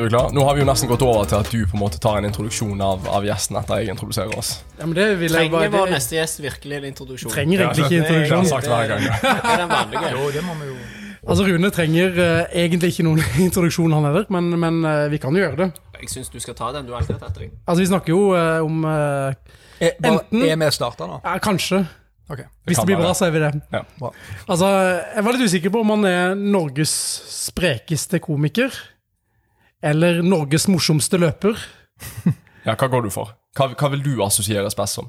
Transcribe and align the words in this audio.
Du 0.00 0.06
er 0.06 0.12
klar? 0.14 0.30
Nå 0.32 0.44
har 0.46 0.54
vi 0.56 0.62
jo 0.62 0.64
nesten 0.64 0.88
gått 0.88 1.02
over 1.04 1.26
til 1.28 1.36
at 1.36 1.48
du 1.52 1.58
på 1.68 1.76
en 1.76 1.82
måte 1.82 1.98
tar 2.00 2.22
en 2.22 2.24
introduksjon 2.24 2.78
av, 2.80 3.02
av 3.12 3.24
gjesten 3.26 3.58
etter 3.60 3.82
jeg 3.82 3.92
introduserer 3.92 4.32
oss. 4.32 4.52
Ja, 4.78 4.86
men 4.86 4.94
det 4.96 5.04
vil 5.20 5.28
jeg 5.28 5.50
Trenger 5.50 5.74
vår 5.74 5.90
neste 5.92 6.16
gjest 6.16 6.40
virkelig 6.40 6.78
en 6.78 6.86
introduksjon? 6.88 7.32
Trenger 7.34 7.64
egentlig 7.66 7.84
ikke 7.84 7.98
Det 7.98 8.06
har 8.06 8.22
introduksjon. 8.22 8.62
Det, 8.64 8.70
hver 8.70 8.86
gang. 8.88 9.02
Det 9.20 9.50
er 9.52 9.58
den 9.60 9.72
vanlige. 9.74 10.12
Jo, 10.14 10.30
det 10.32 10.44
må 10.46 10.54
vi 10.62 10.68
jo 10.70 10.76
Altså, 11.20 11.44
Rune 11.44 11.68
trenger 11.76 12.14
uh, 12.16 12.54
egentlig 12.62 12.94
ikke 12.94 13.04
noen 13.04 13.20
introduksjon, 13.44 13.92
han 13.92 14.06
heller, 14.08 14.24
men, 14.32 14.48
men 14.62 14.78
uh, 14.88 15.02
vi 15.12 15.20
kan 15.20 15.36
jo 15.36 15.42
gjøre 15.42 15.58
det. 15.58 15.66
Jeg 15.98 16.08
syns 16.14 16.32
du 16.32 16.38
skal 16.40 16.56
ta 16.56 16.70
den. 16.78 16.88
Du 16.88 16.94
har 16.94 17.02
alltid 17.02 17.18
tatt 17.20 17.36
deg. 17.36 17.50
Altså, 17.66 17.82
Vi 17.82 17.88
snakker 17.90 18.14
jo 18.14 18.22
uh, 18.32 18.64
om 18.64 18.86
Er, 18.88 19.36
Enten- 20.00 20.46
er 20.48 20.56
vi 20.62 20.70
starta 20.72 21.10
nå? 21.10 21.18
ja, 21.26 21.34
Kanskje. 21.44 21.82
Ok. 22.30 22.40
Hvis 22.64 22.80
kan 22.80 22.86
det 22.88 22.94
blir 22.94 23.02
bra, 23.02 23.12
så 23.12 23.28
er 23.28 23.36
vi 23.36 23.44
det. 23.44 23.52
Ja. 23.68 23.84
Bra. 24.00 24.14
Altså, 24.46 24.72
Jeg 25.12 25.26
var 25.28 25.36
litt 25.36 25.44
usikker 25.52 25.76
på 25.76 25.84
om 25.84 25.92
han 25.98 26.08
er 26.08 26.40
Norges 26.40 26.96
sprekeste 27.36 28.22
komiker. 28.24 28.72
Eller 29.82 30.22
Norges 30.22 30.68
morsomste 30.68 31.20
løper. 31.20 31.58
Ja, 32.60 32.74
Hva 32.76 32.90
går 32.92 33.06
du 33.06 33.08
for? 33.08 33.30
Hva, 33.56 33.70
hva 33.72 33.88
vil 33.94 34.02
du 34.04 34.18
assosieres 34.20 34.74
best 34.76 34.98
som? 34.98 35.06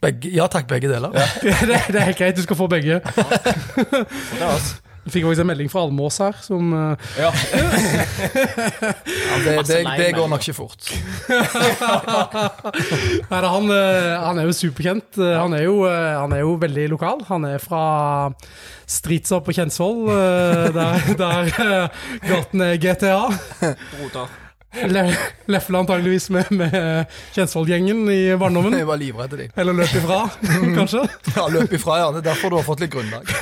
Begge, 0.00 0.30
ja 0.32 0.46
takk, 0.48 0.64
begge 0.70 0.88
deler. 0.88 1.12
det, 1.44 1.52
det 1.92 1.98
er 2.00 2.06
helt 2.08 2.16
greit, 2.16 2.38
du 2.38 2.42
skal 2.46 2.56
få 2.56 2.68
begge. 2.72 3.02
Jeg 5.04 5.12
fikk 5.12 5.24
faktisk 5.26 5.42
en 5.44 5.48
melding 5.50 5.68
fra 5.68 5.82
Almås 5.84 6.16
her, 6.22 6.32
som 6.40 6.70
eh, 6.72 6.96
Ja, 7.20 7.28
Ja, 7.28 7.32
det, 9.44 9.54
det, 9.68 9.80
det 9.98 10.06
går 10.16 10.28
nok 10.32 10.40
ikke 10.46 10.54
fort. 10.56 10.80
Nei, 13.28 13.40
han, 13.44 13.68
eh, 13.74 14.14
han 14.24 14.40
er 14.40 14.48
jo 14.48 14.54
superkjent. 14.56 15.18
Eh, 15.20 15.34
Han 15.42 15.52
er 15.58 15.62
jo, 15.66 15.74
han 15.88 16.32
er 16.32 16.40
jo 16.44 16.54
veldig 16.62 16.86
lokal. 16.94 17.20
Han 17.28 17.44
er 17.48 17.58
fra 17.62 17.82
Stritsa 18.88 19.40
på 19.44 19.52
Kjensvoll, 19.56 20.06
der, 20.76 20.92
der 21.20 21.42
gaten 22.24 22.60
er 22.64 22.76
GTA. 22.80 23.20
Broder. 23.60 24.28
Le, 24.90 25.02
Lefle 25.54 25.78
antageligvis 25.78 26.26
med, 26.34 26.50
med 26.50 26.74
Kjensvoll-gjengen 27.36 28.00
i 28.10 28.18
barndommen. 28.40 28.74
Jeg 28.80 28.88
var 28.88 28.98
livredd 29.00 29.36
de. 29.38 29.46
Eller 29.60 29.76
løp 29.78 29.94
ifra, 30.00 30.20
kanskje. 30.78 31.04
Ja, 31.36 31.46
løp 31.52 31.74
ifra, 31.78 32.00
ja. 32.02 32.08
Det 32.16 32.24
er 32.24 32.28
derfor 32.32 32.54
du 32.54 32.58
har 32.58 32.66
fått 32.66 32.82
litt 32.84 32.94
grunnlag. 32.94 33.28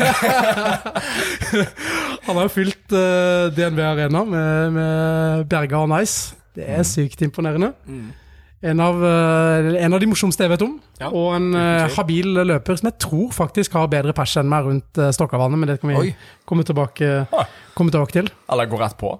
Han 2.26 2.38
har 2.38 2.46
jo 2.46 2.52
fylt 2.52 2.94
uh, 2.94 3.50
DNB 3.56 3.80
Arena 3.86 4.24
med, 4.28 4.74
med 4.76 5.46
Berga 5.50 5.80
og 5.82 5.90
Nice. 5.92 6.36
Det 6.56 6.66
er 6.68 6.84
sykt 6.86 7.22
imponerende. 7.24 7.72
En 8.62 8.78
av, 8.78 9.00
eh, 9.02 9.72
en 9.82 9.96
av 9.96 9.98
de 9.98 10.06
morsomste 10.06 10.44
jeg 10.44 10.52
vet 10.52 10.62
om. 10.62 10.76
Ja, 11.00 11.08
og 11.10 11.32
en 11.34 11.48
uh, 11.56 11.88
habil 11.96 12.28
løper 12.46 12.78
som 12.78 12.86
jeg 12.92 13.00
tror 13.02 13.32
faktisk 13.34 13.74
har 13.74 13.88
bedre 13.90 14.14
pers 14.14 14.36
enn 14.38 14.46
meg 14.52 14.68
rundt 14.68 15.00
uh, 15.02 15.08
Stokkavannet. 15.16 15.58
Men 15.58 15.72
det 15.72 15.80
kan 15.82 15.90
vi 15.90 16.12
komme 16.46 16.62
tilbake, 16.68 17.24
Ah. 17.34 17.48
komme 17.74 17.90
tilbake 17.90 18.14
til. 18.20 18.30
Eller 18.52 18.70
gå 18.70 18.78
rett 18.78 18.94
på? 19.00 19.16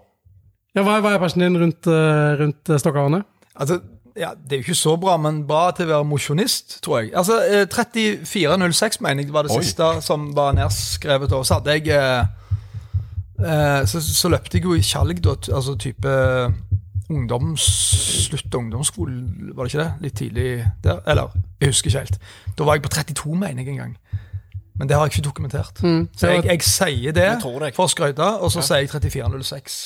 Ja, 0.75 0.83
hva, 0.83 0.97
er- 0.97 1.03
hva 1.05 1.11
er 1.15 1.20
persen 1.20 1.42
din 1.45 1.59
rundt, 1.61 1.87
uh, 1.87 2.33
rundt 2.41 2.70
Stokkarene? 2.81 3.23
Altså, 3.55 3.81
ja, 4.17 4.31
Det 4.37 4.53
er 4.53 4.56
jo 4.62 4.65
ikke 4.67 4.75
så 4.77 4.97
bra, 5.01 5.17
men 5.17 5.42
bra 5.48 5.70
til 5.77 5.87
å 5.87 5.89
være 5.95 6.05
mosjonist, 6.09 6.79
tror 6.84 7.01
jeg. 7.03 7.12
Altså, 7.17 7.39
eh, 7.48 7.64
3406 7.67 9.01
mener 9.01 9.23
jeg 9.25 9.33
var 9.33 9.42
det 9.48 9.53
Oi. 9.56 9.62
siste 9.62 9.89
som 10.05 10.31
var 10.37 10.53
nedskrevet. 10.56 11.33
Og 11.33 11.47
så 11.47 11.55
hadde 11.61 11.77
jeg 11.79 11.89
eh, 11.89 12.25
eh, 13.45 13.84
så, 13.89 14.01
så 14.05 14.29
løpte 14.33 14.59
jeg 14.59 14.64
jo 14.64 14.75
i 14.77 14.81
Kjalg, 14.84 15.23
da, 15.25 15.37
altså 15.55 15.77
type 15.81 16.12
ungdoms... 17.12 17.64
Slutt 18.29 18.55
av 18.55 18.61
ungdomsskolen, 18.62 19.53
var 19.57 19.64
det 19.67 19.73
ikke 19.75 19.83
det? 19.84 19.92
Litt 20.07 20.14
tidlig 20.17 20.51
der? 20.84 21.01
Eller, 21.07 21.33
jeg 21.61 21.69
husker 21.73 21.91
ikke 21.91 22.05
helt. 22.07 22.20
Da 22.59 22.64
var 22.69 22.79
jeg 22.79 22.84
på 22.86 22.92
32, 22.95 23.34
mener 23.36 23.62
jeg 23.64 23.75
en 23.75 23.81
gang. 23.83 23.97
Men 24.79 24.89
det 24.89 24.97
har 24.97 25.05
jeg 25.09 25.19
ikke 25.19 25.27
dokumentert. 25.29 25.83
Så 26.17 26.31
jeg, 26.33 26.45
jeg 26.48 26.62
sier 26.64 27.12
det 27.12 27.27
det. 27.42 27.42
for 27.77 27.84
å 27.84 27.91
skryte, 27.92 28.25
og 28.41 28.53
så 28.55 28.62
sier 28.64 28.86
jeg 28.86 28.92
3406. 28.95 29.83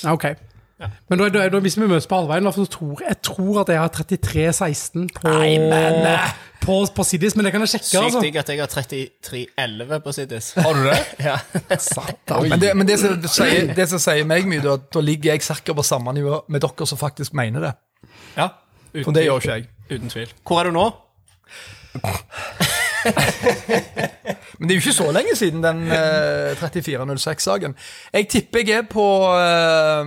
Ja. 0.77 0.91
Men 1.09 1.19
da, 1.23 1.29
da, 1.33 1.45
da, 1.49 1.61
hvis 1.65 1.79
vi 1.81 1.87
møtes 1.89 2.05
på 2.11 2.19
halvveien, 2.19 2.45
så 2.53 2.67
tror 2.69 3.01
jeg 3.01 3.17
tror 3.25 3.63
at 3.63 3.71
jeg 3.73 3.81
har 3.81 3.89
33-16 3.97 5.07
på, 5.17 5.31
på, 6.67 6.77
på 6.99 7.07
Siddis, 7.09 7.37
men 7.37 7.49
det 7.49 7.53
kan 7.55 7.65
jeg 7.65 7.73
sjekke. 7.73 7.89
Sykt 7.89 8.03
altså. 8.03 8.21
digg 8.27 8.37
at 8.43 8.53
jeg 8.53 8.61
har 8.61 8.69
3311 8.75 10.01
på 10.05 10.13
Siddis. 10.19 10.51
Har 10.61 10.77
du 10.77 10.85
det? 10.85 10.99
Ja. 11.31 11.39
Men, 12.43 12.61
det, 12.61 12.75
men 12.77 12.89
det, 12.89 12.99
som 13.01 13.17
sier, 13.25 13.73
det 13.77 13.89
som 13.89 14.03
sier 14.03 14.29
meg 14.29 14.45
mye, 14.51 14.61
da, 14.65 14.77
da 14.77 15.01
ligger 15.05 15.33
jeg 15.33 15.47
cirka 15.49 15.75
på 15.77 15.85
samme 15.87 16.13
nivå 16.17 16.43
med 16.53 16.61
dere 16.65 16.89
som 16.93 17.01
faktisk 17.01 17.37
mener 17.39 17.71
det. 17.71 17.75
ja. 18.37 18.53
Uten, 18.97 19.05
For 19.05 19.13
det 19.13 19.27
gjør 19.27 19.43
ikke 19.43 19.57
jeg. 19.57 19.65
uten 19.91 20.13
tvil. 20.13 20.31
Hvor 20.47 20.61
er 20.61 20.71
du 20.71 20.77
nå? 20.77 20.87
Men 24.59 24.69
det 24.69 24.75
er 24.75 24.79
jo 24.79 24.83
ikke 24.85 24.95
så 24.97 25.07
lenge 25.13 25.35
siden 25.37 25.65
den 25.65 25.83
eh, 25.93 26.57
3406-saken. 26.61 27.77
Jeg 28.15 28.29
tipper 28.33 28.63
jeg 28.65 28.79
er 28.81 28.87
på 28.89 29.05
eh, 29.37 30.07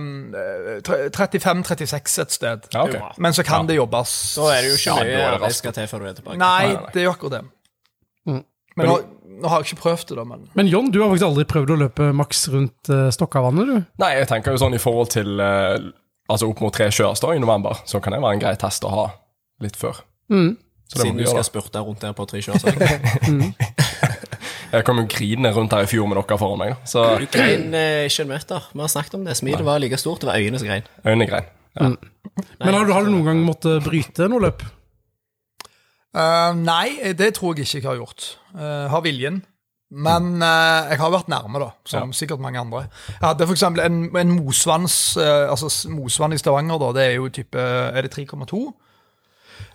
35-36 1.14 2.20
et 2.24 2.34
sted. 2.34 2.66
Ja, 2.74 2.84
okay. 2.84 3.00
Men 3.18 3.36
så 3.36 3.44
kan 3.46 3.68
det 3.68 3.78
jobbes. 3.78 4.16
Da 4.36 4.50
er 4.56 4.64
det 4.64 4.72
jo 4.72 4.80
ikke 4.80 4.98
mye 5.04 5.22
ja, 5.22 5.38
det 5.44 5.54
skal 5.54 5.76
til 5.76 5.88
før 5.90 6.04
du 6.04 6.10
er 6.10 6.18
tilbake. 6.18 6.40
Nei, 6.42 6.76
det 6.94 7.04
er 7.04 7.08
jo 7.08 7.14
akkurat 7.14 7.38
det. 7.38 7.44
Mm. 8.26 8.42
Men 8.76 8.90
nå, 8.90 8.96
nå 9.40 9.50
har 9.50 9.62
jeg 9.62 9.70
ikke 9.70 9.82
prøvd 9.84 10.06
det, 10.10 10.18
da. 10.18 10.24
Men 10.24 10.48
Men 10.58 10.70
John, 10.70 10.90
du 10.90 11.00
har 11.02 11.10
faktisk 11.12 11.28
aldri 11.30 11.46
prøvd 11.54 11.74
å 11.74 11.80
løpe 11.84 12.10
maks 12.16 12.44
rundt 12.52 12.92
uh, 12.92 13.08
Stokkavannet, 13.14 13.70
du? 13.70 13.88
Nei, 14.02 14.12
jeg 14.18 14.30
tenker 14.30 14.54
jo 14.54 14.62
sånn 14.62 14.76
i 14.76 14.82
forhold 14.82 15.12
til 15.16 15.42
uh, 15.42 15.78
Altså 16.30 16.46
opp 16.46 16.60
mot 16.62 16.74
tre 16.74 16.86
sjøers 16.94 17.18
da 17.22 17.32
i 17.34 17.40
november, 17.42 17.80
så 17.90 17.98
kan 18.02 18.14
det 18.14 18.20
være 18.22 18.36
en 18.36 18.42
grei 18.44 18.52
test 18.60 18.84
å 18.86 18.92
ha 18.92 19.06
litt 19.64 19.74
før. 19.74 19.98
Mm. 20.30 20.52
Så 20.90 20.98
det 20.98 21.06
Siden 21.06 21.20
du 21.22 21.26
skal 21.28 21.44
spurte 21.46 21.78
rundt 21.86 22.02
der 22.02 22.14
på 22.18 22.24
tre 22.26 22.40
kjør. 22.42 22.58
Jeg 24.74 24.84
kom 24.86 24.98
jo 24.98 25.04
grinende 25.10 25.52
rundt 25.54 25.74
her 25.74 25.86
i 25.86 25.90
fjor 25.90 26.08
med 26.10 26.18
dere 26.18 26.38
foran 26.38 26.58
meg, 26.58 26.74
så 26.86 27.04
Du 27.18 27.26
grein 27.30 27.74
eh, 27.74 28.06
ikke 28.06 28.26
en 28.26 28.30
meter. 28.30 28.66
Vi 28.72 28.82
har 28.82 28.90
snakket 28.90 29.14
om 29.18 29.24
det. 29.26 29.36
Smilet 29.38 29.64
var 29.66 29.78
like 29.82 29.98
stort. 29.98 30.22
Det 30.22 30.30
var 30.30 30.38
øynene 30.38 30.58
som 30.58 30.66
grein. 30.66 30.82
øynene 31.06 31.26
grein. 31.30 31.46
ja. 31.78 31.92
Men 32.58 32.74
har 32.74 32.84
du, 32.84 32.92
har 32.92 33.06
du 33.06 33.10
noen 33.10 33.30
gang 33.30 33.44
måttet 33.46 33.86
bryte 33.86 34.26
noe 34.30 34.42
løp? 34.42 34.66
Uh, 36.10 36.50
Nei, 36.58 37.14
det 37.14 37.34
tror 37.38 37.54
jeg 37.54 37.66
ikke 37.66 37.78
jeg 37.78 37.86
har 37.86 38.00
gjort. 38.00 38.34
Uh, 38.54 38.90
har 38.90 39.06
viljen. 39.06 39.44
Men 39.90 40.42
uh, 40.42 40.90
jeg 40.90 40.98
har 41.02 41.14
vært 41.14 41.30
nærme, 41.30 41.62
da, 41.62 41.70
som 41.86 42.12
sikkert 42.14 42.42
mange 42.42 42.58
andre. 42.58 42.84
Jeg 43.10 43.28
hadde 43.28 43.50
eksempel 43.50 43.86
en, 43.86 44.02
en 44.18 44.36
mosvanns 44.36 45.16
Altså 45.18 45.70
Mosvann 45.90 46.34
i 46.34 46.38
Stavanger, 46.38 46.78
da, 46.78 46.92
det 46.94 47.06
er 47.08 47.16
jo 47.18 47.26
type 47.34 47.58
Er 47.58 48.06
det 48.06 48.14
3,2? 48.14 48.62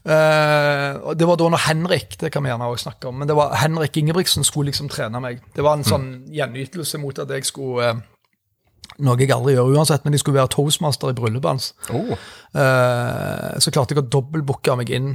Og 0.06 1.16
det 1.18 1.26
var 1.26 1.38
da 1.40 1.48
når 1.50 1.64
Henrik 1.66 2.18
det 2.22 2.30
kan 2.34 2.44
vi 2.46 2.52
gjerne 2.52 2.68
også 2.70 2.90
snakke 2.90 3.10
om, 3.10 3.16
men 3.20 3.30
det 3.30 3.36
var 3.38 3.56
Henrik 3.58 3.98
Ingebrigtsen 3.98 4.46
skulle 4.46 4.70
liksom 4.70 4.90
trene 4.94 5.22
meg. 5.24 5.40
Det 5.56 5.66
var 5.66 5.80
en 5.80 5.88
sånn 5.88 6.10
gjenytelse 6.30 7.00
mot 7.02 7.18
at 7.24 7.32
jeg 7.34 7.48
skulle 7.50 7.88
uh, 7.96 8.04
Noe 9.04 9.18
jeg 9.20 9.34
aldri 9.34 9.56
gjør 9.56 9.74
uansett, 9.76 10.06
men 10.06 10.14
de 10.14 10.20
skulle 10.22 10.38
være 10.38 10.54
toastmaster 10.54 11.12
i 11.12 11.18
bryllupet 11.18 11.52
hans. 11.52 11.72
Oh, 11.90 12.16
Uh, 12.56 13.58
så 13.60 13.68
klarte 13.74 13.92
jeg 13.92 14.00
å 14.00 14.08
dobbeltbooke 14.08 14.78
meg 14.80 14.88
inn 14.96 15.10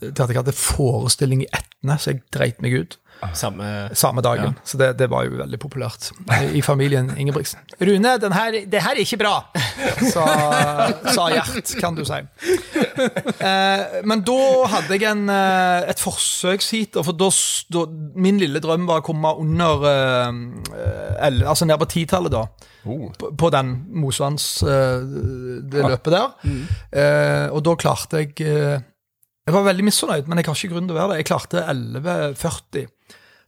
til 0.00 0.22
at 0.22 0.30
jeg 0.30 0.38
hadde 0.38 0.54
forestilling 0.56 1.42
i 1.44 1.48
Etne, 1.52 1.98
så 2.00 2.14
jeg 2.14 2.22
dreit 2.32 2.62
meg 2.64 2.72
ut 2.72 2.96
Samme 3.36 3.88
samme 3.96 4.22
dagen. 4.22 4.54
Så 4.64 4.78
det, 4.80 4.92
det 5.00 5.08
var 5.10 5.24
jo 5.26 5.36
veldig 5.40 5.58
populært 5.62 6.10
i, 6.54 6.60
familien 6.64 7.10
Ingebrigtsen. 7.16 7.60
Rune, 7.80 8.12
den 8.22 8.32
her, 8.36 8.58
det 8.66 8.82
her 8.84 8.94
er 8.96 9.02
ikke 9.02 9.18
bra, 9.20 9.34
sa, 10.12 10.26
sa 11.14 11.26
Gjert, 11.32 11.72
kan 11.80 11.96
du 11.98 12.04
si. 12.06 12.20
Eh, 13.40 14.00
men 14.08 14.22
da 14.26 14.38
hadde 14.76 14.96
jeg 14.96 15.08
en, 15.10 15.26
eh, 15.32 15.90
et 15.92 16.00
forsøksheat, 16.02 16.96
for 17.04 17.16
da, 17.16 17.28
da 17.72 17.84
Min 18.16 18.38
lille 18.40 18.60
drøm 18.64 18.86
var 18.88 19.02
å 19.02 19.06
komme 19.06 19.32
under 19.42 19.84
eh, 19.90 21.26
el- 21.28 21.44
Altså 21.46 21.68
ned 21.68 21.78
på 21.82 21.88
titallet, 21.92 22.32
da 22.32 22.44
oh. 22.86 23.08
på, 23.18 23.32
på 23.38 23.50
den 23.54 23.74
Mosvanns 24.02 24.62
eh, 24.62 25.00
det 25.66 25.84
løpet 25.86 26.12
der. 26.14 26.52
Eh, 26.92 27.46
og 27.52 27.62
da 27.66 27.76
klarte 27.80 28.22
jeg 28.24 28.34
eh, 28.46 28.76
Jeg 29.46 29.54
var 29.54 29.66
veldig 29.68 29.84
misfornøyd, 29.86 30.26
men 30.28 30.40
jeg 30.40 30.48
har 30.48 30.58
ikke 30.58 30.72
grunn 30.74 30.88
til 30.88 30.96
å 30.96 31.00
være 31.00 31.12
det. 31.14 31.18
Jeg 31.22 31.28
klarte 31.30 31.60
11,40. 31.70 32.88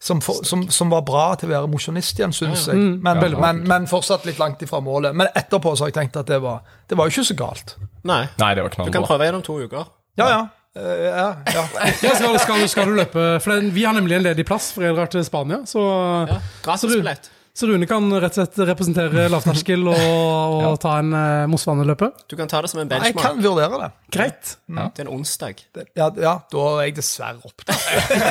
Som, 0.01 0.21
for, 0.23 0.45
som, 0.47 0.61
som 0.71 0.91
var 0.93 1.03
bra 1.03 1.25
til 1.35 1.49
å 1.49 1.53
være 1.57 1.69
mosjonist 1.73 2.21
igjen, 2.21 2.31
syns 2.37 2.69
jeg. 2.71 2.77
Men, 3.03 3.19
Ja, 3.19 3.39
men, 3.43 3.65
men 3.67 3.89
fortsatt 3.91 4.29
litt 4.29 4.39
langt 4.39 4.61
ifra 4.63 4.79
målet. 4.85 5.17
Men 5.19 5.27
etterpå 5.35 5.73
så 5.75 5.85
har 5.85 5.91
jeg 5.91 5.97
tenkt 5.97 6.19
at 6.21 6.29
det 6.31 6.39
var, 6.45 6.61
det 6.87 6.99
var 6.99 7.09
jo 7.09 7.17
ikke 7.17 7.27
så 7.33 7.35
galt. 7.39 7.75
Nei. 8.07 8.21
Nei, 8.39 8.53
det 8.55 8.63
var 8.63 8.77
Du 8.77 8.93
kan 8.95 9.03
prøve 9.03 9.27
prøve 9.27 9.41
om 9.41 9.43
to 9.43 9.59
uker. 9.65 9.91
Ja, 10.21 10.29
ja. 10.31 10.39
Uh, 10.79 10.85
ja, 11.03 11.27
ja. 11.57 11.65
Ja, 12.05 12.13
skal, 12.15 12.39
skal, 12.39 12.63
skal 12.71 12.87
du 12.93 12.95
løpe? 13.01 13.25
For 13.43 13.57
det- 13.57 13.73
vi 13.75 13.83
har 13.89 13.97
nemlig 13.97 14.21
en 14.21 14.23
ledig 14.29 14.47
plass 14.47 14.71
for 14.77 14.87
dere 14.87 15.09
til 15.11 15.25
Spania. 15.27 15.65
Så, 15.67 15.83
Ja. 16.31 16.39
Gratisbillett. 16.63 17.31
Så 17.59 17.67
Rune 17.67 17.87
kan 17.91 18.05
rett 18.23 18.37
og 18.37 18.39
slett 18.39 18.59
representere 18.69 19.25
lavterskel 19.33 19.81
og, 19.91 19.97
og 20.69 20.77
ta 20.79 20.93
en 21.01 21.11
uh, 21.11 21.49
Mossvannet-løpet. 21.51 22.21
Du 22.31 22.37
kan 22.39 22.51
ta 22.51 22.61
det 22.63 22.71
som 22.71 22.85
en 22.85 22.93
Jeg 22.93 23.17
kan 23.19 23.41
vurdere 23.43 23.81
det. 23.81 23.89
Greit. 24.15 24.53
Det 24.69 25.03
er 25.03 25.09
en 25.09 25.11
onsdag. 25.17 25.65
Ja, 25.99 26.07
ja 26.23 26.37
da 26.53 26.69
er 26.77 26.87
jeg 26.87 26.95
dessverre 27.01 27.43
opptatt. 27.43 27.83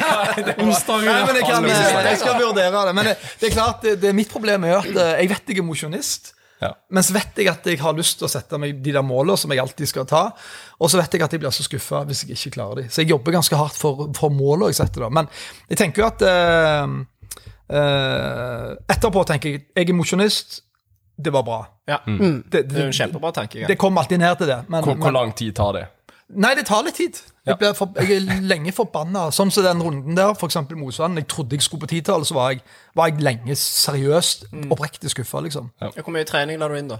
Onsdag 0.63 1.03
Nei, 1.03 1.17
men 1.27 1.41
jeg, 1.41 1.43
kan, 1.43 1.67
eh, 1.67 1.99
jeg 2.07 2.21
skal 2.21 2.39
vurdere 2.39 2.85
det. 2.87 2.95
Men 2.95 3.09
det, 3.11 3.17
det 3.41 3.49
er 3.49 3.53
klart, 3.57 3.83
det, 3.83 3.97
det, 4.05 4.13
mitt 4.15 4.31
problem 4.31 4.63
er 4.69 4.77
at 4.79 4.89
eh, 4.93 5.13
jeg 5.25 5.31
vet 5.33 5.51
jeg 5.51 5.59
er 5.59 5.67
mosjonist. 5.67 6.31
Ja. 6.63 6.71
Men 6.89 7.05
så 7.05 7.17
vet 7.17 7.37
jeg 7.37 7.51
at 7.51 7.67
jeg 7.67 7.81
har 7.83 7.93
lyst 7.99 8.17
til 8.21 8.29
å 8.29 8.31
sette 8.31 8.57
meg 8.61 8.79
de 8.81 8.95
der 8.95 9.05
målene 9.05 9.35
som 9.37 9.51
jeg 9.51 9.59
alltid 9.61 9.91
skal 9.91 10.07
ta. 10.07 10.23
Og 10.79 10.87
så 10.87 11.01
vet 11.01 11.19
jeg 11.19 11.27
at 11.27 11.35
jeg 11.35 11.43
blir 11.43 11.53
så 11.53 11.67
skuffa 11.67 12.05
hvis 12.07 12.23
jeg 12.23 12.39
ikke 12.39 12.55
klarer 12.61 12.85
de. 12.85 12.87
Så 12.87 13.03
jeg 13.03 13.11
jobber 13.11 13.35
ganske 13.35 13.59
hardt 13.59 13.75
for, 13.75 14.07
for 14.15 14.31
målene 14.31 14.71
jeg 14.71 14.79
setter. 14.79 15.03
da. 15.03 15.11
Men 15.19 15.27
jeg 15.67 15.83
tenker 15.83 16.05
jo 16.05 16.09
at 16.13 16.25
eh, 16.31 16.97
eh, 17.69 18.75
Etterpå 18.93 19.23
tenker 19.27 19.49
jeg 19.51 19.65
jeg 19.75 19.89
er 19.89 19.97
mosjonist. 19.97 20.61
det 21.17 21.31
var 21.33 21.43
bra. 21.43 21.59
Ja. 21.87 21.97
Mm. 22.05 22.43
Det, 22.49 22.67
Det 22.69 22.77
er 22.77 22.85
en 22.85 22.93
kjempebra 22.93 23.31
tankegang. 23.33 23.67
det 23.67 23.77
kom 23.77 23.97
alltid 23.97 24.19
ned 24.19 24.37
til 24.37 24.47
det. 24.47 24.57
Men, 24.69 24.83
Hvor, 24.83 24.95
hvor 24.95 25.11
lang 25.11 25.35
tid 25.35 25.55
tar 25.55 25.73
det? 25.73 25.87
nei, 26.29 26.53
det 26.55 26.65
tar 26.67 26.83
litt 26.83 26.95
tid. 26.95 27.17
Ja. 27.47 27.55
Jeg, 27.59 27.75
for, 27.75 27.87
jeg 27.95 28.17
er 28.17 28.41
lenge 28.43 28.71
forbanna. 28.75 29.29
Sånn 29.31 29.49
som 29.49 29.63
den 29.63 29.81
runden 29.81 30.15
der, 30.15 30.33
f.eks. 30.35 30.57
Mosvann. 30.75 31.15
Jeg 31.15 31.27
trodde 31.31 31.55
jeg 31.55 31.63
skulle 31.63 31.85
på 31.85 31.87
titall, 31.87 32.25
så 32.27 32.35
var 32.35 32.51
jeg, 32.51 32.61
var 32.93 33.07
jeg 33.07 33.21
lenge 33.23 33.55
seriøst 33.55 34.49
oppriktig 34.69 35.09
skuffa, 35.09 35.39
liksom. 35.45 35.71
Ja, 35.81 35.89
Hvor 35.95 36.11
mye 36.13 36.27
trening 36.27 36.59
la 36.59 36.67
du 36.67 36.75
inn, 36.75 36.89
da? 36.91 36.99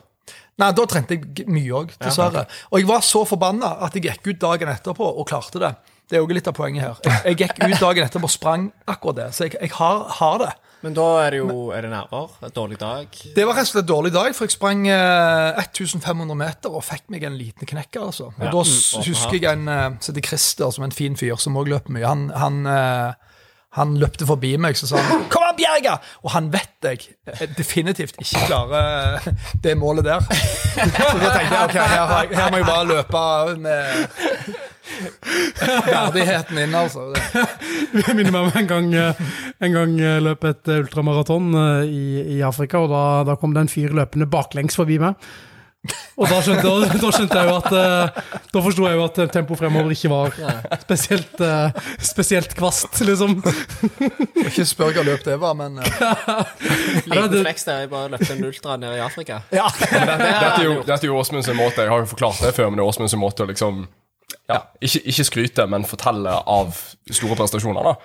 Nei, 0.58 0.72
da 0.74 0.86
trente 0.90 1.14
jeg 1.20 1.46
mye 1.52 1.76
òg, 1.76 1.92
dessverre. 2.02 2.48
Og 2.72 2.80
jeg 2.80 2.88
var 2.88 3.04
så 3.06 3.22
forbanna 3.28 3.76
at 3.86 3.94
jeg 3.96 4.08
gikk 4.08 4.32
ut 4.32 4.40
dagen 4.40 4.72
etterpå 4.72 5.06
og 5.06 5.28
klarte 5.30 5.60
det. 5.62 5.76
Det 6.10 6.16
er 6.16 6.22
jo 6.24 6.28
litt 6.32 6.48
av 6.48 6.54
poenget 6.56 6.84
her. 6.86 6.96
Jeg, 7.04 7.20
jeg 7.26 7.38
gikk 7.42 7.58
ut 7.68 7.80
dagen 7.82 8.06
etterpå 8.08 8.30
og 8.30 8.32
sprang 8.32 8.70
akkurat 8.88 9.16
det, 9.20 9.26
så 9.36 9.44
jeg, 9.48 9.58
jeg 9.60 9.72
har, 9.76 10.06
har 10.22 10.38
det. 10.46 10.54
Men 10.86 10.94
da 10.94 11.06
er 11.26 11.32
det 11.34 11.40
jo 11.42 11.72
er 11.74 11.82
det 11.82 11.90
nerver. 11.92 12.30
En 12.46 12.52
dårlig 12.54 12.78
dag. 12.80 13.08
Det 13.36 13.44
var 13.50 13.58
rett 13.58 13.66
og 13.68 13.72
slett 13.74 13.88
dårlig 13.90 14.12
dag, 14.14 14.30
for 14.38 14.46
jeg 14.46 14.54
sprang 14.54 14.86
eh, 14.88 15.58
1500 15.66 16.38
meter 16.38 16.70
og 16.78 16.86
fikk 16.86 17.08
meg 17.12 17.26
en 17.28 17.36
liten 17.36 17.68
knekker, 17.68 18.06
altså. 18.12 18.30
Og 18.30 18.44
Ja. 18.46 18.52
Da 18.54 18.62
Mm. 18.64 19.04
husker 19.08 19.36
jeg 19.42 19.52
en 19.52 19.68
uh, 19.68 19.98
som 20.00 20.14
heter 20.14 20.28
Christer, 20.30 20.70
som 20.72 20.84
er 20.84 20.92
en 20.92 20.96
fin 20.96 21.18
fyr, 21.18 21.36
som 21.42 21.58
òg 21.58 21.68
løper 21.74 21.92
mye. 21.98 22.06
Han, 22.08 22.30
han, 22.30 22.62
eh, 22.70 23.14
han 23.78 23.98
løpte 24.00 24.26
forbi 24.30 24.54
meg 24.58 24.78
så 24.78 24.88
sa 24.88 24.98
han, 25.02 25.26
'Kom 25.30 25.44
an, 25.44 25.58
Bjerga!' 25.58 25.98
Og 26.24 26.32
han 26.32 26.52
vet 26.54 26.70
jeg 26.84 27.00
eh, 27.28 27.48
definitivt 27.58 28.16
ikke 28.22 28.46
klarer 28.48 29.18
eh, 29.18 29.34
det 29.64 29.76
målet 29.78 30.06
der. 30.06 30.22
Så 30.78 31.18
da 31.20 31.30
tenkte 31.34 31.58
jeg 31.58 31.64
ok, 31.66 31.74
her, 31.74 32.34
her 32.38 32.52
må 32.52 32.58
jeg 32.62 32.66
bare 32.70 32.86
løpe 32.86 33.58
med 33.58 34.56
verdigheten 35.88 36.62
inn, 36.64 36.76
altså. 36.78 37.10
Det- 37.14 37.48
Jeg 38.08 38.16
minner 38.18 38.32
meg 38.36 38.48
om 38.48 38.62
en 38.62 38.70
gang, 38.70 38.88
eh, 38.94 39.26
en 39.68 39.76
gang 39.80 39.98
løp 40.28 40.48
et 40.50 40.72
eh, 40.74 40.82
ultramaraton 40.86 41.52
eh, 41.56 41.84
i, 41.92 42.06
i 42.38 42.42
Afrika, 42.46 42.82
og 42.84 42.92
da, 42.94 43.04
da 43.32 43.38
kom 43.42 43.54
det 43.56 43.66
en 43.68 43.72
fyr 43.72 43.94
løpende 43.98 44.30
baklengs 44.32 44.78
forbi 44.80 45.00
meg. 45.04 45.20
Og 46.18 46.26
da 46.28 46.40
skjønte, 46.44 46.68
da, 46.68 46.88
da 47.04 47.10
skjønte 47.16 47.38
jeg 47.38 47.48
jo 47.48 47.52
at 47.62 47.68
eh, 47.78 48.24
Da 48.52 48.62
forsto 48.66 48.88
jeg 48.90 48.98
jo 48.98 49.04
at 49.06 49.20
tempo 49.32 49.56
fremover 49.56 49.94
ikke 49.94 50.10
var 50.12 50.34
spesielt, 50.82 51.38
eh, 51.46 51.78
spesielt 52.04 52.56
kvast, 52.58 52.98
liksom. 53.08 53.38
Ikke 54.42 54.66
spør 54.68 54.98
hva 54.98 55.06
løp 55.08 55.24
det 55.24 55.38
var, 55.40 55.54
men 55.56 55.78
eh, 55.80 56.42
Liten 57.08 57.38
fleks 57.46 57.70
der. 57.70 57.86
Jeg 57.86 57.92
bare 57.94 58.12
løpte 58.18 58.34
en 58.36 58.44
ultra 58.50 58.76
nede 58.82 58.98
i 59.00 59.04
Afrika. 59.06 59.40
Ja. 59.54 59.70
Dette 59.78 60.50
er 60.58 60.66
jo, 60.66 60.76
dette 60.82 61.00
er 61.06 61.08
jo 61.14 61.22
Åsmund 61.22 61.46
sin 61.48 61.56
måte, 61.62 61.86
jeg 61.86 61.94
har 61.94 62.04
jo 62.04 62.10
forklart 62.12 62.42
det 62.44 62.52
før, 62.58 62.68
men 62.74 62.82
det 62.82 62.84
er 62.84 62.92
Åsmund 62.92 63.14
sin 63.14 63.22
måte 63.24 63.46
å 63.48 63.52
liksom 63.54 63.86
ja, 64.48 64.62
ikke, 64.80 65.02
ikke 65.12 65.26
skryte, 65.28 65.66
men 65.70 65.86
fortelle 65.88 66.32
av 66.48 66.76
store 67.12 67.36
prestasjoner. 67.40 67.84
da. 67.92 67.96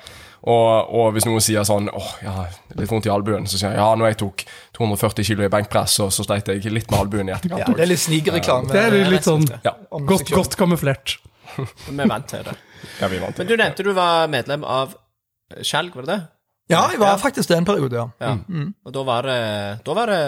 Og, 0.43 0.89
og 0.99 1.13
hvis 1.15 1.27
noen 1.29 1.43
sier 1.45 1.63
sånn 1.63 1.87
åh, 1.95 2.09
ja, 2.25 2.33
litt 2.75 2.91
vondt 2.91 3.07
i 3.07 3.13
albuen, 3.15 3.45
så 3.47 3.61
sier 3.61 3.77
jeg 3.77 3.79
ja, 3.79 3.93
når 3.95 4.11
jeg 4.11 4.19
tok 4.25 4.43
240 4.75 5.29
kilo 5.29 5.45
i 5.47 5.51
benkpress, 5.53 5.95
så, 6.01 6.09
så 6.11 6.27
sleit 6.27 6.51
jeg 6.51 6.73
litt 6.75 6.91
med 6.91 6.99
albuen 6.99 7.31
i 7.31 7.35
etterkant. 7.37 7.63
ja, 7.63 7.77
det 7.79 7.85
er 7.87 7.91
litt 7.93 8.03
snigereklame. 8.03 8.73
Det 8.73 8.83
er 8.89 8.97
litt 9.13 9.29
sånn 9.29 9.47
Ja, 9.63 9.77
godt, 10.11 10.33
godt 10.35 10.59
kamuflert. 10.59 11.21
Vi 11.55 11.95
er 12.01 12.11
vant 12.11 12.27
til 12.33 12.43
det. 12.49 12.57
ja, 12.99 13.07
vi 13.13 13.23
vant 13.23 13.37
til 13.37 13.45
Men 13.45 13.51
du 13.53 13.57
nevnte 13.61 13.87
du 13.87 13.93
var 13.95 14.27
medlem 14.33 14.67
av 14.67 14.97
Skjelg, 15.63 15.95
var 15.95 16.07
det 16.09 16.15
det? 16.17 16.21
Ja, 16.73 16.83
jeg 16.91 16.99
var 17.03 17.19
faktisk 17.21 17.51
det 17.51 17.59
en 17.61 17.67
periode, 17.69 18.03
ja. 18.03 18.07
Ja. 18.23 18.65
Og 18.87 18.95
da 18.95 19.03
var 19.05 19.27
det 19.29 19.41
Da 19.85 19.95
var 19.99 20.11
det 20.11 20.23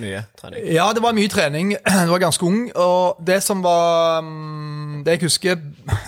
mye 0.00 0.20
trening. 0.38 0.66
Ja, 0.74 0.86
det 0.94 1.02
var 1.04 1.14
mye 1.16 1.30
trening. 1.30 1.72
Jeg 1.86 2.10
var 2.10 2.22
ganske 2.22 2.46
ung. 2.46 2.60
Og 2.74 3.22
det 3.26 3.40
som 3.44 3.62
var 3.64 4.20
mm, 4.22 5.02
Det 5.06 5.16
jeg 5.16 5.22
husker 5.26 5.58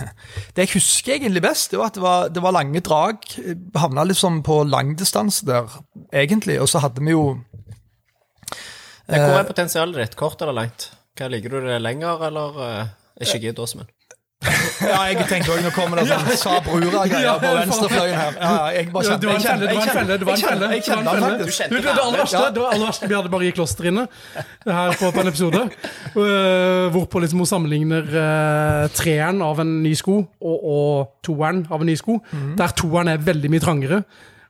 Det 0.55 0.65
jeg 0.65 0.73
husker 0.73 1.17
egentlig 1.17 1.43
best, 1.43 1.71
det 1.71 1.79
var 1.79 1.91
at 1.91 1.97
det 1.97 2.03
var, 2.03 2.29
det 2.33 2.43
var 2.43 2.55
lange 2.55 2.81
drag. 2.81 3.27
Havna 3.75 4.07
liksom 4.07 4.41
på 4.43 4.61
langdistanse 4.67 5.45
der, 5.47 5.79
egentlig. 6.11 6.59
Og 6.61 6.69
så 6.69 6.81
hadde 6.83 7.03
vi 7.03 7.15
jo 7.15 7.39
Men 9.07 9.21
Hvor 9.23 9.39
er 9.39 9.47
potensialet 9.47 10.01
ditt? 10.03 10.17
Kort 10.19 10.41
eller 10.41 10.55
langt? 10.55 10.91
Hva 11.17 11.29
Liker 11.31 11.49
du 11.49 11.61
det 11.65 11.77
lenger, 11.81 12.27
eller 12.27 12.57
uh, 12.59 12.89
ikke 13.23 13.39
gidd, 13.47 13.59
Åsmund? 13.59 13.89
Ja, 14.87 14.99
jeg 15.09 15.25
tenkte 15.25 15.49
òg 15.55 15.63
Nå 15.65 15.71
kommer 15.73 15.97
det 15.97 16.03
sånn 16.11 16.27
sa 16.37 16.51
brura-greier 16.61 17.39
på 17.41 17.49
venstrefløyen 17.57 18.17
her. 18.19 18.35
Ja, 18.37 18.51
jeg 18.75 18.91
bare 18.93 19.07
kjenner, 19.07 19.17
det 19.17 19.27
var 19.27 19.33
en 19.33 19.41
jeg 19.41 19.47
felle, 19.49 19.65
det 19.67 19.73
var 19.73 19.81
en 19.81 19.87
kjenner- 19.87 19.97
felle. 19.97 20.17
Det 20.17 20.27
var 20.27 20.33
en 20.33 20.37
jeg 20.37 20.45
kjenner- 20.45 20.61
felle. 20.61 20.75
Jeg 20.77 20.83
Det 20.85 20.93
var 20.93 21.01
en 21.01 21.23
kjenner. 21.23 21.37
Du 21.37 21.51
kjente 21.57 21.69
Du, 21.73 21.81
det, 21.81 21.93
aller 22.03 22.19
verste, 22.21 22.43
det 22.53 22.61
var 22.61 22.69
aller 22.75 22.85
verste 22.85 23.07
vi 23.09 23.15
hadde 23.17 23.31
bare 23.33 23.47
i 23.47 23.51
kloster 23.57 23.89
inne 23.89 24.07
her 24.67 24.93
på, 24.99 25.11
på 25.11 25.19
en 25.23 25.27
episode. 25.27 25.61
øh, 26.15 26.89
hvorpå 26.93 27.19
liksom 27.23 27.39
hun 27.39 27.45
sammenligner 27.49 28.03
uh, 28.13 28.87
treeren 28.93 29.41
av 29.41 29.59
en 29.59 29.73
ny 29.83 29.93
sko 29.95 30.19
og, 30.41 30.57
og 30.63 31.11
toeren 31.23 31.65
av 31.71 31.81
en 31.81 31.87
ny 31.87 31.95
sko. 31.97 32.19
Mhm. 32.31 32.55
Der 32.61 32.67
toeren 32.77 33.07
er 33.07 33.17
veldig 33.17 33.49
mye 33.49 33.59
trangere. 33.65 34.03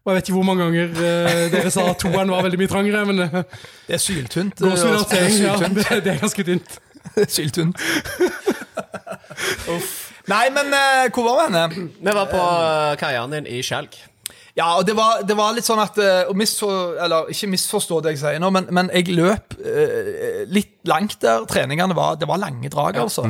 Og 0.03 0.11
jeg 0.13 0.15
vet 0.15 0.29
ikke 0.29 0.37
hvor 0.39 0.47
mange 0.51 0.63
ganger 0.67 0.87
uh, 0.99 1.51
dere 1.55 1.71
sa 1.71 1.87
at 1.89 1.97
toeren 2.03 2.29
var 2.31 2.43
veldig 2.43 2.59
mye 2.59 2.67
trangere, 2.75 3.05
men 3.07 3.19
uh, 3.23 3.43
Det 3.87 3.95
er 3.95 4.03
syltynt. 4.03 4.59
Det, 4.59 4.67
ja, 4.67 5.55
det, 5.63 6.03
det 6.03 6.13
er 6.13 6.19
ganske 6.19 6.43
tynt. 6.43 6.79
Syltynt. 7.27 7.79
Nei, 10.27 10.45
men 10.51 10.73
eh, 10.75 11.07
hvor 11.15 11.23
var 11.29 11.37
vi 11.39 11.47
henne? 11.47 11.89
Vi 12.03 12.13
var 12.13 12.29
på 12.31 12.39
eh, 12.43 12.93
karrieren 12.99 13.35
din 13.37 13.47
i 13.47 13.61
Skjelg. 13.63 13.95
Ja, 14.57 14.71
og 14.79 14.87
det 14.87 14.95
var, 14.97 15.21
det 15.27 15.35
var 15.37 15.53
litt 15.53 15.67
sånn 15.67 15.79
at 15.83 15.99
eh, 16.01 16.31
misfor, 16.33 16.95
Eller 17.03 17.29
ikke 17.29 17.49
misforstå 17.51 17.99
det 18.01 18.15
jeg 18.15 18.23
sier 18.23 18.41
nå, 18.41 18.49
men, 18.55 18.65
men 18.73 18.89
jeg 18.95 19.13
løp 19.13 19.53
eh, 19.61 20.41
litt 20.49 20.79
langt 20.89 21.19
der. 21.21 21.45
Treningene 21.49 21.95
var 21.97 22.17
Det 22.17 22.27
var 22.29 22.41
lange 22.41 22.71
drag, 22.73 22.97
altså. 23.05 23.27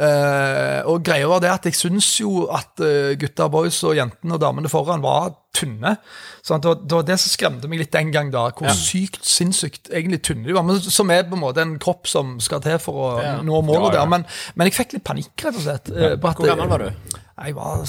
Eh, 0.00 0.80
og 0.88 1.02
greia 1.04 1.26
var 1.28 1.42
det 1.44 1.50
at 1.52 1.66
jeg 1.68 1.76
syns 1.76 2.06
jo 2.22 2.46
at 2.56 2.80
uh, 2.80 3.10
gutta, 3.20 3.50
boys 3.52 3.82
og 3.84 3.98
jentene 3.98 4.36
og 4.36 4.40
damene 4.40 4.70
foran 4.72 5.02
var 5.04 5.34
tynne. 5.52 5.96
Sånn 6.40 6.56
at 6.56 6.64
det, 6.64 6.70
var, 6.70 6.78
det 6.86 6.96
var 6.96 7.06
det 7.10 7.16
som 7.20 7.32
skremte 7.34 7.68
meg 7.68 7.82
litt 7.82 7.92
den 7.92 8.12
gang, 8.14 8.30
da. 8.32 8.46
Hvor 8.56 8.72
sykt 8.78 9.20
sinnssykt 9.28 9.90
egentlig 9.92 10.22
tynne 10.24 10.46
de 10.48 10.56
var. 10.56 10.64
Men 10.64 10.80
som 10.80 11.12
er 11.12 11.26
på 11.28 11.36
en 11.36 11.42
måte 11.44 11.60
en 11.66 11.76
kropp 11.82 12.08
som 12.08 12.38
skal 12.40 12.62
til 12.64 12.78
for 12.80 13.02
å 13.02 13.08
Ja. 13.20 13.34
nå 13.44 13.60
målet 13.66 13.90
Ja, 13.90 13.92
ja. 13.92 13.96
der. 14.00 14.12
Men, 14.14 14.24
men 14.54 14.70
jeg 14.70 14.78
fikk 14.78 14.96
litt 14.96 15.04
panikk, 15.04 15.34
rett 15.44 15.58
og 15.58 15.66
slett. 15.66 15.90
at 15.92 16.22
Hvor 16.22 16.48
gammel 16.48 16.70
var 16.70 16.86
du? 16.86 17.18
Jeg 17.40 17.56
var 17.56 17.84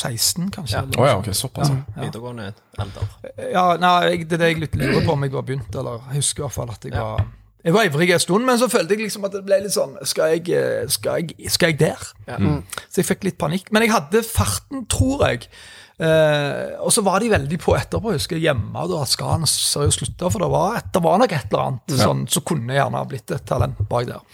16, 0.00 0.50
kanskje. 0.50 0.78
Ja. 0.80 0.86
Oh, 0.98 1.06
ja, 1.06 1.16
okay. 1.18 1.34
såpass. 1.36 1.70
ja. 1.70 2.02
Videregående 2.02 2.52
alder. 2.80 3.06
ja, 3.52 3.66
nei, 3.82 3.94
jeg, 4.08 4.26
det 4.30 4.38
er 4.38 4.42
det 4.46 4.50
jeg 4.54 4.62
lurer 4.80 5.04
på 5.06 5.12
om 5.14 5.26
jeg 5.26 5.34
var 5.34 5.46
begynt, 5.46 5.74
eller 5.76 6.00
jeg 6.10 6.22
husker 6.24 6.42
i 6.42 6.46
hvert 6.48 6.56
fall 6.58 6.72
at 6.74 6.86
jeg 6.88 6.94
var 6.96 7.22
Jeg 7.64 7.74
var 7.76 7.84
ivrig 7.84 8.10
en 8.14 8.22
stund, 8.22 8.46
men 8.48 8.56
så 8.60 8.68
følte 8.72 8.94
jeg 8.96 9.04
liksom 9.04 9.26
at 9.28 9.34
det 9.36 9.42
ble 9.44 9.58
litt 9.60 9.74
sånn 9.74 9.92
Skal 10.08 10.36
jeg, 10.38 10.46
skal 10.88 11.20
jeg, 11.20 11.50
skal 11.52 11.72
jeg 11.74 11.78
der? 11.82 12.06
Ja. 12.30 12.38
Så 12.88 13.02
jeg 13.02 13.08
fikk 13.10 13.26
litt 13.28 13.36
panikk. 13.40 13.68
Men 13.74 13.84
jeg 13.84 13.92
hadde 13.92 14.22
farten, 14.24 14.86
tror 14.88 15.26
jeg. 15.28 15.48
Eh, 16.00 16.78
og 16.80 16.88
så 16.94 17.02
var 17.04 17.20
de 17.20 17.28
veldig 17.28 17.58
på 17.60 17.74
etterpå, 17.76 18.14
jeg 18.14 18.22
husker 18.22 18.40
hjemme. 18.40 18.86
Da 18.88 19.02
skal 19.08 19.34
han 19.34 19.44
seriøst 19.50 20.00
slutte, 20.00 20.30
for 20.32 20.40
det 20.46 20.48
var, 20.54 20.80
det 20.94 21.02
var 21.04 21.20
nok 21.20 21.34
et 21.36 21.50
eller 21.52 21.66
annet 21.66 21.98
sånn, 22.00 22.24
så 22.32 22.40
kunne 22.48 22.72
jeg 22.72 22.80
gjerne 22.80 23.02
ha 23.02 23.10
blitt 23.10 23.36
et 23.36 23.44
talent 23.50 23.82
bak 23.90 24.08
der. 24.08 24.24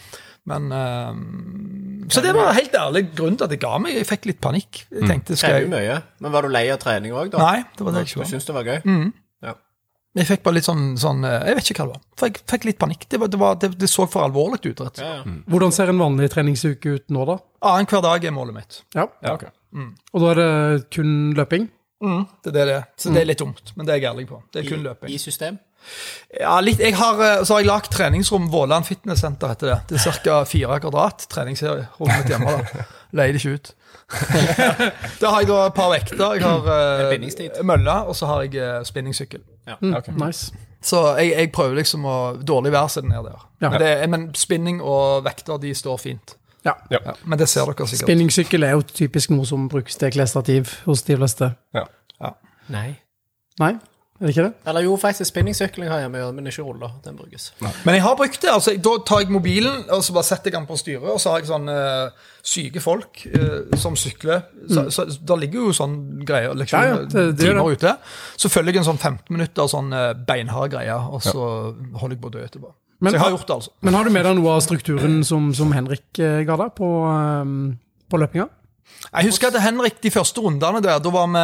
Men 0.47 0.71
eh, 0.71 2.07
Så 2.15 2.23
det 2.23 2.31
var 2.37 2.53
helt 2.55 2.75
ærlig 2.79 3.09
grunnen 3.11 3.35
til 3.35 3.49
at 3.49 3.55
jeg 3.57 3.59
ga 3.65 3.73
meg. 3.83 3.97
Jeg 3.99 4.07
fikk 4.07 4.29
litt 4.31 4.39
panikk. 4.39 4.85
Jeg 4.87 5.09
tenkte, 5.11 5.35
skal 5.35 5.57
Trener 5.57 5.83
jeg 5.83 5.89
mye. 5.91 6.01
Men 6.23 6.37
var 6.37 6.47
du 6.47 6.53
lei 6.55 6.63
av 6.71 6.79
trening 6.79 7.11
òg, 7.11 7.33
da? 7.35 7.41
Nei, 7.43 7.65
det 7.75 7.83
var 7.83 7.91
det 7.97 8.05
jeg 8.05 8.13
ikke 8.13 8.21
Du 8.21 8.23
var. 8.23 8.31
syntes 8.31 8.47
det 8.47 8.55
var 8.61 8.69
gøy? 8.71 8.79
Ja. 8.87 9.09
Jeg 10.17 10.25
fikk 10.25 10.43
bare 10.47 10.57
litt 10.57 10.65
sånn, 10.65 10.95
sånn 10.97 11.25
eh, 11.27 11.49
Jeg 11.51 11.57
vet 11.59 11.69
ikke 11.71 11.83
hva 11.83 11.87
det 11.89 11.97
var. 11.97 12.05
For 12.17 12.29
jeg 12.29 12.45
fikk 12.53 12.67
litt 12.69 12.79
panikk. 12.81 13.05
Det, 13.09 13.19
var, 13.21 13.29
det, 13.33 13.39
var, 13.41 13.57
det, 13.61 13.71
det 13.77 13.89
så 13.91 14.07
for 14.09 14.25
alvorlig 14.25 14.61
ut. 14.63 14.67
rett 14.71 14.79
og 14.79 14.87
slett. 14.87 15.03
Ja, 15.03 15.19
ja. 15.19 15.35
Hvordan 15.51 15.75
ser 15.75 15.93
en 15.93 16.01
vanlig 16.01 16.31
treningsuke 16.33 16.95
ut 16.97 17.13
nå, 17.13 17.25
da? 17.29 17.37
Annenhver 17.67 18.05
dag 18.05 18.25
er 18.25 18.33
målet 18.33 18.57
mitt. 18.57 18.79
Ja. 18.97 19.09
Ja, 19.21 19.35
ok. 19.35 19.49
Og 20.13 20.23
da 20.23 20.31
er 20.31 20.39
det 20.41 20.51
kun 20.95 21.13
løping? 21.37 21.67
Det 21.99 22.51
er 22.51 22.53
det 22.53 22.65
det 22.69 22.75
er. 22.75 22.83
Så 22.97 23.13
det 23.13 23.23
er 23.23 23.29
litt 23.31 23.41
dumt, 23.41 23.71
men 23.75 23.87
det 23.87 23.95
er 23.95 24.01
jeg 24.01 24.11
ærlig 24.11 24.27
på. 24.29 24.41
Det 24.53 24.61
er 24.61 24.69
kun 24.69 24.81
I, 24.81 24.85
løping. 24.85 25.13
I 25.13 25.17
system? 25.21 25.57
Ja, 26.33 26.57
litt, 26.61 26.81
jeg 26.83 26.95
har, 26.97 27.19
eh, 27.23 27.43
så 27.45 27.55
har 27.55 27.63
jeg 27.63 27.69
lagt 27.69 27.91
treningsrom 27.93 28.49
Våland 28.53 28.85
Fitnesssenter, 28.85 29.53
heter 29.53 29.71
det. 29.71 29.77
Det 29.89 29.99
er 30.01 30.21
ca. 30.23 30.37
fire 30.45 30.79
kvadrat 30.83 31.27
treningsrommet 31.31 32.21
mitt 32.21 32.31
hjemme. 32.33 32.53
da. 32.53 32.87
Leier 33.17 33.37
det 33.37 33.41
ikke 33.41 33.57
ut. 33.57 33.73
da 35.21 35.31
har 35.33 35.43
jeg 35.43 35.49
da 35.49 35.59
et 35.65 35.77
par 35.77 35.91
vekter. 35.93 36.23
Jeg 36.37 36.43
har 36.43 36.67
uh, 36.67 37.63
mølle, 37.65 37.95
og 38.07 38.15
så 38.19 38.29
har 38.29 38.45
jeg 38.45 38.59
uh, 38.61 38.83
spinningsykkel. 38.87 39.41
Mm, 39.81 39.93
Ok. 39.97 40.07
Nice. 40.15 40.53
Så 40.81 41.01
jeg, 41.17 41.31
jeg 41.33 41.51
prøver 41.51 41.75
liksom 41.75 42.05
å 42.05 42.17
Dårlig 42.47 42.71
vær 42.71 42.87
så 42.87 42.99
er 43.01 43.07
det 43.07 43.09
ned 43.11 43.23
der. 43.25 43.45
Ja. 43.61 43.69
Men, 43.69 43.79
det, 43.81 44.09
men 44.09 44.25
spinning 44.37 44.81
og 44.81 45.23
vekter, 45.25 45.57
de 45.57 45.73
står 45.75 45.97
fint. 45.97 46.35
Ja. 46.65 46.73
Ja. 46.91 46.99
Ja, 47.05 47.13
men 47.25 47.39
det 47.39 47.47
ser 47.49 47.65
dere 47.65 47.87
sikkert. 47.87 48.05
Spinningsykkel 48.07 48.63
er 48.63 48.75
jo 48.77 48.81
typisk 48.81 49.29
noe 49.33 49.45
som 49.47 49.67
brukes 49.71 49.95
til 49.99 50.11
klesstativ 50.11 50.73
hos 50.85 51.01
de 51.07 51.17
fleste. 51.17 51.51
Ja. 51.75 51.85
Nei. 52.69 52.89
Nei, 53.59 53.73
er 54.19 54.25
det 54.25 54.31
ikke 54.33 54.43
det? 54.47 54.53
Eller 54.65 54.81
jo, 54.81 54.95
faktisk 54.97 55.29
spinningsykling 55.29 55.89
har 55.91 55.99
jeg 55.99 56.11
med, 56.11 56.33
men 56.33 56.47
ikke 56.49 56.63
ruller. 56.65 56.89
Den 57.05 57.15
brukes. 57.19 57.53
Men 57.61 57.93
jeg 57.93 58.01
har 58.01 58.15
brukt 58.17 58.41
det. 58.41 58.49
altså, 58.49 58.71
Da 58.81 58.93
tar 59.05 59.19
jeg 59.19 59.29
mobilen 59.29 59.83
og 59.93 60.01
så 60.03 60.13
bare 60.13 60.23
setter 60.23 60.49
jeg 60.49 60.53
den 60.57 60.65
på 60.65 60.77
styret, 60.77 61.03
og 61.11 61.19
så 61.21 61.29
har 61.35 61.39
jeg 61.43 61.47
sånn 61.51 61.69
uh, 61.69 62.09
syke 62.41 62.81
folk 62.81 63.21
uh, 63.35 63.77
som 63.77 63.95
sykler. 63.95 64.41
Så, 64.69 64.87
så, 64.89 65.05
Der 65.21 65.37
ligger 65.37 65.67
jo 65.67 65.75
sånn 65.77 66.25
greier, 66.25 66.49
Ja, 66.49 66.57
leksjoner, 66.57 66.87
ja, 66.87 66.97
det- 67.05 67.37
det 67.37 67.45
gjør 67.45 67.59
timer 67.61 67.77
ute. 67.77 67.95
Så 68.37 68.49
følger 68.49 68.73
jeg 68.73 68.77
en 68.83 68.89
sånn 68.89 68.97
15 68.99 69.29
minutter 69.37 69.67
sånn 69.67 69.93
uh, 69.93 70.13
beinhard 70.13 70.71
greie, 70.71 70.97
og 70.97 71.21
så 71.21 71.75
holder 72.01 72.15
jeg 72.15 72.21
på 72.21 72.29
å 72.31 72.35
dø 72.39 72.43
etterpå. 72.45 72.73
Men- 72.99 73.11
så 73.13 73.17
jeg 73.17 73.21
har 73.21 73.29
gjort 73.37 73.47
det, 73.47 73.53
altså. 73.61 73.71
Men 73.81 73.93
har 73.93 74.03
du 74.03 74.09
med 74.09 74.25
deg 74.25 74.35
noe 74.41 74.55
av 74.57 74.61
strukturen 74.65 75.23
som, 75.23 75.53
som 75.53 75.71
Henrik 75.71 76.07
ga 76.17 76.55
deg 76.57 76.73
på, 76.75 76.89
um, 77.05 77.77
på 78.09 78.17
løpinga? 78.17 78.49
Jeg 79.07 79.29
husker 79.29 79.47
at 79.53 79.61
Henrik, 79.63 80.01
de 80.03 80.11
første 80.11 80.41
rundene 80.43 80.81
der, 80.83 80.99
da 80.99 81.11
var 81.13 81.27
vi 81.31 81.43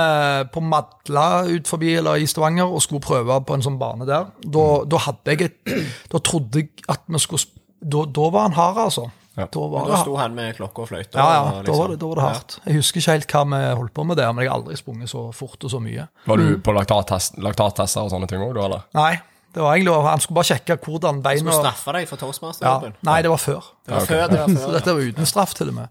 på 0.54 0.62
Madla 0.66 1.26
ut 1.48 1.70
forbi, 1.70 1.94
eller 2.02 2.20
i 2.20 2.28
Stavanger 2.28 2.68
og 2.68 2.82
skulle 2.84 3.04
prøve 3.04 3.40
på 3.46 3.56
en 3.58 3.66
sånn 3.66 3.80
bane 3.80 4.08
der. 4.10 4.30
Da, 4.44 4.68
da 4.90 5.02
hadde 5.08 5.36
jeg 5.36 5.50
et 5.50 5.76
Da 6.12 6.20
trodde 6.20 6.64
jeg 6.64 6.72
at 6.92 7.06
vi 7.08 7.22
skulle 7.24 7.46
Da, 7.84 8.06
da 8.06 8.30
var 8.32 8.50
han 8.50 8.58
hard, 8.58 8.78
altså. 8.88 9.10
Ja. 9.36 9.48
Da 9.50 9.66
var 9.68 9.88
Da 9.90 9.98
sto 10.04 10.16
han 10.20 10.36
med 10.38 10.56
klokke 10.58 10.84
og 10.84 10.90
fløyte. 10.92 11.18
Ja, 11.18 11.26
ja, 11.34 11.42
og 11.42 11.52
da 11.54 11.62
liksom- 11.64 11.80
var 11.80 11.88
det, 11.88 12.00
da 12.00 12.06
var 12.06 12.16
det 12.16 12.24
hardt. 12.24 12.60
Jeg 12.66 12.76
husker 12.76 13.00
ikke 13.02 13.12
helt 13.12 13.32
hva 13.34 13.44
vi 13.50 13.76
holdt 13.80 13.94
på 13.94 14.06
med 14.06 14.18
der, 14.18 14.32
men 14.34 14.44
jeg 14.44 14.52
har 14.52 14.60
aldri 14.60 14.76
sprunget 14.78 15.10
så 15.10 15.34
fort 15.34 15.64
og 15.64 15.72
så 15.72 15.82
mye. 15.82 16.08
Var 16.28 16.38
du 16.38 16.58
på 16.60 16.74
laktattest, 16.74 17.38
laktattester 17.42 18.02
og 18.02 18.12
sånne 18.12 18.28
ting 18.28 18.40
òg, 18.40 18.54
du, 18.54 18.62
eller? 18.62 18.84
Nei, 18.94 19.20
det 19.54 19.62
var 19.62 19.76
egentlig, 19.76 20.04
han 20.06 20.20
skulle 20.20 20.36
bare 20.36 20.50
sjekke 20.50 20.78
hvordan 20.82 21.22
beina 21.22 21.52
Skulle 21.52 21.60
straffe 21.62 21.94
deg 21.94 22.08
for 22.08 22.18
ja. 22.18 22.26
toastmaster-jobben. 22.26 22.96
Nei, 23.04 23.22
det 23.22 23.30
var 23.30 23.38
før. 23.38 23.64
Det 23.84 23.92
var 23.92 24.06
før, 24.08 24.22
det 24.32 24.38
var 24.40 24.52
Så 24.56 24.70
dette 24.72 24.92
var 24.96 25.08
uten 25.12 25.28
straff, 25.28 25.54
til 25.58 25.72
og 25.74 25.76
med. 25.76 25.90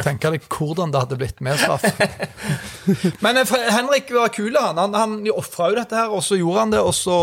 Tenk 0.00 0.22
deg 0.24 0.46
hvordan 0.48 0.94
det 0.94 1.00
hadde 1.02 1.18
blitt 1.20 1.42
med 1.44 1.58
straff. 1.60 1.84
Men 3.24 3.40
eh, 3.42 3.52
Henrik 3.74 4.08
var 4.16 4.30
kul, 4.32 4.56
han. 4.56 4.80
Han, 4.80 4.96
han 4.96 5.18
ofra 5.34 5.68
jo 5.68 5.76
dette 5.76 5.98
her, 5.98 6.08
og 6.08 6.24
så 6.24 6.38
gjorde 6.40 6.62
han 6.64 6.72
det, 6.72 6.80
og 6.80 6.94
så 6.96 7.16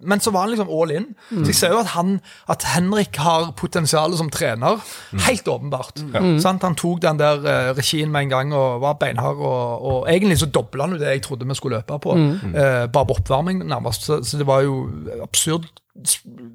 Men 0.00 0.24
så 0.24 0.32
var 0.32 0.46
han 0.46 0.54
liksom 0.54 0.72
all 0.72 0.94
in. 0.96 1.10
Så 1.28 1.50
jeg 1.50 1.58
ser 1.60 1.74
jo 1.76 1.82
at, 1.82 1.92
han, 1.92 2.14
at 2.56 2.64
Henrik 2.72 3.20
har 3.20 3.50
potensial 3.58 4.16
som 4.16 4.32
trener. 4.32 4.80
Helt 5.28 5.48
åpenbart. 5.48 6.00
Sant? 6.40 6.64
Han 6.64 6.78
tok 6.80 7.04
den 7.04 7.20
der 7.20 7.44
eh, 7.44 7.70
regien 7.76 8.12
med 8.12 8.30
en 8.30 8.32
gang 8.32 8.56
og 8.56 8.80
var 8.86 8.96
beinhard, 9.02 9.36
og, 9.44 9.86
og 9.92 10.08
egentlig 10.08 10.40
så 10.40 10.48
dobla 10.48 10.88
han 10.88 10.96
jo 10.96 11.02
det 11.04 11.12
jeg 11.18 11.26
trodde 11.28 11.48
vi 11.52 11.60
skulle 11.60 11.82
løpe 11.82 12.00
på. 12.00 12.16
Eh, 12.16 12.88
bare 12.88 13.08
på 13.12 13.20
oppvarming, 13.20 13.60
nærmest. 13.68 14.08
Så, 14.08 14.22
så 14.24 14.40
det 14.40 14.48
var 14.48 14.64
jo 14.64 14.86
absurd 15.20 15.68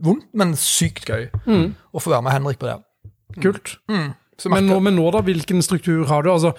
vondt, 0.04 0.28
men 0.34 0.56
sykt 0.60 1.10
gøy 1.10 1.28
å 1.46 2.02
få 2.02 2.14
være 2.14 2.26
med 2.26 2.36
Henrik 2.38 2.62
på 2.62 2.70
det. 2.70 2.78
Kult. 3.44 3.78
Så 4.38 4.50
Men 4.54 4.70
nå, 4.70 4.80
men 4.86 4.96
nå 4.98 5.10
da, 5.14 5.24
hvilken 5.26 5.64
struktur 5.66 6.06
har 6.10 6.24
du? 6.24 6.30
Altså, 6.32 6.54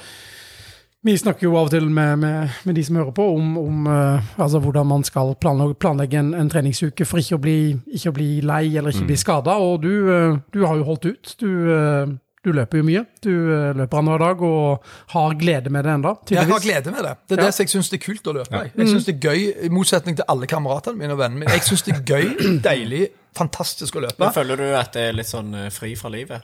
vi 1.07 1.15
snakker 1.15 1.47
jo 1.47 1.55
av 1.55 1.69
og 1.69 1.71
til 1.71 1.87
med, 1.95 2.19
med, 2.19 2.55
med 2.67 2.75
de 2.75 2.83
som 2.85 2.97
hører 2.99 3.15
på, 3.15 3.25
om, 3.37 3.53
om 3.61 3.87
uh, 3.87 4.33
altså 4.37 4.59
hvordan 4.59 4.89
man 4.91 5.05
skal 5.07 5.37
planlegge, 5.39 5.77
planlegge 5.79 6.19
en, 6.19 6.33
en 6.35 6.51
treningsuke 6.51 7.07
for 7.07 7.23
ikke 7.23 7.39
å 7.39 7.43
bli, 7.45 7.59
ikke 7.95 8.11
å 8.11 8.17
bli 8.17 8.31
lei 8.43 8.65
eller 8.73 8.91
ikke 8.91 9.13
bli 9.13 9.19
skada. 9.21 9.55
Og 9.63 9.85
du, 9.85 9.93
uh, 10.11 10.41
du 10.55 10.65
har 10.67 10.75
jo 10.81 10.89
holdt 10.89 11.07
ut. 11.07 11.37
Du, 11.39 11.51
eh, 11.71 12.17
du 12.45 12.53
løper 12.53 12.79
jo 12.79 12.85
mye. 12.87 13.05
Du 13.25 13.31
eh, 13.31 13.73
løper 13.75 13.99
annenhver 13.99 14.19
dag 14.25 14.43
og 14.43 14.85
har 15.15 15.35
glede 15.41 15.71
med 15.71 15.85
det 15.85 15.93
enda, 15.95 16.13
Jeg 16.31 16.47
har 16.47 16.61
glede 16.61 16.91
med 16.95 17.03
det. 17.05 17.15
Det 17.29 17.39
er 17.39 17.43
Ja. 17.43 17.47
det 17.47 17.55
som 17.55 17.65
jeg 17.65 17.69
syns 17.75 17.93
er 17.93 17.99
kult 17.99 18.23
å 18.31 18.33
løpe. 18.39 18.53
Jeg, 18.53 18.73
jeg 18.77 18.89
synes 18.89 19.05
det 19.07 19.15
er 19.17 19.31
gøy, 19.31 19.65
I 19.67 19.69
motsetning 19.69 20.17
til 20.17 20.25
alle 20.29 20.47
kameratene 20.47 20.97
mine 20.99 21.13
og 21.13 21.19
vennene 21.19 21.41
mine. 21.45 21.51
Jeg 21.51 21.63
syns 21.67 21.83
det 21.83 21.95
er 21.97 22.05
gøy, 22.07 22.61
deilig, 22.63 23.09
fantastisk 23.37 23.97
å 23.97 24.01
løpe. 24.07 24.19
Men 24.23 24.33
føler 24.33 24.57
du 24.57 24.65
at 24.77 24.93
det 24.93 25.03
er 25.09 25.13
litt 25.19 25.27
sånn 25.31 25.55
eh, 25.55 25.69
fri 25.71 25.95
fra 25.97 26.09
livet? 26.15 26.43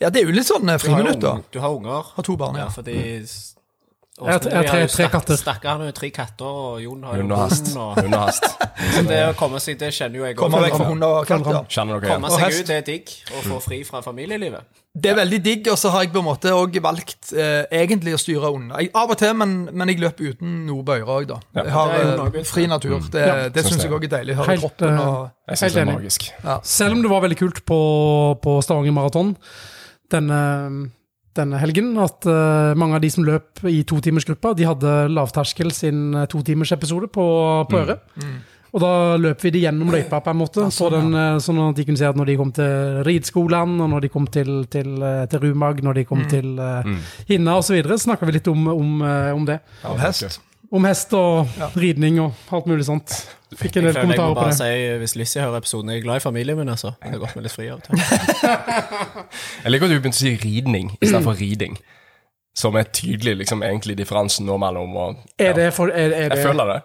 Ja, 0.00 0.10
det 0.10 0.22
er 0.22 0.26
jo 0.26 0.32
litt 0.34 0.46
sånn 0.48 0.66
friminutt, 0.66 0.82
Du 0.82 0.90
har 0.90 1.00
jo 1.00 1.04
friminutter. 1.04 1.32
ung- 1.34 1.44
Du 1.52 1.58
har 1.60 1.70
unger. 1.70 2.12
Har 2.16 2.22
to 2.24 2.36
barn, 2.36 2.56
ja. 2.56 2.64
Ja, 2.64 2.68
fordi 2.74 2.96
Jeg 4.14 4.30
har 4.30 4.38
tre- 4.38 4.60
tre- 4.68 4.86
tre 4.86 5.06
katter. 5.10 5.36
Stakkaren 5.40 5.80
har 5.88 5.90
tre 5.96 6.08
katter, 6.14 6.46
og 6.46 6.76
Jon 6.84 7.00
har 7.02 7.16
jo 7.16 7.22
Hund 7.24 7.32
og 7.34 7.38
hast. 7.38 7.72
hund. 7.74 7.78
Og, 7.82 7.96
Hund 7.98 8.14
så 8.94 9.02
det 9.08 9.18
å 9.26 9.32
komme 9.34 9.58
seg 9.58 9.78
Det 9.80 9.88
kjenner 9.96 10.20
jo 10.20 10.24
jeg 10.28 10.36
Komme 10.38 10.60
også. 10.60 10.68
vekk 10.68 10.76
fra 10.78 10.86
hund 10.92 11.02
og 11.08 11.26
katter. 11.26 11.50
Ja. 11.50 12.14
Komme 12.14 12.30
seg 12.30 12.60
ut, 12.60 12.66
det 12.70 12.76
er 12.76 12.86
digg. 12.86 13.10
Å 13.34 13.42
få 13.48 13.58
fri 13.64 13.80
fra 13.88 14.02
familielivet. 14.06 14.62
Det 14.94 15.10
er 15.10 15.16
veldig 15.18 15.40
digg, 15.42 15.66
og 15.72 15.74
så 15.82 15.90
har 15.90 16.04
jeg 16.04 16.12
på 16.14 16.20
en 16.22 16.28
måte 16.28 16.52
òg 16.54 16.78
valgt 16.84 17.32
eh, 17.34 17.64
egentlig 17.74 18.14
å 18.14 18.20
styre 18.22 18.52
unna. 18.54 18.78
Jeg, 18.78 18.92
av 18.94 19.10
og 19.10 19.18
til, 19.18 19.34
men, 19.34 19.56
men 19.74 19.90
jeg 19.90 19.98
løper 19.98 20.30
uten 20.36 20.60
noe 20.68 20.84
bøyre 20.86 21.10
òg, 21.10 21.26
da. 21.32 21.40
Jeg 21.58 21.72
har 21.74 21.94
eh, 21.98 22.42
fri 22.46 22.68
natur. 22.70 23.00
Det, 23.10 23.24
Ja, 23.26 23.48
det 23.50 23.64
syns 23.66 23.82
jeg. 23.82 23.90
òg 23.90 24.06
er 24.06 24.12
deilig. 24.20 24.36
Hører 24.38 24.52
Helt, 24.54 24.62
kroppen 24.62 24.94
eh, 24.94 25.08
og 25.08 25.30
Jeg 25.50 25.58
syns 25.64 25.74
det 25.74 25.82
er 25.82 25.90
magisk. 25.90 26.28
Selv 26.62 26.94
om 26.94 27.02
det 27.02 27.10
var 27.10 27.26
veldig 27.26 27.40
kult 27.42 27.64
på, 27.66 27.80
på 28.46 28.60
Stavanger 28.62 28.94
Maraton 28.94 29.34
denne, 30.14 30.38
denne 31.38 31.60
helgen, 31.60 31.92
at 32.02 32.26
uh, 32.28 32.72
mange 32.78 32.98
av 32.98 33.04
de 33.04 33.10
som 33.12 33.26
løp 33.26 33.64
i 33.68 33.82
totimersgruppa, 33.88 34.54
de 34.58 34.66
hadde 34.68 34.96
lavterskel 35.12 35.72
sin 35.74 36.14
eh, 36.14 36.28
totimersepisode 36.30 37.10
på, 37.12 37.24
på 37.70 37.80
øret. 37.80 38.04
Og 38.74 38.82
da 38.82 38.92
løp 39.22 39.42
vi 39.44 39.52
de 39.54 39.60
gjennom 39.62 39.92
løypa, 39.94 40.18
på 40.18 40.32
en 40.32 40.40
måte, 40.40 40.64
på 40.74 40.88
den, 40.90 41.12
ja. 41.14 41.26
sånn 41.42 41.60
at 41.62 41.76
de 41.78 41.84
kunne 41.86 42.00
se 42.00 42.08
at 42.08 42.18
når 42.18 42.32
de 42.32 42.38
kom 42.40 42.50
til 42.56 43.04
rideskolen, 43.06 43.76
og 43.84 43.92
når 43.92 44.06
de 44.06 44.10
kom 44.10 44.26
til, 44.34 44.50
til, 44.70 44.96
eh, 44.98 45.20
til 45.30 45.44
Rumag, 45.46 45.84
når 45.86 46.00
de 46.00 46.04
kom 46.08 46.24
til 46.30 46.58
uh, 46.58 46.82
Hinna 47.30 47.60
osv., 47.60 47.78
snakka 48.02 48.26
vi 48.26 48.34
litt 48.40 48.50
om, 48.50 48.66
om, 48.74 48.98
eh, 49.06 49.30
om 49.36 49.46
det. 49.46 49.60
og 49.86 50.02
hest. 50.02 50.40
Om 50.74 50.84
hest 50.88 51.12
og 51.14 51.46
ridning 51.78 52.16
og 52.22 52.32
alt 52.56 52.66
mulig 52.66 52.84
sånt. 52.88 53.12
Fikk 53.54 53.76
en 53.78 53.84
del 53.86 53.92
jeg 53.94 54.02
kommentarer 54.08 54.34
på 54.34 54.46
det. 54.48 54.54
si, 54.58 54.70
Hvis 54.98 55.12
Lissi 55.20 55.38
hører 55.38 55.60
episoden, 55.60 55.92
jeg 55.92 56.00
er 56.00 56.06
glad 56.08 56.18
i 56.18 56.22
familien 56.24 56.58
min, 56.58 56.68
altså. 56.72 56.90
Jeg 57.04 57.12
har 57.14 57.20
gått 57.22 57.36
med 57.38 57.44
litt 57.46 57.54
fri 57.54 57.68
av 57.70 57.76
og 57.78 57.84
til. 57.86 57.94
Jeg 59.64 59.70
liker 59.70 59.86
at 59.86 59.92
du 59.92 59.98
begynte 60.00 60.18
å 60.18 60.22
si 60.24 60.32
ridning 60.42 60.90
istedenfor 60.98 61.38
riding. 61.38 61.76
Som 62.58 62.76
er 62.78 62.86
tydelig 62.94 63.36
liksom, 63.44 63.62
egentlig 63.66 63.96
differensen 63.98 64.46
nå 64.46 64.56
mellom 64.62 64.92
og 65.04 65.22
Er 65.42 65.54
det, 65.58 65.68
for, 65.74 65.90
er, 65.90 66.12
er 66.14 66.34
Jeg 66.36 66.42
føler 66.46 66.70
det. 66.72 66.80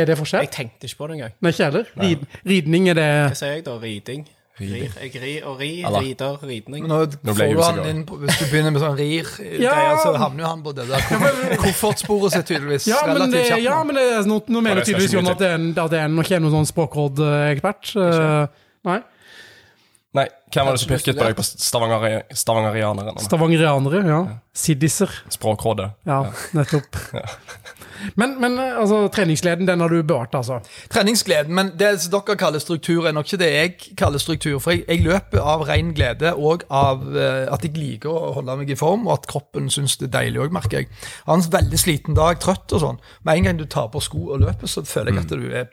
er 0.00 0.06
det 0.08 0.16
forskjell? 0.20 0.44
Jeg 0.46 0.52
tenkte 0.54 0.88
ikke 0.88 1.00
på 1.02 1.08
det 1.10 1.16
engang. 1.18 1.34
Nei, 1.40 1.52
ikke 1.52 1.64
heller. 1.70 1.90
Rid, 2.04 2.22
ridning 2.52 2.88
er 2.92 3.00
det 3.00 3.08
Hva 3.26 3.40
sier 3.40 3.56
jeg 3.58 3.64
da? 3.66 3.74
Riding? 3.82 4.22
Rir. 4.60 4.92
Jeg 5.00 5.22
rir 5.22 5.46
og 5.48 5.58
rir. 5.60 5.86
Eller- 5.88 6.04
rider, 6.04 6.36
ridning. 6.44 6.86
Nå, 6.88 6.98
Nå 7.24 7.34
ble 7.34 7.46
jeg 7.48 7.56
han 7.56 7.78
usikker. 7.80 8.02
på, 8.06 8.18
Hvis 8.24 8.38
du 8.38 8.44
begynner 8.50 8.74
med 8.74 8.82
sånn 8.82 8.96
rir, 8.98 9.30
Ja. 9.64 9.72
greier, 9.74 10.00
så 10.04 10.14
havner 10.20 10.44
jo 10.44 10.48
han 10.50 10.62
på 10.66 10.74
det 10.76 10.88
der 10.88 11.00
koffertsporet 11.64 12.32
sitt 12.36 12.46
tydeligvis 12.50 12.86
Ja, 12.90 13.00
men, 13.06 13.30
det, 13.30 13.44
ja, 13.62 13.78
men 13.84 13.96
det, 13.96 14.04
nå, 14.28 14.40
nå 14.46 14.60
mener 14.60 14.82
jeg 14.82 14.92
tydeligvis 14.92 15.14
Jon 15.16 15.30
at 15.32 15.38
det 15.40 15.48
er 15.54 15.84
at 15.84 15.90
det 15.94 15.98
er 16.02 16.04
en, 16.10 16.18
ikke 16.22 16.36
er 16.36 16.44
noen 16.44 16.58
sånn 16.60 16.68
språkrådekspert. 16.70 17.94
Uh, 17.96 18.46
nei. 18.88 19.00
Nei, 20.12 20.24
hvem 20.50 20.66
var 20.66 20.74
det 20.74 20.80
som 20.82 20.90
pirket 20.90 21.14
på 21.18 21.22
deg 21.28 21.36
på 21.38 21.44
Stavanger, 21.46 22.24
Stavangerianeren? 22.34 23.20
Stavangerianere, 23.22 24.00
ja. 24.08 24.20
Siddiser. 24.52 25.12
Språkrådet. 25.30 25.92
Ja, 26.08 26.24
nettopp. 26.58 26.98
Men, 28.20 28.36
men 28.40 28.58
eh, 28.58 28.78
altså, 28.80 29.02
treningsgleden, 29.14 29.68
den 29.68 29.80
har 29.80 29.92
du 29.92 30.02
bevart, 30.02 30.34
altså. 30.34 30.60
Treningsgleden, 30.92 31.54
men 31.54 31.72
det 31.78 31.92
som 32.04 32.14
dere 32.14 32.36
kaller 32.40 32.62
struktur, 32.62 33.06
er 33.08 33.14
nok 33.16 33.28
ikke 33.28 33.40
det 33.42 33.50
jeg 33.50 33.96
kaller 33.98 34.22
struktur. 34.22 34.58
For 34.62 34.74
jeg, 34.74 34.84
jeg 34.88 35.04
løper 35.06 35.42
av 35.42 35.64
ren 35.68 35.92
glede 35.96 36.34
og 36.36 36.64
av 36.68 37.04
eh, 37.14 37.46
at 37.52 37.64
jeg 37.66 37.76
liker 37.78 38.12
å 38.12 38.34
holde 38.38 38.58
meg 38.62 38.72
i 38.72 38.78
form, 38.78 39.08
og 39.08 39.18
at 39.18 39.28
kroppen 39.30 39.70
syns 39.72 39.98
det 40.00 40.10
er 40.10 40.14
deilig 40.18 40.44
òg, 40.46 40.54
merker 40.56 40.82
jeg. 40.82 40.90
Jeg 40.90 41.28
har 41.30 41.40
en 41.40 41.48
veldig 41.56 41.82
sliten 41.82 42.18
dag, 42.18 42.40
trøtt 42.42 42.76
og 42.76 42.84
sånn. 42.84 43.02
Med 43.26 43.40
en 43.40 43.50
gang 43.50 43.60
du 43.60 43.66
tar 43.70 43.90
på 43.92 44.02
sko 44.04 44.26
og 44.34 44.44
løper, 44.44 44.70
så 44.70 44.84
føler 44.86 45.14
jeg 45.14 45.24
at 45.24 45.34
du 45.34 45.50
er 45.50 45.68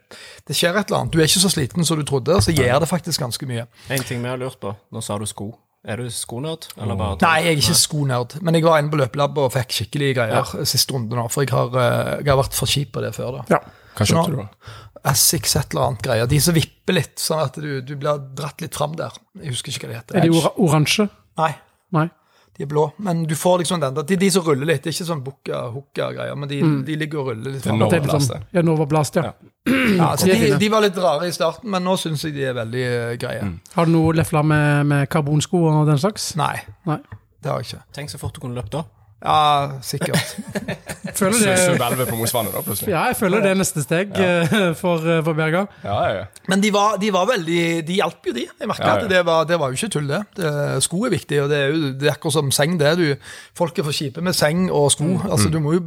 Det 0.48 0.56
skjer 0.56 0.78
et 0.78 0.90
eller 0.90 1.04
annet. 1.04 1.14
Du 1.14 1.22
er 1.22 1.30
ikke 1.30 1.44
så 1.44 1.52
sliten 1.52 1.86
som 1.88 2.00
du 2.00 2.06
trodde, 2.08 2.42
så 2.42 2.56
gjør 2.56 2.84
det 2.84 2.90
faktisk 2.92 3.24
ganske 3.24 3.50
mye. 3.50 3.68
En 3.92 4.04
ting 4.08 4.24
vi 4.24 4.32
har 4.32 4.40
lurt 4.40 4.60
på. 4.62 4.74
Nå 4.92 5.04
sa 5.04 5.18
du 5.20 5.28
sko. 5.30 5.52
Er 5.88 6.02
du 6.02 6.10
skonerd? 6.12 6.68
Eller 6.76 6.98
bare 7.00 7.16
Nei, 7.24 7.36
jeg 7.46 7.54
er 7.56 7.62
ikke 7.62 7.78
skonerd, 7.80 8.34
men 8.44 8.58
jeg 8.58 8.66
var 8.66 8.82
inne 8.82 8.92
på 8.92 9.00
løpelab 9.00 9.38
og 9.40 9.54
fikk 9.54 9.76
skikkelig 9.78 10.10
greier 10.18 10.50
siste 10.68 10.92
runde 10.96 11.16
nå, 11.16 11.24
for 11.32 11.46
jeg 11.46 11.54
har, 11.56 11.72
eh, 11.80 12.12
jeg 12.26 12.32
har 12.34 12.40
vært 12.42 12.58
for 12.58 12.68
kjip 12.74 12.92
på 12.98 13.04
det 13.06 13.14
før. 13.16 13.38
da. 13.40 13.56
Ja. 13.56 13.62
Hva 13.98 14.08
kjøpte 14.10 14.34
du, 14.34 14.42
da? 14.42 14.74
Essex 15.14 15.56
et 15.56 15.72
eller 15.72 15.86
annet 15.88 16.04
greier. 16.04 16.28
De 16.28 16.40
som 16.44 16.54
vipper 16.58 16.98
litt, 16.98 17.16
sånn 17.24 17.40
at 17.46 17.56
du, 17.64 17.70
du 17.82 17.96
blir 17.96 18.20
dratt 18.36 18.60
litt 18.62 18.76
fram 18.76 18.98
der. 19.00 19.16
Jeg 19.40 19.56
husker 19.56 19.72
ikke 19.72 19.88
hva 19.88 19.94
de 19.94 20.00
heter. 20.02 20.20
Er 20.20 20.28
de 20.28 20.34
ora 20.36 20.52
oransje? 20.60 21.08
Nei, 21.40 21.54
Nei. 21.96 22.10
De 22.58 22.66
er 22.66 22.70
blå. 22.70 22.88
Men 22.98 23.24
du 23.30 23.36
får 23.36 23.60
liksom 23.60 23.80
den. 23.80 24.00
De, 24.08 24.16
de 24.18 24.32
som 24.34 24.46
ruller 24.46 24.66
litt. 24.66 24.82
Det 24.82 24.90
er 24.90 24.96
ikke 24.96 25.06
sånn 25.12 25.22
bukka-hukka-greier, 25.26 26.38
men 26.40 26.50
de, 26.50 26.62
de 26.88 26.96
ligger 26.98 27.22
og 27.22 27.30
ruller 27.32 27.54
litt 27.54 27.62
Det 27.62 27.70
er 27.70 27.76
fram. 27.78 27.84
Det 27.92 28.00
er 28.00 28.24
sånn, 28.26 28.48
ja, 28.58 28.64
Nova 28.66 28.88
Blast, 28.90 29.20
ja. 29.20 29.30
Ja, 29.30 29.36
ja 29.68 30.10
de 30.24 30.34
er 30.34 30.44
de, 30.48 30.52
de 30.64 30.72
var 30.74 30.86
litt 30.86 30.98
rare 31.02 31.30
i 31.30 31.36
starten, 31.36 31.70
men 31.74 31.86
nå 31.86 31.94
syns 32.02 32.26
jeg 32.26 32.34
de 32.34 32.48
er 32.50 32.58
veldig 32.58 32.84
eh, 32.88 33.14
greie. 33.22 33.46
Har 33.76 33.90
du 33.90 33.94
noe 33.94 34.16
lefla 34.18 34.42
med, 34.42 34.90
med 34.90 35.06
karbonsko 35.14 35.62
og 35.70 35.86
den 35.92 36.02
slags? 36.02 36.32
Nei, 36.40 36.56
Nei. 36.90 36.98
det 37.44 37.54
har 37.54 37.62
jeg 37.62 37.70
ikke. 37.70 37.84
Tenk 38.00 38.14
så 38.16 38.22
fort 38.22 38.34
du 38.34 38.42
kunne 38.42 38.58
løpt 38.58 38.74
da. 38.74 38.88
Ja, 39.18 39.80
sikkert. 39.82 40.36
Føler 41.18 41.40
det, 41.42 41.54
Sub-11 41.64 42.06
på 42.06 42.18
Mosvannet, 42.20 42.54
da, 42.54 42.62
plutselig. 42.62 42.92
ja, 42.92 43.08
jeg 43.10 43.18
føler 43.18 43.42
det 43.42 43.50
er 43.50 43.58
neste 43.58 43.82
steg 43.82 44.12
ja. 44.14 44.34
for, 44.78 45.02
eh, 45.02 45.24
for 45.26 45.34
Berga. 45.38 45.64
Ja, 45.82 45.96
ja, 46.06 46.12
ja. 46.20 46.26
Men 46.52 46.62
de 46.62 46.70
var, 46.76 47.00
de 47.02 47.10
var 47.16 47.26
veldig 47.32 47.62
De 47.88 47.98
hjalp 47.98 48.30
jo, 48.30 48.34
de. 48.36 48.44
Jeg 48.46 48.70
merka 48.70 48.86
Ja, 48.86 48.92
ja. 49.00 49.08
at 49.08 49.10
det 49.10 49.24
var, 49.26 49.48
det 49.50 49.58
var 49.58 49.74
jo 49.74 49.80
ikke 49.80 49.90
tull, 49.96 50.12
det. 50.12 50.22
det. 50.38 50.52
Sko 50.86 51.02
er 51.08 51.16
viktig, 51.16 51.40
og 51.42 51.50
det 51.50 51.58
er 51.64 51.74
jo 51.74 51.94
det 51.98 52.12
er 52.12 52.14
akkurat 52.14 52.38
som 52.38 52.52
seng, 52.54 52.78
det. 52.78 52.94
Du, 53.00 53.32
folk 53.58 53.80
er 53.80 53.88
for 53.88 53.98
kjipe 53.98 54.22
med 54.22 54.38
seng 54.38 54.68
og 54.70 54.92
sko. 54.94 55.10
Altså, 55.26 55.50
du 55.50 55.58
må 55.66 55.74
jo 55.80 55.82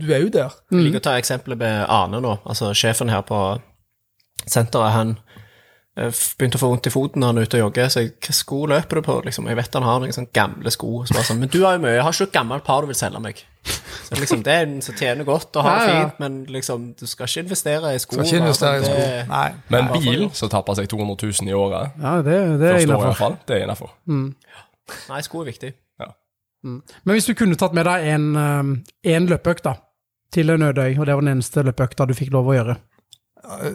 Du 0.00 0.08
er 0.08 0.24
jo 0.24 0.32
der. 0.32 0.56
Jeg 0.72 0.86
liker 0.86 1.02
å 1.02 1.06
ta 1.10 1.18
eksempelet 1.20 1.60
med 1.60 1.84
Arne 1.92 2.22
nå. 2.24 2.38
Altså 2.48 2.72
Sjefen 2.72 3.12
her 3.12 3.20
på 3.28 3.42
senteret, 4.48 4.96
han 4.96 5.14
eh, 5.18 5.31
begynte 5.94 6.56
å 6.56 6.60
få 6.62 6.68
vondt 6.72 6.86
i 6.88 6.90
foten 6.94 7.20
når 7.20 7.26
han 7.32 7.38
er 7.38 7.46
ute 7.48 7.58
og 7.58 7.64
jogger. 7.66 7.88
Så 7.92 8.00
jeg, 8.00 8.12
hva 8.24 8.32
sko 8.36 8.60
løper 8.70 9.00
du 9.00 9.02
på? 9.06 9.16
Liksom, 9.26 9.46
jeg 9.50 9.58
vet 9.58 9.74
han 9.76 9.84
har 9.84 9.98
noen 10.00 10.14
sånne 10.16 10.32
gamle 10.32 10.70
sko. 10.72 11.02
Så 11.04 11.12
bare 11.16 11.26
sånn, 11.28 11.40
men 11.42 11.50
du 11.52 11.58
har 11.66 11.76
jo 11.76 11.82
mye, 11.84 11.96
jeg 11.98 12.04
har 12.06 12.16
ikke 12.16 12.28
et 12.30 12.36
gammelt 12.38 12.64
par 12.64 12.80
du 12.80 12.88
vil 12.92 12.96
selge 12.96 13.20
meg. 13.20 13.42
Så 14.08 14.16
liksom, 14.18 14.42
Det 14.42 14.52
er 14.52 14.64
en 14.66 14.80
som 14.82 14.94
tjener 14.98 15.24
godt 15.28 15.54
og 15.56 15.62
har 15.64 15.78
det 15.78 15.84
Ja, 15.88 15.92
ja. 15.94 16.00
fint, 16.08 16.18
men 16.24 16.38
liksom, 16.52 16.88
du 16.98 17.06
skal 17.06 17.28
ikke 17.28 17.44
investere 17.44 17.92
i 17.94 17.98
sko. 18.02 18.16
Skal 18.16 18.24
ikke 18.26 18.40
investere 18.46 18.80
i 18.80 18.84
sko. 18.84 18.94
det- 18.96 19.28
Nei. 19.28 19.52
Men 19.68 19.84
en 19.88 20.02
bil 20.02 20.24
som 20.34 20.48
tapper 20.48 20.74
seg 20.80 20.88
200 20.88 21.16
000 21.22 21.48
i 21.48 21.52
året, 21.52 21.92
Ja, 22.02 22.16
det, 22.22 22.40
det 22.60 22.70
er 22.72 22.80
innafor. 22.86 23.36
det 23.46 23.56
er 23.60 23.64
innafor. 23.66 23.90
Nei, 25.08 25.20
sko 25.22 25.40
er 25.44 25.52
viktig. 25.52 25.72
Men 26.64 26.82
hvis 27.16 27.26
du 27.26 27.34
kunne 27.34 27.56
tatt 27.58 27.72
med 27.74 27.84
deg 27.88 28.04
en, 28.06 28.36
eh, 28.36 29.14
en 29.16 29.26
løpeøkt 29.26 29.64
da, 29.66 29.72
til 30.30 30.48
en 30.50 30.62
Ødøy, 30.62 30.96
og 30.98 31.06
det 31.06 31.14
var 31.16 31.20
den 31.24 31.32
eneste 31.36 31.62
løpeøkta 31.66 32.06
du 32.06 32.14
fikk 32.14 32.30
lov 32.32 32.46
å 32.46 32.54
gjøre 32.54 32.76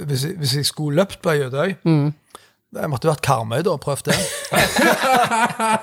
Hvis, 0.08 0.24
jeg- 0.26 0.38
hvis 0.40 0.56
jeg 0.56 0.66
skulle 0.66 0.96
løpt 1.02 1.22
på 1.22 1.34
Jødøy 1.38 1.76
Mm. 1.84 2.14
Jeg 2.78 2.90
måtte 2.92 3.08
vært 3.08 3.22
Karmøy, 3.24 3.62
da. 3.64 3.78
Prøvd 3.80 4.10
det. 4.10 4.18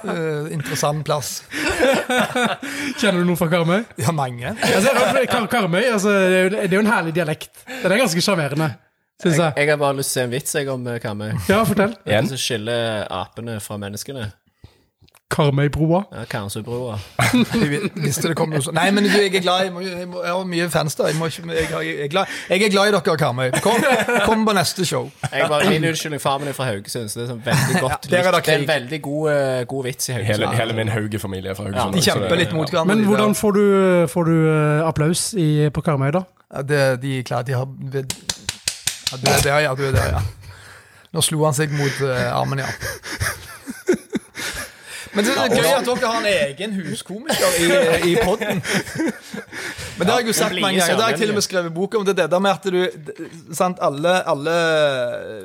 Eh, 0.04 0.52
interessant 0.52 1.00
plass. 1.06 1.42
Kjenner 3.00 3.22
du 3.22 3.24
noen 3.30 3.38
fra 3.40 3.48
Karmøy? 3.50 3.82
Ja, 4.00 4.12
mange. 4.14 4.52
Altså, 4.52 4.92
Kar 5.30 5.46
Karmøy 5.50 5.80
altså, 5.88 6.12
det, 6.12 6.36
er 6.38 6.42
jo, 6.44 6.50
det 6.54 6.64
er 6.68 6.76
jo 6.76 6.82
en 6.84 6.90
herlig 6.92 7.14
dialekt. 7.16 7.64
Den 7.82 7.92
er 7.94 8.00
ganske 8.02 8.20
sjarmerende, 8.24 8.68
syns 9.22 9.40
jeg. 9.40 9.52
Jeg 9.56 9.70
har 9.72 9.80
bare 9.80 9.96
lyst 9.98 10.12
til 10.12 10.20
å 10.20 10.20
se 10.20 10.26
en 10.28 10.34
vits 10.36 10.54
jeg 10.60 10.68
om 10.74 10.86
eh, 10.92 11.00
Karmøy. 11.02 11.32
Ja, 11.48 11.62
fortell. 11.66 11.96
En. 12.04 12.28
Som 12.30 12.40
skiller 12.40 13.06
apene 13.10 13.56
fra 13.64 13.78
menneskene. 13.80 14.28
Karmøybroa. 15.34 16.00
Ja, 16.12 16.24
Karmsøybroa. 16.30 16.98
Jeg 17.34 17.90
visste 18.04 18.30
det 18.30 18.36
kom 18.38 18.52
noe 18.54 18.62
sånt. 18.62 18.76
Nei, 18.78 18.86
men 18.94 19.06
du, 19.06 19.10
jeg 19.10 19.32
er 19.32 19.42
glad. 19.42 19.64
Jeg, 19.66 19.72
må, 19.74 19.82
jeg, 19.82 20.06
må, 20.10 20.20
jeg 20.22 20.30
har 20.30 20.44
mye 20.50 20.68
fans 20.70 20.94
der. 20.98 21.10
Jeg, 21.10 21.18
må 21.18 21.26
ikke, 21.30 21.46
jeg, 21.50 21.70
jeg, 21.72 21.94
er 22.04 22.12
glad, 22.12 22.36
jeg 22.50 22.62
er 22.62 22.70
glad 22.74 22.90
i 22.90 22.94
dere, 22.94 23.16
Karmøy. 23.24 23.48
Kom, 23.64 23.86
kom 24.28 24.44
på 24.46 24.54
neste 24.54 24.86
show. 24.86 25.08
Jeg 25.32 25.48
bare 25.50 25.72
Min 25.72 25.88
unnskyldning, 25.90 26.22
far 26.22 26.38
min 26.38 26.52
er 26.52 26.56
fra 26.56 26.68
Haugesund, 26.68 27.10
så 27.10 27.20
det 27.20 27.26
er 27.26 27.32
sånn 27.32 27.42
veldig 27.48 27.82
godt 27.82 28.08
ja, 28.12 28.20
er 28.20 28.30
det. 28.30 28.42
Det 28.44 28.54
er 28.54 28.60
en 28.60 28.68
veldig 28.68 29.00
god, 29.08 29.30
eh, 29.32 29.64
god 29.74 29.88
vits 29.88 30.08
i 30.08 30.14
Hele, 30.14 30.28
Haugesund. 30.28 30.58
hele 30.60 30.78
min 30.78 30.92
Hauge-familie 30.94 31.50
er 31.50 31.58
fra 31.58 31.66
Haugesund. 31.68 31.98
De 31.98 32.04
kjemper 32.06 32.38
litt 32.38 32.54
mot 32.54 32.70
hverandre. 32.70 32.94
Men 32.94 33.10
hvordan 33.10 33.34
får 33.38 33.58
du, 33.58 33.66
får 34.14 34.30
du 34.30 34.36
eh, 34.38 34.86
applaus 34.86 35.26
i, 35.34 35.48
på 35.74 35.82
Karmøy, 35.88 36.12
da? 36.14 36.22
Ja, 36.54 36.62
det, 36.62 36.82
de 37.02 37.18
er 37.18 37.26
klare, 37.26 37.48
de 37.48 37.58
har 37.58 37.66
ja, 37.66 39.18
Du 39.18 39.30
er 39.30 39.42
der, 39.42 39.58
ja. 39.66 39.74
Du 39.74 39.82
er 39.88 39.96
der, 39.96 40.18
ja. 40.18 40.22
Nå 41.14 41.22
slo 41.22 41.44
han 41.46 41.54
seg 41.54 41.74
mot 41.74 42.02
uh, 42.02 42.30
armen, 42.34 42.62
ja. 42.62 42.70
Men 45.14 45.25
det 45.25 45.35
er 45.38 45.52
gøy 45.54 45.68
at 45.71 45.87
dere 45.87 46.11
har 46.11 46.21
en 46.21 46.28
egen 46.30 46.73
huskomiker 46.75 47.59
i, 47.62 47.68
i 48.11 48.14
podden. 48.23 48.62
Men 49.97 50.06
det 50.06 50.11
har 50.11 50.21
jeg 50.21 50.28
jo 50.28 50.33
sagt 50.37 50.59
mange 50.59 50.80
ganger. 50.80 50.97
Det 50.97 51.04
har 51.04 51.12
jeg 51.14 51.21
til 51.23 51.33
og 51.33 51.38
med 51.38 51.47
skrevet 51.47 51.75
bok 51.75 51.94
om. 51.94 52.06
Det 52.06 52.14
er 52.16 52.23
det 52.25 52.30
der 52.33 52.42
med 52.42 52.50
at 52.50 52.64
du 52.64 53.54
sant, 53.54 53.78
Alle, 53.83 54.14
alle, 54.28 54.54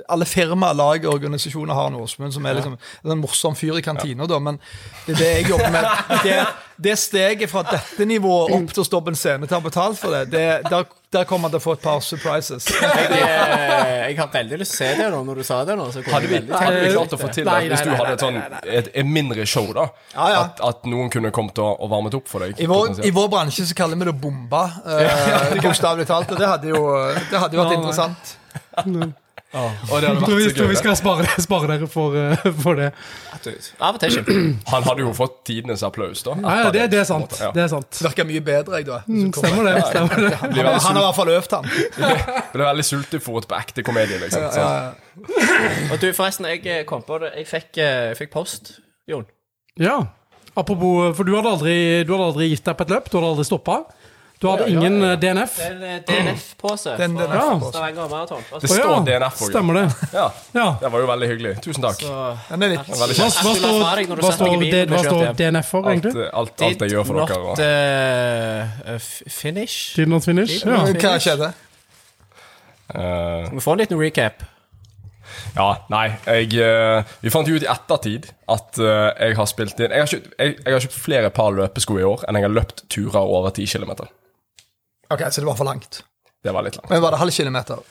alle 0.10 0.26
firma, 0.26 0.72
lag 0.74 1.06
og 1.06 1.14
organisasjoner 1.14 1.74
har 1.78 1.92
en 1.92 2.00
Åsmund 2.02 2.34
som 2.34 2.46
er 2.46 2.58
liksom 2.58 2.78
en 3.06 3.22
morsom 3.22 3.56
fyr 3.56 3.78
i 3.78 3.86
kantina, 3.86 4.26
da. 4.30 4.40
Men 4.40 4.58
det 5.06 5.16
er 5.16 5.22
det 5.22 5.30
jeg 5.36 5.50
jobber 5.54 5.72
med. 5.76 5.86
Det, 6.26 6.40
det 6.80 6.96
steget 7.00 7.52
fra 7.52 7.64
dette 7.68 8.06
nivået 8.08 8.54
opp 8.56 8.72
til 8.72 8.84
å 8.84 8.88
stå 8.88 9.02
på 9.04 9.12
en 9.12 9.18
scene 9.20 9.48
til 9.48 9.58
å 9.58 9.60
ha 9.60 9.66
betalt 9.66 10.00
for 10.00 10.16
det, 10.16 10.22
det 10.32 10.46
der, 10.70 10.86
der 11.12 11.26
kommer 11.28 11.50
han 11.50 11.56
til 11.56 11.60
å 11.60 11.64
få 11.66 11.76
et 11.76 11.84
par 11.84 12.00
surprises. 12.06 12.70
Jeg, 12.70 13.10
eh, 13.18 14.06
jeg 14.10 14.18
har 14.20 14.30
veldig 14.32 14.60
lyst 14.62 14.78
til 14.78 14.86
å 14.86 14.92
se 14.94 15.02
det 15.02 15.10
nå, 15.12 15.20
når 15.28 15.42
du 15.42 15.46
sa 15.48 15.60
det 15.68 15.76
nå. 15.80 15.90
Så 15.92 16.04
Hadde 16.08 16.32
vi, 16.32 16.42
hadde 16.48 16.82
vi 16.86 16.92
klart 16.94 17.16
å 17.18 17.20
få 17.20 17.32
til 17.36 17.50
det 17.50 17.58
hvis 17.66 17.84
du 17.84 17.92
hadde 17.92 18.16
et, 18.16 18.24
sånn, 18.24 18.42
et, 18.64 18.92
et 19.04 19.10
mindre 19.18 19.48
show, 19.50 19.68
da 19.76 19.90
Ja, 20.16 20.30
ja. 20.32 20.44
At, 20.46 20.64
at 20.70 20.88
noen 20.90 21.12
kunne 21.14 21.34
kommet 21.36 21.60
og, 21.60 21.84
og 21.84 21.92
varmet 21.92 22.16
opp 22.20 22.32
for 22.32 22.46
deg? 22.46 22.56
I 22.60 22.70
vår. 22.70 23.02
I 23.06 23.12
vår 23.16 23.32
bransje 23.34 23.68
så 23.70 23.78
kaller 23.78 24.00
vi 24.00 24.08
det 24.12 24.16
bomba, 24.24 24.66
uh, 24.88 25.58
bokstavelig 25.60 26.08
talt. 26.10 26.32
Og 26.32 26.40
det 26.40 26.54
hadde 26.54 26.72
jo, 26.72 26.86
det 27.20 27.44
hadde 27.44 27.60
jo 27.60 27.66
vært 27.66 27.80
interessant. 27.82 28.38
Og 29.50 30.02
det 30.02 30.10
hadde 30.10 30.10
Jeg 30.14 30.20
tror 30.22 30.36
vi, 30.38 30.44
vært 30.44 30.52
så 30.54 30.58
tror 30.60 30.68
vi 30.70 30.76
skal 30.78 30.96
spare, 31.00 31.24
spare 31.42 31.68
dere 31.72 31.88
for, 31.90 32.14
eh, 32.22 32.44
for 32.62 32.78
det. 32.78 32.90
Av 33.82 33.96
og 33.96 34.00
til 34.04 34.12
kjempe. 34.14 34.36
Han 34.70 34.84
hadde 34.86 35.02
jo 35.02 35.14
fått 35.18 35.40
tidenes 35.50 35.82
applaus, 35.88 36.22
da. 36.28 36.36
Ja, 36.44 36.58
ja, 36.66 36.68
det, 36.76 36.84
det 36.94 37.00
er 37.02 37.08
sant. 37.10 37.34
Ja. 37.42 37.50
Det 37.56 37.64
er 37.64 37.72
sant. 37.72 38.02
Virker 38.06 38.28
mye 38.30 38.44
bedre, 38.46 38.78
jeg, 38.78 38.86
da. 38.92 39.00
Mm, 39.10 39.32
Stemmer 39.34 39.66
det. 39.66 39.74
stemmer 39.90 40.22
det. 40.28 40.34
Han, 40.44 40.54
har- 40.54 40.80
han 40.86 41.00
har 41.00 41.02
i 41.02 41.08
hvert 41.08 41.18
fall 41.18 41.34
øvd, 41.34 41.58
han. 41.58 41.66
Blir 42.54 42.62
er 42.62 42.70
veldig 42.70 42.86
sultefòret 42.92 43.50
på 43.50 43.58
ekte 43.58 43.86
komedie, 43.90 44.22
liksom. 44.22 44.46
Ja, 44.46 44.52
Så. 44.54 44.70
ja. 44.70 45.90
Og 45.94 45.98
du, 46.04 46.08
forresten, 46.14 46.46
jeg 46.54 46.62
eh, 46.70 46.84
kom 46.90 47.02
på 47.10 47.18
det. 47.26 47.34
Jeg 47.42 47.50
fikk, 47.50 47.72
eh, 47.82 48.12
jeg 48.12 48.22
fikk 48.22 48.34
post, 48.38 48.76
Jon. 49.10 49.26
Ja. 49.82 49.98
Apropos, 50.58 51.16
for 51.18 51.26
du 51.26 51.34
hadde 51.40 51.56
aldri, 51.58 51.76
du 52.06 52.14
hadde 52.14 52.30
aldri 52.34 52.52
gitt 52.54 52.66
deg 52.70 52.78
på 52.78 52.86
et 52.86 52.94
løp? 52.94 53.10
Du 53.10 53.18
hadde 53.18 53.34
aldri 53.34 53.46
stoppa? 53.50 53.82
Du 54.40 54.48
hadde 54.48 54.70
ingen 54.72 55.02
eh, 55.04 55.18
DNF? 55.20 55.56
Det 55.60 55.66
er 55.68 55.74
en 55.74 55.82
eh, 55.84 56.38
fra 56.40 56.70
er 56.72 57.58
på. 57.60 57.72
Stavanger 57.74 58.08
Maraton. 58.12 58.44
Det 58.54 58.56
Å 58.56 58.70
står 58.72 58.86
ja, 58.86 59.00
DNF 59.10 59.40
den. 59.42 59.50
Stemmer 59.50 59.74
det. 59.80 59.82
Ja, 60.14 60.28
Ja. 60.56 60.68
det 60.80 60.92
var 60.94 61.02
jo 61.04 61.08
veldig 61.10 61.28
hyggelig. 61.34 61.52
Tusen 61.66 61.84
takk. 61.84 62.00
så 62.06 62.14
Den 62.48 62.64
er 62.64 62.72
litt 62.78 62.88
Veldig 62.88 63.18
Hva, 63.18 63.26
kjekt. 63.26 63.42
hva, 63.44 63.56
står, 63.58 63.74
hva, 64.16 64.32
står, 64.38 64.86
hva 64.94 65.02
står. 65.04 65.34
DNF 65.42 65.68
for, 65.74 65.84
Alt, 65.90 66.06
egentlig? 66.06 66.30
alt, 66.32 66.62
alt 66.70 66.86
jeg 66.86 66.94
gjør 66.96 67.08
for 67.10 67.20
Did 67.20 67.34
dere. 67.34 67.42
not 67.44 67.60
Og. 67.60 67.60
eh, 67.66 68.94
eh, 68.94 69.10
finish. 69.42 69.76
Did 70.00 70.08
not 70.14 70.24
finish? 70.24 70.62
Ja. 70.64 70.78
Hva 70.88 71.18
skjedde? 71.20 71.52
eh, 72.96 73.50
Vi 73.52 73.60
får 73.66 73.72
en 73.76 73.78
liten 73.84 74.00
recap. 74.00 74.46
ja, 75.56 75.68
nei, 75.92 76.06
jeg 76.26 76.56
eh, 76.64 77.04
Vi 77.22 77.30
fant 77.34 77.48
jo 77.48 77.56
ut 77.60 77.64
i 77.68 77.70
ettertid 77.70 78.30
at 78.50 78.80
eh, 78.80 79.28
jeg 79.28 79.36
har 79.38 79.46
spilt 79.52 79.80
inn 79.84 79.92
jeg 79.92 80.00
har, 80.06 80.08
kjøpt, 80.10 80.32
jeg, 80.40 80.56
jeg 80.64 80.74
har 80.74 80.80
kjøpt 80.88 80.98
flere 80.98 81.30
par 81.36 81.52
løpesko 81.60 82.00
i 82.00 82.08
år 82.08 82.24
enn 82.28 82.40
jeg 82.40 82.48
har 82.48 82.56
løpt 82.56 82.86
turer 82.90 83.20
over 83.22 83.52
10 83.52 83.68
km. 83.76 84.08
Ok, 85.10 85.26
Så 85.32 85.42
det 85.42 85.48
var 85.48 85.58
for 85.58 85.66
langt. 85.66 86.04
Det 86.44 86.54
var 86.54 86.64
litt 86.64 86.78
langt. 86.78 86.90
Men 86.90 87.02
var 87.02 87.16
det 87.16 87.20
halv 87.24 87.32
kilometer? 87.32 87.82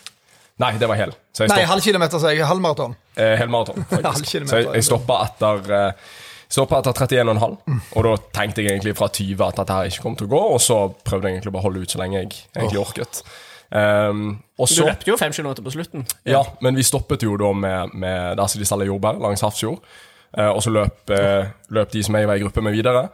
Nei, 0.59 0.73
det 0.79 0.89
var 0.91 0.99
hel. 0.99 1.13
Så 1.35 1.45
jeg 1.45 1.53
Nei, 1.53 1.65
halv 1.71 1.83
kilometer, 1.85 2.19
sier 2.23 2.35
jeg. 2.35 2.47
Halv 2.47 2.63
maraton. 2.63 2.97
eh, 3.17 3.37
helmaraton, 3.39 3.85
Halv 3.91 4.09
faktisk. 4.09 4.49
Så 4.49 4.63
jeg, 4.63 4.71
jeg 4.75 4.87
stoppa 4.87 5.21
etter 5.27 5.77
eh, 5.77 6.09
Stoppa 6.49 6.79
etter 6.81 6.97
31,5, 6.97 7.57
og 7.93 8.07
da 8.07 8.15
tenkte 8.33 8.63
jeg 8.65 8.73
egentlig 8.73 8.95
fra 8.97 9.11
20 9.13 9.43
at 9.45 9.59
dette 9.61 9.75
her 9.77 9.91
ikke 9.91 10.01
kom 10.07 10.15
til 10.17 10.31
å 10.31 10.33
gå, 10.33 10.39
og 10.55 10.63
så 10.65 10.79
prøvde 11.05 11.29
jeg 11.29 11.37
egentlig 11.37 11.53
bare 11.53 11.61
å 11.61 11.67
holde 11.67 11.83
ut 11.85 11.93
så 11.93 12.01
lenge 12.01 12.17
jeg 12.17 12.31
egentlig 12.57 12.81
orket. 12.81 13.21
Um, 13.69 14.23
og 14.57 14.71
Du 14.73 14.81
løpte 14.81 15.11
jo 15.11 15.19
5 15.21 15.35
kilometer 15.37 15.67
på 15.67 15.75
slutten. 15.75 16.07
Ja, 16.25 16.41
men 16.65 16.79
vi 16.81 16.87
stoppet 16.89 17.27
jo 17.27 17.37
da 17.37 17.51
med, 17.53 17.93
med 17.93 18.41
der 18.41 18.49
som 18.49 18.63
de 18.63 18.69
selger 18.71 18.89
jordbær, 18.89 19.21
langs 19.21 19.45
Hafrsfjord. 19.45 19.85
Uh, 20.33 20.49
og 20.55 20.63
så 20.65 20.73
løp, 20.73 21.13
uh, 21.13 21.53
løp 21.77 21.93
de 21.93 22.07
som 22.09 22.17
jeg 22.17 22.31
var 22.33 22.41
i 22.41 22.47
gruppe 22.47 22.65
med, 22.65 22.73
videre. 22.81 23.11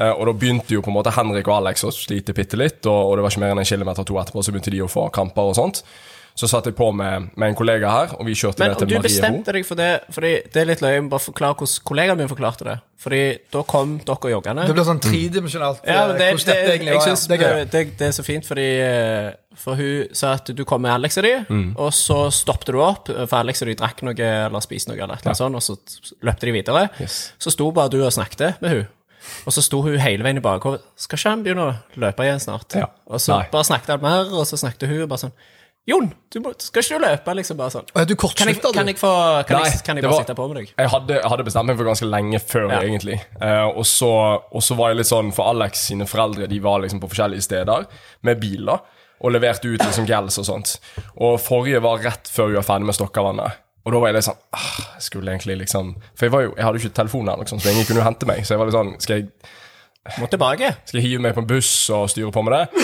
Eh, 0.00 0.10
og 0.10 0.26
da 0.26 0.34
begynte 0.34 0.74
jo 0.74 0.82
på 0.82 0.90
en 0.90 0.98
måte 0.98 1.12
Henrik 1.14 1.46
og 1.50 1.60
Alex 1.60 1.86
å 1.86 1.92
slite 1.94 2.34
bitte 2.34 2.58
litt, 2.58 2.82
og, 2.86 3.10
og 3.10 3.16
det 3.16 3.26
var 3.26 3.34
ikke 3.34 3.44
mer 3.44 3.54
enn 3.54 3.62
en 3.62 3.70
kilometer 3.70 4.08
to 4.08 4.18
etterpå, 4.18 4.42
så 4.42 4.54
begynte 4.54 4.74
de 4.74 4.82
å 4.82 4.90
få 4.90 5.06
kramper 5.14 5.52
og 5.52 5.56
sånt. 5.60 5.84
Så 6.34 6.48
satt 6.50 6.66
jeg 6.66 6.74
på 6.74 6.88
med, 6.90 7.28
med 7.38 7.52
en 7.52 7.54
kollega 7.54 7.90
her, 7.92 8.14
og 8.18 8.26
vi 8.26 8.32
kjørte 8.34 8.58
Men 8.58 8.72
ned 8.72 8.80
til 8.80 8.88
du 8.90 8.94
Marie 8.96 9.04
Ho. 9.04 9.04
bestemte 9.06 9.52
deg 9.54 9.66
for 9.68 9.78
det 9.78 9.90
Fordi 10.10 10.32
det 10.50 10.62
er 10.64 10.66
litt 10.66 10.80
løye, 10.82 10.96
jeg 10.96 11.04
må 11.06 11.12
bare 11.12 11.22
forklare 11.22 11.54
hvordan 11.60 11.84
kollegaen 11.86 12.18
min 12.18 12.30
forklarte 12.32 12.66
det. 12.66 12.74
Fordi 13.04 13.20
da 13.54 13.62
kom 13.70 13.92
dere 14.08 14.32
joggende. 14.32 14.64
Det 14.66 14.74
blir 14.74 14.88
sånn 14.88 15.02
tredimensjonalt 15.04 15.86
Ja, 15.86 16.08
men 16.08 16.18
det, 16.18 16.26
eh, 16.26 16.34
hvordan 16.34 16.48
det, 16.48 16.56
dette 16.58 16.72
egentlig 16.72 16.96
var. 16.96 17.06
synes 17.06 17.22
ja. 17.28 17.36
Det 17.36 17.46
er 17.46 17.70
det, 17.76 17.84
det 18.00 18.08
er 18.08 18.16
så 18.18 18.26
fint, 18.26 18.48
fordi 18.50 18.66
eh, 18.82 19.28
For 19.62 19.78
hun 19.78 20.18
sa 20.18 20.32
at 20.40 20.50
du 20.50 20.64
kom 20.66 20.82
med 20.82 20.96
Alex 20.96 21.20
og 21.22 21.28
de, 21.28 21.36
og 21.78 21.94
så 21.94 22.18
stoppet 22.34 22.74
du 22.74 22.80
opp, 22.82 23.12
for 23.14 23.36
Alex 23.38 23.62
og 23.62 23.70
de 23.70 23.78
drakk 23.78 24.02
noe 24.02 24.18
eller 24.18 24.66
spiste 24.66 24.90
noe, 24.90 24.98
eller 24.98 25.22
noe 25.22 25.38
sånt, 25.38 25.54
og 25.54 25.62
så 25.62 25.78
løpte 26.26 26.50
de 26.50 26.56
videre. 26.58 26.88
Yes. 26.98 27.28
Så 27.38 27.54
sto 27.54 27.70
bare 27.70 27.94
du 27.94 28.00
og 28.02 28.10
snakket 28.10 28.58
med 28.58 28.74
hun 28.74 28.84
Og 29.46 29.52
så 29.56 29.62
sto 29.64 29.80
hun 29.82 29.98
hele 29.98 30.24
veien 30.26 30.38
i 30.40 30.44
bakhodet. 30.44 30.82
Skal 30.96 31.18
ikke 31.20 31.30
han 31.34 31.42
begynne 31.44 31.66
å 31.70 31.74
løpe 32.00 32.24
igjen 32.26 32.40
snart? 32.42 32.74
Ja. 32.78 32.86
Og 33.06 33.20
så 33.20 33.38
Nei. 33.38 33.48
bare 33.52 33.64
snakket 33.68 33.94
han 33.96 34.02
mer, 34.04 34.32
og 34.32 34.46
så 34.48 34.56
snakket 34.60 34.88
hun 34.90 35.06
bare 35.08 35.26
sånn 35.26 35.36
Jon, 35.86 36.06
du 36.32 36.38
må, 36.40 36.54
skal 36.64 36.80
ikke 36.80 36.96
du 36.96 37.02
løpe? 37.04 37.32
Liksom 37.36 37.58
bare 37.58 37.72
sånn. 37.74 37.84
Er 37.92 38.06
du 38.08 38.14
Kan 38.16 38.22
kortslutta, 38.30 38.70
kan 38.72 38.86
du? 38.86 38.92
jeg, 38.94 38.96
få, 39.02 39.10
kan 39.44 39.58
Nei, 39.60 39.66
jeg, 39.68 39.82
kan 39.84 39.98
jeg 40.00 40.04
bare 40.06 40.14
var- 40.14 40.22
sitte 40.24 40.36
på 40.38 40.46
med 40.48 40.56
deg? 40.56 40.70
Jeg 40.80 40.88
hadde, 40.94 41.12
jeg 41.18 41.28
hadde 41.28 41.44
bestemt 41.44 41.68
meg 41.68 41.76
for 41.76 41.84
ganske 41.90 42.08
lenge 42.08 42.40
før, 42.40 42.70
Ja. 42.72 42.78
egentlig. 42.80 43.18
Uh, 43.36 43.68
og, 43.68 43.84
så, 43.84 44.08
og 44.48 44.62
så 44.64 44.76
var 44.80 44.88
jeg 44.94 45.02
litt 45.02 45.10
sånn 45.10 45.28
For 45.36 45.44
Alex 45.52 45.82
sine 45.90 46.06
foreldre 46.08 46.48
De 46.48 46.58
var 46.64 46.80
liksom 46.80 47.00
på 47.04 47.10
forskjellige 47.12 47.44
steder 47.44 47.84
med 48.24 48.40
biler 48.40 48.80
og 49.24 49.32
leverte 49.36 49.68
ut 49.68 49.80
liksom 49.84 50.06
gels 50.08 50.38
og 50.40 50.44
sånt. 50.48 50.72
Og 51.20 51.36
forrige 51.40 51.80
var 51.84 52.00
rett 52.00 52.28
før 52.32 52.48
vi 52.50 52.56
var 52.58 52.64
ferdig 52.66 52.88
med 52.88 52.96
Stokkavannet. 52.96 53.60
Og 53.84 53.92
da 53.92 54.00
var 54.00 54.10
jeg 54.10 54.16
litt 54.16 54.26
sånn 54.26 54.40
ah, 54.56 54.70
Jeg 54.96 55.04
skulle 55.10 55.34
egentlig 55.34 55.58
liksom 55.60 55.90
For 56.16 56.26
jeg, 56.26 56.32
var 56.32 56.46
jo, 56.46 56.54
jeg 56.56 56.64
hadde 56.64 56.80
jo 56.80 56.86
ikke 56.86 56.96
telefon 56.96 57.28
her, 57.28 57.40
liksom, 57.42 57.60
så 57.60 57.72
ingen 57.72 57.86
kunne 57.88 58.00
jo 58.00 58.06
hente 58.06 58.28
meg. 58.28 58.40
Så 58.44 58.54
jeg 58.54 58.62
var 58.62 58.70
litt 58.70 58.76
sånn 58.78 58.94
Skal 59.02 59.18
jeg 59.18 59.28
Må 60.20 60.28
tilbake. 60.28 60.70
skal 60.84 61.00
jeg 61.00 61.06
hive 61.06 61.24
meg 61.24 61.32
på 61.36 61.40
en 61.40 61.48
buss 61.48 61.70
og 61.94 62.10
styre 62.12 62.32
på 62.32 62.42
med 62.44 62.52
det. 62.52 62.82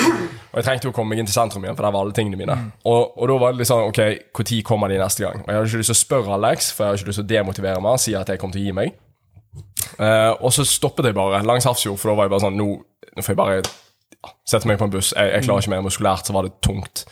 Og 0.51 0.55
jeg 0.57 0.65
trengte 0.65 0.89
jo 0.89 0.93
å 0.95 0.95
komme 0.97 1.13
meg 1.13 1.21
inn 1.21 1.27
til 1.29 1.35
sentrum 1.35 1.67
igjen, 1.67 1.77
for 1.77 1.85
der 1.85 1.93
var 1.93 2.07
alle 2.07 2.15
tingene 2.17 2.39
mine. 2.41 2.55
Og, 2.89 3.11
og 3.13 3.29
da 3.29 3.37
var 3.43 3.53
det 3.53 3.61
litt 3.61 3.69
sånn, 3.69 3.83
ok, 3.91 4.01
når 4.39 4.63
kommer 4.65 4.89
de 4.89 4.97
neste 5.03 5.27
gang? 5.27 5.43
Og 5.43 5.51
jeg 5.51 5.59
hadde 5.59 5.69
ikke 5.69 5.81
lyst 5.83 5.93
til 5.93 5.99
å 5.99 6.01
spørre 6.01 6.39
Alex, 6.39 6.71
for 6.73 6.87
jeg 6.87 6.89
hadde 6.89 7.03
ikke 7.03 7.11
lyst 7.11 7.21
til 7.21 7.27
å 7.27 7.31
demotivere 7.35 7.83
meg, 7.85 8.01
si 8.01 8.17
at 8.17 8.33
jeg 8.33 8.41
kom 8.41 8.55
til 8.55 8.63
å 8.63 8.65
gi 8.65 8.73
meg. 8.79 8.97
Uh, 10.01 10.33
og 10.41 10.49
så 10.57 10.65
stoppet 10.65 11.11
jeg 11.11 11.19
bare 11.21 11.43
langs 11.45 11.69
Hafrsfjord, 11.69 12.01
for 12.01 12.09
da 12.09 12.17
var 12.17 12.31
jeg 12.31 12.35
bare 12.39 12.45
sånn, 12.47 12.57
nå, 12.57 12.71
nå 13.19 13.27
får 13.27 13.35
jeg 13.35 13.43
bare 13.43 13.61
ja, 13.61 14.33
sette 14.55 14.73
meg 14.73 14.81
på 14.81 14.89
en 14.89 14.97
buss. 14.97 15.13
Jeg, 15.13 15.35
jeg 15.35 15.45
klarer 15.45 15.67
ikke 15.67 15.75
mer 15.75 15.85
muskulært, 15.91 16.25
så 16.25 16.39
var 16.39 16.49
det 16.49 16.57
tungt. 16.65 17.05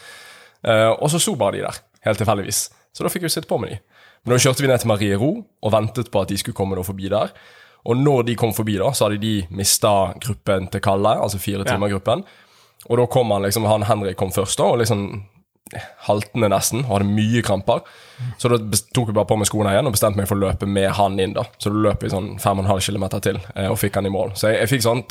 Uh, 0.64 0.94
og 0.94 1.12
så 1.12 1.20
sto 1.20 1.36
bare 1.36 1.58
de 1.58 1.66
der, 1.68 1.84
helt 2.08 2.24
tilfeldigvis. 2.24 2.64
Så 2.96 3.04
da 3.04 3.12
fikk 3.12 3.28
jeg 3.28 3.36
sitte 3.36 3.50
på 3.50 3.60
med 3.62 3.74
de. 3.74 3.78
Men 4.24 4.34
da 4.34 4.42
kjørte 4.42 4.64
vi 4.64 4.70
ned 4.70 4.82
til 4.82 4.90
Marie 4.90 5.16
Ro 5.20 5.30
og 5.40 5.72
ventet 5.72 6.10
på 6.12 6.22
at 6.22 6.32
de 6.32 6.38
skulle 6.40 6.56
komme 6.58 6.78
forbi 6.84 7.10
der. 7.12 7.32
Og 7.88 7.96
når 7.96 8.26
de 8.28 8.36
kom 8.36 8.52
forbi, 8.52 8.76
da, 8.80 8.90
så 8.92 9.06
hadde 9.06 9.20
de 9.22 9.46
mista 9.54 10.12
gruppen 10.20 10.66
til 10.72 10.82
Kalle, 10.84 11.14
altså 11.22 11.38
fire 11.40 11.64
timer-gruppen. 11.64 12.24
Og 12.88 12.98
da 13.00 13.06
kom 13.10 13.30
han 13.32 13.46
liksom, 13.46 13.66
han 13.70 13.86
Henrik 13.88 14.18
kom 14.18 14.32
først, 14.34 14.58
da, 14.58 14.66
og 14.72 14.82
liksom 14.82 15.06
haltende 16.06 16.48
nesten, 16.48 16.84
og 16.86 16.96
hadde 16.96 17.10
mye 17.12 17.42
kramper. 17.44 17.84
Så 18.40 18.50
da 18.50 18.58
tok 18.94 19.10
jeg 19.10 19.16
bare 19.16 19.28
på 19.28 19.36
meg 19.38 19.48
skoene 19.48 19.74
igjen 19.74 19.88
og 19.88 19.94
bestemte 19.94 20.20
meg 20.20 20.28
for 20.30 20.38
å 20.38 20.46
løpe 20.46 20.68
med 20.68 20.90
han 20.98 21.18
inn. 21.20 21.36
da. 21.36 21.44
Så 21.60 21.72
da 21.72 21.82
løp 21.88 22.04
jeg 22.04 22.14
sånn 22.14 22.34
5,5 22.40 22.88
km 22.88 23.06
til 23.20 23.40
eh, 23.54 23.68
og 23.68 23.78
fikk 23.80 24.00
han 24.00 24.08
i 24.08 24.12
mål. 24.12 24.34
Så 24.38 24.50
jeg, 24.50 24.62
jeg 24.64 24.72
fikk 24.74 24.86
sånn 24.88 25.04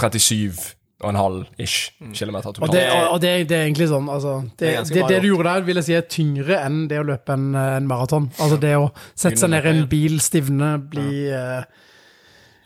37,5 1.04 1.46
ish 1.62 1.92
kilometer 2.14 2.50
Og, 2.62 2.72
det, 2.74 2.84
og, 2.90 3.04
og 3.14 3.20
det, 3.22 3.34
det 3.50 3.58
er 3.58 3.66
egentlig 3.68 3.88
sånn 3.92 4.08
altså, 4.10 4.32
det, 4.58 4.72
Det 4.88 4.96
det, 4.96 5.04
det, 5.12 5.20
du 5.22 5.28
gjorde 5.30 5.52
der, 5.54 5.66
vil 5.68 5.76
jeg 5.82 5.86
si 5.86 5.94
er 5.98 6.08
tyngre 6.10 6.58
enn 6.66 6.88
det 6.90 6.98
å 7.02 7.06
løpe 7.06 7.36
en, 7.38 7.52
en 7.54 7.88
maraton. 7.90 8.32
Altså 8.42 8.58
det 8.62 8.74
å 8.80 8.88
sette 9.14 9.38
seg 9.44 9.52
ned 9.54 9.68
i 9.68 9.74
en 9.76 9.84
bil, 9.92 10.18
stivne, 10.24 10.72
bli 10.82 11.28
ja. 11.30 11.62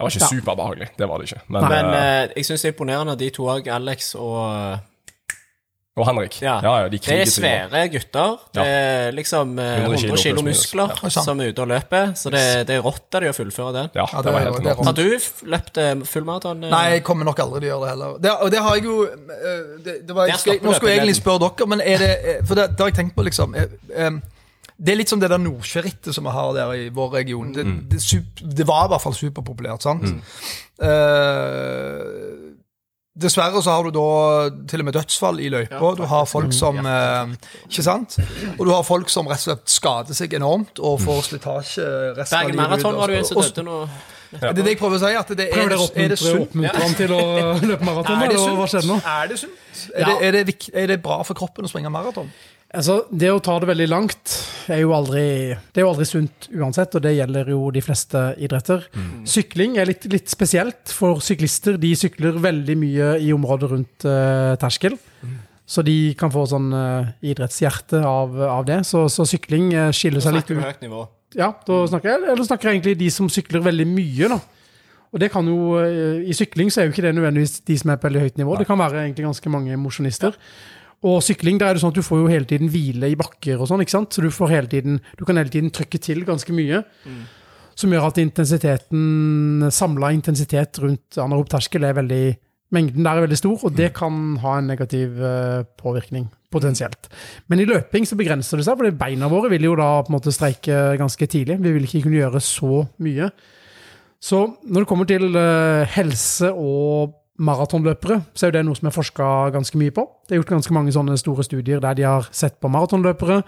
Det 0.02 0.06
var 0.08 0.16
ikke 0.16 0.24
Ja. 0.24 0.30
superbehagelig, 0.32 0.88
det 0.98 1.08
var 1.12 1.20
det 1.22 1.28
ikke. 1.30 1.42
Men, 1.48 1.66
Men 1.70 1.90
eh, 1.94 2.06
eh, 2.24 2.32
jeg 2.40 2.46
syns 2.48 2.64
det 2.64 2.70
er 2.72 2.74
imponerende, 2.74 3.14
at 3.14 3.20
de 3.20 3.30
to 3.36 3.44
òg, 3.52 3.68
Alex 3.70 4.16
og 4.16 4.80
Og 6.00 6.06
Henrik. 6.08 6.38
Ja. 6.40 6.54
Ja, 6.64 6.74
ja, 6.80 6.88
de 6.88 6.98
det 7.04 7.16
er 7.20 7.28
svære 7.28 7.82
gutter. 7.92 8.38
Det 8.56 8.64
er 8.64 9.12
liksom 9.12 9.58
eh, 9.60 9.82
100 9.82 9.98
100 9.98 9.98
kilo 10.00 10.16
kilo, 10.22 10.42
muskler 10.46 10.94
Ja. 11.04 11.10
som 11.12 11.42
er 11.44 11.50
ute 11.52 11.60
og 11.60 11.68
løper, 11.68 12.14
så 12.16 12.32
det, 12.32 12.44
det 12.70 12.78
er 12.78 12.86
rått 12.86 13.18
av 13.20 13.26
de 13.26 13.28
å 13.28 13.34
fullføre 13.36 13.74
det. 13.76 13.84
Ja, 14.00 14.06
Ja, 14.14 14.22
det 14.24 14.32
var 14.34 14.40
helt 14.46 14.64
det- 14.64 14.78
Har 14.88 14.94
du 14.94 15.20
løpt 15.52 15.78
eh, 15.84 15.96
fullmaraton? 16.08 16.64
eh? 16.64 16.70
Nei, 16.72 16.84
jeg 16.94 17.04
kommer 17.04 17.26
nok 17.28 17.40
aldri 17.44 17.60
til 17.60 17.68
å 17.68 17.74
gjøre 17.74 17.84
det 17.84 17.90
heller. 17.92 18.18
Det, 18.24 18.32
og 18.32 18.52
det 18.56 18.60
har 18.64 18.76
jeg 18.80 18.86
jo 18.88 18.96
eh, 19.04 19.60
det, 19.84 19.98
det 20.08 20.16
var, 20.16 20.28
jeg 20.32 20.40
skal, 20.40 20.60
Nå 20.64 20.74
skulle 20.78 20.92
jeg 20.96 21.00
egentlig 21.04 21.20
spørre 21.20 21.40
dere, 21.50 21.68
men 21.68 21.82
er 21.84 21.98
det 22.06 22.12
eh, 22.24 22.40
For 22.48 22.56
det, 22.56 22.70
det 22.72 22.80
har 22.80 22.88
jeg 22.94 22.96
tenkt 23.02 23.16
på, 23.20 23.24
liksom 23.28 23.56
eh, 23.60 24.08
um, 24.08 24.22
Det 24.80 24.94
er 24.96 24.98
litt 25.04 25.10
som 25.12 25.20
det 25.20 25.30
der 25.30 25.38
Nordsjørittet 25.44 26.16
som 26.16 26.24
vi 26.24 26.32
har 26.32 26.54
der 26.56 26.72
i 26.74 26.88
vår 26.90 27.12
region. 27.20 27.52
Det, 27.54 27.68
det, 27.92 28.00
er 28.00 28.08
sup- 28.08 28.42
det 28.58 28.66
var 28.66 28.88
i 28.88 28.94
hvert 28.96 29.04
fall 29.04 29.14
superpopulært, 29.20 29.84
sant? 29.84 30.08
Eh, 30.82 32.51
Dessverre 33.12 33.60
så 33.60 33.74
har 33.76 33.84
du 33.84 33.92
da 33.92 34.04
til 34.72 34.80
og 34.80 34.88
med 34.88 34.96
dødsfall 34.96 35.42
i 35.44 35.50
løypa. 35.52 35.90
Du 36.00 36.06
har 36.08 36.28
folk 36.32 36.54
som 36.56 36.78
eh, 36.80 37.34
Ikke 37.68 37.84
sant? 37.84 38.16
Og 38.58 38.62
du 38.64 38.72
har 38.72 38.86
folk 38.88 39.12
som 39.12 39.28
rett 39.28 39.42
og 39.44 39.50
slett 39.50 39.74
skader 39.74 40.16
seg 40.16 40.38
enormt 40.40 40.80
og 40.80 41.02
får 41.04 41.26
slitasje 41.28 41.90
resten 42.16 42.38
av 42.40 42.48
livet. 42.48 42.56
Bergen 42.56 42.62
Maraton 42.62 42.96
var 43.02 43.12
du 43.12 43.18
en 43.20 43.28
som 43.28 43.42
døde 43.44 43.66
nå. 43.68 43.82
Det 44.32 44.48
er 44.48 44.56
det 44.56 44.64
jeg 44.72 44.80
prøver 44.80 44.96
å 44.96 45.02
si. 45.02 45.12
At 45.20 45.34
det 45.36 45.50
er, 45.50 45.58
Prøver 45.58 45.74
dere 45.76 46.06
er 46.06 46.14
det 46.14 46.20
sunt? 46.22 46.46
oppmuntre 46.46 46.86
ham 46.86 46.96
til 47.02 47.12
å 47.18 47.22
løpe 47.68 47.84
maraton? 47.90 48.16
Er 48.24 48.32
det 48.32 48.38
eller 48.40 48.56
hva 48.62 48.70
sunt? 48.72 48.72
skjedde 48.72 48.88
nå? 48.94 49.00
Er 49.04 49.28
det 49.28 49.40
sunt? 49.42 49.60
Er, 49.92 50.08
det, 50.08 50.16
er, 50.30 50.38
det, 50.38 50.56
er 50.72 50.88
det 50.94 51.00
bra 51.04 51.18
for 51.28 51.36
kroppen 51.42 51.68
å 51.68 51.72
springe 51.72 51.92
maraton? 51.92 52.32
Altså, 52.72 53.02
Det 53.12 53.28
å 53.28 53.42
ta 53.44 53.58
det 53.60 53.68
veldig 53.68 53.88
langt 53.92 54.34
er 54.72 54.84
jo 54.86 54.94
aldri, 54.96 55.24
det 55.52 55.82
er 55.82 55.84
jo 55.84 55.92
aldri 55.92 56.06
sunt 56.08 56.48
uansett, 56.56 56.94
og 56.96 57.04
det 57.04 57.18
gjelder 57.18 57.50
jo 57.52 57.66
de 57.76 57.84
fleste 57.84 58.22
idretter. 58.40 58.86
Sykling 59.28 59.76
er 59.82 59.90
litt, 59.90 60.08
litt 60.12 60.32
spesielt, 60.32 60.94
for 60.96 61.20
syklister 61.24 61.80
de 61.82 61.92
sykler 62.00 62.40
veldig 62.40 62.78
mye 62.80 63.10
i 63.20 63.34
området 63.36 63.72
rundt 63.74 64.08
uh, 64.08 64.56
terskel. 64.62 64.96
Så 65.68 65.84
de 65.88 66.14
kan 66.20 66.32
få 66.32 66.46
sånn 66.52 66.72
uh, 66.72 67.12
idrettshjerte 67.24 68.00
av, 68.08 68.40
av 68.48 68.64
det. 68.68 68.82
Så, 68.88 69.06
så 69.12 69.28
sykling 69.28 69.70
eh, 69.76 69.92
skiller 69.96 70.24
seg 70.24 70.36
litt 70.36 70.50
ut. 70.52 70.58
høyt 70.60 70.82
nivå. 70.84 71.06
Ja, 71.36 71.54
da 71.68 71.84
snakker 71.88 72.12
jeg, 72.12 72.26
eller 72.34 72.48
snakker 72.48 72.70
jeg 72.70 72.80
egentlig 72.80 72.98
de 73.00 73.08
som 73.14 73.30
sykler 73.32 73.64
veldig 73.64 73.88
mye, 73.88 74.32
da. 74.32 74.40
Og 75.12 75.20
det 75.20 75.28
kan 75.32 75.48
jo, 75.48 75.76
I 76.24 76.32
sykling 76.36 76.70
så 76.72 76.82
er 76.82 76.86
jo 76.88 76.94
ikke 76.94 77.04
det 77.04 77.18
nødvendigvis 77.18 77.58
de 77.68 77.76
som 77.80 77.92
er 77.92 77.98
på 78.00 78.08
veldig 78.08 78.22
høyt 78.24 78.38
nivå. 78.40 78.56
Det 78.60 78.68
kan 78.68 78.80
være 78.80 79.02
egentlig 79.04 79.26
ganske 79.28 79.52
mange 79.52 79.80
mosjonister. 79.80 80.38
Og 81.08 81.22
sykling, 81.26 81.58
der 81.58 81.72
er 81.72 81.78
det 81.78 81.82
sånn 81.82 81.94
at 81.96 81.98
du 81.98 82.06
får 82.06 82.20
jo 82.22 82.30
hele 82.30 82.46
tiden 82.50 82.70
hvile 82.70 83.10
i 83.10 83.18
bakker 83.18 83.62
og 83.62 83.70
sånn, 83.72 83.82
ikke 83.82 83.96
sant? 83.96 84.14
Så 84.14 84.22
du, 84.22 84.30
får 84.34 84.54
hele 84.54 84.70
tiden, 84.70 85.00
du 85.18 85.24
kan 85.26 85.40
hele 85.40 85.50
tiden 85.50 85.72
trykke 85.74 85.98
til 86.02 86.22
ganske 86.28 86.54
mye. 86.54 86.84
Som 87.80 87.96
gjør 87.96 88.12
at 88.12 88.20
intensiteten, 88.22 89.66
samla 89.74 90.12
intensitet 90.14 90.78
rundt 90.84 91.18
anarob 91.22 91.50
terskel 91.50 91.88
er 91.88 91.98
veldig 91.98 92.24
Mengden 92.72 93.04
der 93.04 93.20
er 93.20 93.26
veldig 93.26 93.36
stor, 93.36 93.64
og 93.68 93.74
det 93.76 93.90
kan 93.98 94.38
ha 94.40 94.54
en 94.56 94.70
negativ 94.72 95.18
eh, 95.20 95.64
påvirkning, 95.76 96.30
potensielt. 96.56 97.10
Men 97.52 97.60
i 97.60 97.66
løping 97.68 98.06
så 98.08 98.16
begrenser 98.16 98.62
det 98.62 98.64
seg, 98.64 98.80
for 98.80 98.96
beina 98.96 99.28
våre 99.28 99.50
vil 99.52 99.68
jo 99.68 99.74
da 99.76 99.90
på 100.00 100.08
en 100.08 100.16
måte 100.16 100.32
streike 100.32 100.78
ganske 101.02 101.28
tidlig. 101.28 101.58
Vi 101.60 101.74
vil 101.76 101.88
ikke 101.90 102.06
kunne 102.06 102.22
gjøre 102.22 102.40
så 102.40 102.86
mye. 103.04 103.28
Så 104.24 104.40
når 104.64 104.86
det 104.86 104.88
kommer 104.88 105.10
til 105.10 105.36
eh, 105.36 105.84
helse 105.98 106.54
og 106.54 107.18
maratonløpere, 107.42 108.20
så 108.34 108.46
er 108.46 108.52
jo 108.52 108.56
det 108.58 108.64
noe 108.68 108.78
som 108.78 108.90
er 108.90 108.96
forska 108.96 109.28
ganske 109.56 109.80
mye 109.82 109.94
på. 109.96 110.06
Det 110.28 110.36
er 110.36 110.42
gjort 110.42 110.54
ganske 110.56 110.76
mange 110.76 110.94
sånne 110.96 111.18
store 111.20 111.46
studier 111.48 111.82
der 111.84 111.98
de 111.98 112.06
har 112.06 112.30
sett 112.36 112.60
på 112.62 112.70
maratonløpere, 112.72 113.42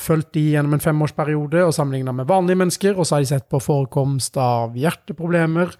fulgt 0.00 0.32
de 0.36 0.46
gjennom 0.54 0.76
en 0.76 0.84
femårsperiode 0.84 1.66
og 1.66 1.74
sammenligna 1.76 2.14
med 2.16 2.28
vanlige 2.30 2.60
mennesker, 2.62 2.96
og 2.96 3.06
så 3.06 3.18
har 3.18 3.24
de 3.24 3.32
sett 3.34 3.48
på 3.52 3.60
forekomst 3.62 4.38
av 4.40 4.78
hjerteproblemer, 4.78 5.74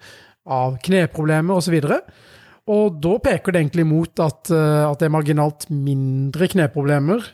av 0.45 0.77
kneproblemer 0.85 1.57
osv. 1.57 1.79
Og 2.75 3.01
da 3.01 3.15
peker 3.21 3.53
det 3.53 3.63
egentlig 3.63 3.87
mot 3.89 4.21
at, 4.25 4.51
eh, 4.53 4.83
at 4.85 5.01
det 5.01 5.09
er 5.09 5.17
marginalt 5.17 5.67
mindre 5.69 6.49
kneproblemer 6.49 7.25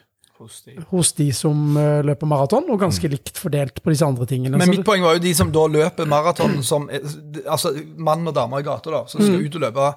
hos 0.41 0.61
de. 0.65 0.75
hos 0.89 1.13
de 1.13 1.27
som 1.35 1.77
eh, 1.77 2.01
løper 2.07 2.29
maraton, 2.29 2.67
og 2.71 2.79
ganske 2.81 3.11
likt 3.11 3.39
fordelt 3.39 3.81
på 3.83 3.93
disse 3.93 4.07
andre 4.07 4.27
tingene. 4.29 4.59
Men 4.59 4.73
mitt 4.73 4.85
poeng 4.87 5.05
var 5.05 5.17
jo 5.17 5.23
de 5.23 5.33
som 5.37 5.51
da 5.53 5.67
løper 5.71 6.09
maraton 6.09 6.59
som 6.65 6.89
Altså 6.91 7.73
mann 7.97 8.27
og 8.27 8.35
dame 8.35 8.59
i 8.59 8.65
gata, 8.65 8.91
da, 8.93 9.05
som 9.09 9.23
skal 9.23 9.45
ut 9.45 9.55
og 9.59 9.63
løpe 9.63 9.91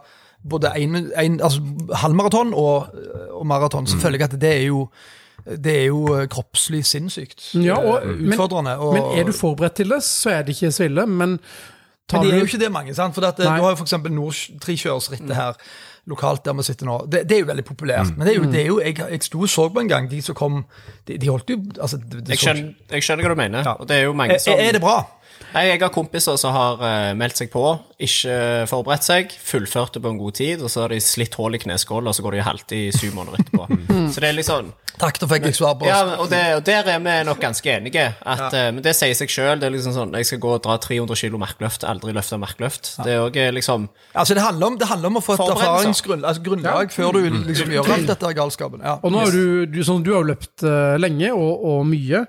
både 0.49 0.71
en, 0.77 0.97
en, 1.17 1.41
altså, 1.41 1.61
halvmaraton 2.03 2.55
og, 2.55 2.87
og 3.31 3.47
maraton. 3.47 3.87
Så 3.87 3.97
føler 4.03 4.19
jeg 4.19 4.33
at 4.33 4.41
det 4.41 4.53
er 4.61 4.65
jo 4.69 4.89
det 5.45 5.73
er 5.77 5.87
jo 5.91 6.07
eh, 6.17 6.27
kroppslig 6.33 6.85
sinnssykt 6.89 7.51
Ja, 7.61 7.75
og- 7.77 8.03
eh, 8.03 8.15
men- 8.17 8.33
utfordrende. 8.33 8.77
Og, 8.79 8.95
Men 8.95 9.19
er 9.19 9.25
du 9.29 9.33
forberedt 9.33 9.75
til 9.77 9.89
det, 9.93 10.03
så 10.03 10.31
er 10.31 10.43
det 10.43 10.55
ikke 10.57 10.71
så 10.73 10.85
ille. 10.87 11.05
Men 11.07 11.39
tar 12.09 12.19
Men 12.23 12.27
det 12.31 12.35
er 12.35 12.39
jo 12.39 12.45
ikke 12.47 12.59
det 12.65 12.73
mange, 12.73 12.95
sant? 12.95 13.15
For 13.15 13.23
at, 13.27 13.41
eh, 13.41 13.45
du 13.45 13.51
har 13.51 13.71
jo 13.75 13.77
f.eks. 13.77 13.93
Nordtrikjørsrittet 14.11 15.35
her 15.37 15.53
lokalt 16.07 16.45
der 16.45 16.53
vi 16.59 16.63
sitter 16.63 16.87
nå. 16.87 16.97
Det, 17.13 17.23
det 17.29 17.37
er 17.37 17.41
jo 17.45 17.47
veldig 17.51 17.65
populært. 17.65 18.11
Men 18.17 18.27
det 18.27 18.35
er 18.35 18.39
jo, 18.41 18.45
det 18.53 18.61
er 18.61 18.67
jo 18.67 18.79
jeg, 18.81 18.99
jeg 19.11 19.23
sto 19.25 19.41
og 19.41 19.49
så 19.49 19.69
på 19.73 19.81
en 19.81 19.89
gang, 19.89 20.09
de 20.11 20.23
som 20.23 20.35
kom 20.37 20.65
De, 21.09 21.17
de 21.19 21.29
holdt 21.33 21.51
jo 21.51 21.59
altså, 21.81 21.97
det, 21.97 22.21
det 22.27 22.29
Jeg 22.35 22.39
skjønner, 22.43 22.75
jeg 22.93 23.03
skjønner 23.07 23.25
hva 23.25 23.35
du 23.35 23.41
mener, 23.41 23.63
Ja. 23.65 23.73
og 23.81 23.89
det 23.89 23.97
er 23.97 24.03
jo 24.05 24.13
mange 24.13 24.35
er, 24.37 24.61
er 24.69 24.73
det 24.73 24.81
bra? 24.85 24.99
Nei, 25.55 25.69
Jeg 25.69 25.83
har 25.85 25.93
kompiser 25.95 26.39
som 26.41 26.55
har 26.55 26.81
uh, 26.83 27.13
meldt 27.19 27.39
seg 27.39 27.51
på, 27.53 27.63
ikke 28.03 28.67
forberedt 28.71 29.07
seg, 29.07 29.35
fullførte 29.39 30.03
på 30.03 30.11
en 30.11 30.19
god 30.19 30.35
tid, 30.41 30.63
og 30.65 30.73
så 30.73 30.85
har 30.85 30.95
de 30.95 30.99
slitt 31.03 31.37
hull 31.39 31.55
i 31.55 31.61
kneskåla, 31.63 32.11
og 32.11 32.17
så 32.17 32.25
går 32.27 32.35
de 32.35 32.47
halvt 32.49 32.75
i 32.75 32.81
syv 32.95 33.15
måneder 33.21 33.45
etterpå. 33.45 33.69
Så 34.15 34.21
det 34.21 34.29
er 34.29 34.37
litt 34.37 34.49
sånn 34.49 34.73
Takk, 34.95 35.17
da 35.19 35.27
fikk 35.27 35.49
jeg 35.49 35.57
svar 35.57 35.73
på 35.79 35.89
Ja, 35.89 36.03
og, 36.23 36.29
det, 36.31 36.41
og 36.55 36.61
der 36.67 36.87
er 36.93 37.01
vi 37.03 37.15
nok 37.27 37.41
ganske 37.43 37.67
enige. 37.73 38.05
At, 38.23 38.55
eh, 38.55 38.69
men 38.71 38.83
det 38.85 38.93
sier 38.95 39.17
seg 39.19 39.33
sjøl. 39.33 39.59
Det 39.59 39.67
er 39.67 39.75
liksom 39.75 39.95
sånn 39.97 40.15
Jeg 40.21 40.29
skal 40.29 40.41
gå 40.45 40.53
og 40.55 40.61
dra 40.63 40.77
300 40.79 41.19
kilo 41.19 41.41
merkløft 41.43 41.87
aldri 41.89 42.15
løfte 42.15 42.39
markløft. 42.39 42.93
Det 43.03 43.17
er 43.17 43.25
òg 43.25 43.39
liksom 43.57 43.89
Altså, 44.13 44.37
det 44.39 44.45
handler 44.45 44.71
om, 44.71 44.77
det 44.79 44.87
handler 44.87 45.11
om 45.11 45.19
å 45.19 45.25
få 45.25 45.35
et 45.35 45.43
erfaringsgrunnlag 45.57 46.85
altså, 46.85 46.95
før 46.95 47.19
du 47.19 47.41
liksom 47.51 47.75
gjør 47.75 47.91
alt 47.97 48.13
dette 48.13 48.35
galskapen. 48.39 48.85
Ja. 48.87 49.01
Og 49.03 49.11
nå 49.11 49.25
har 49.25 49.35
du, 49.35 49.67
du, 49.67 49.81
sånn, 49.87 50.05
du 50.07 50.13
har 50.15 50.23
jo 50.23 50.31
løpt 50.31 50.67
lenge 51.03 51.33
og, 51.35 51.67
og 51.73 51.83
mye. 51.91 52.23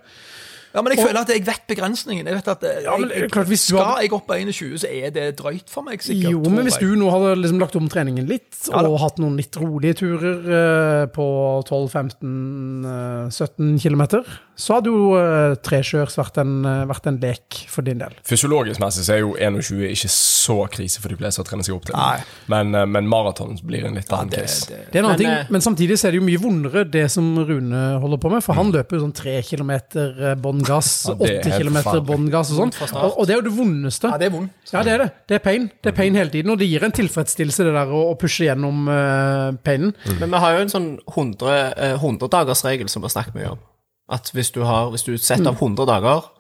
Ja, 0.76 0.82
men 0.84 0.92
jeg 0.94 1.00
føler 1.06 1.20
at 1.22 1.30
jeg 1.32 1.46
vet 1.48 1.64
begrensningen. 1.72 2.26
Jeg 2.28 2.36
vet 2.36 2.48
at 2.52 2.62
jeg, 2.68 2.84
Ja, 2.86 2.98
men 3.00 3.10
jeg, 3.16 3.30
klart, 3.32 3.48
hvis 3.48 3.64
Skal 3.70 3.80
hadde- 3.80 4.02
jeg 4.04 4.12
opp 4.18 4.26
på 4.28 4.36
21, 4.36 4.78
så 4.84 4.88
er 4.92 5.10
det 5.16 5.26
drøyt 5.40 5.70
for 5.72 5.82
meg, 5.88 6.04
sikkert. 6.04 6.32
Jo, 6.36 6.42
men 6.52 6.64
hvis 6.68 6.80
du 6.82 6.90
nå 7.00 7.08
hadde 7.14 7.30
liksom 7.42 7.60
lagt 7.64 7.76
om 7.80 7.88
treningen 7.90 8.28
litt, 8.28 8.52
Ja 8.70 8.84
og 8.86 9.00
hatt 9.02 9.18
noen 9.18 9.34
litt 9.40 9.56
rolige 9.58 9.96
turer 10.04 10.38
uh, 10.46 11.06
på 11.16 11.26
12-15-17 11.66 13.80
km, 13.82 14.04
så 14.56 14.78
hadde 14.78 14.92
jo 14.92 15.16
uh, 15.18 15.56
tresjørs 15.66 16.16
vært, 16.16 16.38
en, 16.40 16.52
eh, 16.68 16.84
vært 16.88 17.08
en 17.10 17.18
lek 17.20 17.58
for 17.72 17.84
din 17.86 18.00
del. 18.00 18.14
Fysiologisk 18.28 18.80
messig 18.80 19.04
så 19.08 19.16
er 19.18 19.24
jo 19.26 19.34
21 19.36 19.90
ikke 19.92 20.12
så 20.12 20.56
krise 20.72 21.02
for 21.04 21.12
de 21.12 21.18
fleste 21.20 21.44
å 21.44 21.48
trene 21.48 21.66
seg 21.66 21.76
opp 21.76 21.88
til. 21.90 21.98
Nei. 21.98 22.22
Men, 22.52 22.72
uh, 22.76 22.86
men 22.88 23.10
maraton 23.12 23.58
blir 23.68 23.88
en 23.90 23.98
litt 24.00 24.12
annen 24.16 24.32
det, 24.32 24.46
case. 24.46 24.70
det, 24.70 24.80
Det 24.94 25.02
er 25.02 25.04
en 25.04 25.10
annen 25.10 25.20
Men, 25.20 25.24
ting, 25.24 25.34
eh, 25.34 25.52
men 25.58 25.66
samtidig 25.66 25.98
så 26.00 26.10
er 26.10 26.16
det 26.16 26.22
jo 26.22 26.28
mye 26.30 26.42
vondere 26.44 26.86
det 26.88 27.06
som 27.12 27.34
Rune 27.40 27.84
holder 28.04 28.22
på 28.24 28.32
med, 28.32 28.46
for 28.46 28.60
han 28.60 28.72
løper 28.76 29.00
jo 29.00 29.06
sånn 29.06 29.16
tre 29.16 29.36
kilometer 29.46 30.36
bånn 30.40 30.64
gass, 30.68 30.90
Ja, 31.08 31.14
det 31.14 31.26
åtte 31.26 31.50
helt 31.50 31.62
kilometer 31.62 32.00
forferdelig. 32.00 32.36
og 32.40 32.46
sånn. 32.50 32.74
Og, 33.02 33.20
og 33.20 33.28
det 33.28 33.36
er 33.36 33.40
jo 33.40 33.46
det 33.48 33.54
vondeste. 33.56 34.12
ja, 34.12 34.20
det 34.22 34.28
er 34.28 34.34
vondt. 34.36 34.74
Ja, 34.74 34.84
det 34.86 34.94
er 34.94 35.04
det. 35.04 35.10
Det 35.30 35.38
er 35.38 35.44
pain. 35.46 35.70
Det 35.84 35.92
er 35.92 35.98
pain 35.98 36.20
hele 36.20 36.34
tiden, 36.34 36.52
og 36.54 36.60
det 36.62 36.70
gir 36.70 36.86
en 36.88 36.96
tilfredsstillelse, 36.96 37.68
det 37.68 37.74
der 37.78 37.94
å, 37.94 38.02
å 38.12 38.16
pushe 38.20 38.48
gjennom 38.48 38.86
uh, 38.90 39.56
painen. 39.66 39.96
Men 40.20 40.34
vi 40.36 40.44
har 40.46 40.58
jo 40.58 40.64
en 40.66 40.74
sånn 40.74 40.90
100, 41.08 41.58
eh, 41.88 41.98
100-dagersregel 42.02 42.92
som 42.92 43.04
vi 43.04 43.10
har 43.10 43.16
snakket 43.18 43.40
mye 43.40 43.52
om. 43.56 43.64
At 44.16 44.30
hvis 44.36 44.52
du, 44.54 44.62
har, 44.68 44.92
hvis 44.94 45.06
du 45.08 45.16
setter 45.18 45.50
av 45.50 45.58
100 45.58 45.88
dager 45.90 46.32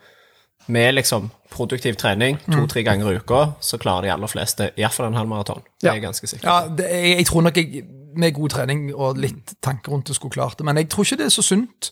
med 0.67 0.95
liksom 0.95 1.29
produktiv 1.53 1.97
trening 2.01 2.39
to-tre 2.45 2.83
ganger 2.85 3.11
i 3.11 3.19
uka, 3.21 3.41
så 3.61 3.77
klarer 3.81 4.07
de 4.07 4.13
aller 4.15 4.29
fleste 4.29 4.71
iallfall 4.77 5.11
en 5.11 5.17
halv 5.19 5.29
maraton. 5.29 5.61
Det 5.81 5.89
er 5.89 5.99
jeg 5.99 6.05
ganske 6.07 6.29
sikker. 6.29 6.47
Ja, 6.49 6.67
det, 6.69 6.89
jeg, 6.89 7.17
jeg 7.21 7.27
tror 7.29 7.45
nok 7.45 7.59
jeg 7.61 7.85
med 8.15 8.35
god 8.35 8.53
trening 8.53 8.85
og 8.93 9.19
litt 9.19 9.55
tanker 9.65 9.93
rundt 9.93 10.09
det 10.09 10.15
skulle 10.17 10.35
klart 10.37 10.57
det, 10.59 10.65
men 10.67 10.79
jeg 10.79 10.89
tror 10.93 11.07
ikke 11.07 11.19
det 11.21 11.27
er 11.29 11.35
så 11.35 11.45
sunt. 11.45 11.91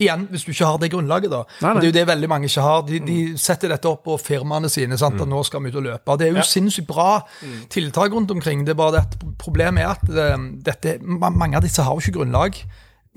Igjen, 0.00 0.26
hvis 0.32 0.46
du 0.46 0.50
ikke 0.54 0.64
har 0.70 0.78
det 0.80 0.90
grunnlaget, 0.94 1.30
da. 1.30 1.42
Nei, 1.60 1.72
nei. 1.74 1.80
Det 1.80 1.86
er 1.86 1.90
jo 1.92 1.96
det 1.98 2.06
veldig 2.08 2.28
mange 2.32 2.48
ikke 2.48 2.64
har. 2.64 2.82
De, 2.88 3.00
de 3.04 3.18
setter 3.40 3.68
dette 3.74 3.88
opp 3.90 4.02
på 4.08 4.16
firmaene 4.20 4.70
sine. 4.72 4.96
sant, 5.00 5.20
at 5.20 5.28
nå 5.28 5.42
skal 5.44 5.60
vi 5.64 5.68
ut 5.74 5.76
og 5.82 5.84
løpe. 5.90 6.16
Det 6.20 6.30
er 6.30 6.38
jo 6.38 6.46
sinnssykt 6.48 6.88
bra 6.88 7.20
tiltak 7.68 8.12
rundt 8.16 8.30
omkring. 8.32 8.64
Det 8.64 8.72
er 8.74 8.80
bare 8.80 9.00
det 9.02 9.26
Problemet 9.40 9.84
er 9.84 9.90
at 9.94 10.08
eh, 10.08 10.38
dette, 10.70 10.96
mange 11.04 11.56
av 11.56 11.62
disse 11.64 11.82
har 11.84 11.92
jo 11.96 12.00
ikke 12.00 12.18
grunnlag 12.20 12.56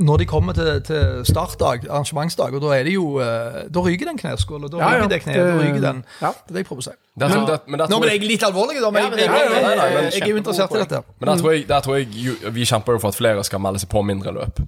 når 0.03 0.17
de 0.23 0.25
kommer 0.25 0.55
til, 0.57 0.79
til 0.87 1.19
startdag, 1.29 1.83
arrangementsdag, 1.85 2.55
og 2.57 2.63
da 2.63 2.71
er 2.73 2.87
det 2.87 2.95
jo 2.95 3.19
eh, 3.21 3.59
Da 3.69 3.83
ryker 3.85 4.09
den 4.09 4.17
kneskåla, 4.17 4.65
da 4.71 4.79
Ja, 4.81 4.87
ja, 4.95 5.03
ryker 5.03 5.11
det 5.11 5.19
kneet, 5.21 5.37
da 5.37 5.59
ryker 5.59 5.83
den. 5.83 5.99
ja. 6.23 6.31
Det 6.33 6.49
er 6.49 6.55
det 6.55 6.63
jeg 6.63 6.69
prøver 6.71 6.81
å 6.81 6.87
si. 6.87 6.95
Nå 7.93 7.99
ble 8.01 8.15
jeg, 8.15 8.23
litt 8.25 8.45
alvorlig, 8.47 8.79
da, 8.81 8.89
men 8.89 9.03
Ja, 9.03 9.11
jeg, 9.13 9.19
jeg, 9.21 9.29
jeg, 9.29 9.61
nei, 9.67 9.75
nei, 9.77 9.85
jeg, 9.93 10.07
jeg 10.15 10.25
er 10.25 10.31
jo 10.33 10.39
interessert 10.41 10.73
i 10.73 10.81
dette. 10.81 11.03
men 11.19 11.29
der 11.29 11.43
tror 11.43 11.53
jeg, 11.53 11.67
der 11.69 11.85
tror 11.85 11.99
jeg 12.01 12.53
vi 12.57 12.65
kjemper 12.71 12.97
jo 12.97 13.03
for 13.05 13.13
at 13.13 13.19
flere 13.21 13.45
skal 13.45 13.61
melde 13.61 13.83
seg 13.83 13.91
på 13.93 14.01
mindre 14.09 14.33
løp. 14.33 14.63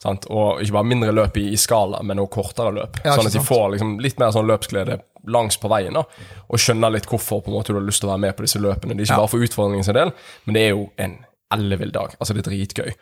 Sant? 0.00 0.24
Og 0.32 0.62
ikke 0.64 0.72
bare 0.78 0.88
mindre 0.88 1.12
løp 1.12 1.36
i, 1.36 1.50
i 1.52 1.56
skala, 1.60 1.98
men 2.02 2.18
også 2.22 2.32
kortere 2.38 2.70
løp. 2.72 3.02
Ja, 3.04 3.12
sånn 3.18 3.26
at 3.28 3.34
de 3.36 3.42
får 3.44 3.66
liksom 3.74 3.98
litt 4.00 4.18
mer 4.18 4.30
sånn 4.32 4.46
løpsglede 4.48 5.00
langs 5.28 5.58
på 5.60 5.68
veien. 5.68 5.92
da 5.92 6.04
Og 6.48 6.58
skjønner 6.58 6.90
litt 6.94 7.04
hvorfor 7.10 7.42
på 7.44 7.52
en 7.52 7.58
måte 7.58 7.74
du 7.74 7.76
har 7.76 7.84
lyst 7.84 8.00
til 8.00 8.08
å 8.08 8.14
være 8.14 8.22
med 8.24 8.36
på 8.38 8.46
disse 8.46 8.58
løpene. 8.58 8.96
Det 8.96 9.04
er 9.04 9.10
ikke 9.12 9.20
bare 9.20 9.28
for 9.34 9.44
utfordringen 9.44 9.84
sin 9.84 9.94
del, 9.98 10.12
men 10.46 10.54
det 10.56 10.62
er 10.64 10.70
jo 10.72 10.86
en 10.96 11.18
ellevill 11.52 11.92
dag. 11.92 12.14
Altså 12.18 12.32
det 12.32 12.46
er 12.46 12.50
dritgøy. 12.50 12.92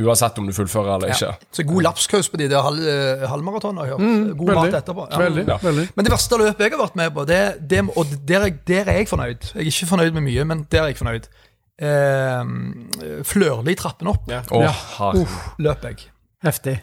Uansett 0.00 0.36
om 0.38 0.46
du 0.46 0.52
fullfører 0.54 0.96
eller 0.96 1.10
ikke. 1.14 1.30
Så 1.54 1.64
god 1.66 1.82
lapskaus 1.82 2.28
på 2.30 2.38
de 2.38 2.46
der 2.50 2.62
halv, 2.62 2.78
eh, 2.86 3.24
halvmaratonene, 3.30 3.80
har 3.86 3.88
jeg 3.94 4.34
god 4.38 4.50
veldig. 4.50 4.72
mat 4.72 4.76
etterpå. 4.82 5.06
Ja. 5.10 5.18
Veldig, 5.18 5.44
Ja. 5.48 5.56
veldig. 5.62 5.86
Men 5.96 6.04
det 6.04 6.12
verste 6.12 6.38
løpet 6.38 6.58
jeg 6.66 6.70
har 6.74 6.78
vært 6.86 6.94
med 6.96 7.14
på, 7.14 7.24
det, 7.26 7.68
det, 7.68 7.80
og 7.96 8.06
der, 8.26 8.40
er- 8.46 8.58
der 8.66 8.84
er 8.90 8.98
jeg 9.00 9.08
fornøyd. 9.08 9.52
Jeg 9.54 9.62
er 9.66 9.70
ikke 9.70 9.86
fornøyd 9.90 10.12
med 10.14 10.22
mye, 10.22 10.44
men 10.46 10.66
der 10.70 10.82
er 10.82 10.86
jeg 10.94 10.96
fornøyd. 10.98 11.26
eh, 11.80 13.22
Flørli 13.24 13.74
trappen 13.76 14.08
opp, 14.08 14.28
Ja. 14.30 14.42
Oh, 14.50 14.62
Ja. 14.62 14.72
herregud. 14.98 15.28
løp 15.58 15.82
jeg. 15.82 15.96
Heftig. 16.44 16.78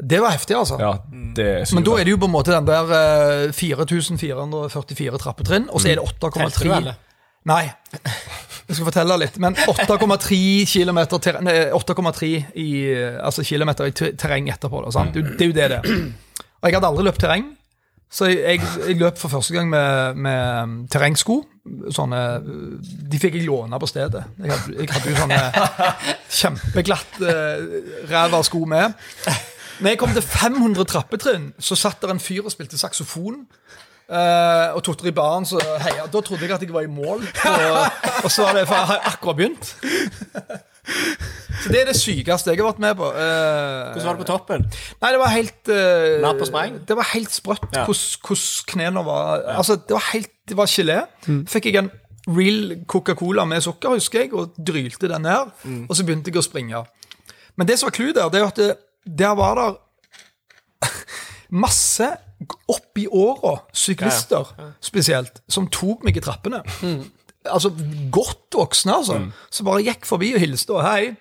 Det 0.00 0.20
var 0.22 0.32
heftig, 0.32 0.56
altså. 0.56 0.78
Ja, 0.80 0.94
det. 1.36 1.48
Men 1.76 1.84
da 1.84 1.98
er 2.00 2.08
det 2.08 2.14
jo 2.14 2.20
på 2.22 2.28
en 2.30 2.32
måte 2.32 2.54
den 2.54 2.68
der 2.68 2.92
eh, 2.96 3.52
4444 3.52 5.20
trappetrinn, 5.20 5.68
og 5.68 5.82
så 5.82 5.90
er 5.92 6.00
det 6.00 6.06
8,3? 6.08 6.94
Nei. 7.50 7.62
Jeg 8.70 8.76
skal 8.76 8.86
fortelle 8.86 9.16
litt. 9.20 9.36
Men 9.42 9.56
8,3 9.56 10.40
kilometer, 10.70 11.20
8,3 11.76 12.30
i, 12.60 12.68
altså 13.20 13.44
kilometer 13.44 13.88
i 13.90 13.94
terreng 13.96 14.48
etterpå. 14.52 14.82
Da, 14.86 14.92
sant? 14.94 15.16
Det, 15.16 15.36
det 15.36 15.46
er 15.46 15.50
jo 15.50 15.56
det 15.56 15.68
det 15.72 15.78
er. 15.80 16.04
Og 16.60 16.68
jeg 16.68 16.76
hadde 16.76 16.90
aldri 16.92 17.06
løpt 17.08 17.22
terreng, 17.24 17.46
så 18.10 18.26
jeg, 18.26 18.58
jeg, 18.88 18.96
løp 18.98 19.18
for 19.18 19.30
første 19.30 19.54
gang 19.54 19.68
med, 19.70 20.14
med 20.18 20.88
terrengsko. 20.90 21.44
Sånne, 21.94 22.22
de 22.82 23.20
fikk 23.22 23.36
jeg 23.38 23.46
låne 23.46 23.78
på 23.78 23.86
stedet. 23.86 24.24
Jeg 24.42 24.50
hadde, 24.50 24.74
jeg 24.80 24.90
hadde 24.90 25.12
jo 25.12 25.20
sånne 25.20 25.38
kjempeglatte 26.40 27.34
uh, 27.36 28.08
ræva 28.10 28.42
sko 28.46 28.64
med. 28.66 28.96
Når 29.80 29.94
jeg 29.94 30.00
kom 30.00 30.10
til 30.16 30.26
500 30.26 30.88
trappetrinn, 30.90 31.52
så 31.62 31.78
satt 31.78 32.02
der 32.02 32.16
en 32.16 32.22
fyr 32.22 32.42
og 32.42 32.52
spilte 32.52 32.80
saksofon. 32.80 33.44
Uh, 34.10 34.74
og 34.74 34.82
Totter 34.82 35.06
i 35.06 35.14
baren, 35.14 35.46
så 35.46 35.62
heia. 35.84 36.08
Da 36.10 36.24
trodde 36.26 36.42
jeg 36.42 36.56
at 36.56 36.66
jeg 36.66 36.74
var 36.74 36.82
i 36.82 36.90
mål. 36.90 37.22
Og, 37.22 38.02
og 38.24 38.30
så 38.30 38.48
var 38.48 38.58
det, 38.58 38.66
for 38.66 38.74
jeg 38.74 38.90
har 38.90 39.06
akkurat 39.12 39.38
begynt. 39.38 39.70
Så 41.60 41.68
det 41.68 41.80
er 41.82 41.88
det 41.90 41.96
sykeste 41.98 42.50
jeg 42.54 42.60
har 42.60 42.70
vært 42.70 42.78
med 42.82 42.94
på. 42.96 43.08
Eh, 43.12 43.90
Hvordan 43.92 44.06
var 44.06 44.14
det 44.16 44.22
på 44.22 44.28
toppen? 44.30 44.62
Nei, 45.02 45.10
det 45.12 45.20
var 45.20 45.32
helt 45.34 45.68
uh, 45.68 46.20
Napp 46.24 46.40
og 46.40 46.48
spreng? 46.48 46.78
Det 46.88 46.96
var 46.96 47.08
helt 47.12 47.34
sprøtt 47.34 47.66
Ja. 47.76 47.84
hvordan 47.84 48.70
knærne 48.72 49.02
var. 49.04 49.42
Altså, 49.58 49.76
det 49.76 49.96
var 49.96 50.06
helt 50.12 50.30
Det 50.48 50.56
var 50.56 50.66
gelé. 50.66 51.00
Fikk 51.46 51.66
jeg 51.68 51.76
en 51.78 51.90
real 52.28 52.72
Coca-Cola 52.90 53.44
med 53.46 53.62
sukker, 53.62 53.92
husker 53.94 54.24
jeg, 54.24 54.32
og 54.34 54.56
drylte 54.58 55.08
den 55.08 55.22
ned. 55.22 55.52
Og 55.88 55.94
så 55.96 56.04
begynte 56.06 56.32
jeg 56.32 56.40
å 56.40 56.46
springe. 56.46 56.82
Men 57.56 57.68
det 57.68 57.78
som 57.78 57.86
var 57.90 57.94
clouet 57.94 58.16
der, 58.16 58.28
det 58.32 58.40
er 58.40 58.46
at 58.48 58.56
det, 58.56 58.70
der 59.20 59.36
var 59.38 59.54
der 59.60 59.78
masse 61.50 62.08
opp 62.72 62.98
i 62.98 63.06
åra, 63.06 63.58
syklister 63.76 64.48
spesielt, 64.80 65.42
som 65.50 65.68
tok 65.68 66.04
meg 66.06 66.16
i 66.16 66.22
trappene. 66.24 66.62
Altså 67.48 67.70
godt 68.12 68.52
voksne, 68.52 68.92
altså. 68.92 69.14
Som 69.50 69.66
bare 69.70 69.80
gikk 69.86 70.04
forbi 70.04 70.34
og 70.36 70.42
hilste 70.42 70.74
og 70.76 70.82
hei. 70.84 71.14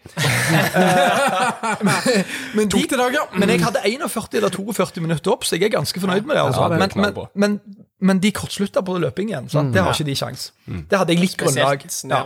Men, 1.79 1.93
men, 2.57 2.71
de, 2.73 2.81
dag, 2.91 3.15
ja. 3.15 3.23
men 3.31 3.53
jeg 3.53 3.63
hadde 3.63 3.85
41 3.87 4.35
eller 4.41 4.51
42 4.51 5.05
minutter 5.05 5.31
opp, 5.31 5.47
så 5.47 5.55
jeg 5.55 5.69
er 5.69 5.77
ganske 5.77 6.01
fornøyd 6.03 6.27
med 6.27 6.35
det. 6.35 6.43
Altså. 6.43 6.65
Ja, 6.65 6.67
det 6.73 6.81
men, 6.81 7.05
men, 7.05 7.31
men, 7.39 7.57
men 8.11 8.19
de 8.19 8.33
kortslutta 8.35 8.83
på 8.83 8.97
løping 8.99 9.31
igjen. 9.31 9.47
Sant? 9.51 9.71
Det 9.71 9.85
har 9.85 9.95
ikke 9.95 10.09
de 10.11 10.19
sjans. 10.19 10.49
Det 10.67 10.99
hadde 10.99 11.15
jeg 11.15 11.23
litt 11.23 11.39
grunnlag. 11.39 11.87
Ja. 12.03 12.21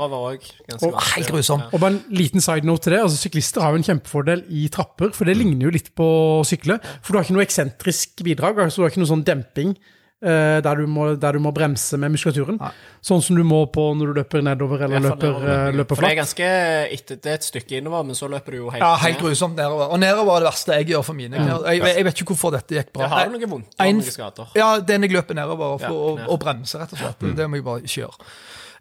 Og 0.82 0.99
helt 1.13 1.29
grusom. 1.29 1.65
Og 1.69 1.77
bare 1.77 1.93
en 1.93 2.03
liten 2.17 2.41
side 2.41 2.65
note 2.65 2.88
til 2.88 2.97
det. 2.97 3.06
altså 3.06 3.21
Syklister 3.27 3.62
har 3.62 3.75
jo 3.75 3.84
en 3.84 3.89
kjempefordel 3.91 4.45
i 4.49 4.67
trapper, 4.73 5.13
for 5.13 5.29
det 5.29 5.38
ligner 5.38 5.69
jo 5.69 5.77
litt 5.77 5.93
på 5.93 6.10
å 6.39 6.45
sykle. 6.47 6.82
For 7.03 7.13
du 7.13 7.21
har 7.21 7.27
ikke 7.29 7.38
noe 7.38 7.45
eksentrisk 7.45 8.25
bidrag, 8.25 8.58
altså 8.58 8.82
du 8.82 8.88
har 8.88 8.95
ikke 8.95 9.06
noe 9.06 9.13
sånn 9.13 9.27
demping 9.27 9.77
der, 10.24 10.76
du 10.80 10.88
må, 10.88 11.10
der 11.20 11.36
du 11.36 11.40
må 11.44 11.52
bremse 11.52 11.98
med 12.00 12.14
muskulaturen. 12.14 12.56
Sånn 13.04 13.22
som 13.22 13.36
du 13.36 13.44
må 13.44 13.66
på 13.76 13.84
når 14.00 14.12
du 14.14 14.14
løper 14.22 14.42
nedover 14.46 14.86
eller 14.86 15.04
løper, 15.04 15.34
nedover. 15.36 15.74
løper 15.82 15.96
For 16.00 16.06
det 16.08 16.12
er 16.14 16.20
ganske 16.22 16.48
etter, 16.96 17.18
Det 17.20 17.32
er 17.34 17.40
et 17.42 17.48
stykke 17.50 17.78
innover, 17.82 18.04
men 18.08 18.16
så 18.16 18.30
løper 18.32 18.56
du 18.56 18.58
jo 18.62 18.70
helt 18.72 18.82
Ja, 18.86 18.94
helt 19.04 19.20
grusomt 19.20 19.58
nedover. 19.60 19.92
Og 19.92 20.00
nedover 20.00 20.38
er 20.38 20.46
det 20.46 20.50
verste 20.54 20.78
jeg 20.80 20.88
gjør 20.94 21.04
for 21.10 21.14
mine 21.20 21.36
knær. 21.36 21.66
Jeg, 21.68 21.82
jeg 21.98 22.06
vet 22.08 22.22
ikke 22.24 22.32
hvorfor 22.36 22.56
dette 22.56 22.78
gikk 22.80 22.94
bra. 22.96 23.04
Det 23.04 23.12
har 23.18 23.26
jo 23.28 23.32
noe 23.36 23.50
vondt. 23.58 23.76
Har 23.80 23.88
En- 23.92 24.00
noen 24.00 24.12
skader. 24.16 24.54
Ja, 24.56 24.70
den 24.80 25.02
jeg 25.08 25.12
løper 25.18 25.36
nedover 25.42 25.78
for 25.84 25.90
Ja, 25.90 25.92
og, 25.92 26.20
å 26.32 26.40
bremse, 26.40 26.80
rett 26.80 26.94
og 26.96 27.00
slett. 27.04 27.28
Det 27.36 27.50
må 27.50 27.60
jeg 27.60 27.66
bare 27.68 27.84
ikke 27.84 28.02
gjøre. 28.06 28.30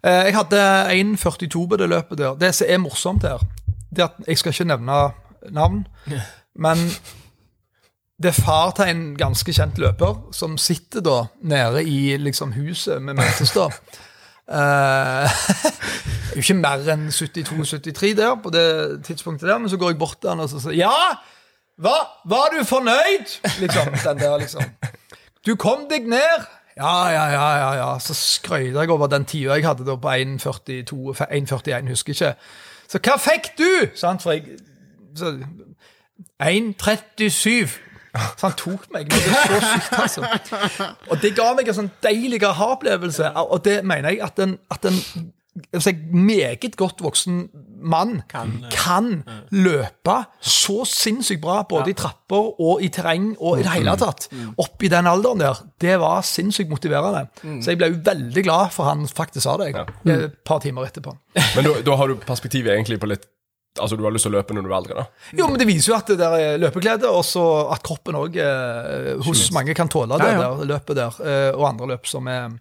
Eh, 0.03 0.23
Jeg 0.29 0.33
hadde 0.35 0.61
1,42 0.95 1.67
på 1.69 1.77
det 1.77 1.89
løpet 1.89 2.17
der. 2.17 2.35
Det 2.39 2.53
som 2.55 2.67
er 2.69 2.77
morsomt 2.83 3.23
her, 3.27 3.39
det 3.91 3.99
er 4.03 4.09
at 4.11 4.27
jeg 4.27 4.37
skal 4.37 4.51
ikke 4.55 4.65
nevne 4.71 5.01
navn, 5.51 5.83
men 6.55 6.77
det 8.23 8.31
er 8.31 8.39
far 8.39 8.71
til 8.77 8.87
en 8.87 9.03
ganske 9.19 9.53
kjent 9.53 9.79
løper 9.81 10.15
som 10.35 10.55
sitter 10.61 11.03
da 11.03 11.17
nede 11.43 11.83
i 11.83 12.15
liksom 12.17 12.53
huset 12.55 13.01
med 13.01 13.19
Møtestad. 13.19 13.75
Eh, 14.43 15.29
det 16.27 16.33
er 16.33 16.41
ikke 16.41 16.55
mer 16.59 16.81
enn 16.91 17.05
72-73 17.07 18.09
der 18.17 18.33
på 18.43 18.49
det 18.51 18.65
tidspunktet 19.07 19.47
der, 19.47 19.57
men 19.57 19.71
så 19.71 19.77
går 19.79 19.93
jeg 19.93 19.99
bort 20.01 20.17
til 20.19 20.33
han 20.33 20.43
og 20.43 20.49
så 20.51 20.59
sier 20.59 20.75
Ja! 20.81 20.91
Hva? 21.79 21.93
Var 22.27 22.51
du 22.51 22.65
fornøyd? 22.67 23.31
Liksom. 23.61 23.93
Den 24.03 24.19
der, 24.19 24.35
liksom. 24.37 24.67
Du 25.47 25.55
kom 25.55 25.87
deg 25.89 26.03
ned. 26.11 26.43
Ja, 26.75 27.07
ja, 27.07 27.23
ja, 27.31 27.47
ja, 27.57 27.71
ja. 27.79 27.87
Så 28.03 28.13
skrøyter 28.13 28.81
jeg 28.81 28.91
over 28.91 29.07
den 29.07 29.25
tida 29.25 29.55
jeg 29.55 29.65
hadde 29.65 29.87
da 29.87 29.95
på 29.95 30.11
1,42 30.11 31.23
1,41, 31.23 31.89
husker 31.89 32.13
ikke. 32.13 32.35
Så 32.91 32.99
hva 32.99 33.17
fikk 33.17 33.53
du? 33.57 33.71
Sant, 33.95 34.21
for 34.21 34.35
jeg 34.35 34.59
så, 35.15 35.37
1,37. 36.43 37.79
Så 38.13 38.47
han 38.47 38.57
tok 38.59 38.89
meg. 38.93 39.07
Men 39.09 39.23
det 39.23 39.37
er 39.37 39.53
så 39.53 39.61
sykt, 39.73 39.93
altså. 40.59 40.89
Og 41.09 41.21
det 41.23 41.31
ga 41.37 41.47
meg 41.57 41.69
en 41.71 41.79
sånn 41.81 41.93
deilig 42.05 42.43
aha-opplevelse, 42.45 43.31
og 43.41 43.63
det 43.65 43.79
mener 43.89 44.13
jeg 44.13 44.21
at 44.25 44.43
en, 44.43 44.57
at 44.73 44.85
en 44.89 44.99
si, 45.81 45.93
meget 46.13 46.75
godt 46.77 47.01
voksen 47.03 47.43
mann 47.83 48.21
kan, 48.29 49.23
løpe 49.51 50.15
så 50.39 50.85
sinnssykt 50.87 51.41
bra, 51.43 51.59
både 51.69 51.91
i 51.91 51.97
trapper 51.97 52.53
og 52.63 52.81
i 52.85 52.89
terreng 52.93 53.33
og 53.39 53.59
i 53.59 53.65
det 53.65 53.73
hele 53.75 53.97
tatt. 53.99 54.29
Opp 54.61 54.83
i 54.85 54.91
den 54.93 55.09
alderen 55.09 55.41
der. 55.43 55.61
Det 55.81 55.97
var 56.01 56.23
sinnssykt 56.25 56.71
motiverende. 56.71 57.27
Så 57.61 57.73
jeg 57.73 57.81
ble 57.81 57.91
jo 57.91 58.01
veldig 58.05 58.45
glad 58.45 58.73
for 58.75 58.89
han 58.89 59.05
faktisk 59.09 59.43
sa 59.45 59.57
det 59.61 59.73
jeg, 59.73 59.87
et 60.15 60.39
par 60.47 60.61
timer 60.63 60.87
etterpå. 60.89 61.17
Men 61.57 61.67
da, 61.67 61.75
da 61.85 61.99
har 61.99 62.13
du 62.13 62.21
perspektivet 62.23 62.73
egentlig 62.77 63.01
på 63.03 63.09
litt 63.11 63.27
Altså, 63.79 63.97
du 63.97 64.03
har 64.05 64.13
lyst 64.13 64.27
til 64.27 64.33
å 64.33 64.37
løpe 64.37 64.53
når 64.53 64.67
du 64.67 64.69
er 64.69 64.75
eldre, 64.77 65.03
da? 65.03 65.29
Jo, 65.39 65.47
men 65.49 65.57
det 65.57 65.65
viser 65.65 65.93
jo 65.93 65.95
at 65.97 66.11
det 66.11 66.19
der 66.19 66.35
er 66.37 66.59
løpeglede, 66.61 67.09
og 67.09 67.23
så 67.25 67.43
at 67.73 67.81
kroppen 67.85 68.19
òg 68.19 68.37
hos 69.25 69.47
mange 69.55 69.73
kan 69.77 69.89
tåle 69.89 70.19
det 70.21 70.29
Ja, 70.29 70.35
ja. 70.37 70.51
der 70.59 70.69
løpet 70.75 70.99
der, 70.99 71.17
eh, 71.25 71.49
og 71.55 71.65
andre 71.71 71.89
løp 71.95 72.05
som 72.09 72.29
er 72.29 72.51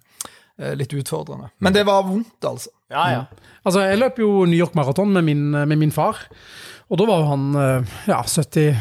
eh, 0.57 0.72
litt 0.79 0.94
utfordrende. 0.96 1.51
Men 1.61 1.77
det 1.77 1.85
var 1.88 2.07
vondt, 2.09 2.38
altså. 2.48 2.72
Ja, 2.92 3.05
ja. 3.12 3.51
Altså, 3.62 3.85
jeg 3.85 4.01
løp 4.01 4.18
jo 4.25 4.46
New 4.48 4.57
York 4.59 4.75
Marathon 4.79 5.12
med 5.12 5.29
min, 5.29 5.51
med 5.53 5.79
min 5.85 5.92
far, 5.94 6.25
og 6.88 7.01
da 7.01 7.09
var 7.09 7.22
jo 7.22 7.31
han 7.31 7.46
eh, 7.61 7.94
ja, 8.09 8.22
70 8.25 8.72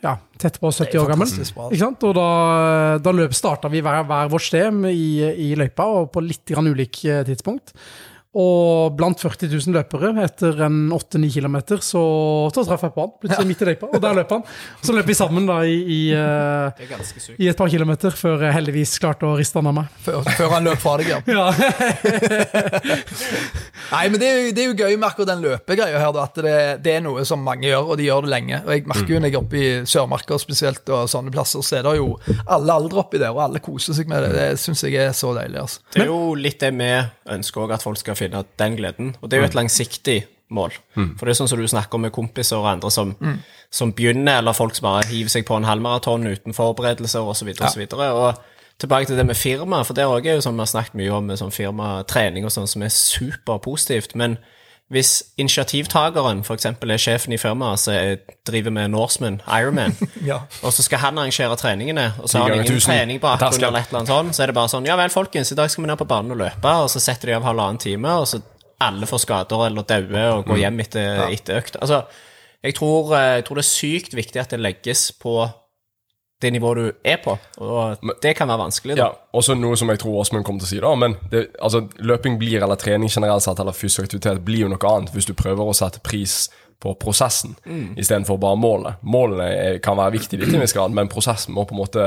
ja, 0.00 0.14
tett 0.40 0.60
på 0.60 0.70
70 0.72 0.98
år 1.02 1.10
gammel. 1.12 1.28
Ikke 1.28 1.80
sant? 1.80 2.04
Og 2.08 2.14
da, 2.16 2.28
da 3.04 3.12
løp 3.14 3.34
starta 3.36 3.70
vi 3.72 3.82
hver, 3.84 4.04
hver 4.08 4.30
vårt 4.32 4.46
sted 4.46 4.86
i, 4.90 5.10
i 5.50 5.50
løypa, 5.58 5.86
og 6.00 6.08
på 6.14 6.22
litt 6.24 6.46
grann 6.48 6.70
ulik 6.70 7.02
eh, 7.04 7.22
tidspunkt. 7.28 7.74
Og 8.30 8.94
blant 8.94 9.18
40 9.18 9.50
000 9.50 9.74
løpere, 9.74 10.12
etter 10.22 10.54
en 10.68 10.86
8-9 10.94 11.32
km, 11.34 11.56
så, 11.82 11.98
så 12.54 12.62
traff 12.62 12.84
jeg 12.86 12.94
på 12.94 13.02
han 13.02 13.10
plutselig 13.18 13.42
midt 13.48 13.64
i 13.64 13.66
løypa, 13.72 13.88
og 13.90 13.98
der 14.04 14.14
løp 14.20 14.30
han. 14.36 14.44
Så 14.86 14.94
løp 14.94 15.08
vi 15.10 15.16
sammen 15.18 15.48
da 15.48 15.56
i, 15.66 15.74
i, 15.82 16.14
eh, 16.14 16.70
i 17.42 17.50
et 17.50 17.58
par 17.58 17.66
kilometer, 17.72 18.14
før 18.14 18.44
jeg 18.46 18.54
heldigvis 18.54 18.92
klarte 19.02 19.26
å 19.26 19.34
riste 19.40 19.58
han 19.58 19.66
av 19.72 19.74
meg. 19.80 19.90
Før, 20.06 20.22
før 20.38 20.48
han 20.54 20.62
løp 20.70 20.78
fra 20.78 20.94
deg, 21.02 21.10
ja. 21.10 21.18
Ja. 21.26 21.50
Nei, 23.90 24.02
men 24.12 24.20
det 24.22 24.28
er, 24.28 24.38
jo, 24.38 24.52
det 24.54 24.62
er 24.62 24.68
jo 24.70 24.76
gøy 24.78 24.96
med 24.96 25.06
akkurat 25.08 25.30
den 25.32 25.44
løpegreia 25.44 25.98
her, 26.02 26.18
at 26.22 26.40
det, 26.46 26.54
det 26.84 26.94
er 26.96 27.04
noe 27.04 27.24
som 27.28 27.42
mange 27.44 27.66
gjør, 27.68 27.92
og 27.92 27.98
de 28.00 28.06
gjør 28.08 28.26
det 28.26 28.32
lenge. 28.34 28.60
Og 28.64 28.72
jeg 28.74 28.86
merker 28.90 29.14
jo 29.14 29.20
når 29.20 29.30
jeg 29.32 29.36
er 29.36 29.40
oppe 29.42 29.60
i 29.60 29.70
Sørmarka 29.90 30.38
spesielt, 30.42 30.82
og 30.94 31.08
sånne 31.10 31.34
plasser, 31.34 31.64
så 31.66 31.80
er 31.80 31.86
det 31.88 31.96
jo 31.98 32.10
alle 32.46 32.76
aldre 32.80 33.02
oppi 33.04 33.20
der, 33.22 33.34
og 33.34 33.44
alle 33.48 33.62
koser 33.64 33.96
seg 33.98 34.10
med 34.10 34.26
det. 34.28 34.32
Det 34.38 34.48
syns 34.62 34.84
jeg 34.86 34.98
er 35.08 35.14
så 35.16 35.32
deilig. 35.36 35.60
altså. 35.66 35.80
Det 35.94 36.04
er 36.04 36.12
jo 36.12 36.34
litt 36.38 36.60
det 36.62 36.72
vi 36.78 36.90
ønsker 37.36 37.64
òg, 37.66 37.74
at 37.78 37.86
folk 37.86 37.98
skal 38.00 38.18
finne 38.18 38.44
den 38.62 38.76
gleden. 38.78 39.14
Og 39.20 39.28
det 39.30 39.38
er 39.38 39.44
jo 39.44 39.50
et 39.50 39.58
langsiktig 39.58 40.20
mål. 40.50 40.74
For 41.16 41.26
det 41.28 41.30
er 41.34 41.38
sånn 41.38 41.50
som 41.52 41.60
du 41.62 41.66
snakker 41.70 41.94
om 41.94 42.02
med 42.08 42.10
kompiser 42.14 42.58
og 42.58 42.66
andre 42.66 42.90
som, 42.90 43.12
som 43.70 43.92
begynner, 43.94 44.40
eller 44.40 44.56
folk 44.56 44.74
som 44.74 44.88
bare 44.88 45.04
hiver 45.06 45.30
seg 45.30 45.44
på 45.46 45.54
en 45.54 45.66
halvmaraton 45.68 46.26
uten 46.26 46.56
forberedelser 46.56 47.22
osv. 47.22 47.52
Og, 47.54 47.66
så 47.70 47.78
videre, 47.78 48.08
og 48.18 48.49
tilbake 48.80 49.06
til 49.10 49.16
det 49.20 49.26
med 49.28 49.36
firma, 49.36 49.82
for 49.84 49.94
det 49.94 50.02
er 50.04 50.34
jo 50.34 50.40
som 50.40 50.56
vi 50.56 50.64
har 50.64 50.70
snakket 50.72 50.94
mye 50.98 51.12
om 51.12 51.26
med 51.30 51.38
sånn 51.40 51.52
firmatrening 51.52 52.44
og 52.48 52.50
sånn, 52.54 52.66
som 52.68 52.82
er 52.82 52.88
superpositivt. 52.92 54.14
Men 54.16 54.38
hvis 54.90 55.22
initiativtakeren 55.38 56.40
f.eks. 56.42 56.64
er 56.66 56.98
sjefen 56.98 57.32
i 57.32 57.38
firmaet 57.38 57.78
som 57.78 57.94
er- 57.94 58.18
driver 58.48 58.70
med 58.74 58.90
Norseman, 58.90 59.40
Ironman, 59.46 59.94
Ja. 60.26 60.40
og 60.64 60.72
så 60.72 60.82
skal 60.82 60.98
han 60.98 61.18
arrangere 61.18 61.56
treningene, 61.56 62.08
og 62.22 62.28
så 62.28 62.38
har 62.40 62.48
han 62.48 62.58
ingen 62.64 62.72
tusen. 62.74 62.90
trening 62.90 63.20
bak 63.20 63.40
eller 63.40 63.54
et 63.78 63.86
eller 63.92 64.00
annet 64.00 64.08
sånt, 64.08 64.34
så 64.34 64.42
er 64.42 64.46
det 64.50 64.54
bare 64.56 64.68
sånn 64.72 64.86
Ja 64.86 64.96
vel, 64.96 65.10
folkens, 65.14 65.52
i 65.52 65.54
dag 65.54 65.70
skal 65.70 65.84
vi 65.84 65.88
ned 65.92 65.98
på 66.00 66.08
banen 66.10 66.32
og 66.32 66.38
løpe, 66.42 66.64
og 66.82 66.88
så 66.90 66.98
setter 67.00 67.26
de 67.30 67.36
av 67.38 67.42
halvannen 67.46 67.78
time, 67.78 68.08
og 68.18 68.26
så 68.26 68.42
alle 68.80 69.06
får 69.06 69.20
skader 69.26 69.66
eller 69.66 69.82
dauer 69.82 70.32
og 70.38 70.44
går 70.46 70.56
Mm. 70.56 70.60
hjem 70.64 70.80
etter, 70.80 71.28
etter 71.30 71.60
økt. 71.60 71.76
Altså, 71.80 72.02
jeg 72.64 72.74
tror, 72.74 73.14
eh, 73.14 73.34
jeg 73.36 73.44
tror 73.44 73.54
det 73.56 73.64
er 73.64 73.70
sykt 73.76 74.14
viktig 74.16 74.40
at 74.40 74.50
det 74.50 74.60
legges 74.60 75.12
på 75.12 75.50
det 76.40 76.52
nivået 76.54 76.76
du 76.76 76.92
er 77.04 77.18
på, 77.24 77.34
og 77.60 78.12
det 78.22 78.34
kan 78.36 78.48
være 78.48 78.62
vanskelig. 78.62 78.96
da. 78.96 79.02
Ja, 79.02 79.10
også 79.36 79.54
noe 79.58 79.76
som 79.76 79.90
jeg 79.92 80.00
tror 80.00 80.22
Åsmund 80.22 80.44
kommer 80.44 80.62
til 80.62 80.68
å 80.68 80.70
si, 80.70 80.80
da. 80.80 80.94
Men 80.96 81.16
det, 81.32 81.46
altså, 81.60 81.84
løping 81.98 82.38
blir, 82.40 82.62
eller 82.62 82.80
trening 82.80 83.12
generelt 83.12 83.44
sett, 83.44 83.60
eller 83.60 83.76
fysisk 83.76 84.06
aktivitet 84.08 84.40
blir 84.44 84.64
jo 84.64 84.72
noe 84.72 84.94
annet 84.94 85.12
hvis 85.14 85.28
du 85.28 85.34
prøver 85.36 85.68
å 85.68 85.76
sette 85.76 86.00
pris 86.04 86.46
på 86.80 86.94
prosessen 86.96 87.56
istedenfor 88.00 88.38
bare 88.40 88.56
målet. 88.56 89.00
Målene 89.02 89.48
er, 89.52 89.78
kan 89.84 89.98
være 90.00 90.14
viktige 90.16 90.48
en 90.48 90.62
viss 90.62 90.72
grad, 90.72 90.94
men 90.96 91.10
prosessen 91.12 91.54
må 91.54 91.66
på 91.68 91.76
en 91.76 91.82
måte 91.82 92.06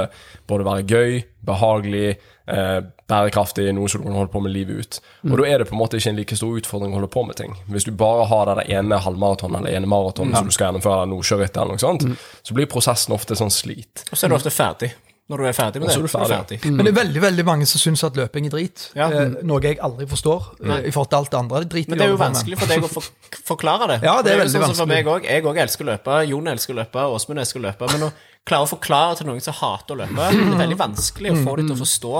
både 0.49 0.65
være 0.65 0.85
gøy, 0.89 1.19
behagelig, 1.45 2.15
eh, 2.49 2.79
bærekraftig, 3.09 3.67
noe 3.77 3.91
som 3.91 4.01
du 4.01 4.07
kan 4.07 4.17
holde 4.17 4.33
på 4.33 4.41
med 4.41 4.53
livet 4.55 4.81
ut. 4.81 4.99
Og 5.29 5.37
da 5.37 5.47
er 5.47 5.61
det 5.61 5.69
på 5.69 5.77
en 5.77 5.81
måte 5.83 5.99
ikke 5.99 6.09
en 6.09 6.19
like 6.19 6.39
stor 6.39 6.57
utfordring 6.57 6.95
å 6.95 6.99
holde 6.99 7.11
på 7.13 7.25
med 7.27 7.37
ting. 7.37 7.53
Hvis 7.69 7.85
du 7.85 7.93
bare 7.99 8.25
har 8.31 8.49
det 8.49 8.65
ene 8.73 8.97
halvmaratonet 9.05 9.61
eller 9.61 9.77
ene 9.77 9.89
maraton 9.93 10.33
som 10.33 10.49
du 10.49 10.55
skal 10.55 10.71
gjennomføre 10.71 11.03
eller 11.03 11.13
noe 11.13 11.29
kjøreetter 11.29 11.61
eller 11.61 11.77
noe 11.77 11.85
sånt, 11.85 12.07
så 12.41 12.57
blir 12.57 12.71
prosessen 12.71 13.13
ofte 13.13 13.37
sånn 13.37 13.53
slit. 13.53 14.07
Og 14.09 14.17
så 14.17 14.25
er 14.25 14.33
du 14.33 14.39
ofte 14.41 14.53
ferdig. 14.53 14.93
Når 15.33 15.41
du 15.41 15.47
er 15.49 15.55
ferdig 15.57 15.81
med 15.81 15.89
det, 15.89 15.95
er 15.97 16.05
er 16.05 16.31
ferdig. 16.31 16.57
Mm. 16.61 16.75
Men 16.77 16.85
det 16.85 16.91
er 16.91 16.97
veldig 16.99 17.21
veldig 17.23 17.45
mange 17.47 17.67
som 17.69 17.81
syns 17.81 18.03
at 18.05 18.17
løping 18.19 18.49
er 18.49 18.53
drit. 18.53 18.83
Ja. 18.97 19.07
Eh, 19.09 19.39
noe 19.49 19.61
jeg 19.65 19.79
aldri 19.81 20.05
forstår. 20.09 20.51
Nei. 20.61 20.83
I 20.85 20.93
forhold 20.93 21.09
til 21.09 21.19
alt 21.19 21.31
det 21.33 21.39
andre. 21.39 21.63
Drit 21.73 21.89
Men 21.89 22.01
det 22.01 22.05
er 22.05 22.13
jo 22.13 22.19
vanskelig 22.21 22.59
for 22.61 22.73
deg 22.73 22.85
å 22.85 22.91
for, 22.91 23.09
forklare 23.49 23.89
det. 23.95 24.01
Ja, 24.07 24.19
det 24.21 24.33
er 24.33 24.37
jo 24.37 24.43
veldig 24.43 24.53
sånn 24.53 24.65
vanskelig. 24.67 24.83
For 24.83 24.93
meg 24.93 25.09
også. 25.15 25.31
Jeg 25.31 25.47
òg 25.49 25.63
elsker 25.65 25.87
å 25.87 25.89
løpe. 25.89 26.19
Jon 26.29 26.53
elsker 26.53 26.75
å 26.75 26.77
løpe. 26.83 27.07
Åsmund 27.17 27.43
elsker 27.43 27.63
å 27.63 27.65
løpe. 27.65 27.89
Men 27.95 28.05
å 28.09 28.11
klare 28.43 28.67
å 28.67 28.69
forklare 28.69 29.17
til 29.19 29.29
noen 29.31 29.41
som 29.41 29.57
hater 29.57 29.95
å 29.95 30.03
løpe, 30.03 30.29
det 30.35 30.45
er 30.53 30.61
veldig 30.65 30.79
vanskelig 30.79 31.33
å 31.33 31.41
få 31.41 31.57
dem 31.59 31.71
til 31.71 31.77
å 31.77 31.81
forstå 31.81 32.13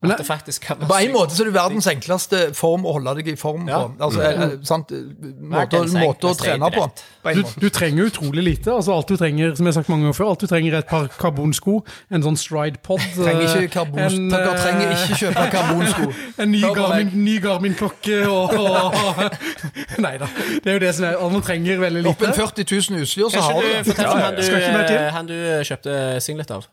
Men 0.00 0.12
at 0.14 0.20
det 0.20 0.26
faktisk 0.28 0.62
kan 0.62 0.76
På 0.78 0.94
en 0.94 1.10
måte 1.10 1.34
så 1.34 1.42
er 1.42 1.48
det 1.48 1.54
verdens 1.56 1.86
enkleste 1.90 2.38
form 2.54 2.84
å 2.86 2.92
holde 2.94 3.16
deg 3.18 3.32
i 3.32 3.34
form 3.34 3.64
Ja. 3.66 3.80
på. 3.88 3.96
Altså, 4.06 4.20
er, 4.22 4.42
eh, 4.44 4.52
sant? 4.62 4.92
Måte, 4.92 5.80
måte 5.90 6.28
å 6.30 6.34
trene 6.38 6.68
på. 6.70 6.84
på 7.24 7.32
Du, 7.34 7.42
du 7.64 7.68
trenger 7.68 8.06
utrolig 8.06 8.44
lite. 8.46 8.70
altså 8.70 8.94
Alt 8.94 9.08
du 9.08 9.16
trenger 9.16 9.56
som 9.56 9.66
jeg 9.66 9.74
har 9.74 9.80
sagt 9.82 9.88
mange 9.90 10.06
ganger 10.06 10.14
før, 10.20 10.30
alt 10.30 10.38
du 10.40 10.46
trenger 10.46 10.74
er 10.76 10.78
et 10.84 10.86
par 10.86 11.08
karbonsko, 11.08 11.84
en 12.14 12.22
sånn 12.22 12.38
stride-pod 12.38 13.02
Trenger 13.18 13.42
ikke 13.58 13.72
karbon, 13.74 14.30
dere 14.30 14.54
trenger 14.62 14.86
eh, 14.86 15.02
ikke 15.02 15.18
kjøpe 15.24 15.50
karbonsko. 15.56 16.12
En 16.46 16.50
ny 16.54 16.62
meg. 16.62 16.76
Garmin- 16.78 17.42
Garmin-klokke 17.42 18.20
og, 18.30 18.54
og 18.54 19.22
Nei 20.06 20.14
da. 20.22 20.30
Det 20.62 20.66
er 20.70 20.78
jo 20.78 20.82
det 20.86 20.94
som 20.94 21.10
er 21.10 21.30
Man 21.34 21.42
trenger 21.42 21.82
veldig 21.82 22.02
lite. 22.06 22.14
Oppen 22.14 22.34
40 22.38 22.70
000 22.94 23.02
utstyr, 23.02 23.30
så 23.34 23.40
har 23.42 23.58
du 23.58 23.66
det. 23.66 23.84
Fortell 23.90 24.14
om 24.14 24.86
du, 24.86 24.94
han 25.18 25.26
du 25.26 25.38
kjøpte 25.66 26.20
singlet 26.22 26.54
av? 26.54 26.70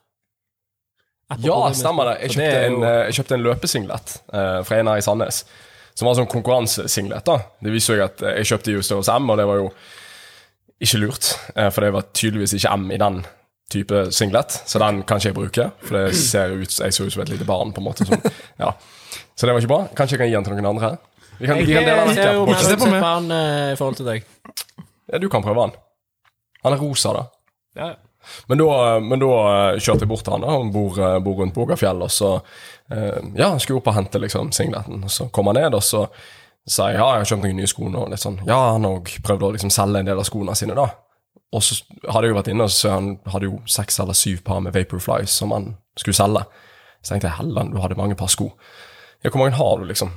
Apropos 1.30 1.48
Ja, 1.48 1.74
stemmer 1.74 2.06
det. 2.12 2.16
Jeg 2.22 2.36
kjøpte, 2.36 2.66
en, 2.66 2.74
jo- 2.80 2.84
eh, 2.86 3.04
jeg 3.08 3.14
kjøpte 3.20 3.34
en 3.40 3.46
løpesinglet 3.48 4.12
eh, 4.34 4.60
fra 4.68 4.78
en 4.80 4.88
her 4.92 4.98
i 5.02 5.06
Sandnes. 5.06 5.40
Som 5.96 6.10
var 6.10 6.18
sånn 6.20 6.28
konkurransesinglet. 6.30 7.24
da 7.26 7.38
Det 7.64 7.72
viser 7.74 7.98
jo 7.98 8.04
at 8.06 8.22
eh, 8.22 8.36
jeg 8.42 8.50
kjøpte 8.52 8.76
jo 8.76 8.84
størrelse 8.86 9.16
M, 9.18 9.30
og 9.34 9.38
det 9.40 9.48
var 9.50 9.62
jo 9.64 9.70
ikke 10.86 11.00
lurt. 11.02 11.32
For 11.56 11.82
det 11.86 11.94
var 11.96 12.06
tydeligvis 12.14 12.54
ikke 12.58 12.74
M 12.78 12.90
i 12.92 12.98
den 13.02 13.22
type 13.72 14.04
singlet, 14.14 14.52
så 14.70 14.78
den 14.84 15.00
kan 15.08 15.18
ikke 15.18 15.32
jeg 15.32 15.38
bruke. 15.40 15.66
For 15.88 15.98
det 15.98 16.16
ser 16.20 16.52
ut, 16.54 16.70
jeg 16.84 16.94
ser 16.94 17.08
ut 17.08 17.14
som 17.16 17.24
et 17.24 17.32
lite 17.34 17.48
barn, 17.48 17.72
på 17.74 17.82
en 17.82 17.88
måte. 17.88 18.06
Som, 18.06 18.20
ja. 18.62 18.74
Så 19.36 19.48
det 19.48 19.56
var 19.56 19.64
ikke 19.64 19.72
bra. 19.72 19.80
Kanskje 19.98 20.18
jeg 20.18 20.22
kan 20.26 20.30
gi 20.30 20.36
den 20.36 20.46
til 20.46 20.54
noen 20.60 20.70
andre? 20.76 20.92
Vi 21.40 21.48
kan, 21.50 21.58
vi 21.58 21.74
kan 21.74 21.88
dele 21.88 22.04
den 22.12 22.20
Jeg 22.20 22.44
ut 22.44 22.62
som 22.84 22.94
et 22.94 23.02
barn 23.02 23.32
i 23.32 23.76
forhold 23.80 23.98
til 23.98 24.06
deg. 24.12 24.28
Ja, 25.12 25.18
du 25.24 25.26
kan 25.32 25.44
prøve 25.44 25.66
den. 25.66 25.74
Han 26.68 26.76
er 26.76 26.84
rosa, 26.84 27.16
da. 27.18 27.24
Ja, 27.80 27.88
ja. 27.96 27.96
Men 28.48 28.62
da, 28.62 29.00
men 29.04 29.22
da 29.22 29.32
eh, 29.50 29.80
kjørte 29.80 30.06
jeg 30.06 30.12
bort 30.12 30.26
til 30.28 30.36
han 30.36 30.46
da, 30.46 30.56
han 30.56 30.72
bor, 30.74 30.98
eh, 31.00 31.20
bor 31.26 31.42
rundt 31.42 31.56
Bogafjell, 31.56 32.02
og 32.06 32.12
så 32.14 32.32
eh, 32.92 33.22
Ja, 33.36 33.52
han 33.52 33.62
skulle 33.64 33.82
opp 33.82 33.92
og 33.92 33.98
hente 33.98 34.22
liksom 34.22 34.52
singleten, 34.56 35.04
og 35.06 35.14
så 35.14 35.30
kom 35.34 35.52
han 35.52 35.60
ned, 35.62 35.78
og 35.78 35.84
så 35.86 36.06
sa 36.66 36.90
jeg 36.90 36.98
ja, 36.98 37.08
jeg 37.14 37.24
har 37.24 37.32
kjøpt 37.32 37.46
noen 37.46 37.60
nye 37.62 37.70
sko 37.70 37.90
nå, 37.90 38.06
og 38.08 38.14
litt 38.14 38.24
sånn. 38.24 38.40
Ja, 38.48 38.60
han 38.74 38.88
òg 38.90 39.12
prøvde 39.26 39.50
å 39.50 39.56
liksom 39.56 39.74
selge 39.74 40.02
en 40.02 40.10
del 40.10 40.22
av 40.22 40.26
skoene 40.28 40.56
sine, 40.58 40.78
da. 40.78 40.90
Og 41.56 41.62
så 41.64 41.78
hadde 42.10 42.26
jeg 42.26 42.34
jo 42.34 42.40
vært 42.40 42.52
inne, 42.52 42.66
og 42.66 42.74
så 42.74 42.96
han 42.96 43.12
hadde 43.32 43.48
jo 43.52 43.60
seks 43.70 44.00
eller 44.02 44.18
syv 44.18 44.42
par 44.48 44.64
med 44.66 44.74
Vaporflies 44.76 45.36
som 45.40 45.54
han 45.56 45.76
skulle 46.00 46.18
selge. 46.18 46.42
Så 47.06 47.14
tenkte 47.14 47.30
jeg 47.30 47.38
helland, 47.38 47.72
du 47.72 47.80
hadde 47.84 47.98
mange 48.00 48.18
par 48.18 48.32
sko. 48.34 48.50
Ja, 49.24 49.30
hvor 49.30 49.44
mange 49.44 49.58
har 49.60 49.78
du, 49.80 49.86
liksom? 49.90 50.12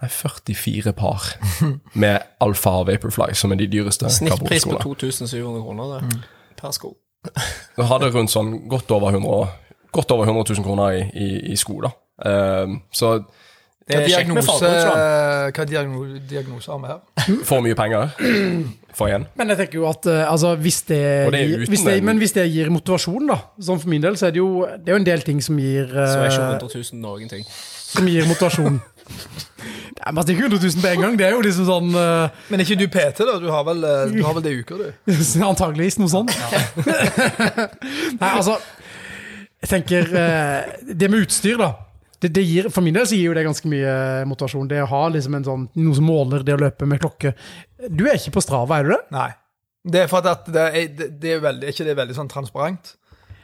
Nei, 0.00 0.08
44 0.08 0.94
par 0.96 1.28
med 2.02 2.24
Alfa 2.40 2.78
og 2.80 2.88
Vaporfly, 2.88 3.34
som 3.36 3.52
er 3.52 3.60
de 3.60 3.68
dyreste 3.68 4.08
Snittpris 4.08 4.64
på 4.64 4.80
2700 4.80 5.62
kroner 5.66 5.94
det. 5.94 6.00
Mm. 6.08 6.22
per 6.56 6.74
sko. 6.76 6.94
Jeg 7.76 7.86
hadde 7.90 8.10
rundt 8.14 8.32
sånn 8.32 8.54
godt 8.70 8.90
over 8.96 9.12
100, 9.12 9.52
godt 9.92 10.12
over 10.14 10.28
100 10.28 10.54
000 10.56 10.64
kroner 10.64 10.96
i, 10.96 11.04
i, 11.12 11.28
i 11.52 11.56
sko, 11.60 11.80
da. 11.84 11.92
Ehm, 12.26 12.80
så 12.92 13.18
Det 13.90 13.96
Hva 13.96 14.02
er 14.04 14.06
diagnose, 14.06 14.68
hva 15.56 15.64
diagno, 15.66 16.04
diagnose 16.30 16.70
har 16.70 16.78
vi 16.78 16.90
her? 16.92 17.00
for 17.48 17.64
mye 17.64 17.74
penger 17.74 18.12
for 18.94 19.10
én. 19.10 19.24
Men 19.40 19.50
jeg 19.50 19.58
tenker 19.58 19.80
jo 19.80 19.88
at 19.88 20.06
eh, 20.06 20.22
altså, 20.30 20.52
hvis 20.62 20.82
det, 20.86 21.00
det 21.34 21.40
gir, 21.48 21.64
hvis 21.72 21.82
det, 21.88 21.96
Men 22.06 22.20
hvis 22.22 22.36
det 22.36 22.44
gir 22.52 22.70
motivasjon, 22.70 23.26
da 23.32 23.38
Sånn 23.58 23.80
for 23.82 23.90
min 23.90 24.04
del, 24.04 24.16
så 24.20 24.28
er 24.28 24.36
det 24.36 24.42
jo 24.42 24.62
Det 24.78 24.92
er 24.92 24.94
jo 24.94 25.00
en 25.00 25.08
del 25.08 25.26
ting 25.26 25.42
som 25.42 25.58
gir 25.58 25.90
eh, 25.90 26.06
Så 26.12 26.20
er 26.20 26.30
ikke 26.30 26.46
100 26.60 26.70
000 26.92 27.02
noen 27.02 27.32
ting. 27.32 27.44
Som 27.90 28.06
gir 28.06 28.28
motivasjon. 28.30 28.78
Nei, 30.00 30.12
Man 30.16 30.24
stikker 30.24 30.46
100 30.46 30.58
000 30.62 30.82
på 30.82 30.88
en 30.88 31.04
gang. 31.04 31.18
Det 31.18 31.26
er 31.26 31.34
jo 31.34 31.42
liksom 31.44 31.66
sånn 31.68 31.92
uh, 31.96 32.42
Men 32.50 32.62
er 32.62 32.66
ikke 32.66 32.80
du 32.80 32.86
PT, 32.92 33.26
da? 33.28 33.36
Du 33.42 33.48
har 33.52 33.66
vel, 33.68 33.84
eh, 33.84 34.14
du 34.14 34.22
har 34.24 34.36
vel 34.36 34.46
det 34.46 34.54
i 34.54 34.62
uka, 34.62 34.78
du? 34.80 35.12
Antageligvis 35.50 35.98
noe 36.00 36.12
sånt. 36.12 36.34
Nei, 38.20 38.30
altså 38.30 38.56
Jeg 39.60 39.70
tenker 39.74 40.08
uh, 40.14 40.70
Det 40.88 41.10
med 41.10 41.26
utstyr, 41.26 41.60
da. 41.60 41.72
Det, 42.20 42.32
det 42.36 42.44
gir, 42.44 42.68
for 42.72 42.84
min 42.84 42.96
del 42.96 43.06
så 43.08 43.16
gir 43.16 43.30
jo 43.30 43.36
det 43.36 43.46
ganske 43.46 43.68
mye 43.72 43.92
motivasjon. 44.28 44.68
Det 44.68 44.82
å 44.84 44.88
ha 44.90 45.04
liksom 45.12 45.36
en 45.38 45.46
sånn, 45.46 45.68
noe 45.80 45.96
som 45.96 46.08
måler 46.08 46.44
det 46.44 46.56
å 46.56 46.60
løpe 46.60 46.88
med 46.88 47.00
klokke. 47.00 47.32
Du 47.88 48.04
er 48.06 48.18
ikke 48.18 48.34
på 48.36 48.44
Strava, 48.44 48.80
er 48.80 48.88
du 48.88 48.92
det? 48.92 49.02
Nei. 49.16 49.30
Det 49.80 50.02
er 50.02 50.10
for 50.10 50.26
at 50.28 50.48
det 50.52 50.64
er, 50.66 50.90
det, 50.92 51.06
det 51.22 51.30
er 51.32 51.44
veldig, 51.44 51.70
ikke 51.72 51.86
det 51.88 51.96
veldig 51.96 52.16
sånn 52.18 52.28
transparent? 52.28 52.92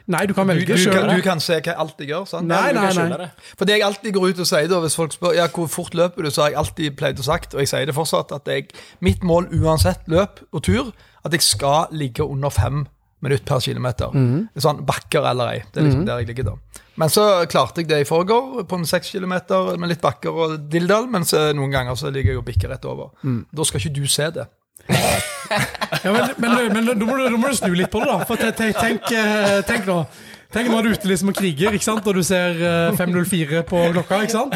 Nei, 0.07 0.21
du 0.29 0.33
kan 0.37 0.47
velge 0.47 0.77
sjøl. 0.79 1.01
Du, 1.09 1.17
du 1.19 1.23
kan 1.25 1.41
se 1.43 1.57
hva 1.59 1.73
alt 1.83 1.97
jeg 1.99 2.13
gjør. 2.13 2.25
sant? 2.29 2.47
Nei, 2.47 2.71
nei, 2.75 2.87
nei. 2.95 3.07
det. 3.19 3.29
For 3.59 3.67
det 3.67 3.75
jeg 3.75 3.83
alltid 3.87 4.13
går 4.15 4.29
ut 4.31 4.43
og 4.43 4.47
sier 4.47 4.69
da, 4.71 4.79
hvis 4.85 4.95
folk 4.95 5.15
spør 5.15 5.35
ja, 5.35 5.47
hvor 5.51 5.67
fort 5.71 5.97
løper 5.99 6.23
du, 6.23 6.31
så 6.31 6.45
har 6.45 6.53
jeg 6.53 6.59
alltid 6.61 6.95
pleid 6.99 7.19
å 7.19 7.25
sagt, 7.27 7.55
og 7.57 7.63
jeg 7.63 7.71
sier 7.73 7.89
det 7.89 7.95
fortsatt, 7.97 8.31
at 8.37 8.47
jeg, 8.47 8.69
mitt 9.03 9.25
mål 9.27 9.49
uansett 9.59 10.07
løp 10.11 10.39
og 10.51 10.63
tur, 10.63 10.93
at 11.27 11.35
jeg 11.35 11.43
skal 11.43 11.91
ligge 11.91 12.23
under 12.23 12.53
fem 12.55 12.85
minutter 13.25 13.49
per 13.49 13.63
kilometer. 13.65 14.13
Sånn 14.61 14.83
bakker 14.87 15.25
eller 15.31 15.55
ei. 15.55 15.61
Det 15.73 15.81
er 15.81 15.87
liksom 15.89 16.05
der 16.07 16.21
jeg 16.21 16.29
ligger 16.29 16.51
da. 16.51 16.57
Men 17.01 17.11
så 17.13 17.23
klarte 17.49 17.81
jeg 17.83 17.89
det 17.89 17.99
i 18.05 18.07
forgår, 18.09 18.63
på 18.69 18.77
en 18.79 18.87
seks 18.89 19.11
kilometer 19.13 19.73
med 19.77 19.91
litt 19.91 20.01
bakker 20.01 20.31
og 20.45 20.55
dilldall, 20.71 21.09
mens 21.13 21.33
noen 21.57 21.73
ganger 21.73 21.97
så 21.99 22.13
ligger 22.13 22.35
jeg 22.35 22.41
og 22.43 22.47
bikker 22.47 22.71
rett 22.71 22.85
over. 22.89 23.11
Da 23.51 23.67
skal 23.67 23.83
ikke 23.83 23.97
du 23.99 24.05
se 24.09 24.29
det. 24.37 24.47
Ja, 25.49 26.11
men, 26.13 26.31
men, 26.37 26.73
men 26.73 26.85
da, 26.87 26.95
må 27.05 27.17
du, 27.17 27.23
da 27.29 27.37
må 27.37 27.51
du 27.51 27.55
snu 27.57 27.73
litt 27.75 27.91
på 27.93 28.01
det, 28.03 28.07
da. 28.11 28.25
For 28.29 28.39
te- 28.39 28.51
te- 28.57 28.73
tenk, 28.77 29.11
eh, 29.11 29.59
tenk 29.67 29.85
nå. 29.89 30.01
Tenk 30.53 30.69
nå 30.71 30.77
er 30.79 30.85
du 30.87 30.93
ute 30.95 31.09
liksom 31.11 31.27
og 31.33 31.35
kriger, 31.35 31.73
ikke 31.75 31.83
sant? 31.83 32.05
og 32.07 32.15
du 32.15 32.21
ser 32.23 32.55
eh, 32.63 32.95
5.04 32.95 33.65
på 33.67 33.81
klokka. 33.91 34.21
ikke 34.23 34.31
sant? 34.31 34.55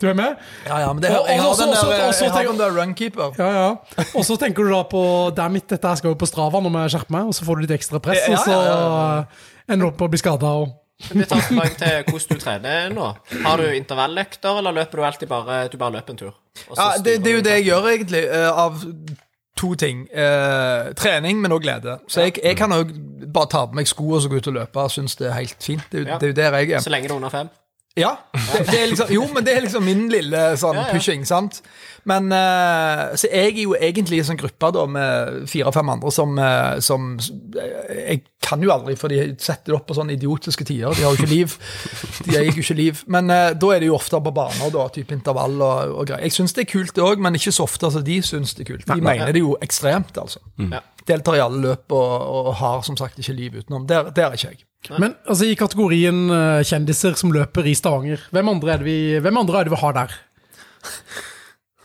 Du 0.00 0.06
er 0.06 0.14
med? 0.14 0.36
Ja, 0.68 0.78
ja, 0.84 0.92
men 0.94 1.02
det, 1.02 1.10
Og- 1.18 1.26
jeg, 1.32 1.40
har 1.42 1.56
den 1.58 1.72
der, 1.74 2.04
også, 2.06 2.24
jeg 2.28 2.32
har 2.36 2.46
den 2.52 2.60
der 2.62 2.76
runkeeper. 2.78 3.34
Ja, 3.42 3.48
ja. 3.56 4.04
Og 4.14 4.22
så 4.28 4.36
tenker 4.38 4.62
du 4.68 4.70
da 4.70 4.84
på 4.86 5.02
Damn 5.34 5.58
it, 5.58 5.66
dette 5.74 5.90
her 5.90 5.98
skal 5.98 6.14
jo 6.14 6.18
på 6.22 6.28
Strava 6.30 6.62
når 6.62 6.76
vi 6.78 6.84
skjerper 6.94 7.16
meg, 7.18 7.32
og 7.32 7.34
så 7.38 7.48
får 7.48 7.58
du 7.58 7.66
litt 7.66 7.74
ekstra 7.80 8.02
press, 8.06 8.22
Ja, 8.22 8.32
ja, 8.32 8.38
og 8.38 8.46
så 8.46 8.54
ja, 8.54 8.64
ja, 8.70 9.06
eh, 9.26 9.46
ender 9.74 9.82
du 9.82 9.90
opp 9.90 9.98
med 10.04 10.06
å 10.06 10.12
bli 10.14 10.22
skada. 10.22 10.54
Vi 11.10 11.26
tar 11.28 11.42
tilbake 11.44 11.74
til 11.76 12.06
hvordan 12.08 12.38
du 12.38 12.40
trener 12.46 12.94
nå. 12.94 13.10
Har 13.44 13.60
du 13.60 13.66
intervalløkter, 13.76 14.62
eller 14.62 14.72
løper 14.78 14.96
du 15.02 15.04
alltid 15.10 15.28
bare 15.28 15.58
Du 15.68 15.74
bare 15.76 15.92
løper 15.98 16.14
en 16.14 16.20
tur? 16.22 16.30
Ja, 16.70 16.86
det, 17.02 17.18
det 17.26 17.32
er 17.34 17.34
jo 17.36 17.42
det 17.44 17.56
jeg 17.58 17.66
gjør, 17.66 17.88
egentlig, 17.98 18.22
eh, 18.30 18.46
av 18.62 18.78
to 19.56 19.74
ting. 19.74 20.06
Eh, 20.12 20.92
trening, 20.96 21.40
men 21.40 21.52
òg 21.52 21.60
glede. 21.64 21.98
Så 22.08 22.20
jeg, 22.26 22.38
jeg 22.44 22.56
kan 22.56 22.72
òg 22.72 22.90
bare 23.32 23.46
ta 23.50 23.64
på 23.66 23.74
meg 23.78 23.88
sko 23.88 24.10
og 24.10 24.22
så 24.22 24.28
gå 24.28 24.36
ut 24.36 24.46
og 24.48 24.54
løpe 24.54 24.88
synes 24.90 25.16
det 25.16 25.28
er 25.30 25.32
helt 25.40 25.56
fint. 25.64 25.82
Det 25.92 25.98
jo 26.04 26.08
Ja. 26.10 26.18
det 26.18 26.22
er 26.22 26.26
jo 26.34 26.50
der 26.50 26.58
jeg 26.58 26.70
er. 26.70 26.80
Så 26.80 26.90
lenge 26.90 27.08
det 27.08 27.12
er 27.12 27.16
under 27.16 27.28
fem? 27.28 27.48
Ja, 27.96 28.12
det, 28.32 28.66
det 28.68 28.78
er 28.78 28.88
liksom, 28.90 29.10
jo, 29.14 29.26
men 29.32 29.44
det 29.46 29.54
er 29.56 29.62
liksom 29.64 29.84
min 29.88 30.02
lille 30.12 30.40
sånn 30.60 30.76
pushing, 30.90 31.22
sant? 31.28 31.62
Men 32.06 32.30
uh, 32.30 33.14
Så 33.18 33.30
jeg 33.32 33.50
er 33.50 33.62
jo 33.64 33.74
egentlig 33.74 34.20
i 34.20 34.22
en 34.22 34.28
sånn 34.28 34.40
gruppe 34.40 34.70
da 34.74 34.84
med 34.90 35.46
fire-fem 35.50 35.92
andre 35.96 36.12
som, 36.14 36.36
uh, 36.38 36.76
som 36.84 37.14
eh, 37.16 38.12
Jeg 38.12 38.20
kan 38.46 38.62
jo 38.62 38.70
aldri, 38.70 38.94
for 39.00 39.10
de 39.10 39.32
setter 39.42 39.72
det 39.72 39.78
opp 39.78 39.88
på 39.88 39.96
sånne 39.96 40.14
idiotiske 40.14 40.68
tider. 40.68 40.94
De 40.94 41.02
har 41.02 41.16
jo 41.16 41.18
ikke 41.18 41.32
liv. 41.32 41.56
De 42.28 42.36
eier 42.36 42.52
jo 42.52 42.62
ikke 42.62 42.76
liv. 42.78 43.00
Men 43.10 43.32
uh, 43.32 43.50
da 43.58 43.72
er 43.74 43.82
det 43.82 43.88
jo 43.90 43.96
ofte 43.96 44.20
på 44.22 44.34
baner, 44.36 44.70
da, 44.76 44.86
type 44.94 45.16
intervall 45.16 45.56
og, 45.56 45.96
og 45.96 46.12
greier. 46.12 46.28
Jeg 46.28 46.36
syns 46.36 46.54
det 46.54 46.66
er 46.66 46.70
kult, 46.76 46.94
det 46.94 47.02
òg, 47.02 47.24
men 47.24 47.40
ikke 47.40 47.54
så 47.56 47.66
ofte 47.66 47.90
som 47.96 48.06
de 48.06 48.20
syns 48.22 48.54
det 48.54 48.68
er 48.68 48.70
kult. 48.74 48.86
De 48.86 49.00
mener 49.02 49.34
det 49.34 49.42
jo 49.42 49.56
ekstremt, 49.64 50.14
altså. 50.22 50.44
Mm. 50.60 50.76
Deltar 51.06 51.40
i 51.40 51.42
alle 51.42 51.64
løp 51.64 51.96
og, 51.96 52.14
og 52.44 52.54
har 52.60 52.86
som 52.86 52.98
sagt 52.98 53.18
ikke 53.22 53.34
liv 53.34 53.58
utenom. 53.58 53.88
Der, 53.90 54.12
der 54.14 54.30
er 54.30 54.38
ikke 54.38 54.52
jeg. 54.52 54.62
Men 54.98 55.14
altså, 55.26 55.44
i 55.50 55.56
kategorien 55.58 56.24
uh, 56.30 56.60
kjendiser 56.66 57.16
som 57.18 57.32
løper 57.34 57.66
i 57.66 57.74
Stavanger, 57.74 58.22
hvem 58.32 58.48
andre 58.54 58.72
er 58.76 58.78
det 58.82 58.86
vi, 58.86 58.98
hvem 59.24 59.40
andre 59.42 59.60
er 59.60 59.64
det 59.68 59.72
vi 59.74 59.80
har 59.82 59.96
der? 59.96 60.14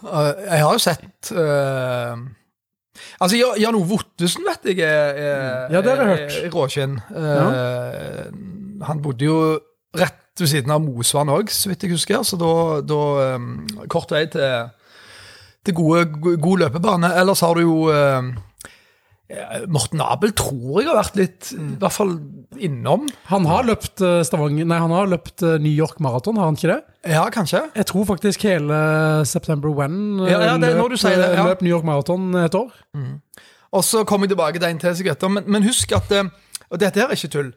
Uh, 0.01 0.31
jeg 0.47 0.61
har 0.65 0.71
jo 0.73 0.81
sett 0.81 1.31
uh, 1.37 2.15
Altså, 3.21 3.37
Jan- 3.61 3.77
Ove 3.77 3.99
Ottesen 3.99 4.45
vet 4.47 4.65
jeg 4.71 4.79
er, 4.85 5.17
er, 5.21 5.73
Ja, 5.75 5.81
det 5.85 5.91
har 5.93 6.01
jeg 6.01 6.09
hørt. 6.11 6.37
er 6.41 6.55
råkinn. 6.55 6.95
Uh, 7.13 8.85
Han 8.87 9.01
bodde 9.05 9.25
jo 9.27 9.37
rett 9.97 10.17
ved 10.41 10.49
siden 10.49 10.71
av 10.73 10.81
Mosvann 10.81 11.29
òg, 11.29 11.51
så 11.53 11.69
vidt 11.69 11.83
jeg 11.85 11.91
husker. 11.93 12.23
Så 12.25 12.37
da, 12.41 12.49
da 12.87 12.99
um, 13.37 13.49
Kort 13.91 14.09
vei 14.13 14.23
til, 14.31 14.69
til 15.67 15.75
gode, 15.77 16.05
go- 16.17 16.37
god 16.41 16.63
løpebane. 16.63 17.11
Ellers 17.21 17.43
har 17.45 17.53
du 17.57 17.61
jo 17.61 17.75
ja, 17.91 18.21
Morten 19.71 20.01
Abel 20.03 20.33
tror 20.37 20.81
jeg 20.81 20.89
har 20.89 20.97
vært 20.97 21.17
litt 21.19 21.51
I 21.55 21.77
hvert 21.81 21.95
fall 21.95 22.13
innom. 22.59 23.05
Han 23.29 23.45
har 23.49 23.65
løpt 23.67 24.03
eh, 24.03 24.21
Stavanger 24.27 24.67
Nei, 24.67 24.79
han 24.83 24.93
har 24.95 25.09
løpt 25.11 25.43
eh, 25.47 25.57
New 25.63 25.71
York 25.71 26.01
Marathon, 26.03 26.39
har 26.39 26.49
han 26.49 26.57
ikke 26.59 26.71
det? 26.73 26.79
Ja, 27.13 27.23
kanskje. 27.33 27.63
Jeg 27.77 27.87
tror 27.89 28.05
faktisk 28.09 28.43
hele 28.45 28.79
September 29.29 29.73
When 29.77 30.19
eh, 30.19 30.31
Ja, 30.33 30.41
ja, 30.51 30.55
det, 30.61 30.73
ja. 30.75 31.45
løp 31.47 31.63
New 31.63 31.71
York 31.71 31.87
Marathon 31.87 32.31
et 32.43 32.57
år. 32.57 32.73
Og 33.71 33.85
så 33.87 34.03
kommer 34.03 34.27
jeg 34.27 34.35
tilbake 34.35 34.59
til 34.59 34.67
en 34.67 34.81
til 34.83 34.97
seg 34.99 35.11
etter. 35.13 35.31
Men, 35.31 35.47
men 35.47 35.63
husk 35.67 35.93
at 35.95 36.11
Og 36.11 36.79
dette 36.81 36.99
her 36.99 37.07
er 37.07 37.15
ikke 37.15 37.31
tull. 37.31 37.53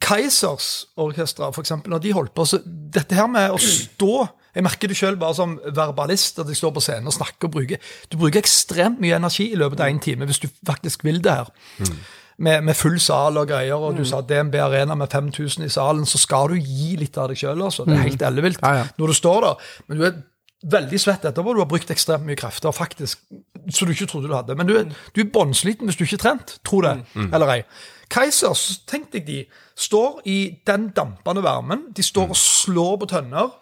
Keisers 0.00 0.86
orkestra, 0.96 1.50
for 1.52 1.60
eksempel, 1.64 1.92
når 1.92 1.98
de 2.06 2.14
holdt 2.16 2.32
på 2.34 2.46
så 2.48 2.62
Dette 2.64 3.16
her 3.18 3.28
med 3.28 3.52
å 3.52 3.58
stå 3.74 4.28
Jeg 4.54 4.64
merker 4.66 4.90
det 4.90 4.96
sjøl 4.98 5.16
bare 5.20 5.34
som 5.38 5.54
verbalist, 5.74 6.38
at 6.42 6.48
jeg 6.50 6.58
står 6.58 6.74
på 6.76 6.82
scenen 6.84 7.08
og 7.08 7.14
snakker 7.16 7.48
og 7.48 7.54
bruker 7.54 7.78
Du 8.12 8.18
bruker 8.20 8.42
ekstremt 8.42 9.00
mye 9.00 9.16
energi 9.16 9.46
i 9.52 9.56
løpet 9.60 9.80
av 9.80 9.88
én 9.92 10.00
time 10.04 10.28
hvis 10.28 10.42
du 10.42 10.48
faktisk 10.68 11.04
vil 11.08 11.22
det 11.24 11.32
her. 11.38 11.48
Med, 12.42 12.64
med 12.64 12.74
full 12.74 12.98
sal 13.00 13.36
og 13.38 13.46
greier, 13.48 13.76
og 13.78 13.94
du 13.96 14.02
sa 14.08 14.20
DNB 14.24 14.54
Arena 14.64 14.94
med 14.98 15.08
5000 15.12 15.64
i 15.64 15.70
salen, 15.70 16.04
så 16.08 16.18
skal 16.18 16.48
du 16.50 16.56
gi 16.58 16.96
litt 16.98 17.16
av 17.20 17.28
deg 17.30 17.38
sjøl. 17.38 17.60
Altså. 17.62 17.84
Det 17.86 17.94
er 17.94 18.06
helt 18.08 18.22
ellevilt 18.26 18.60
Ja, 18.64 18.72
ja. 18.80 18.84
når 18.98 19.12
du 19.12 19.14
står 19.14 19.40
der. 19.46 19.66
Men 19.86 20.00
du 20.00 20.04
er 20.08 20.16
veldig 20.72 20.98
svett 21.00 21.24
etterpå. 21.28 21.54
Du 21.54 21.60
har 21.62 21.68
brukt 21.70 21.90
ekstremt 21.92 22.26
mye 22.26 22.38
krefter, 22.40 22.72
faktisk, 22.74 23.20
så 23.70 23.86
du 23.86 23.92
ikke 23.94 24.08
trodde 24.10 24.30
du 24.32 24.34
hadde. 24.34 24.56
Men 24.58 24.66
du 24.66 24.74
er, 24.80 24.88
du 25.14 25.20
er 25.22 25.30
bånnsliten 25.34 25.86
hvis 25.86 26.00
du 26.00 26.04
ikke 26.06 26.18
er 26.18 26.24
trent. 26.24 26.56
Tro 26.66 26.80
det, 26.84 26.96
eller 27.28 27.54
ei. 27.56 27.60
Kaizers, 28.12 28.82
tenk 28.88 29.08
deg 29.14 29.24
de, 29.24 29.38
står 29.78 30.18
i 30.28 30.38
den 30.68 30.90
dampende 30.96 31.42
varmen. 31.44 31.86
De 31.96 32.04
står 32.04 32.34
og 32.34 32.38
slår 32.38 32.98
på 33.00 33.08
tønner. 33.14 33.54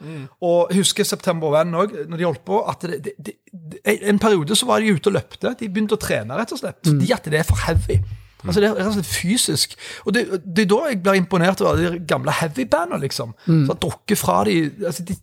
Og 0.43 0.73
jeg 0.73 0.83
husker 0.83 1.07
September 1.07 1.55
Venn 1.55 1.77
òg, 1.79 1.95
når 2.11 2.19
de 2.19 2.27
holdt 2.27 2.43
på, 2.49 2.63
at 2.67 2.83
det, 2.83 3.15
det, 3.19 3.37
det, 3.53 3.83
en 4.11 4.19
periode 4.19 4.57
så 4.59 4.67
var 4.67 4.83
de 4.83 4.91
ute 4.97 5.13
og 5.13 5.17
løpte. 5.21 5.55
De 5.61 5.69
begynte 5.71 5.95
å 5.95 6.03
trene, 6.03 6.35
rett 6.39 6.57
og 6.57 6.63
slett. 6.63 6.83
Fordi 6.87 7.15
at 7.15 7.31
det 7.31 7.43
er 7.43 7.47
for 7.47 7.63
heavy. 7.69 8.01
Altså 8.47 8.61
Det 8.61 8.69
er 8.71 8.75
rett 8.79 8.87
og 8.87 8.95
slett 8.95 9.07
fysisk. 9.11 9.75
Og 10.07 10.15
det, 10.15 10.23
det 10.57 10.63
er 10.65 10.69
da 10.71 10.79
jeg 10.89 10.99
blir 11.03 11.19
imponert 11.21 11.61
over 11.61 11.77
de 11.77 11.99
gamle 12.09 12.33
heavy-bandene, 12.33 13.01
liksom. 13.03 13.35
Som 13.47 13.67
har 13.69 13.79
drukket 13.83 14.19
fra 14.19 14.45
de, 14.49 14.55
altså 14.87 15.05
de 15.05 15.17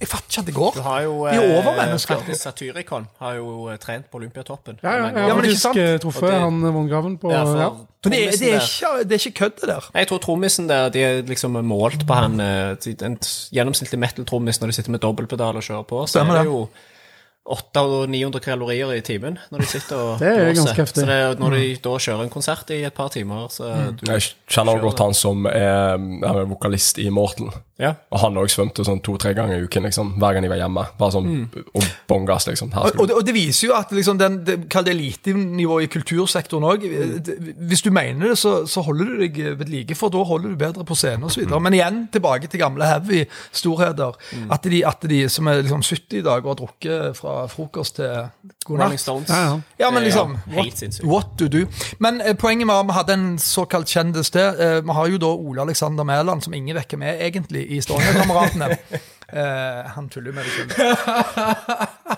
Jeg 0.00 0.08
fatter 0.08 0.28
ikke 0.30 0.40
at 0.40 0.46
det 0.46 0.54
går. 0.54 0.72
Du 0.76 0.80
har 0.84 1.00
jo 1.06 1.14
de 1.26 1.34
er 1.36 1.42
eh, 1.42 1.54
overmennesker. 1.58 2.14
faktisk 2.20 2.42
Satyricon 2.42 3.06
har 3.20 3.34
jo 3.38 3.68
eh, 3.72 3.78
trent 3.82 4.10
på 4.10 4.18
Olympiatoppen. 4.20 4.78
Ja, 4.82 4.92
ja, 4.96 5.06
ja, 5.08 5.28
har 5.28 5.34
men 5.40 5.44
ikke 5.48 5.60
sant? 5.62 5.76
eh, 5.78 5.96
truffet 5.98 6.28
det- 6.28 6.40
han 6.40 6.60
vogngraven 6.62 7.16
på 7.18 7.32
Ja, 7.32 7.44
for 7.44 7.58
ja. 7.62 7.70
Men 8.04 8.12
det, 8.12 8.18
det, 8.40 8.52
er 8.54 8.60
ikke, 8.60 9.04
det 9.08 9.12
er 9.16 9.26
ikke 9.28 9.38
kødd, 9.40 9.56
det 9.60 9.68
der. 9.68 9.88
Jeg 9.94 10.08
tror 10.08 10.18
trommisen 10.22 10.68
der, 10.68 10.88
de 10.94 11.00
er 11.02 11.22
liksom 11.26 11.56
målt 11.66 12.06
på 12.06 12.14
han 12.14 12.36
Den 12.38 13.02
En 13.12 13.18
gjennomsnittlig 13.52 13.98
metal-trommis 13.98 14.60
når 14.60 14.66
de 14.70 14.72
sitter 14.78 14.90
med 14.94 15.00
dobbeltpedal 15.02 15.56
og 15.56 15.62
kjører 15.66 15.82
på. 15.88 16.04
Så 16.06 16.18
Stemmer 16.20 16.34
er 16.38 16.44
det. 16.44 16.46
det 16.46 16.52
jo 16.52 16.68
800-900 17.48 18.42
kalorier 18.44 18.92
i 18.96 19.00
timen 19.04 19.38
når 19.52 19.64
de 19.64 19.68
sitter 19.70 19.96
og 19.96 20.18
Det 20.22 20.28
er 20.28 20.42
blåser. 20.48 20.58
ganske 20.62 20.82
heftig. 20.82 21.04
Så 21.04 21.08
det 21.08 21.20
er, 21.22 21.38
når 21.40 21.56
de 21.56 21.70
da 21.84 21.94
kjører 22.08 22.26
en 22.26 22.34
konsert 22.34 22.74
i 22.74 22.82
et 22.88 22.94
par 22.96 23.12
timer, 23.14 23.48
så 23.54 23.72
du, 23.96 24.04
Jeg 24.10 24.28
kjenner 24.50 24.82
godt 24.82 25.04
han 25.04 25.16
som 25.16 25.48
er, 25.50 25.96
er 25.96 26.44
vokalist 26.50 27.00
i 27.02 27.08
Morten. 27.14 27.50
Ja. 27.78 27.92
Og 28.10 28.18
han 28.18 28.34
òg 28.40 28.50
svømte 28.50 28.82
sånn 28.82 28.98
to-tre 29.06 29.30
ganger 29.38 29.60
i 29.60 29.66
uken, 29.68 29.84
liksom, 29.86 30.08
hver 30.18 30.34
gang 30.34 30.42
de 30.42 30.48
var 30.50 30.58
hjemme. 30.58 30.82
Bare 30.98 31.14
sånn 31.14 31.28
og 31.78 31.84
bongas, 32.10 32.48
liksom. 32.48 32.72
Her 32.74 32.88
Og, 32.88 32.96
og, 32.98 33.06
det, 33.06 33.18
og 33.20 33.26
det 33.28 33.34
viser 33.36 33.68
jo 33.68 33.76
at 33.76 33.92
liksom 33.94 34.18
den, 34.18 34.40
det, 34.48 34.56
kall 34.72 34.82
det 34.88 34.96
elitenivået 34.96 35.86
i 35.86 35.90
kultursektoren 35.92 36.66
òg 36.66 36.86
Hvis 37.70 37.84
du 37.86 37.92
mener 37.94 38.32
det, 38.32 38.38
så, 38.40 38.64
så 38.66 38.82
holder 38.82 39.12
du 39.12 39.22
deg 39.22 39.38
ved 39.60 39.70
like, 39.70 39.94
for 39.98 40.10
da 40.10 40.24
holder 40.26 40.56
du 40.56 40.58
bedre 40.58 40.86
på 40.88 40.96
scenen 40.98 41.28
osv. 41.30 41.44
Mm. 41.46 41.54
Men 41.68 41.78
igjen 41.78 42.00
tilbake 42.16 42.50
til 42.50 42.64
gamle 42.64 42.88
heavy 42.90 43.22
storheter. 43.54 44.18
At, 44.50 44.66
de, 44.66 44.82
at 44.86 45.06
de 45.14 45.22
som 45.30 45.46
er 45.46 45.62
liksom 45.62 45.86
70 45.86 46.18
i 46.18 46.26
dag 46.26 46.42
og 46.42 46.50
har 46.56 46.58
drukket 46.64 47.20
fra 47.20 47.37
frokost 47.46 47.96
til 47.96 48.08
god 48.66 48.74
Rolling 48.78 48.94
natt 48.96 49.00
Stones. 49.00 49.28
Ja, 49.30 49.40
ja. 49.44 49.60
Ja, 49.78 49.90
men 49.90 50.02
Det 50.02 50.08
liksom 50.10 50.34
helt 50.46 50.56
what, 50.56 50.78
sinnssykt. 50.78 51.06
what 51.06 51.26
to 51.38 51.48
do? 51.48 51.64
Men 51.98 52.20
eh, 52.20 52.34
poenget 52.36 52.66
var 52.68 52.80
at 52.82 52.86
vi 52.90 52.92
hadde 52.98 53.12
en 53.18 53.38
såkalt 53.38 53.88
kjendis 53.88 54.30
til. 54.34 54.40
Eh, 54.58 54.80
vi 54.84 54.92
har 54.98 55.06
jo 55.12 55.18
da 55.22 55.26
Ole 55.34 55.60
Alexander 55.62 56.04
Mæland, 56.04 56.42
som 56.42 56.54
ingen 56.54 56.76
vekker 56.76 56.96
med 56.98 57.20
egentlig 57.20 57.66
i 57.70 57.80
Stavanger-kameratene. 57.80 58.76
Eh, 59.28 59.84
han 59.92 60.06
tuller 60.08 60.32
med 60.32 60.44
det 60.44 60.52
selv. 60.56 60.72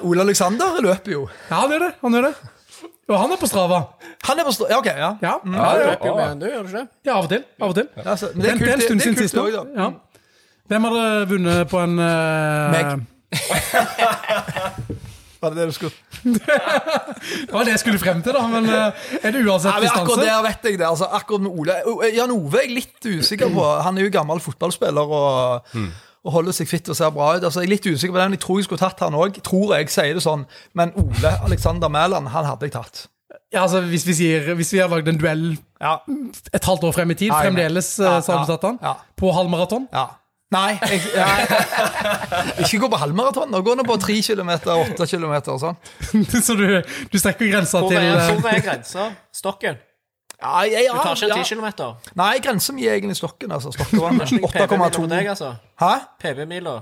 Ole 0.06 0.20
Alexander 0.22 0.76
løper 0.80 1.10
jo. 1.12 1.24
ja, 1.50 1.56
han 1.56 1.70
gjør 1.72 1.78
det. 1.82 1.88
Han 2.04 2.12
gjør 2.14 2.22
det. 2.28 2.34
Og 3.10 3.16
han 3.18 3.32
er 3.34 3.40
på 3.40 3.46
Strava. 3.50 3.80
Han 4.28 4.38
er 4.38 4.44
på 4.46 4.52
stå... 4.54 4.68
Ja, 4.70 4.78
ok, 4.78 4.86
ja. 4.86 4.92
Ja, 4.94 5.08
Ja, 5.18 5.32
ja, 5.42 5.72
du 5.74 5.80
ja. 5.80 5.88
løper 5.90 6.06
jo 6.06 6.14
med, 6.14 6.36
du 6.38 6.46
gjør 6.46 6.62
du 6.62 6.68
ikke 6.68 6.78
det? 6.78 6.86
ja 7.08 7.16
av 7.18 7.24
og 7.26 7.30
til. 7.32 7.42
Av 7.58 7.68
og 7.68 7.74
til. 7.80 7.88
Altså, 8.04 8.28
men 8.34 8.42
det 8.44 8.50
er 8.52 8.58
kult, 8.60 8.70
en 8.70 8.78
det, 8.78 8.84
stund 8.86 9.00
det 9.00 9.06
er 9.06 9.10
siden 9.10 9.16
kult 9.18 9.24
sist 9.26 9.42
også, 9.42 9.64
da. 9.74 9.82
Ja. 9.82 9.88
Hvem 10.70 10.86
hadde 10.86 11.26
vunnet 11.32 11.68
på 11.74 11.82
en 11.82 11.98
eh, 11.98 12.70
Meg. 12.76 12.86
Var 15.40 15.54
det 15.54 15.56
det 15.62 15.66
du 15.70 15.72
skulle 15.72 15.92
Det 17.46 17.52
var 17.52 17.64
det 17.64 17.72
jeg 17.74 17.80
skulle 17.82 18.00
frem 18.02 18.20
til, 18.24 18.34
da. 18.36 18.42
Men 18.50 18.66
eh, 18.68 19.06
er 19.24 19.32
det 19.34 19.40
uansett 19.46 19.72
ja, 19.86 19.92
Akkurat 19.94 20.20
det 20.20 20.28
der 20.28 20.42
vet 20.46 20.66
jeg 20.68 20.78
det. 20.80 20.86
Altså, 20.88 21.08
akkurat 21.16 21.44
med 21.46 21.50
Ole 21.62 21.76
Jan 22.16 22.34
Ove 22.34 22.60
er 22.60 22.66
jeg 22.68 22.74
litt 22.80 23.08
usikker 23.20 23.52
på. 23.54 23.64
Han 23.86 23.98
er 23.98 24.06
jo 24.08 24.12
gammel 24.14 24.42
fotballspiller 24.44 25.14
og, 25.20 25.70
og 26.24 26.34
holder 26.36 26.56
seg 26.56 26.68
fitt 26.70 26.90
og 26.92 26.98
ser 26.98 27.12
bra 27.14 27.30
ut. 27.38 27.46
Altså, 27.48 27.62
jeg 27.64 27.70
er 27.70 27.74
litt 27.76 27.88
usikker 27.88 28.12
på 28.16 28.20
den. 28.20 28.36
Jeg 28.36 28.42
tror 28.44 28.60
jeg 28.60 28.68
skulle 28.68 28.82
tatt 28.84 29.00
han 29.06 29.16
òg. 29.16 29.40
Tror 29.46 29.72
jeg 29.78 29.88
sier 29.92 30.12
det 30.18 30.24
sånn. 30.26 30.44
Men 30.76 30.92
Ole 31.00 31.32
Alexander 31.48 31.88
Mæland, 31.92 32.28
han 32.34 32.48
hadde 32.52 32.68
jeg 32.68 32.76
tatt. 32.76 33.06
Ja, 33.50 33.64
altså, 33.64 33.80
hvis 33.90 34.04
vi 34.06 34.14
sier 34.14 34.52
Hvis 34.54 34.68
vi 34.74 34.78
har 34.78 34.90
lagd 34.92 35.08
en 35.10 35.18
duell 35.18 35.44
Ja. 35.80 35.96
et 36.54 36.64
halvt 36.66 36.84
år 36.86 36.92
frem 36.94 37.10
i 37.10 37.16
tid, 37.18 37.32
Ja, 37.32 37.40
fremdeles, 37.42 37.88
Ja, 37.98 38.16
eh, 38.18 38.22
så 38.22 38.32
har 38.36 38.44
du 38.44 38.52
ja, 38.52 38.56
tatt 38.56 38.66
han? 38.68 38.78
ja. 38.82 38.92
På 39.18 39.32
halvmaraton? 39.34 39.88
ja. 39.92 40.06
Nei, 40.50 40.78
jeg, 40.82 41.00
jeg, 41.14 42.64
ikke 42.64 42.80
gå 42.82 42.88
på 42.90 42.98
halvmaraton. 42.98 43.52
Nå 43.54 43.60
Gå 43.62 43.76
nå 43.78 43.84
på 43.86 43.96
tre 44.02 44.16
kilometer, 44.26 44.72
åtte 44.82 45.06
kilometer 45.06 45.54
og 45.54 45.60
sånn. 45.62 45.76
så 46.46 46.56
du, 46.58 46.66
du 47.12 47.20
strekker 47.22 47.52
grensa 47.52 47.84
til 47.86 48.00
eh, 48.00 48.32
hvor 48.40 48.50
er 48.50 48.64
grensa? 48.66 49.06
Stokken? 49.34 49.78
Ja, 50.40 50.62
jeg, 50.64 50.86
ja, 50.86 50.94
Du 50.96 51.02
tar 51.04 51.12
ikke 51.18 51.26
en 51.28 51.32
ja. 51.34 51.44
10 51.44 51.48
kilometer? 51.52 52.12
Nei, 52.16 52.30
grensa 52.40 52.72
mi 52.72 52.86
er 52.88 52.94
egentlig 52.96 53.18
stokken. 53.18 53.52
altså. 53.52 53.74
PB-mila 53.76 54.48
8,2. 54.48 55.02
deg, 55.12 55.26
altså? 55.34 55.50
Hæ? 55.82 55.90
PB-mila? 56.22 56.74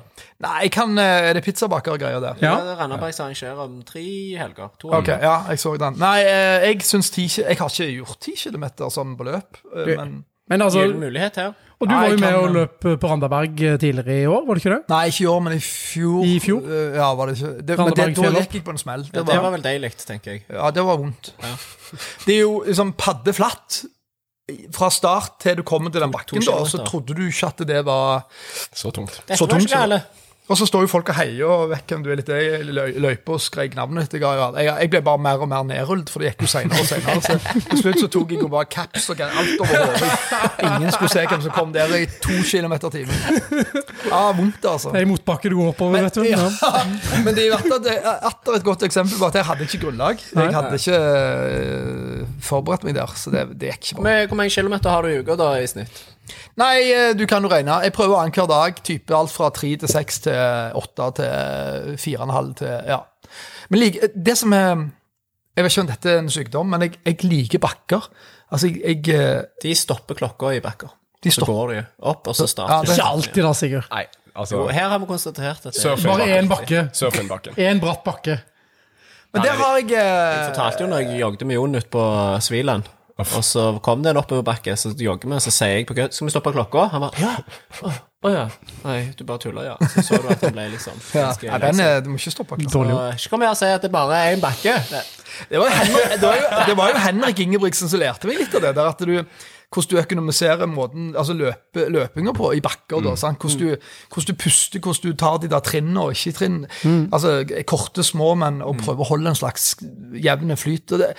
Nei, 0.46 0.52
jeg 0.68 0.72
kan, 0.76 0.94
eh, 1.02 1.26
er 1.32 1.34
det 1.34 1.42
pizzabaker-greier 1.42 2.22
der? 2.22 2.38
Ja. 2.40 2.52
Ja. 2.62 2.76
Randabergs 2.78 3.18
arrangerer 3.24 3.58
om 3.66 3.80
tre 3.88 4.04
helger. 4.38 4.70
To 4.78 4.92
Ok, 4.94 5.10
helger. 5.10 5.26
ja, 5.26 5.34
jeg 5.50 5.58
så 5.64 5.74
den. 5.82 5.98
Nei, 5.98 6.16
eh, 6.22 6.68
jeg 6.70 6.86
syns 6.86 7.10
10 7.10 7.26
Jeg 7.42 7.58
har 7.58 7.74
ikke 7.74 7.90
gjort 7.98 8.20
10 8.30 8.36
km 8.46 8.68
som 8.94 9.16
beløp, 9.18 9.58
eh, 9.74 9.84
Du- 9.90 9.96
men 9.98 10.14
Men 10.48 10.62
altså, 10.64 10.80
Gyllen 10.84 11.00
mulighet 11.00 11.36
her. 11.36 11.52
og 11.80 11.88
du 11.88 11.92
Nei, 11.94 11.98
var 12.00 12.08
jo 12.08 12.16
med 12.18 12.28
kan- 12.28 12.38
og 12.44 12.54
løp 12.56 12.86
på 13.00 13.08
Randaberg 13.10 13.60
eh, 13.62 13.76
tidligere 13.78 14.22
i 14.22 14.26
år, 14.26 14.46
var 14.46 14.54
det 14.54 14.64
ikke 14.64 14.72
det? 14.74 14.80
Nei, 14.88 15.02
ikke 15.12 15.22
i 15.22 15.26
år, 15.26 15.40
men 15.46 15.52
i 15.52 15.60
fjor. 15.60 16.24
I 16.24 16.38
fjor? 16.40 16.62
Eh, 16.66 16.96
Ja, 16.96 17.10
var 17.14 17.26
det 17.26 17.36
ikke 17.38 17.52
det, 17.66 17.78
Men 17.78 17.86
det, 17.92 17.96
da 18.16 18.30
gikk 18.40 18.54
jeg 18.58 18.64
på 18.64 18.70
en 18.74 18.78
smell. 18.78 19.04
Ja, 19.04 19.10
Det 19.20 19.26
det 19.26 19.36
var 19.36 19.42
var, 19.42 19.50
vel 19.58 19.62
deilig, 19.62 19.92
tenker 20.06 20.32
jeg. 20.32 20.42
ja, 20.50 20.70
det 20.70 20.84
var 20.84 20.96
vondt. 20.96 21.32
Det 22.26 22.34
er 22.34 22.40
jo 22.40 22.62
liksom 22.66 22.92
paddeflatt. 22.98 23.84
Fra 24.72 24.88
start 24.88 25.40
til 25.40 25.56
du 25.56 25.62
kommer 25.62 25.90
til 25.92 26.00
den 26.00 26.10
bakken, 26.10 26.40
da, 26.40 26.64
så 26.64 26.80
trodde 26.88 27.12
du 27.14 27.26
ikke 27.28 27.46
at 27.50 27.58
det 27.68 27.82
var 27.84 28.22
Så 28.72 28.90
tungt. 28.96 29.20
Dette 29.28 29.36
Så 29.36 29.46
var 29.46 29.60
ikke 29.60 29.76
gale. 29.76 29.98
Og 30.48 30.56
så 30.56 30.64
står 30.68 30.86
jo 30.86 30.88
folk 30.90 31.10
og 31.12 31.16
heier 31.18 31.44
og 31.52 31.66
vet 31.74 31.90
hvem 31.92 32.04
du 32.04 32.08
er 32.12 32.20
litt 32.20 32.30
i 32.32 32.62
løy- 32.64 32.96
løype 33.04 33.34
og 33.36 33.40
skrek 33.44 33.74
navnet 33.76 34.08
ditt. 34.08 34.22
Jeg, 34.24 34.88
ble 34.92 35.02
bare 35.04 35.20
mer 35.20 35.42
og 35.44 35.50
mer 35.50 35.66
nedrullet, 35.68 36.08
for 36.08 36.24
det 36.24 36.30
gikk 36.32 36.46
jo 36.46 36.50
senere 36.54 36.80
og 36.80 36.88
senere. 36.88 37.20
Så 37.20 37.36
til 37.68 37.82
slutt 37.82 38.00
så 38.00 38.08
tok 38.14 38.32
jeg 38.32 38.40
jo 38.40 38.48
bare 38.52 38.68
caps 38.72 39.10
og 39.12 39.20
alt 39.26 39.60
over 39.60 39.84
hodet. 39.84 40.10
Ingen 40.70 40.94
skulle 40.96 41.12
se 41.12 41.26
hvem 41.28 41.44
som 41.44 41.54
kom 41.56 41.74
der 41.76 41.92
i 41.98 42.06
to 42.24 42.38
kilometer 42.48 42.88
i 42.88 43.02
timen. 43.02 43.78
Ja, 44.08 44.22
vondt, 44.32 44.64
altså. 44.64 44.94
Det 44.94 45.02
er 45.02 45.06
i 45.06 45.10
motbakke 45.12 45.52
du 45.52 45.58
går 45.60 45.72
oppover, 45.74 46.08
vet 46.08 46.16
du. 46.16 46.24
Ja, 46.24 46.48
men 47.26 47.36
det 47.36 47.48
er 47.52 48.08
atter 48.16 48.56
et 48.56 48.64
godt 48.64 48.86
eksempel 48.88 49.20
på 49.20 49.28
at 49.28 49.36
jeg 49.36 49.48
hadde 49.50 49.68
ikke 49.68 49.82
grunnlag. 49.84 50.22
Jeg 50.32 50.54
hadde 50.56 50.80
ikke 50.80 51.00
eh, 51.02 52.28
forberedt 52.48 52.88
meg 52.88 52.96
der, 52.96 53.12
så 53.20 53.32
det, 53.34 53.44
det 53.60 53.74
gikk 53.74 53.90
ikke 53.92 54.00
bra. 54.00 54.16
Hvor 54.32 54.40
mange 54.40 54.54
kilometer 54.56 54.96
har 54.96 55.04
du 55.04 55.12
i 55.12 55.20
uka 55.20 55.36
da 55.36 55.52
i 55.60 55.68
snitt? 55.68 56.06
Nei, 56.60 56.90
eh, 56.92 57.12
du 57.18 57.24
kan 57.26 57.42
jo 57.42 57.48
regne. 57.52 57.80
Jeg 57.84 57.92
prøver 57.92 58.16
annenhver 58.20 58.46
dag. 58.50 58.82
Type 58.84 59.14
alt 59.16 59.30
fra 59.30 59.50
tre 59.54 59.76
til 59.76 59.88
seks 59.88 60.18
til 60.26 60.74
åtte 60.78 61.10
til 61.20 61.96
fire 61.98 62.18
og 62.20 62.28
en 62.28 62.34
halv 62.34 62.54
til 62.62 62.74
Ja. 62.88 63.00
Men 63.70 63.80
like, 63.80 64.08
det 64.16 64.38
som 64.38 64.52
er 64.52 64.86
Jeg 65.56 65.64
vet 65.64 65.72
ikke 65.72 65.80
om 65.80 65.86
dette 65.90 66.10
er 66.10 66.18
en 66.18 66.30
sykdom, 66.30 66.66
men 66.70 66.82
jeg, 66.82 66.92
jeg 67.04 67.24
liker 67.24 67.58
bakker. 67.58 68.04
Altså, 68.52 68.68
jeg, 68.70 69.02
jeg 69.08 69.14
eh, 69.18 69.42
De 69.62 69.74
stopper 69.74 70.14
klokka 70.14 70.52
i 70.54 70.60
bakker. 70.60 70.88
De 71.24 71.30
Så 71.34 71.42
går 71.44 71.72
de 71.72 71.80
opp, 71.98 72.28
og 72.28 72.36
så 72.36 72.44
Ja, 72.46 72.52
starter 72.52 72.84
det- 72.86 72.90
er 72.90 72.94
Ikke 72.94 73.08
alltid, 73.08 73.42
da, 73.42 73.52
Sigurd. 73.52 73.88
Nei, 73.90 74.04
altså 74.36 74.56
Jo, 74.56 74.68
her 74.68 74.88
har 74.88 74.98
vi 74.98 75.06
konstatert 75.06 75.66
at. 75.66 75.74
Bare 76.04 76.28
én 76.38 76.48
bakke. 76.48 76.88
Surfingbakken. 76.94 77.54
Én 77.58 77.80
bratt 77.80 78.04
bakke. 78.04 78.38
Men 79.34 79.42
der 79.42 79.50
har 79.58 79.76
jeg 79.76 79.90
Jeg 79.90 80.38
eh, 80.38 80.46
fortalte 80.54 80.84
jo 80.84 80.86
når 80.88 80.98
jeg 81.02 81.20
jogget 81.20 81.46
med 81.46 81.54
Jon 81.56 81.74
ute 81.74 81.88
på 81.92 82.04
Sviland. 82.40 82.82
Og 83.18 83.42
så 83.44 83.62
kom 83.82 84.02
det 84.04 84.12
en 84.12 84.20
oppoverbakke, 84.20 84.76
så 84.78 84.92
jogger 84.94 85.26
vi, 85.26 85.34
og 85.34 85.42
så 85.42 85.50
sier 85.50 85.72
jeg 85.80 85.86
på 85.88 85.96
kødd 85.98 86.14
Skal 86.14 86.28
vi 86.28 86.34
stoppe 86.36 86.52
klokka? 86.54 86.84
Han 86.92 87.02
bare 87.02 87.18
Ja. 87.18 87.32
Å 88.18 88.26
oh, 88.26 88.32
ja. 88.34 88.44
Nei, 88.82 89.12
du 89.14 89.20
bare 89.26 89.38
tuller, 89.42 89.62
ja. 89.68 89.74
Så 89.92 90.02
så 90.06 90.16
du 90.22 90.26
at 90.30 90.40
han 90.42 90.54
ble 90.56 90.64
liksom 90.72 90.96
ja, 91.14 91.28
lei 91.42 91.58
den 91.68 91.82
er, 91.84 92.00
Du 92.02 92.08
må 92.10 92.18
ikke 92.18 92.32
stoppe. 92.34 92.56
klokka. 92.58 92.72
Dårlig. 92.74 92.94
Og 92.96 93.14
Ikke 93.20 93.30
kom 93.34 93.44
her 93.46 93.52
og 93.54 93.58
si 93.60 93.68
at 93.70 93.84
det 93.86 93.90
bare 93.94 94.16
er 94.22 94.34
én 94.36 94.42
bakke. 94.42 94.74
Det- 94.90 95.06
Det 95.50 95.58
var, 95.60 95.68
jo 95.70 95.74
Henrik, 95.76 96.08
det, 96.18 96.22
var 96.26 96.34
jo, 96.40 96.46
det 96.66 96.76
var 96.76 96.88
jo 96.90 96.98
Henrik 97.04 97.40
Ingebrigtsen 97.44 97.88
som 97.92 98.00
lærte 98.00 98.26
meg 98.26 98.40
litt 98.40 98.54
av 98.58 98.62
det. 98.64 98.74
der 98.74 98.88
at 98.90 98.98
du 99.06 99.12
hvordan 99.68 99.90
du 99.90 99.98
økonomiserer 100.00 100.66
måten, 100.66 101.10
altså 101.14 101.34
løpe, 101.36 101.84
løpinga 101.92 102.32
på 102.34 102.54
i 102.56 102.60
bakker. 102.64 103.02
Da, 103.04 103.12
sant? 103.20 103.38
Hvordan, 103.38 103.58
du, 103.60 103.90
hvordan 104.08 104.32
du 104.32 104.38
puster, 104.40 104.80
hvordan 104.80 105.12
du 105.12 105.16
tar 105.20 105.36
de 105.42 105.50
der 105.52 105.60
trinnene 105.60 106.00
og 106.06 106.14
ikke 106.16 106.32
trinn. 106.38 106.62
Altså 107.12 107.34
korte, 107.68 108.02
små, 108.02 108.32
men 108.40 108.62
og 108.64 108.78
prøve 108.80 109.04
å 109.04 109.08
holde 109.12 109.28
en 109.28 109.36
slags 109.38 109.74
jevn 110.16 110.56
flyt. 110.56 110.96
Og 110.96 111.04
det, 111.04 111.10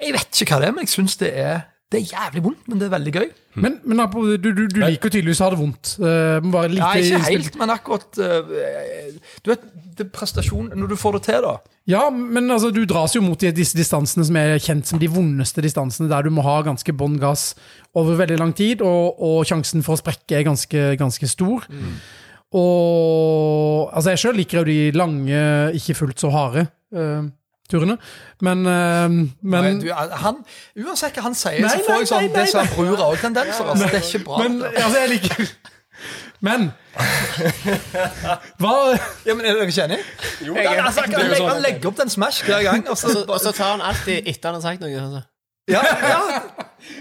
jeg 0.00 0.12
vet 0.16 0.40
ikke 0.44 0.54
hva 0.54 0.60
det 0.62 0.68
er, 0.70 0.74
men 0.76 0.86
jeg 0.86 0.94
syns 0.94 1.16
det 1.20 1.32
er 1.34 1.60
Det 1.90 1.98
er 2.04 2.10
jævlig 2.14 2.42
vondt, 2.44 2.68
men 2.70 2.78
det 2.78 2.86
er 2.86 2.92
veldig 2.92 3.12
gøy. 3.16 3.24
Men, 3.58 3.80
men 3.82 3.98
du, 4.14 4.36
du, 4.38 4.60
du 4.70 4.76
liker 4.78 5.10
tydeligvis 5.10 5.40
å 5.42 5.48
ha 5.48 5.50
det 5.50 5.58
vondt. 5.58 5.88
Eh, 5.98 6.44
bare 6.52 6.68
lite 6.70 6.84
Nei, 6.86 7.00
ikke 7.02 7.22
helt, 7.26 7.56
men 7.58 7.72
akkurat 7.74 8.20
eh, 8.22 9.16
Du 9.42 9.50
vet, 9.50 9.64
det 9.98 10.04
er 10.06 10.12
prestasjon 10.14 10.68
Når 10.78 10.92
du 10.92 10.94
får 11.00 11.16
det 11.18 11.22
til, 11.26 11.40
da. 11.42 11.56
Ja, 11.90 12.04
men 12.14 12.46
altså, 12.54 12.70
du 12.70 12.84
dras 12.86 13.16
jo 13.18 13.24
mot 13.26 13.40
de- 13.42 13.50
disse 13.56 13.74
distansene 13.74 14.22
som 14.28 14.38
er 14.38 14.54
kjent 14.62 14.86
som 14.86 15.00
de 15.02 15.08
vondeste 15.10 15.64
distansene, 15.66 16.06
der 16.12 16.22
du 16.22 16.30
må 16.30 16.44
ha 16.46 16.60
ganske 16.62 16.94
bånn 16.94 17.18
gass 17.18 17.56
over 17.98 18.14
veldig 18.22 18.38
lang 18.38 18.54
tid, 18.54 18.84
og, 18.86 19.18
og 19.18 19.42
sjansen 19.50 19.82
for 19.82 19.96
å 19.96 20.00
sprekke 20.04 20.38
er 20.38 20.46
ganske, 20.46 20.84
ganske 21.00 21.26
stor. 21.26 21.66
Og 22.54 23.90
altså, 23.94 24.12
jeg 24.14 24.22
sjøl 24.24 24.38
liker 24.40 24.60
jo 24.62 24.68
de 24.70 24.78
lange, 24.98 25.42
ikke 25.78 25.96
fullt 25.98 26.22
så 26.22 26.30
harde 26.34 26.66
eh, 26.94 27.26
turene, 27.70 27.96
men, 28.46 28.64
eh, 28.66 29.08
men 29.42 29.66
Nei, 29.66 29.74
du, 29.82 29.90
han, 29.94 30.40
uansett 30.84 31.16
hva 31.18 31.22
han 31.28 31.34
sier, 31.38 31.60
Nei, 31.64 31.70
så 31.76 31.84
får 31.86 32.00
jeg 32.02 32.10
sånn 32.12 32.24
nei, 32.26 32.32
nei, 32.34 32.44
Det 32.44 32.52
sa 32.52 32.64
nei. 32.64 32.72
bror 32.76 33.04
òg 33.10 33.20
tendenser. 33.22 33.70
Altså, 33.72 33.90
det 33.90 34.00
er 34.00 34.08
ikke 34.10 34.24
bra. 34.26 34.40
Men 34.44 34.62
altså, 34.70 34.98
jeg 35.04 35.12
liker 35.16 35.52
Men 36.40 36.70
Hva 38.60 38.72
ja, 39.26 39.34
men 39.36 39.44
Er 39.44 39.58
dere 39.58 39.66
ikke 39.68 39.84
enig? 39.84 39.98
Jo, 40.46 40.54
er- 40.56 40.80
altså, 40.84 41.04
han, 41.04 41.12
er 41.14 41.18
legger, 41.28 41.36
sånn. 41.42 41.50
han 41.52 41.62
legger 41.66 41.90
opp 41.90 41.98
den 42.00 42.12
smash 42.12 42.44
hver 42.46 42.62
gang. 42.64 42.86
Og 42.88 42.96
så, 42.98 43.12
Og 43.26 43.38
så 43.42 43.52
tar 43.56 43.74
han 43.76 43.84
alltid 43.84 44.26
etter 44.30 44.48
han 44.50 44.56
har 44.60 44.64
sagt 44.64 44.80
noe. 44.84 45.02
Altså. 45.04 45.22
ja, 45.70 45.82
ja, 45.84 46.20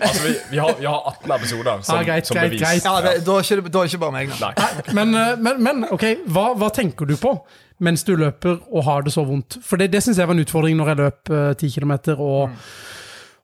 Altså, 0.01 0.23
vi, 0.27 0.33
vi, 0.51 0.57
har, 0.61 0.75
vi 0.79 0.85
har 0.89 1.07
18 1.13 1.31
episoder 1.37 1.81
som, 1.87 1.95
Ja, 1.99 2.03
greit, 2.07 2.27
som 2.27 2.35
greit, 2.37 2.51
bevis. 2.51 2.61
greit. 2.61 2.85
ja 2.85 2.93
det, 3.05 3.13
da, 3.25 3.37
er 3.37 3.47
ikke, 3.47 3.55
det- 3.61 3.71
da 3.73 3.79
er 3.79 3.87
det 3.87 3.93
ikke 3.93 4.03
bare 4.03 4.15
meg. 4.17 4.35
Nei. 4.39 4.93
men, 4.99 5.15
eh, 5.15 5.33
men, 5.47 5.63
men 5.63 5.87
ok, 5.91 6.05
hva, 6.27 6.45
hva 6.59 6.69
tenker 6.75 7.09
du 7.09 7.15
på 7.21 7.33
mens 7.79 8.03
du 8.03 8.13
løper 8.19 8.57
og 8.69 8.83
har 8.89 9.03
det 9.07 9.13
så 9.15 9.23
vondt? 9.25 9.59
For 9.63 9.79
det, 9.79 9.91
det 9.93 10.01
syns 10.03 10.17
jeg 10.19 10.27
var 10.27 10.35
en 10.35 10.43
utfordring 10.43 10.75
når 10.79 10.93
jeg 10.93 10.99
løp 10.99 11.29
uh, 11.31 11.53
10 11.55 11.69
km 11.77 11.93
og, 12.19 12.49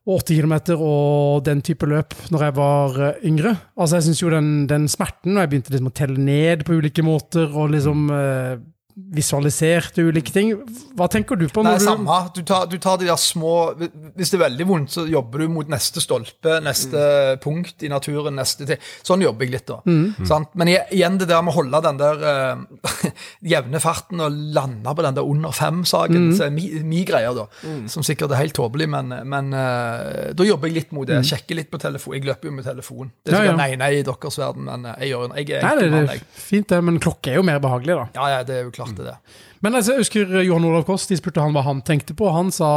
og 0.05 0.19
8 0.19 0.35
km 0.41 0.55
og 0.75 1.45
den 1.47 1.61
type 1.65 1.87
løp 1.87 2.13
når 2.33 2.43
jeg 2.49 2.55
var 2.57 2.99
uh, 2.99 3.23
yngre. 3.25 3.55
Altså 3.79 3.95
Jeg 4.01 4.09
syns 4.09 4.21
jo 4.25 4.29
den, 4.35 4.49
den 4.67 4.89
smerten, 4.91 5.33
når 5.33 5.45
jeg 5.45 5.53
begynte 5.53 5.71
liksom 5.75 5.87
å 5.89 5.95
telle 6.01 6.19
ned 6.19 6.65
på 6.67 6.75
ulike 6.77 7.05
måter 7.07 7.47
og 7.55 7.71
liksom 7.73 8.09
eh, 8.11 8.57
visualiserte 8.95 10.03
ulike 10.07 10.31
ting 10.31 10.53
Hva 10.95 11.07
tenker 11.11 11.35
du 11.39 11.45
på 11.51 11.63
Nei, 11.65 11.73
når 11.75 11.81
du 11.81 11.85
samme. 11.85 12.19
Du 12.35 12.41
tar, 12.47 12.67
du 12.71 12.77
tar 12.79 12.99
de 13.01 13.09
der 13.09 13.19
små 13.19 13.73
Hvis 13.75 14.31
det 14.31 14.37
er 14.37 14.43
veldig 14.45 14.67
vondt, 14.69 14.93
så 14.95 15.03
jobber 15.09 15.43
du 15.43 15.49
mot 15.51 15.67
neste 15.71 15.99
stolpe, 16.03 16.59
neste 16.63 17.01
punkt 17.43 17.83
i 17.83 17.89
naturen, 17.91 18.37
neste 18.39 18.67
ting. 18.69 18.79
Sånn 19.05 19.23
jobber 19.25 19.45
jeg 19.47 19.55
litt, 19.57 19.67
da. 19.67 19.81
Sant? 20.27 20.53
Men 20.55 20.71
igjen 20.71 21.17
det 21.19 21.27
der 21.29 21.43
med 21.43 21.51
å 21.51 21.57
holde 21.57 21.81
den 21.83 21.99
der 21.99 22.23
uh, 22.23 22.93
jevne 23.55 23.81
farten 23.83 24.23
og 24.23 24.37
lande 24.55 24.95
på 24.95 25.05
den 25.05 25.17
der 25.17 25.27
under 25.27 25.55
fem-saken, 25.55 26.29
så 26.37 26.47
er 26.47 26.53
mi, 26.55 26.67
mi 26.87 27.03
greier, 27.07 27.35
da. 27.35 27.47
Som 27.91 28.05
sikkert 28.07 28.31
er 28.35 28.41
helt 28.45 28.55
tåpelig, 28.57 28.87
men, 28.95 29.11
men 29.27 29.51
uh, 29.55 30.31
da 30.37 30.47
jobber 30.47 30.71
jeg 30.71 30.77
litt 30.79 30.95
mot 30.95 31.07
det. 31.09 31.19
Sjekker 31.27 31.59
litt 31.59 31.71
på 31.73 31.81
telefon. 31.81 32.15
Jeg 32.17 32.27
løper 32.29 32.49
jo 32.51 32.55
med 32.55 32.67
telefon. 32.67 33.11
Det 33.25 33.33
er 33.33 33.35
Ja, 33.35 33.43
sikkert 33.43 33.51
ja. 33.51 33.59
nei, 33.59 33.69
nei 33.81 33.91
i 33.99 34.05
deres 34.07 34.39
verden, 34.39 34.67
men 34.69 34.87
eh, 34.91 34.97
jeg 35.03 35.13
gjør 35.13 35.35
jeg 35.35 35.51
er 35.59 35.65
Nei, 35.65 35.75
det, 35.75 35.85
enkel 35.89 36.07
det 36.07 36.15
er 36.15 36.25
fint, 36.45 36.67
det, 36.71 36.81
men 36.87 36.99
klokke 37.03 37.33
er 37.33 37.39
jo 37.41 37.45
mer 37.47 37.59
behagelig, 37.63 37.95
da. 37.99 38.07
Ja, 38.21 38.27
ja, 38.37 38.41
det 38.47 38.55
er 38.59 38.67
jo 38.69 38.73
klart 38.75 38.84
det, 38.93 39.05
er 39.05 39.15
det. 39.15 39.41
Men 39.65 39.77
altså, 39.79 39.95
jeg 39.95 40.03
husker 40.03 40.35
Johan 40.43 40.67
Olav 40.67 40.83
Koss, 40.85 41.07
de 41.09 41.17
spurte 41.17 41.41
han 41.41 41.55
hva 41.55 41.63
han 41.65 41.81
tenkte 41.85 42.13
på. 42.17 42.27
Han 42.29 42.51
sa 42.53 42.69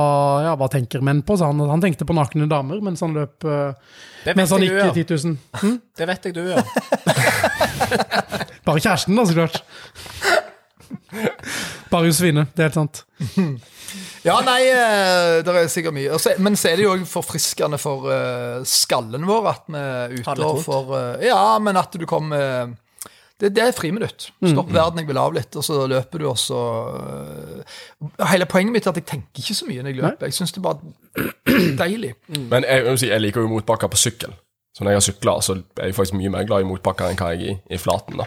ja, 0.47 0.55
hva 0.59 0.71
tenker 0.73 1.05
menn 1.05 1.21
på? 1.27 1.37
han. 1.43 1.61
Han 1.69 1.85
tenkte 1.85 2.07
på 2.09 2.17
nakne 2.17 2.49
damer 2.51 2.81
mens 2.85 3.05
han 3.05 3.17
løp 3.17 3.45
eh, 3.45 3.73
Mens 4.37 4.53
han 4.55 4.65
gikk 4.65 4.79
i 4.99 5.05
10 5.05 5.19
000. 5.27 5.37
Hm? 5.63 5.77
Det 5.99 6.09
vet 6.09 6.29
jeg 6.29 6.37
du 6.39 6.43
gjør. 6.47 6.63
Bare 8.69 8.81
kjæresten, 8.81 9.17
da, 9.19 9.27
så 9.29 9.37
klart. 9.37 9.63
Bare 11.93 12.09
Josefine, 12.09 12.49
det 12.55 12.65
er 12.65 12.71
helt 12.71 12.81
sant. 12.81 13.05
Ja, 14.27 14.41
nei, 14.45 14.61
eh, 14.69 15.39
det 15.45 15.55
er 15.55 15.71
sikkert 15.73 15.97
mye. 15.97 16.19
Men 16.43 16.57
så 16.59 16.73
er 16.73 16.81
det 16.81 16.85
jo 16.85 16.95
òg 16.97 17.07
forfriskende 17.09 17.79
for 17.81 18.11
eh, 18.13 18.61
skallen 18.69 19.25
vår 19.29 19.49
at 19.53 19.71
vi 19.71 19.81
er 19.81 20.17
ute 20.19 20.51
og 20.75 20.93
eh, 20.99 21.29
Ja, 21.31 21.57
men 21.63 21.79
at 21.81 21.95
du 21.97 22.05
kommer 22.09 22.75
det, 23.39 23.53
det 23.55 23.63
er 23.63 23.73
friminutt. 23.77 24.29
Stopp 24.51 24.73
verden, 24.75 24.99
jeg 24.99 25.07
vil 25.09 25.19
av 25.23 25.33
litt, 25.37 25.55
og 25.57 25.63
så 25.65 25.85
løper 25.91 26.19
du, 26.19 26.27
og 26.31 26.39
så 26.43 26.59
eh, 26.99 27.79
Hele 28.33 28.47
poenget 28.51 28.75
mitt 28.75 28.87
er 28.89 28.91
at 28.95 29.01
jeg 29.01 29.07
tenker 29.07 29.43
ikke 29.45 29.55
så 29.55 29.69
mye 29.69 29.83
når 29.85 29.93
jeg 29.95 30.01
løper. 30.03 30.27
Jeg 30.31 30.37
syns 30.39 30.53
det 30.57 30.61
er 30.61 30.67
bare 30.67 31.73
deilig. 31.83 32.13
Men 32.51 32.67
jeg, 32.67 32.85
jeg, 32.89 32.99
si, 33.05 33.11
jeg 33.13 33.23
liker 33.23 33.45
jo 33.47 33.53
motbakker 33.53 33.91
på 33.93 34.01
sykkel. 34.01 34.35
Så 34.77 34.85
når 34.85 34.95
jeg 34.95 35.01
har 35.01 35.07
sykla, 35.09 35.37
så 35.43 35.57
er 35.81 35.89
jeg 35.91 35.97
faktisk 35.97 36.19
mye 36.19 36.31
mer 36.35 36.47
glad 36.47 36.63
i 36.63 36.69
motbakker 36.69 37.11
enn 37.11 37.19
hva 37.19 37.33
jeg 37.35 37.43
er 37.43 37.53
i, 37.57 37.59
i 37.75 37.81
flaten. 37.83 38.21
da. 38.21 38.27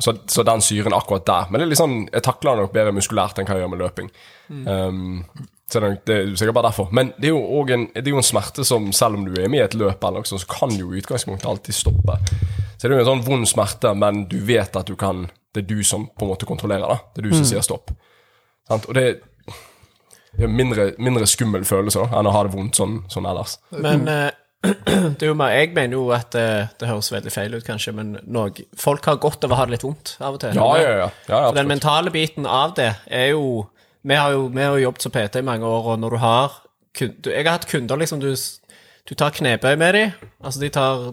Så, 0.00 0.14
så 0.30 0.44
den 0.46 0.62
syren 0.62 0.94
akkurat 0.94 1.24
der. 1.26 1.48
Men 1.50 1.58
det 1.60 1.66
er 1.66 1.72
litt 1.72 1.80
sånn, 1.80 1.96
jeg 2.14 2.22
takler 2.24 2.54
det 2.60 2.62
nok 2.68 2.74
bedre 2.76 2.92
muskulært 2.96 3.40
enn 3.42 3.48
hva 3.48 3.56
jeg 3.58 3.64
gjør 3.64 3.72
med 3.74 3.82
løping. 3.82 4.10
Um, 4.48 5.24
så 5.68 5.80
det 5.82 5.82
er, 5.82 5.90
nok- 5.96 6.04
det 6.08 6.14
er 6.22 6.30
sikkert 6.40 6.56
bare 6.56 6.68
derfor. 6.70 6.88
Men 6.96 7.10
det 7.18 7.28
er 7.28 7.34
jo 7.34 7.64
en, 7.74 7.88
det 7.96 8.04
er 8.06 8.14
jo 8.14 8.20
en 8.22 8.28
smerte 8.28 8.64
som, 8.64 8.86
selv 8.96 9.18
om 9.18 9.26
du 9.26 9.34
er 9.42 9.50
med 9.52 9.60
i 9.60 9.64
et 9.66 9.74
løp, 9.76 10.04
eller 10.06 10.22
noe 10.22 10.30
så 10.30 10.38
kan 10.48 10.72
jo 10.78 10.92
i 10.94 11.02
utgangspunktet 11.02 11.48
alltid 11.50 11.76
stoppe. 11.76 12.16
Så 12.78 12.86
det 12.86 12.94
er 12.94 13.00
jo 13.00 13.04
en 13.04 13.10
sånn 13.12 13.26
vond 13.26 13.48
smerte, 13.50 13.90
men 13.98 14.22
du 14.30 14.38
vet 14.46 14.76
at 14.78 14.86
du 14.86 14.94
kan 14.98 15.26
Det 15.54 15.64
er 15.64 15.66
du 15.66 15.82
som 15.82 16.04
på 16.06 16.26
en 16.26 16.30
måte 16.30 16.46
kontrollerer 16.46 16.86
det. 16.86 16.98
Det 17.14 17.22
er 17.22 17.26
du 17.26 17.34
som 17.34 17.46
sier 17.48 17.62
stopp. 17.64 17.90
Sant? 18.68 18.84
Og 18.86 18.94
det 18.94 19.04
er, 19.08 19.14
det 20.38 20.50
mindre, 20.52 20.90
mindre 21.00 21.26
skummel 21.26 21.64
følelse 21.66 22.04
da, 22.04 22.18
enn 22.18 22.28
å 22.28 22.34
ha 22.34 22.42
det 22.44 22.52
vondt 22.52 22.78
sånn, 22.78 22.98
sånn 23.10 23.26
ellers. 23.26 23.56
Men 23.72 24.04
eh, 24.12 24.28
det 25.16 25.24
er 25.24 25.30
jo 25.30 25.36
mer, 25.38 25.54
jeg 25.56 25.72
mener 25.74 25.96
jo 25.96 26.04
at 26.14 26.36
eh, 26.38 26.68
det 26.78 26.90
høres 26.90 27.10
veldig 27.14 27.32
feil 27.32 27.56
ut, 27.56 27.64
kanskje, 27.66 27.94
men 27.96 28.12
noe, 28.26 28.52
folk 28.78 29.08
har 29.08 29.20
godt 29.22 29.46
av 29.48 29.54
å 29.54 29.58
ha 29.58 29.66
det 29.66 29.76
litt 29.76 29.86
vondt 29.86 30.16
av 30.20 30.36
og 30.36 30.42
til. 30.44 30.58
Ja, 30.58 30.68
ja, 30.76 30.84
ja. 30.84 31.10
ja, 31.30 31.32
ja 31.32 31.42
For 31.48 31.58
den 31.58 31.72
mentale 31.72 32.12
biten 32.14 32.46
av 32.46 32.76
det 32.78 32.92
er 33.06 33.32
jo 33.32 33.66
Vi 34.06 34.14
har 34.14 34.36
jo, 34.36 34.46
vi 34.54 34.62
har 34.62 34.76
jo 34.76 34.84
jobbet 34.84 35.04
som 35.04 35.14
PT 35.14 35.40
i 35.40 35.46
mange 35.46 35.66
år, 35.66 35.92
og 35.92 35.98
når 36.04 36.14
du 36.14 36.18
har 36.22 36.60
Jeg 37.00 37.44
har 37.44 37.52
hatt 37.56 37.68
kunder 37.70 37.98
liksom 37.98 38.20
Du, 38.22 38.30
du 39.08 39.14
tar 39.14 39.34
knebøy 39.34 39.74
med 39.78 39.94
dem. 39.94 40.30
Altså, 40.42 40.60
de 40.60 40.70
tar 40.74 41.08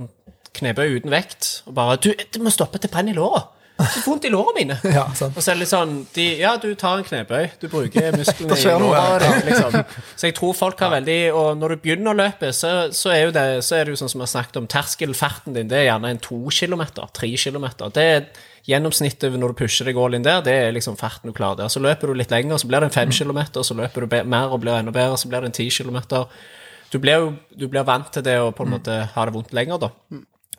knebøy 0.59 0.99
uten 0.99 1.13
vekt, 1.13 1.51
og 1.65 1.75
bare 1.77 1.99
'Du, 1.99 2.13
du 2.13 2.39
må 2.43 2.53
stoppe 2.53 2.81
til 2.81 2.91
brenn 2.93 3.11
i 3.11 3.17
låra'. 3.17 3.55
Så 3.75 4.01
vondt 4.05 4.25
i 4.25 4.29
låra 4.29 4.53
mine. 4.55 4.77
Ja, 4.95 5.03
sant. 5.15 5.35
Og 5.35 5.43
så 5.43 5.51
er 5.51 5.57
det 5.57 5.65
litt 5.65 5.71
sånn 5.71 5.95
de, 6.15 6.25
Ja, 6.39 6.53
du 6.61 6.69
tar 6.79 7.01
en 7.01 7.07
knebøy, 7.07 7.49
du 7.59 7.67
bruker 7.67 8.15
musklene 8.15 8.55
i 8.61 8.75
låra 8.79 9.33
liksom. 9.49 9.75
Så 10.15 10.29
jeg 10.29 10.35
tror 10.37 10.55
folk 10.55 10.79
har 10.79 10.93
veldig 10.93 11.19
Og 11.35 11.59
når 11.59 11.75
du 11.75 11.83
begynner 11.83 12.13
å 12.13 12.19
løpe, 12.21 12.53
så, 12.55 12.71
så, 12.95 13.11
er, 13.11 13.25
jo 13.27 13.33
det, 13.35 13.45
så 13.67 13.79
er 13.79 13.85
det 13.85 13.95
jo 13.95 13.99
sånn 13.99 14.13
som 14.13 14.21
vi 14.21 14.27
har 14.27 14.31
snakket 14.31 14.59
om, 14.61 14.69
terskelfarten 14.71 15.57
din, 15.57 15.71
det 15.71 15.81
er 15.81 15.89
gjerne 15.89 16.13
en 16.15 16.21
to 16.23 16.39
kilometer, 16.55 17.09
tre 17.15 17.31
kilometer. 17.41 17.91
Det 17.95 18.05
er 18.13 18.29
gjennomsnittet 18.65 19.35
når 19.35 19.51
du 19.51 19.59
pusher 19.59 19.89
deg 19.89 19.99
all 19.99 20.15
in 20.17 20.25
der, 20.25 20.39
det 20.45 20.53
er 20.55 20.71
liksom 20.73 20.95
farten 20.97 21.29
du 21.29 21.35
klarer 21.35 21.65
der. 21.65 21.73
Så 21.73 21.83
løper 21.83 22.09
du 22.09 22.17
litt 22.17 22.31
lenger, 22.33 22.61
så 22.61 22.69
blir 22.69 22.81
det 22.81 22.89
en 22.89 22.95
fem 22.95 23.11
kilometer, 23.13 23.65
så 23.65 23.75
løper 23.77 24.05
du 24.05 24.15
mer 24.23 24.55
og 24.55 24.63
blir 24.63 24.79
enda 24.79 24.95
bedre, 24.95 25.19
så 25.19 25.29
blir 25.29 25.43
det 25.43 25.51
en 25.51 25.57
ti 25.59 25.67
kilometer. 25.73 26.31
Du 26.93 26.97
blir 27.03 27.19
jo 27.19 27.27
du 27.51 27.67
blir 27.67 27.85
vant 27.85 28.07
til 28.13 28.23
det 28.25 28.39
å 28.39 28.53
på 28.55 28.63
en 28.65 28.73
måte 28.77 28.97
ha 29.11 29.27
det 29.27 29.35
vondt 29.35 29.53
lenger, 29.57 29.83
da. 29.83 29.91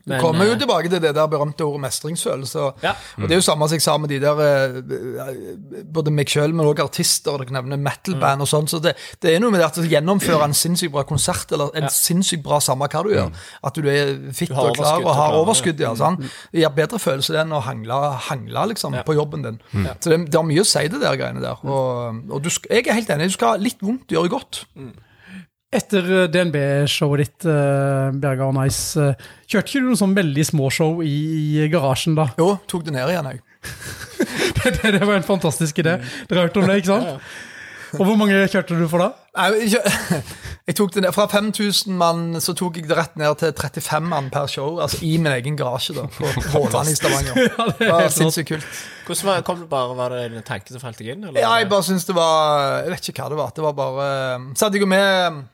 Men, 0.06 0.20
kommer 0.22 0.46
jo 0.46 0.52
eh, 0.54 0.58
tilbake 0.60 0.90
til 0.90 1.00
det 1.02 1.10
der 1.16 1.26
berømte 1.26 1.64
ordet 1.66 1.80
mestringsfølelse. 1.82 2.60
Og, 2.62 2.82
Ja. 2.84 2.92
og 3.18 3.24
det 3.26 3.34
er 3.34 3.40
jo 3.40 3.46
samme 3.46 3.66
som 3.66 3.74
jeg 3.74 3.82
sa 3.82 3.96
med 3.98 4.08
de 4.12 4.20
der 4.22 4.38
eh, 4.44 5.82
Både 5.96 6.12
meg 6.14 6.30
sjøl, 6.30 6.52
men 6.54 6.66
også 6.66 6.84
artister, 6.86 7.32
og 7.34 7.42
dere 7.42 7.56
nevner 7.56 7.80
metal-band 7.80 8.44
og 8.44 8.48
sånn. 8.50 8.68
Så 8.70 8.78
det, 8.82 8.92
det 9.22 9.34
er 9.34 9.40
noe 9.42 9.50
med 9.50 9.60
det 9.60 9.66
at 9.66 9.80
å 9.82 9.86
gjennomføre 9.86 10.46
en 10.46 10.54
sinnssykt 10.54 10.92
bra 10.94 11.02
konsert, 11.08 11.50
eller 11.56 11.74
en 11.78 11.88
sinnssykt 11.92 12.44
bra 12.46 12.60
samme 12.62 12.86
hva 12.92 13.02
du 13.06 13.10
gjør. 13.14 13.32
At 13.66 13.80
du 13.80 13.88
er 13.90 14.12
fitt 14.36 14.52
Du 14.54 14.60
og 14.60 14.76
klar 14.78 15.02
og 15.02 15.10
har 15.18 15.38
overskudd. 15.40 15.80
Ja, 15.82 15.94
sånn. 15.98 16.20
Det 16.52 16.62
gir 16.62 16.70
bedre 16.76 17.00
følelse 17.02 17.34
enn 17.42 17.54
å 17.56 17.62
hangle, 17.66 17.98
hangle 18.28 18.66
liksom, 18.72 18.94
på 19.06 19.16
jobben 19.18 19.42
din. 19.46 19.58
Så 19.98 20.12
det, 20.12 20.20
det 20.30 20.38
har 20.38 20.46
mye 20.46 20.62
å 20.62 20.68
si, 20.68 20.86
det 20.92 21.02
der 21.02 21.18
greiene 21.18 21.42
der. 21.42 21.58
Og, 21.66 22.22
og 22.30 22.46
du, 22.46 22.50
jeg 22.70 22.86
er 22.86 22.96
helt 23.00 23.10
enig, 23.10 23.32
du 23.32 23.36
skal 23.36 23.56
ha 23.56 23.60
litt 23.60 23.82
vondt, 23.82 24.06
gjøre 24.14 24.32
godt. 24.32 24.62
Etter 25.74 26.06
eh, 26.22 26.28
DNB-showet 26.30 27.24
ditt, 27.24 27.46
uh, 27.50 28.12
Bjerga 28.14 28.46
og 28.46 28.54
Nice, 28.54 28.94
eh, 29.02 29.26
kjørte 29.50 29.72
ikke 29.72 29.82
du 29.82 29.88
noen 29.90 29.98
sånn 29.98 30.14
veldig 30.14 30.44
små 30.46 30.70
show 30.70 31.02
i, 31.02 31.16
i 31.58 31.66
garasjen 31.72 32.14
da? 32.18 32.28
Jo, 32.38 32.52
tok 32.70 32.86
det 32.86 32.94
ned 32.94 33.10
igjen, 33.10 33.32
jeg. 33.34 33.42
det, 34.62 34.94
det 34.94 35.02
var 35.02 35.18
en 35.18 35.26
fantastisk 35.26 35.82
idé. 35.82 35.98
Dere 36.30 36.44
har 36.44 36.48
hørt 36.48 36.60
om 36.62 36.70
det, 36.70 36.78
ikke 36.84 36.94
sant? 36.94 37.26
Og 37.96 38.02
hvor 38.04 38.16
mange 38.18 38.38
kjørte 38.50 38.76
du 38.78 38.86
for 38.90 39.02
da? 39.02 39.08
Jeg, 39.36 39.80
jeg 40.68 40.76
tok 40.78 40.94
det 40.94 41.02
ned, 41.04 41.12
Fra 41.14 41.26
5000 41.30 41.96
mann 41.98 42.38
så 42.42 42.54
tok 42.56 42.78
jeg 42.80 42.88
det 42.90 42.96
rett 42.98 43.18
ned 43.20 43.38
til 43.40 43.52
35 43.54 44.08
mann 44.10 44.30
per 44.34 44.50
show. 44.50 44.78
Altså 44.82 45.00
i 45.06 45.16
min 45.22 45.30
egen 45.32 45.58
garasje 45.58 45.96
da, 45.96 46.06
på 46.10 46.30
Håland 46.54 46.92
i 46.92 46.96
Stavanger. 46.98 47.42
Ja, 47.42 47.66
det 47.70 47.78
Det 47.80 47.88
er 47.88 47.94
var 47.94 48.14
sinnssykt 48.14 48.52
kult. 48.52 48.80
Hvordan 49.06 49.30
var, 49.30 49.44
kom 49.46 49.60
det 49.62 49.68
bare, 49.70 49.98
var 49.98 50.14
det 50.14 50.24
en 50.30 50.46
tanke 50.46 50.74
som 50.74 50.82
falt 50.82 50.98
deg 51.02 51.14
inn? 51.14 51.26
Eller? 51.28 51.40
Ja, 51.42 51.52
jeg 51.60 51.70
bare 51.70 51.86
syns 51.86 52.08
det 52.08 52.16
var 52.16 52.80
Jeg 52.84 52.94
vet 52.96 53.12
ikke 53.12 53.26
hva 53.26 53.34
det 53.34 53.42
var. 53.42 53.52
Det 53.56 53.66
var 53.66 53.76
bare 53.82 54.08
Så 54.54 54.66
hadde 54.66 54.80
jeg 54.80 54.86
jo 54.86 54.90
med 54.90 55.06
eh, 55.06 55.44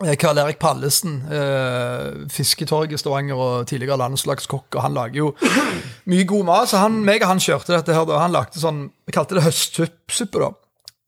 Karl 0.00 0.38
Erik 0.40 0.58
Pallesen, 0.58 1.18
eh, 1.28 2.28
Fisketorget 2.32 2.96
i 2.96 3.00
Stavanger 3.00 3.36
og 3.36 3.66
tidligere 3.68 3.98
landslagskokk, 4.00 4.78
og 4.78 4.82
han 4.86 4.96
lager 4.96 5.18
jo 5.20 5.28
mye 6.08 6.24
god 6.24 6.46
mat. 6.48 6.70
Så 6.70 6.80
han, 6.80 7.02
meg 7.04 7.20
og 7.20 7.34
han 7.34 7.42
kjørte 7.42 7.74
dette 7.74 7.92
her, 7.92 8.06
da. 8.08 8.22
Han 8.22 8.32
lagde 8.32 8.62
sånn 8.62 8.86
Vi 9.04 9.12
kalte 9.12 9.36
det 9.36 9.44
høstsuppe, 9.44 10.40
da. 10.40 10.52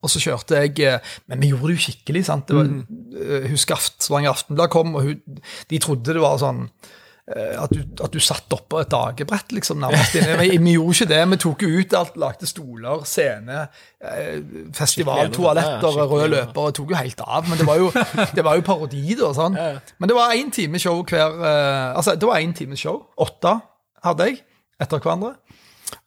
Og 0.03 0.11
så 0.11 0.21
kjørte 0.21 0.59
jeg 0.59 0.83
eh, 0.85 1.15
Men 1.31 1.41
vi 1.41 1.53
gjorde 1.53 1.71
det 1.71 1.79
jo 1.79 1.85
skikkelig, 1.87 2.25
sant. 2.29 2.51
Det 2.51 2.59
var, 2.59 2.69
eh, 2.69 3.49
Husker 3.53 3.79
Aft, 3.79 3.97
Stavanger 4.03 4.35
Aftenblad 4.35 4.73
kom, 4.75 4.97
og 4.99 5.09
hun, 5.09 5.41
de 5.71 5.81
trodde 5.83 6.13
det 6.13 6.23
var 6.23 6.41
sånn 6.43 6.67
eh, 6.67 7.01
at, 7.33 7.73
du, 7.73 7.81
at 8.05 8.13
du 8.13 8.21
satt 8.23 8.53
oppå 8.53 8.83
et 8.83 8.91
dagebrett, 8.93 9.53
liksom, 9.57 9.81
nærmest. 9.83 10.17
Vi, 10.41 10.51
vi 10.59 10.75
gjorde 10.77 10.97
ikke 10.97 11.09
det. 11.13 11.21
Vi 11.33 11.39
tok 11.45 11.65
jo 11.65 11.71
ut 11.81 11.97
alt, 11.97 12.19
lagde 12.21 12.49
stoler, 12.51 13.05
scene, 13.09 13.65
festival, 14.03 14.77
festivaltoaletter, 14.77 15.99
røde 16.13 16.31
løpere. 16.35 16.75
Tok 16.77 16.93
jo 16.93 16.99
helt 16.99 17.25
av. 17.25 17.49
Men 17.49 17.61
det 17.61 17.69
var 17.69 17.81
jo, 17.81 17.91
det 18.37 18.45
var 18.47 18.59
jo 18.59 18.67
parodi, 18.67 19.05
da. 19.19 19.33
Sånn. 19.37 19.57
Men 19.57 20.13
det 20.13 20.19
var 20.19 20.37
én 20.37 20.53
time 20.55 20.81
show 20.83 21.01
hver 21.09 21.41
eh, 21.41 21.89
Altså, 21.97 22.17
det 22.19 22.29
var 22.29 22.43
én 22.43 22.55
time 22.57 22.79
show. 22.79 23.03
Åtte 23.23 23.57
hadde 24.05 24.29
jeg 24.31 24.43
etter 24.83 25.03
hverandre. 25.03 25.37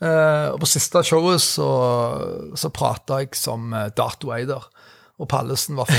Eh, 0.01 0.47
og 0.51 0.59
på 0.63 0.69
siste 0.69 1.01
showet 1.05 1.43
så, 1.43 1.69
så 2.57 2.71
prata 2.73 3.21
jeg 3.23 3.37
som 3.39 3.71
Vader. 3.71 4.69
Og 5.15 5.29
Pallesen 5.31 5.77
var 5.79 5.87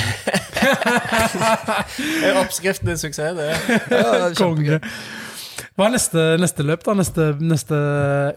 er 2.26 2.36
oppskriften 2.42 2.90
til 2.90 2.98
suksess, 3.06 3.38
det. 3.38 3.52
Ja. 3.90 4.28
Konge. 4.36 4.80
Hva 5.76 5.90
er 5.90 5.92
neste, 5.92 6.22
neste 6.40 6.64
løp, 6.64 6.84
da? 6.86 6.94
Neste, 6.96 7.24
neste 7.44 7.76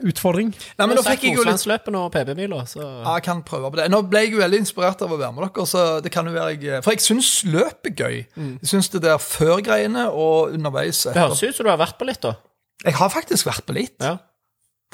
utfordring? 0.08 0.50
Nei, 0.80 0.86
men 0.88 0.98
da 0.98 1.04
fikk 1.06 1.24
jeg 1.28 1.38
jo 1.38 1.46
litt 1.48 1.64
løpet 1.72 1.96
og 2.00 2.10
PB-mila, 2.12 2.60
så 2.68 2.82
Ja, 2.84 3.14
jeg 3.16 3.24
kan 3.30 3.44
prøve 3.48 3.70
på 3.72 3.80
det. 3.80 3.86
Nå 3.92 4.02
ble 4.12 4.26
jeg 4.26 4.34
jo 4.34 4.42
veldig 4.42 4.60
inspirert 4.64 5.04
av 5.06 5.14
å 5.16 5.20
være 5.20 5.32
med 5.36 5.46
dere. 5.48 5.66
så 5.72 5.84
det 6.04 6.12
kan 6.16 6.28
jo 6.28 6.34
være 6.36 6.58
jeg, 6.60 6.84
For 6.84 6.96
jeg 6.96 7.04
syns 7.06 7.30
løp 7.48 7.88
er 7.88 7.96
gøy. 7.96 8.18
Jeg 8.40 8.72
syns 8.74 8.92
det 8.96 9.04
der 9.08 9.20
før-greiene 9.24 10.10
og 10.12 10.52
underveis 10.56 11.06
Det 11.08 11.16
høres 11.16 11.44
ut 11.44 11.56
som 11.56 11.68
du 11.68 11.72
har 11.72 11.80
vært 11.80 11.96
på 12.00 12.08
litt, 12.12 12.20
da. 12.24 12.36
Jeg 12.84 12.96
har 13.00 13.12
faktisk 13.12 13.48
vært 13.48 13.64
på 13.68 13.76
litt, 13.76 13.96
Ja. 14.04 14.18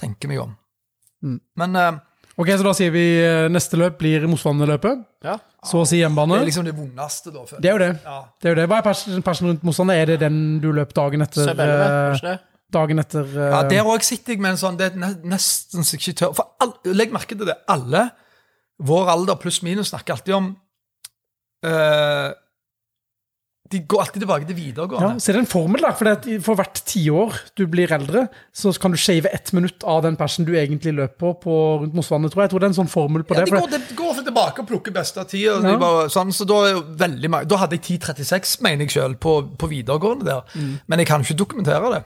tenker 0.01 0.29
meg 0.29 0.41
om. 0.45 0.53
Mm. 1.25 1.39
Men 1.57 1.75
eh, 1.81 1.97
Ok, 2.35 2.49
Så 2.51 2.65
da 2.67 2.73
sier 2.75 2.91
vi 2.91 3.03
eh, 3.23 3.45
neste 3.51 3.79
løp 3.79 3.99
blir 4.01 4.25
motstanderløpet. 4.29 5.05
ja. 5.23 5.37
Så 5.65 5.79
å 5.81 5.85
si 5.89 5.97
det 5.97 6.05
er 6.05 6.43
liksom 6.45 6.65
det 6.67 6.75
vondeste, 6.77 7.31
da. 7.33 7.43
Det 7.57 7.69
er 7.69 7.73
jo 7.73 7.79
det. 7.81 7.93
Ja. 8.05 8.17
det, 8.37 8.45
er 8.45 8.53
jo 8.53 8.57
det. 8.59 8.65
Hva 8.69 8.77
er 8.77 8.83
persen, 8.85 9.23
persen 9.25 9.47
rundt 9.49 9.63
Mosvannet? 9.65 9.97
Er 9.97 10.11
det 10.11 10.17
den 10.21 10.35
du 10.61 10.67
løp 10.77 10.91
dagen 10.93 11.25
etter? 11.25 11.47
Søbelve, 11.47 11.87
eh, 12.29 12.43
dagen 12.75 13.01
etter 13.01 13.25
uh... 13.25 13.47
Ja, 13.47 13.63
Der 13.71 13.89
òg 13.89 14.05
sitter 14.05 14.35
jeg 14.35 14.43
med 14.43 14.53
en 14.53 14.59
sånn 14.61 14.77
Det 14.77 14.91
er 14.91 15.15
nesten 15.25 15.85
så 15.85 15.95
jeg 15.95 16.03
ikke 16.03 16.19
tør 16.21 16.35
For 16.37 16.53
all, 16.61 16.75
legg 16.93 17.15
merke 17.15 17.37
til 17.37 17.49
det. 17.49 17.57
Alle, 17.71 18.03
vår 18.85 19.09
alder 19.15 19.39
pluss 19.41 19.63
minus, 19.65 19.89
snakker 19.93 20.19
alltid 20.19 20.37
om 20.37 20.51
eh, 21.65 22.29
De 23.73 23.79
går 23.81 24.01
alltid 24.03 24.21
tilbake 24.21 24.45
til 24.45 24.53
ja, 24.53 24.61
videregående. 24.61 25.21
Så 25.23 25.31
er 25.31 25.37
det 25.37 25.41
en 25.41 25.49
formel, 25.49 25.81
da. 25.81 25.89
For, 25.97 26.05
det 26.05 26.11
at 26.19 26.43
for 26.45 26.59
hvert 26.59 26.81
tiår 26.85 27.39
du 27.57 27.63
blir 27.71 27.89
eldre, 27.95 28.27
så 28.53 28.69
kan 28.81 28.93
du 28.93 28.99
shave 29.01 29.31
ett 29.33 29.49
minutt 29.57 29.81
av 29.89 30.03
den 30.05 30.17
persen 30.19 30.45
du 30.45 30.53
egentlig 30.53 30.93
løp 30.93 31.15
på, 31.21 31.31
på 31.41 31.55
rundt 31.81 31.97
Mosvannet, 31.97 32.29
tror 32.33 32.43
jeg. 32.43 32.51
Jeg 32.51 32.53
tror 32.53 32.61
det 32.61 32.69
er 32.69 32.73
en 32.75 32.77
sånn 32.77 32.91
formel 32.91 33.25
på 33.25 33.33
Ja, 33.33 33.41
det. 33.41 33.49
de 33.49 33.57
går, 33.57 33.71
de 33.73 33.97
går 33.97 34.21
tilbake 34.27 34.61
og 34.61 34.69
plukker 34.69 34.93
beste 34.93 35.23
av 35.23 35.31
tida. 35.31 35.57
Ja. 35.65 35.79
Bare, 35.81 36.05
Sånn, 36.13 36.29
så 36.35 36.45
da, 36.47 36.59
er 36.67 36.75
jo 36.77 36.83
veldig 36.99 37.31
da 37.49 37.61
hadde 37.63 37.79
jeg 37.79 37.99
10.36, 38.05 38.59
mener 38.65 38.85
jeg 38.85 38.99
sjøl, 38.99 39.17
på, 39.17 39.39
på 39.57 39.71
videregående 39.71 40.29
der. 40.29 40.45
Mm. 40.53 40.75
Men 40.85 41.01
jeg 41.01 41.09
kan 41.09 41.25
ikke 41.25 41.39
dokumentere 41.41 41.95
det. 41.97 42.03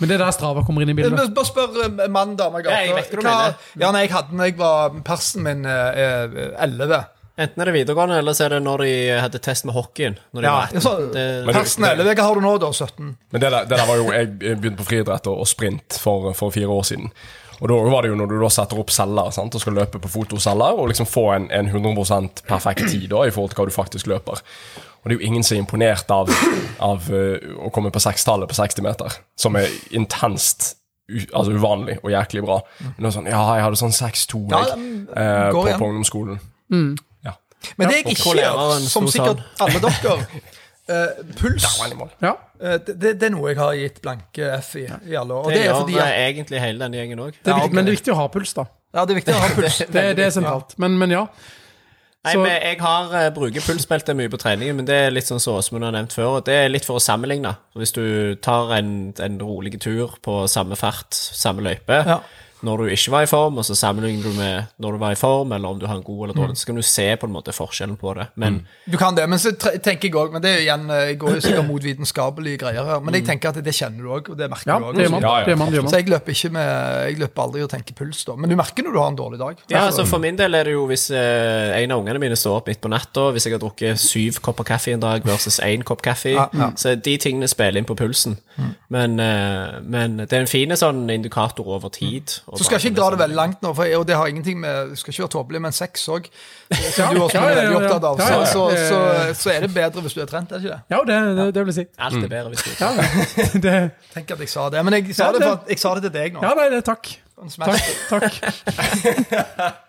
Men 0.00 0.08
det 0.08 0.16
er 0.16 0.22
der 0.24 0.34
Strava 0.34 0.64
kommer 0.64 0.82
inn 0.82 0.90
i 0.94 0.96
bildet. 0.96 1.32
Bare 1.36 1.46
spør 1.46 1.80
eh, 1.84 2.04
mann, 2.10 2.34
dame, 2.38 2.64
gata. 2.64 2.76
Ja, 2.80 2.88
jeg 2.88 2.96
vet 2.96 3.14
hva 3.14 3.20
du 3.20 3.26
mener. 3.28 3.56
Ja, 3.78 3.94
nei, 3.94 4.04
jeg 4.06 4.14
hadde 4.16 4.36
når 4.38 4.50
jeg 4.50 4.58
var 4.58 5.00
Persen 5.06 5.44
min 5.44 5.66
11 5.68 6.46
eh, 6.48 6.54
11. 6.66 7.02
Enten 7.40 7.62
er 7.62 7.70
det 7.70 7.74
videregående, 7.78 8.18
eller 8.20 8.36
så 8.36 8.44
er 8.46 8.54
det 8.54 8.62
når 8.66 8.82
de 8.84 8.94
hadde 9.24 9.38
test 9.40 9.64
med 9.64 9.74
hockeyen. 9.74 10.18
Når 10.36 10.42
de 10.44 10.46
Ja, 10.48 10.54
var 10.56 10.66
18. 10.74 10.80
så, 10.84 10.94
Det- 11.14 11.54
Persen 11.54 11.84
11, 11.88 12.14
hva 12.14 12.22
har 12.26 12.34
du 12.34 12.40
nå, 12.44 12.54
da? 12.60 12.72
17? 12.72 13.16
Men 13.32 13.40
det 13.40 13.50
der, 13.50 13.64
det 13.64 13.78
der 13.78 13.86
var 13.88 13.96
jo 13.96 14.10
Jeg 14.12 14.38
begynte 14.38 14.76
på 14.76 14.88
friidrett 14.90 15.26
og, 15.26 15.40
og 15.40 15.48
sprint 15.48 15.96
for, 15.98 16.32
for 16.36 16.50
fire 16.50 16.68
år 16.68 16.82
siden. 16.84 17.10
Og 17.60 17.68
da 17.68 17.74
var 17.92 18.02
det 18.02 18.08
jo 18.10 18.16
når 18.16 18.26
du 18.30 18.38
da 18.40 18.48
setter 18.48 18.78
opp 18.80 18.90
celler 18.90 19.30
sant, 19.36 19.54
og 19.54 19.60
skal 19.60 19.76
løpe 19.76 20.00
på 20.00 20.08
fotoceller 20.08 20.78
og 20.80 20.88
liksom 20.88 21.06
få 21.06 21.26
en, 21.34 21.50
en 21.52 21.68
100% 21.68 22.44
perfekt 22.48 22.86
tid 22.88 23.08
da, 23.12 23.24
i 23.28 23.30
forhold 23.34 23.52
til 23.52 23.60
hva 23.60 23.66
du 23.68 23.74
faktisk 23.74 24.06
løper. 24.06 24.40
Og 25.00 25.08
det 25.08 25.16
er 25.16 25.20
jo 25.20 25.26
ingen 25.28 25.44
som 25.44 25.56
er 25.56 25.60
imponert 25.60 26.10
av, 26.12 26.32
av 26.80 27.08
eh, 27.12 27.36
å 27.60 27.70
komme 27.72 27.92
på 27.92 28.00
sekstallet 28.00 28.48
på 28.48 28.56
60 28.56 28.84
meter, 28.84 29.18
som 29.36 29.56
er 29.60 29.68
intenst 29.96 30.74
u, 31.10 31.20
altså 31.36 31.52
uvanlig 31.52 31.98
og 32.02 32.10
jæklig 32.12 32.44
bra. 32.44 32.60
Men 32.80 32.96
det 32.98 33.10
er 33.10 33.16
sånn, 33.18 33.30
ja, 33.32 33.44
jeg 33.58 33.64
hadde 33.66 33.80
sånn 33.80 33.96
6-2 33.96 34.42
Ja, 34.52 34.60
uh, 34.64 34.80
mm, 34.80 34.98
eh, 35.16 35.46
på, 35.56 35.64
på 35.68 35.88
ungdomsskolen. 35.92 36.40
Ja. 36.70 36.82
Men 37.76 37.90
det 37.90 38.00
jeg 38.00 38.16
ikke 38.16 38.34
gjør, 38.38 38.80
som 38.88 39.08
sikkert 39.10 39.44
alle 39.60 39.82
dere 39.86 40.16
Uh, 40.90 41.34
Puls. 41.38 41.64
Ja, 42.18 42.32
uh, 42.64 42.72
det, 42.82 43.12
det 43.20 43.28
er 43.28 43.30
noe 43.30 43.52
jeg 43.52 43.58
har 43.60 43.76
gitt 43.78 44.00
blanke 44.02 44.48
F 44.56 44.72
i, 44.80 44.88
i 45.06 45.14
alle 45.14 45.36
år. 45.36 45.46
Og 45.46 45.52
Det, 45.52 45.60
det 45.60 45.68
er 45.68 45.76
fordi 45.76 45.98
eh, 46.02 46.16
egentlig 46.24 46.62
hele 46.64 46.82
den 46.82 46.96
gjengen 46.98 47.22
òg. 47.22 47.36
er 47.44 47.52
Ja. 47.52 47.68
Men 47.70 47.86
det 47.86 47.92
er 47.92 47.98
viktig 48.00 48.14
å 48.14 48.18
ha 48.18 48.26
puls, 48.32 48.56
da. 48.56 48.64
Ja, 48.96 49.04
det 49.06 49.14
er 49.14 49.20
viktig 49.20 49.36
å 49.36 49.38
ha 49.38 49.50
puls. 49.60 49.78
Det, 49.86 50.04
det 50.18 50.24
er 50.26 50.34
sentralt. 50.34 50.74
Men, 50.82 50.96
men 50.98 51.14
ja. 51.14 51.22
Nei, 52.26 52.34
men 52.36 52.50
jeg 52.50 52.80
har, 52.82 53.12
uh, 53.14 53.28
bruker 53.32 53.64
pulsbelte 53.64 54.16
mye 54.18 54.32
på 54.32 54.40
treningen, 54.42 54.80
men 54.80 54.88
det 54.88 54.98
er 55.06 55.14
litt 55.14 55.30
sånn 55.30 55.40
som 55.40 55.60
Åsmund 55.60 55.86
har 55.86 55.94
nevnt 55.94 56.16
før. 56.16 56.40
og 56.40 56.48
Det 56.48 56.58
er 56.64 56.72
litt 56.72 56.88
for 56.88 56.98
å 56.98 57.04
sammenligne. 57.04 57.54
Hvis 57.78 57.94
du 57.96 58.02
tar 58.42 58.74
en, 58.80 58.92
en 59.14 59.38
rolig 59.40 59.78
tur 59.80 60.18
på 60.26 60.42
samme 60.50 60.80
fart, 60.80 61.14
samme 61.14 61.64
løype, 61.68 62.02
Ja. 62.16 62.18
Når 62.62 62.76
du 62.76 62.84
ikke 62.92 63.10
var 63.10 63.22
i 63.22 63.26
form, 63.30 63.58
og 63.58 63.64
så 63.64 63.74
sammenligner 63.74 64.22
du 64.22 64.32
med 64.36 64.66
når 64.78 64.92
du 64.92 64.98
var 64.98 65.12
i 65.12 65.18
form, 65.20 65.52
eller 65.52 65.68
om 65.68 65.78
du 65.80 65.86
har 65.86 65.96
en 65.96 66.02
god 66.02 66.22
eller 66.28 66.34
Mm. 66.34 66.40
dårlig, 66.42 66.56
så 66.58 66.66
kan 66.66 66.76
du 66.76 66.82
se 66.82 67.16
på 67.16 67.26
en 67.26 67.32
måte 67.32 67.52
forskjellen 67.56 67.96
på 67.96 68.14
det. 68.14 68.26
Men 68.36 68.66
Du 68.90 68.96
kan 68.98 69.14
det, 69.14 69.28
men 69.28 69.38
så 69.38 69.52
tenker 69.56 70.08
jeg 70.08 70.14
òg 70.14 70.32
Men 70.32 70.42
det 70.42 70.50
er 70.50 70.58
jo 70.58 70.64
igjen, 70.66 70.90
eh, 70.90 71.06
jeg 71.10 71.18
går 71.18 71.34
jo 71.34 71.40
sikkert 71.40 71.66
mot 71.68 71.82
vitenskapelige 71.82 72.58
greier 72.58 72.84
her. 72.84 73.00
Men 73.00 73.14
jeg 73.14 73.24
tenker 73.26 73.48
at 73.48 73.64
det 73.64 73.74
kjenner 73.74 74.02
du 74.02 74.08
òg, 74.08 74.30
og 74.30 74.36
det 74.38 74.50
merker 74.50 74.66
ja 74.66 74.78
du 74.78 74.84
òg. 74.84 74.98
Ja, 74.98 75.38
ja, 75.48 75.82
Så 75.88 75.96
jeg 75.96 76.08
løper 76.08 76.30
ikke 76.32 76.50
med 76.52 77.06
Jeg 77.10 77.18
løper 77.18 77.42
aldri 77.42 77.62
og 77.62 77.70
tenker 77.70 77.94
puls, 77.94 78.24
da. 78.24 78.36
Men 78.36 78.50
du 78.50 78.56
merker 78.56 78.82
når 78.82 78.92
du 78.92 78.98
har 78.98 79.08
en 79.08 79.16
dårlig 79.16 79.38
dag. 79.38 79.56
ja, 79.70 79.86
altså 79.86 80.04
for 80.06 80.18
min 80.18 80.36
del 80.36 80.54
er 80.54 80.64
det 80.64 80.72
jo 80.72 80.86
hvis 80.86 81.10
eh, 81.10 81.82
en 81.82 81.90
av 81.90 81.98
ungene 82.00 82.18
mine 82.20 82.36
står 82.36 82.56
opp 82.60 82.66
midt 82.68 82.80
på 82.80 82.88
natta, 82.90 83.30
hvis 83.32 83.44
jeg 83.46 83.52
har 83.54 83.58
drukket 83.60 83.98
syv 83.98 84.40
kopper 84.40 84.64
kaffe 84.64 84.92
en 84.92 85.00
dag 85.00 85.22
versus 85.24 85.60
én 85.60 85.82
kopp 85.82 86.02
kaffe, 86.02 86.30
Ja, 86.34 86.48
ja. 86.54 86.70
så 86.76 86.94
de 86.94 87.16
tingene 87.16 87.48
spiller 87.48 87.78
inn 87.78 87.84
på 87.88 87.96
pulsen. 87.96 88.38
Men, 88.88 89.18
eh, 89.20 89.80
men 89.82 90.16
det 90.18 90.32
er 90.32 90.40
en 90.40 90.46
fin 90.46 90.68
sånn 90.70 91.10
indikator 91.10 91.66
over 91.66 91.88
tid. 91.88 92.40
Så 92.58 92.64
skal 92.66 92.76
jeg 92.78 92.80
ikke 92.80 92.90
sånn 92.90 92.98
dra 92.98 93.08
det 93.14 93.20
veldig 93.20 93.36
langt 93.38 93.60
nå, 93.62 93.70
for 93.76 93.86
jeg, 93.86 93.98
og 94.00 94.06
det 94.08 94.16
har 94.18 94.30
ingenting 94.32 94.58
med 94.62 94.90
du 94.90 94.98
skal 94.98 95.12
ikke 95.14 95.22
være 95.22 95.32
tåpelig, 95.36 95.60
men 95.66 95.76
sex 95.76 96.06
òg, 96.10 96.26
som 96.96 97.12
du 97.14 97.22
også 97.22 97.36
Ja, 97.36 97.44
er 97.44 97.50
ja, 97.50 97.50
ja, 97.50 97.60
veldig 97.60 97.76
ja. 97.76 97.80
opptatt 97.80 98.06
av, 98.10 98.20
så, 98.20 98.26
ja, 98.26 98.40
ja. 98.40 98.50
så, 98.50 98.64
så, 98.90 98.98
så 99.42 99.52
er 99.54 99.66
det 99.66 99.70
bedre 99.76 100.04
hvis 100.06 100.16
du 100.18 100.22
er 100.24 100.30
trent, 100.30 100.50
er 100.50 100.58
det 100.58 100.66
ikke 100.66 100.76
det? 100.76 100.96
Ja, 100.96 101.00
det, 101.10 101.18
det, 101.38 101.46
det 101.54 101.64
vil 101.66 101.72
jeg 101.74 101.78
si. 101.78 101.86
Alt 102.08 102.18
er 102.20 102.32
bedre 102.34 102.54
hvis 102.54 102.66
du 102.66 102.70
er 102.72 102.80
Ja, 102.80 102.90
det, 103.66 103.74
Tenk 104.16 104.34
at 104.36 104.44
jeg 104.46 104.52
sa 104.56 104.66
det. 104.74 104.84
Men 104.88 104.98
jeg 104.98 105.14
sa 105.14 105.30
Ja, 105.30 105.32
det, 105.36 105.42
det- 105.44 105.50
for 105.50 105.74
jeg 105.74 105.84
sa 105.84 105.94
det 105.98 106.06
til 106.08 106.14
deg 106.18 106.38
nå. 106.38 106.44
ja 106.48 106.54
nei, 106.58 106.68
det, 106.74 106.82
takk. 106.88 107.12
Takk. 107.40 107.86
takk. 108.10 108.34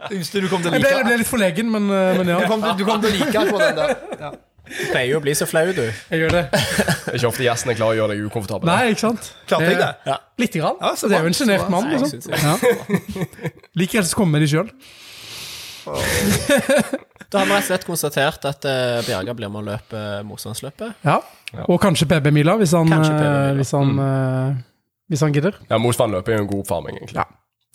Jeg 0.07 0.39
du 0.39 0.47
kom 0.47 0.61
til 0.63 0.71
å 0.71 0.77
Jeg 0.77 0.85
ble, 0.85 0.91
jeg 0.93 1.07
ble 1.09 1.17
litt 1.19 1.27
forlegen, 1.27 1.67
men, 1.73 1.89
men 1.91 2.29
ja. 2.31 2.37
Du 2.39 2.45
ja. 2.45 2.47
kom, 2.47 2.63
du 2.79 2.85
kom 2.87 3.01
til 3.03 3.11
å 3.11 3.17
like 3.17 3.41
akkurat 3.41 3.65
den 3.65 3.81
der. 3.81 3.97
Ja. 4.21 4.31
Du 4.71 4.83
pleier 4.91 5.09
jo 5.11 5.19
å 5.19 5.23
bli 5.23 5.33
så 5.35 5.45
flau, 5.49 5.65
du. 5.75 5.83
Jeg 5.83 6.21
gjør 6.23 6.35
det. 6.37 6.43
Det 6.51 7.11
er 7.11 7.17
ikke 7.19 7.29
ofte 7.31 7.43
gjesten 7.45 7.73
er 7.73 7.77
klar 7.79 7.91
å 7.91 7.97
gjøre 7.97 8.15
deg 8.15 8.25
ukomfortabel. 8.29 8.69
Nei, 8.71 8.93
ikke 8.93 9.03
sant? 9.03 9.31
Klarte 9.49 9.67
jeg 9.71 9.79
det? 9.81 9.89
Ja. 10.07 10.17
Lite 10.41 10.61
grann. 10.63 10.77
Ja, 10.81 10.91
så 10.95 11.09
det 11.11 11.17
er 11.17 11.25
jo 11.25 11.31
en 11.31 11.37
sjenert 11.37 11.67
mann. 11.73 11.89
Liksom. 11.91 12.21
Ja. 12.31 12.55
Liker 13.81 14.01
helst 14.01 14.15
å 14.15 14.21
komme 14.21 14.37
med 14.37 14.45
de 14.45 14.51
sjøl. 14.53 14.71
Da 17.31 17.39
har 17.39 17.47
vi 17.47 17.53
rett 17.55 17.63
og 17.63 17.67
slett 17.69 17.85
konstatert 17.87 18.43
at 18.49 18.65
uh, 18.67 18.99
Bjerga 19.07 19.33
blir 19.37 19.51
med 19.51 19.61
å 19.61 19.67
løpe 19.71 20.01
motstandsløpet. 20.27 20.97
Ja. 21.07 21.19
Og 21.67 21.77
kanskje 21.83 22.07
PB-mila, 22.11 22.57
hvis 22.59 22.73
han, 22.75 22.91
PB-mila. 22.91 23.29
eh, 23.51 23.53
hvis, 23.59 23.71
han, 23.75 23.93
eh, 24.03 24.57
hvis 25.11 25.23
han 25.23 25.35
gidder. 25.35 25.55
Ja, 25.71 25.79
Motstandløp 25.81 26.27
er 26.31 26.37
jo 26.39 26.43
en 26.45 26.49
god 26.51 26.63
oppvarming, 26.65 26.99
egentlig. 26.99 27.19
Ja, 27.19 27.25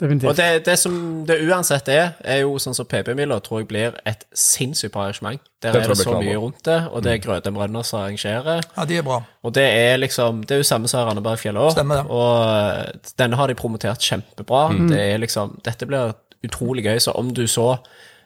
Og 0.03 0.37
det, 0.37 0.65
det 0.67 0.75
som 0.79 1.25
det 1.25 1.39
uansett 1.49 1.87
er, 1.89 2.11
er 2.21 2.43
jo 2.43 2.59
sånn 2.61 2.75
som 2.77 2.85
PB-mila 2.85 3.39
tror 3.41 3.63
jeg 3.63 3.69
blir 3.71 3.95
et 4.05 4.27
sinnssykt 4.37 4.93
bra 4.93 5.07
arrangement. 5.07 5.41
Der 5.65 5.73
Det 5.73 5.83
er 5.85 5.89
det 5.89 5.97
så 5.97 6.19
mye 6.19 6.35
bra. 6.35 6.43
rundt 6.43 6.61
det, 6.69 6.77
og 6.93 7.03
det 7.03 7.13
er 7.15 7.23
Grødem 7.25 7.57
Rønner 7.57 7.83
som 7.89 8.01
arrangerer. 8.03 8.61
ja, 8.77 8.85
de 8.85 8.99
er 8.99 9.03
bra. 9.07 9.23
Og 9.43 9.55
det 9.57 9.65
er 9.65 9.97
liksom 9.97 10.43
Det 10.45 10.51
er 10.51 10.61
jo 10.61 10.69
samme 10.69 10.89
som 10.89 11.09
Randabergfjellet 11.09 11.63
òg. 11.63 11.73
Stemmer 11.73 12.03
det. 12.03 12.11
Og 12.13 13.17
denne 13.19 13.37
har 13.41 13.47
de 13.49 13.55
promotert 13.55 13.99
kjempebra. 14.05 14.89
Det 14.91 15.01
er 15.01 15.19
liksom 15.19 15.57
Dette 15.65 15.87
blir 15.89 16.13
utrolig 16.45 16.85
gøy, 16.85 16.99
så 17.01 17.17
om 17.17 17.33
du 17.33 17.47
så, 17.47 17.79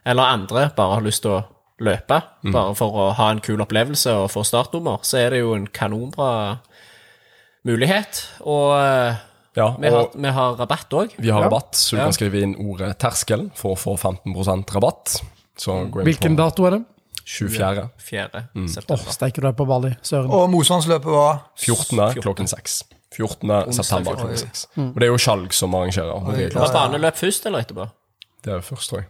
eller 0.04 0.22
andre, 0.26 0.70
bare 0.76 0.94
har 0.98 1.06
lyst 1.06 1.22
til 1.22 1.30
å 1.38 1.44
løpe, 1.80 2.18
bare 2.52 2.74
for 2.74 2.92
å 2.92 3.12
ha 3.14 3.30
en 3.30 3.40
kul 3.40 3.60
opplevelse 3.62 4.10
og 4.12 4.30
få 4.30 4.42
startnummer, 4.44 4.98
så 5.06 5.16
er 5.22 5.30
det 5.30 5.38
jo 5.40 5.54
en 5.54 5.66
kanonbra 5.66 6.58
mulighet. 7.64 8.26
Og 8.40 8.74
Ja, 9.56 9.76
vi, 9.80 9.88
har, 9.90 10.08
vi 10.14 10.28
har 10.30 10.56
rabatt 10.56 10.90
òg. 10.94 11.10
vi 11.18 11.30
har 11.30 11.40
Ja. 11.42 11.48
rabatt, 11.48 11.72
så 11.74 11.90
du 11.90 11.96
Ja. 11.96 12.04
kan 12.04 12.12
skrive 12.12 12.42
inn 12.42 12.54
ordet 12.56 12.98
'terskel' 12.98 13.50
for 13.54 13.74
å 13.74 13.78
få 13.78 13.96
15% 13.98 14.70
rabatt. 14.74 15.22
Så 15.58 15.90
gå 15.90 16.00
inn 16.00 16.04
Hvilken 16.06 16.36
på 16.36 16.42
dato 16.44 16.66
er 16.66 16.70
det? 16.70 16.84
24. 17.26 17.90
4. 17.98 18.28
Åh, 18.56 18.66
september. 18.68 19.04
Steiker 19.12 19.40
du 19.42 19.48
er 19.48 19.52
på 19.52 19.66
Bali, 19.66 19.94
søren. 20.02 20.30
Og 20.30 20.50
motstandsløpet 20.50 21.04
var 21.04 21.42
14. 21.56 22.14
klokken 22.22 22.46
6. 22.48 22.84
14. 23.12 23.72
september 23.72 24.14
klokken 24.14 24.36
6. 24.38 24.66
Og 24.76 24.94
det 24.94 25.02
er 25.02 25.12
jo 25.12 25.16
Skjalg 25.18 25.52
som 25.52 25.74
arrangerer. 25.74 26.14
er 26.14 26.50
Var 26.54 26.72
baneløp 26.72 27.14
først 27.16 27.46
eller 27.46 27.58
etterpå? 27.60 27.90
Det 28.44 28.52
er 28.54 28.60
først, 28.60 28.90
tror 28.90 28.98
jeg. 28.98 29.06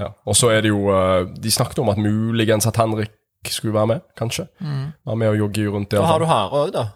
Ja. 0.00 0.08
Og 0.26 0.34
så 0.36 0.50
er 0.50 0.60
det 0.62 0.68
jo 0.68 0.88
eh, 0.90 1.24
De 1.40 1.50
snakket 1.50 1.78
om 1.78 1.88
at 1.88 1.96
muligens 1.96 2.66
at 2.66 2.76
Henrik 2.76 3.10
skulle 3.46 3.72
være 3.74 3.86
med, 3.86 4.00
kanskje. 4.16 4.48
Være 4.60 5.16
med 5.16 5.28
og 5.28 5.36
jogge 5.38 5.68
rundt 5.70 5.90
der. 5.90 6.00
Da 6.00 6.06
har 6.06 6.18
du 6.18 6.24
hare 6.26 6.50
òg, 6.50 6.72
da. 6.72 6.86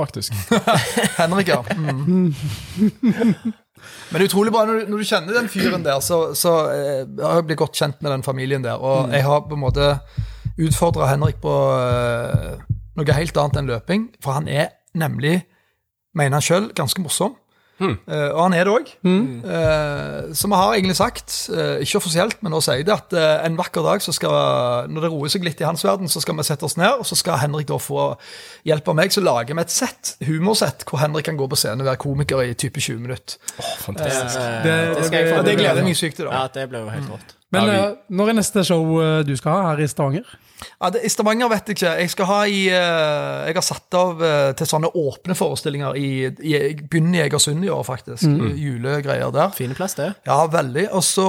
Faktisk. 0.00 0.34
Henrik, 1.20 1.52
ja. 1.52 1.60
Mm. 1.76 2.32
Men 4.10 4.18
det 4.18 4.24
er 4.26 4.28
utrolig 4.28 4.52
bra 4.52 4.64
når 4.68 4.80
du, 4.80 4.90
når 4.92 5.00
du 5.00 5.08
kjenner 5.08 5.36
den 5.38 5.48
fyren 5.52 5.84
der, 5.86 6.00
så, 6.04 6.18
så 6.36 6.52
eh, 6.72 7.04
har 7.20 7.38
jeg 7.40 7.46
blitt 7.48 7.60
godt 7.62 7.78
kjent 7.78 8.02
med 8.04 8.12
den 8.12 8.24
familien 8.26 8.64
der. 8.64 8.80
Og 8.80 9.12
jeg 9.14 9.24
har 9.24 9.46
på 9.46 9.56
en 9.56 9.62
måte 9.62 9.92
utfordra 10.60 11.08
Henrik 11.12 11.40
på, 11.40 11.54
eh, 11.78 12.58
noe 12.98 13.16
helt 13.16 13.40
annet 13.40 13.60
enn 13.60 13.70
løping. 13.70 14.08
For 14.24 14.36
han 14.36 14.50
er 14.50 14.72
nemlig, 14.98 15.40
mener 16.16 16.40
han 16.40 16.44
sjøl, 16.44 16.68
ganske 16.76 17.02
morsom. 17.04 17.36
Eh, 17.80 18.28
og 18.34 18.42
han 18.42 18.52
er 18.54 18.64
det 18.68 18.72
òg. 18.74 18.90
så 20.36 20.48
vi 20.50 20.54
har 20.60 20.74
egentlig 20.74 20.96
sagt, 20.98 21.34
eh, 21.54 21.80
ikke 21.84 21.96
offisielt, 22.00 22.36
men 22.42 22.52
nå 22.52 22.60
sier 22.62 22.76
jeg 22.82 22.86
det, 22.86 22.92
at 22.94 23.12
eh, 23.16 23.46
en 23.46 23.56
vakker 23.56 23.82
dag, 23.86 24.02
så 24.04 24.12
skal, 24.12 24.88
når 24.92 25.06
det 25.06 25.10
roer 25.14 25.32
seg 25.32 25.44
litt 25.46 25.60
i 25.60 25.64
hans 25.64 25.84
verden, 25.86 26.08
så 26.12 26.20
skal 26.20 26.36
vi 26.36 26.42
sette 26.44 26.64
oss 26.68 26.76
ned, 26.76 27.00
og 27.00 27.06
så 27.08 27.16
skal 27.16 27.38
Henrik 27.40 27.66
da 27.70 27.78
få 27.80 28.10
hjelp 28.68 28.88
av 28.92 28.98
meg. 29.00 29.10
Så 29.16 29.24
lager 29.24 29.54
vi 29.56 29.64
et 29.64 29.70
sett, 29.74 30.14
humorsett, 30.28 30.84
hvor 30.84 31.00
Henrik 31.00 31.24
kan 31.30 31.36
gå 31.40 31.48
på 31.48 31.56
scenen 31.56 31.80
og 31.80 31.90
være 31.92 32.02
komiker 32.04 32.44
i 32.44 32.52
type 32.54 32.80
20 32.80 33.00
minutter. 33.00 33.36
Fantastisk. 33.86 34.36
Det, 34.36 34.64
Det- 34.64 35.10
det- 35.10 35.44
det 35.44 35.56
gleder 35.58 35.80
jeg 35.80 35.84
meg. 35.84 35.96
sykt 35.96 36.16
til. 36.16 36.26
da. 36.26 36.32
Ja, 36.42 36.46
det 36.54 36.68
blir 36.68 36.80
jo 36.84 36.88
helt 36.90 37.08
rått. 37.10 37.36
Men 37.52 37.64
Ja, 37.66 37.70
vi- 37.70 37.78
eh, 37.92 37.96
når 38.10 38.28
er 38.28 38.32
neste 38.38 38.64
show 38.64 39.00
eh, 39.02 39.22
du 39.26 39.36
skal 39.36 39.52
ha 39.52 39.74
her 39.74 39.82
i 39.82 39.86
Stavanger? 39.90 40.24
Ja, 40.82 40.90
det, 40.92 41.00
I 41.04 41.08
Stavanger 41.08 41.48
vet 41.48 41.66
jeg 41.70 41.76
ikke. 41.78 41.90
Jeg 41.98 42.10
skal 42.12 42.26
ha 42.28 42.42
i 42.44 42.68
eh, 42.68 43.46
Jeg 43.48 43.54
har 43.56 43.64
satt 43.64 43.94
av 43.96 44.20
til 44.56 44.66
sånne 44.68 44.90
åpne 44.94 45.34
forestillinger 45.34 45.96
i, 45.96 46.10
i 46.44 46.74
begynner 46.82 47.22
i 47.22 47.22
Egersund 47.28 47.64
i 47.64 47.70
år, 47.72 47.82
faktisk. 47.82 48.28
Julegreier 48.60 49.32
der. 49.32 49.48
Fine 49.56 49.74
plass, 49.74 49.94
det. 49.94 50.10
Ja, 50.28 50.46
veldig. 50.52 50.84
Og 50.92 51.02
så, 51.04 51.24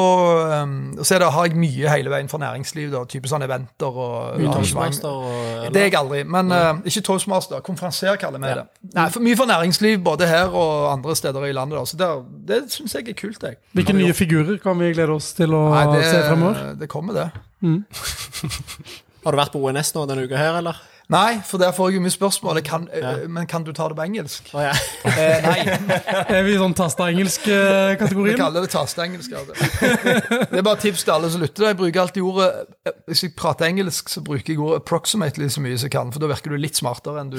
um, 0.63 0.93
og 0.99 1.05
så 1.07 1.15
er 1.15 1.23
det, 1.23 1.31
har 1.31 1.47
jeg 1.47 1.55
mye 1.61 1.89
hele 1.95 2.11
veien 2.11 2.29
fra 2.31 2.41
næringsliv, 2.43 2.91
da, 2.91 3.03
type 3.09 3.31
sånne 3.31 3.47
eventer 3.47 3.87
og 4.03 4.37
Mye. 4.41 4.51
Toastmaster 4.51 5.07
og 5.09 5.71
Det 5.73 5.81
er 5.81 5.87
jeg 5.89 5.97
aldri. 6.01 6.23
Men 6.27 6.51
uh, 6.51 6.83
ikke 6.85 7.01
toastmaster. 7.07 7.63
Konferansier 7.65 8.19
kaller 8.21 8.43
vi 8.43 8.51
det. 8.51 8.65
Nei, 8.97 9.07
for 9.15 9.23
Mye 9.25 9.39
for 9.39 9.49
næringsliv, 9.49 10.03
både 10.03 10.27
her 10.27 10.51
og 10.51 10.91
andre 10.91 11.15
steder 11.15 11.47
i 11.47 11.55
landet. 11.55 11.79
Da. 11.79 11.85
Så 11.87 11.97
det, 11.97 12.11
det 12.51 12.61
syns 12.75 12.95
jeg 12.99 13.07
er 13.09 13.17
kult. 13.23 13.41
Jeg. 13.47 13.57
Hvilke 13.73 13.95
nye 13.95 14.13
figurer 14.13 14.59
kan 14.61 14.77
vi 14.79 14.91
glede 14.93 15.15
oss 15.15 15.31
til 15.39 15.55
å 15.55 15.63
Nei, 15.71 15.85
se 16.11 16.21
fremover? 16.27 16.61
det, 16.79 16.87
kommer, 16.91 17.17
det. 17.17 17.27
Har 19.23 19.35
du 19.35 19.37
vært 19.41 19.53
på 19.53 19.61
ONS 19.61 19.93
nå 19.95 20.05
denne 20.09 20.25
uka 20.27 20.39
her, 20.39 20.57
eller? 20.61 20.79
Nei, 21.11 21.41
for 21.43 21.59
der 21.59 21.73
får 21.75 21.89
jeg 21.89 21.97
jo 21.99 22.01
mye 22.05 22.13
spørsmål. 22.13 22.61
Kan, 22.63 22.87
eh, 22.93 23.27
Men 23.27 23.47
kan 23.47 23.65
du 23.67 23.73
ta 23.75 23.87
det 23.91 23.97
på 23.97 24.03
engelsk? 24.05 24.47
Oh, 24.55 24.61
ja. 24.63 24.71
Eh, 25.11 25.41
nei. 25.43 25.59
Er 26.37 26.43
vi 26.45 26.53
i 26.53 26.59
sånn 26.59 26.71
Vi 26.71 26.77
tasta-engelsk-kategorien? 26.79 28.37
kaller 28.39 28.63
det 28.63 28.69
tasteengelsk. 28.71 29.33
av 29.35 29.49
Det. 29.49 30.47
det 30.51 30.59
er 30.61 30.63
bare 30.63 30.79
tips 30.79 31.03
til 31.03 31.11
alle 31.11 31.31
som 31.33 31.41
lytter. 31.43 31.67
Jeg 31.67 31.77
bruker 31.81 32.01
alltid 32.01 32.23
ordet 32.23 32.93
Hvis 33.09 33.23
jeg 33.25 33.33
prater 33.35 33.67
engelsk, 33.67 34.09
så 34.09 34.23
bruker 34.23 34.53
jeg 34.53 34.59
ordet 34.59 34.81
'approximately' 34.85 35.49
så 35.49 35.61
mye 35.61 35.77
som 35.77 35.89
jeg 35.89 35.91
kan, 35.91 36.11
for 36.11 36.19
da 36.23 36.27
virker 36.31 36.55
du 36.55 36.57
litt 36.57 36.79
smartere 36.79 37.19
enn 37.25 37.29
du 37.33 37.37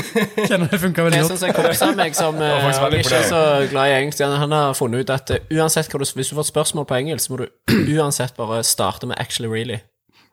Kjenner 0.48 0.70
det 0.70 0.80
funka 0.80 1.04
veldig 1.04 1.18
er 1.18 1.22
godt. 1.22 1.30
Jeg 1.30 1.38
synes 1.38 1.42
jeg 1.42 1.54
kompis 1.54 1.82
av 1.82 1.96
meg 1.96 2.14
som 2.16 2.40
er 2.40 2.60
faktisk 2.64 2.82
veldig 2.86 3.04
ikke 3.04 3.20
er 3.20 3.28
så 3.28 3.42
glad 3.70 3.86
i 3.90 3.94
engelsk. 4.00 4.24
Han 4.46 4.52
har 4.52 4.74
funnet 4.74 5.04
ut 5.04 5.10
at 5.10 5.30
eh, 5.36 5.44
uansett 5.60 5.92
hva 5.92 6.00
du, 6.00 6.08
hvis 6.14 6.28
du 6.32 6.34
får 6.34 6.46
et 6.48 6.54
spørsmål 6.54 6.86
på 6.88 6.94
engelsk, 7.02 7.26
så 7.26 7.32
må 7.36 7.44
du 7.44 7.48
uansett 8.00 8.36
bare 8.36 8.62
starte 8.64 9.06
med 9.06 9.16
'actually 9.20 9.50
really'. 9.50 9.89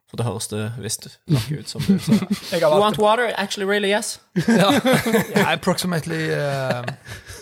For 0.07 0.15
det 0.15 0.23
høres 0.23 0.47
det 0.47 0.61
visst 0.79 1.07
nok 1.27 1.47
ut 1.51 1.69
som 1.69 1.83
du 1.83 1.97
sa. 1.99 2.15
You 2.61 2.79
want 2.79 2.97
water? 2.97 3.27
Actually 3.35 3.67
really, 3.67 3.89
yes. 3.91 4.19
ja, 4.47 4.71
ja, 5.35 5.51
approximately 5.51 6.29
uh, 6.31 6.85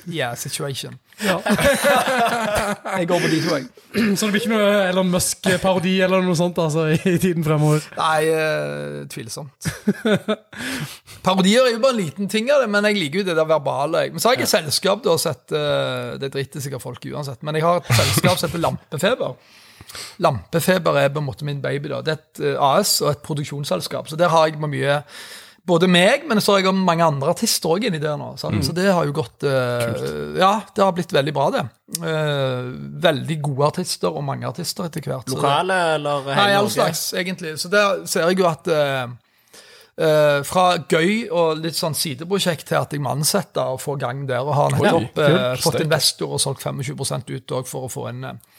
Yeah, 0.08 0.36
situation. 0.38 0.98
Ja. 1.22 1.38
Jeg 2.98 3.08
går 3.08 3.20
på 3.20 3.30
de 3.30 3.40
to, 3.42 3.56
jeg. 3.56 3.66
Så 4.18 4.26
det 4.28 4.32
blir 4.34 4.42
ikke 4.44 4.52
noe 4.52 4.70
Elon 4.90 5.10
Musk-parodi 5.10 5.94
eller 6.06 6.22
noe 6.26 6.36
sånt 6.38 6.60
altså, 6.62 6.88
i 6.94 7.16
tiden 7.22 7.46
fremover? 7.46 7.86
Nei, 7.98 8.28
uh, 8.30 9.00
tvilsomt. 9.10 9.70
Parodier 11.26 11.66
er 11.66 11.76
jo 11.78 11.82
bare 11.82 11.96
en 11.96 12.02
liten 12.02 12.30
ting 12.30 12.52
av 12.54 12.62
det, 12.66 12.70
men 12.74 12.86
jeg 12.90 13.00
liker 13.00 13.22
jo 13.22 13.28
det 13.32 13.38
der 13.38 13.50
verbale. 13.50 14.08
Men 14.14 14.22
så 14.22 14.30
har 14.30 14.38
jeg 14.38 14.46
et 14.46 14.54
selskap 14.54 15.06
da, 15.06 15.18
sett, 15.22 15.46
uh, 15.56 16.18
Det 16.22 16.34
driter 16.34 16.66
sikkert 16.66 16.86
folk 16.86 17.06
uansett, 17.14 17.42
men 17.46 17.58
jeg 17.58 17.66
har 17.66 17.82
et 17.82 17.94
selskap 17.94 18.42
som 18.42 18.50
heter 18.50 18.66
Lampefeber. 18.66 19.38
Lampefeber 20.24 21.00
er 21.02 21.10
på 21.14 21.22
en 21.24 21.28
måte 21.30 21.48
min 21.48 21.62
baby. 21.64 21.90
da. 21.92 22.02
Det 22.06 22.14
er 22.14 22.22
et 22.22 22.44
eh, 22.52 22.62
AS 22.62 23.00
og 23.04 23.14
et 23.14 23.26
produksjonsselskap. 23.26 24.10
Så 24.10 24.20
der 24.20 24.32
har 24.34 24.48
jeg 24.50 24.60
mye 24.62 25.02
både 25.66 25.88
meg, 25.90 26.28
men 26.30 26.38
så 26.44 26.54
har 26.54 26.62
jeg 26.62 26.78
mange 26.78 27.02
andre 27.06 27.32
artister 27.34 27.72
òg 27.74 27.88
inni 27.88 27.98
der 28.02 28.20
nå. 28.22 28.36
sant? 28.38 28.62
Så 28.68 28.74
det 28.78 28.86
har 28.94 29.08
jo 29.08 29.16
gått 29.18 29.48
uh, 29.50 30.36
Ja, 30.38 30.60
det 30.76 30.84
har 30.84 30.94
blitt 30.94 31.14
veldig 31.16 31.34
bra, 31.34 31.48
det. 31.56 31.64
Uh, 31.98 32.70
veldig 33.02 33.40
gode 33.48 33.72
artister 33.72 34.14
og 34.14 34.22
mange 34.28 34.46
artister 34.46 34.86
etter 34.86 35.02
hvert. 35.02 35.32
Lokale 35.34 35.74
det- 35.74 35.96
eller 35.98 36.30
hele 36.30 36.36
Nei, 36.38 36.58
all 36.60 36.70
slags, 36.70 37.08
egentlig. 37.18 37.56
Så 37.58 37.72
der 37.74 38.06
ser 38.06 38.30
jeg 38.30 38.44
jo 38.44 38.50
at 38.52 38.70
uh, 38.70 39.16
Uh, 39.96 40.42
Fra 40.44 40.74
gøy 40.92 41.30
og 41.32 41.62
litt 41.64 41.78
sånn 41.78 41.94
sideprosjekt 41.96 42.66
til 42.68 42.82
at 42.82 42.92
jeg 42.92 43.00
må 43.00 43.14
ansette 43.16 43.64
og 43.64 43.80
få 43.80 43.94
gang 43.96 44.26
der. 44.28 44.44
Og 44.44 44.52
har 44.58 44.76
nettopp 44.76 45.22
uh, 45.24 45.54
fått 45.64 45.80
investor 45.86 46.34
og 46.36 46.42
solgt 46.44 46.66
25 46.66 47.24
ut 47.32 47.54
òg 47.56 47.70
for 47.70 47.88
å 47.88 47.92
få 47.94 48.10
en 48.12 48.26
eh, 48.28 48.58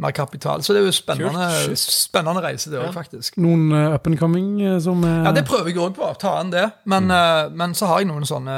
mer 0.00 0.14
kapital. 0.16 0.62
Så 0.64 0.74
det 0.74 0.82
er 0.82 0.88
jo 0.88 0.94
spennende, 0.96 1.48
spennende 1.76 2.42
reise, 2.44 2.70
det 2.72 2.80
òg, 2.80 2.92
faktisk. 2.96 3.36
Noen 3.42 3.68
uh, 3.74 3.94
up 3.94 4.08
and 4.08 4.18
coming 4.20 4.54
eh, 4.64 4.78
som 4.82 5.04
er... 5.04 5.26
Ja, 5.28 5.34
det 5.36 5.44
prøver 5.48 5.72
jeg 5.72 5.82
òg 5.82 5.94
på. 5.98 6.08
Ta 6.20 6.38
an 6.40 6.52
det. 6.54 6.66
Men, 6.90 7.10
eh, 7.14 7.50
men 7.52 7.76
så 7.76 7.90
har 7.90 8.02
jeg 8.02 8.10
noen 8.10 8.26
sånne 8.28 8.56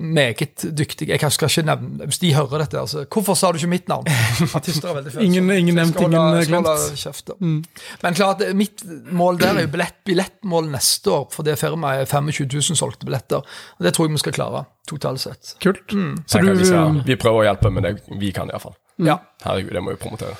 meget 0.00 0.64
dyktige 0.78 1.12
Jeg 1.20 1.32
skal 1.32 1.50
ikke 1.50 1.62
nevne 1.68 2.06
Hvis 2.08 2.18
de 2.22 2.30
hører 2.34 2.62
dette, 2.62 2.78
altså 2.80 3.02
Hvorfor 3.04 3.36
sa 3.36 3.50
du 3.52 3.58
ikke 3.60 3.68
mitt 3.68 3.88
navn? 3.90 4.06
Artister 4.54 4.88
er 4.88 4.96
veldig 4.96 5.12
følsomme. 5.14 5.26
Ingen- 5.26 5.50
ingen 5.50 5.76
nevnt, 5.76 6.00
ingen 6.00 6.46
glemt. 6.48 7.30
Mm. 7.40 7.58
Men 8.02 8.14
klart, 8.16 8.42
mitt 8.56 8.84
mål 9.12 9.38
der 9.40 9.60
er 9.60 9.66
jo 9.66 9.72
billett, 9.74 9.98
billettmål 10.08 10.70
neste 10.72 11.12
år 11.12 11.26
for 11.34 11.46
det 11.46 11.58
firmaet 11.60 12.06
er 12.06 12.10
25 12.10 12.48
000 12.48 12.80
solgte 12.80 13.06
billetter. 13.06 13.44
Og 13.78 13.84
Det 13.84 13.92
tror 13.94 14.08
jeg 14.08 14.16
vi 14.16 14.22
skal 14.24 14.36
klare, 14.36 14.64
totalt 14.88 15.20
sett. 15.20 15.54
Kult. 15.62 15.84
Så 16.26 16.40
du 16.40 16.52
vi, 16.54 16.64
skal, 16.64 17.02
vi 17.06 17.16
prøver 17.20 17.44
å 17.44 17.48
hjelpe, 17.50 17.70
med 17.70 17.84
det, 17.88 17.94
vi 18.20 18.32
kan 18.32 18.48
iallfall. 18.48 18.76
Ja. 19.06 19.18
Herregud, 19.44 19.72
det 19.72 19.82
må 19.84 19.90
vi 19.96 20.00
promotere. 20.02 20.36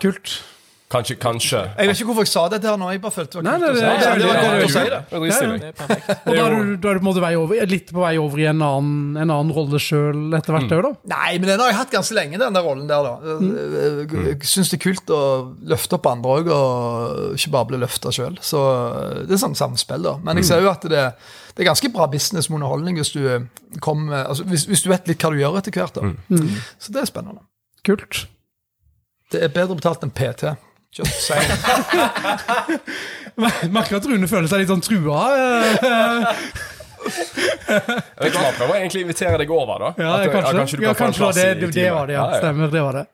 Kult. 0.00 0.40
Kanskje, 0.92 1.14
kanskje 1.16 1.60
Jeg 1.78 1.88
vet 1.88 1.96
ikke 2.02 2.04
hvorfor 2.10 2.26
jeg 2.26 2.28
sa 2.28 2.42
det 2.52 2.58
der 2.60 2.76
nå, 2.76 2.90
jeg 2.92 3.00
bare 3.00 3.14
følte 3.14 3.40
det 3.40 3.44
Nei, 3.46 3.52
var 3.56 3.72
nei, 3.72 3.92
kult 3.96 4.64
å 4.66 4.68
si. 4.68 4.80
det- 4.82 4.90
det. 4.90 5.04
var 5.08 5.20
godt 5.22 5.32
å 5.32 5.38
si 5.38 5.46
det. 5.46 5.52
Det. 5.52 5.60
Det 5.62 5.76
perfekt. 5.78 6.10
Og 6.26 6.34
da 6.36 6.42
er 6.44 6.50
du, 6.52 6.76
da 6.76 6.88
er 6.90 6.98
du 6.98 7.00
på 7.00 7.12
over, 7.40 7.66
litt 7.66 7.92
på 7.92 8.00
vei 8.02 8.10
over 8.20 8.38
i 8.42 8.44
en 8.50 8.60
annen, 8.60 9.16
en 9.16 9.30
annen 9.32 9.52
rolle 9.56 9.78
sjøl 9.80 10.34
etter 10.36 10.52
hvert 10.52 10.68
òg, 10.76 10.82
da? 10.82 10.90
Nei, 11.14 11.38
men 11.38 11.48
den 11.48 11.60
har 11.60 11.70
jeg 11.72 11.78
hatt 11.78 11.90
ganske 11.96 12.12
lenge, 12.18 12.38
den 12.38 12.52
der 12.52 12.60
rollen 12.66 12.86
der, 12.88 13.02
da. 13.02 13.14
Jeg- 13.24 14.26
Jeg 14.26 14.40
syns 14.44 14.68
det 14.68 14.80
er 14.80 14.84
kult 14.92 15.06
å 15.08 15.56
løfte 15.64 15.94
opp 15.96 16.06
andre 16.12 16.28
òg, 16.30 16.50
og 16.52 17.32
ikke 17.40 17.50
bare 17.56 17.64
bli 17.72 17.78
løfta 17.78 18.12
sjøl. 18.12 18.36
Så 18.44 18.60
det 19.26 19.32
er 19.32 19.40
sånn 19.48 19.56
samspill, 19.56 20.02
da. 20.02 20.18
Men 20.22 20.36
jeg 20.36 20.44
ser 20.44 20.60
jo 20.60 20.68
at 20.68 20.82
det, 20.82 21.14
det 21.56 21.66
er 21.66 21.70
ganske 21.72 21.90
bra 21.90 22.06
business 22.06 22.50
med 22.50 22.60
underholdning 22.60 22.96
hvis 23.00 23.12
du, 23.14 23.48
kommer, 23.80 24.26
altså, 24.28 24.44
hvis, 24.44 24.66
hvis 24.68 24.82
du 24.84 24.90
vet 24.90 25.08
litt 25.08 25.18
hva 25.24 25.30
du 25.32 25.40
gjør 25.40 25.56
etter 25.56 25.72
hvert. 25.72 25.94
da. 25.94 26.12
Så 26.78 26.92
det 26.92 27.00
er 27.00 27.06
spennende. 27.06 27.40
Kult. 27.86 28.26
Det 29.32 29.40
er 29.42 29.50
bedre 29.50 29.74
betalt 29.78 30.04
enn 30.06 30.12
PT. 30.14 30.52
Just 30.98 31.24
saying. 31.24 31.48
Merker 33.72 33.96
at 33.96 34.06
Rune 34.06 34.28
føler 34.28 34.50
seg 34.50 34.60
litt 34.60 34.70
sånn 34.70 34.84
trua. 34.84 35.22
om 38.62 38.70
han 38.70 38.76
egentlig 38.78 39.02
å 39.02 39.04
invitere 39.06 39.38
deg 39.40 39.50
over, 39.52 39.82
da. 39.82 39.90
Ja, 39.98 40.12
At, 40.16 40.32
kanskje, 40.32 40.52
kanskje 40.58 40.78
du 40.78 40.84
ja, 40.84 40.92
kan 40.94 40.98
få 40.98 41.04
en 41.06 41.12
det, 41.12 41.18
plass 41.18 41.36
det, 41.36 41.46
i- 41.46 41.66
i 41.66 41.70
det, 41.76 41.86
var 41.92 42.06
det, 42.06 42.14
ja. 42.16 42.22
Ja, 42.22 42.32
ja. 42.32 42.40
Stemmer, 42.42 42.70
det 42.72 42.82
var 42.82 42.98
det. 42.98 43.04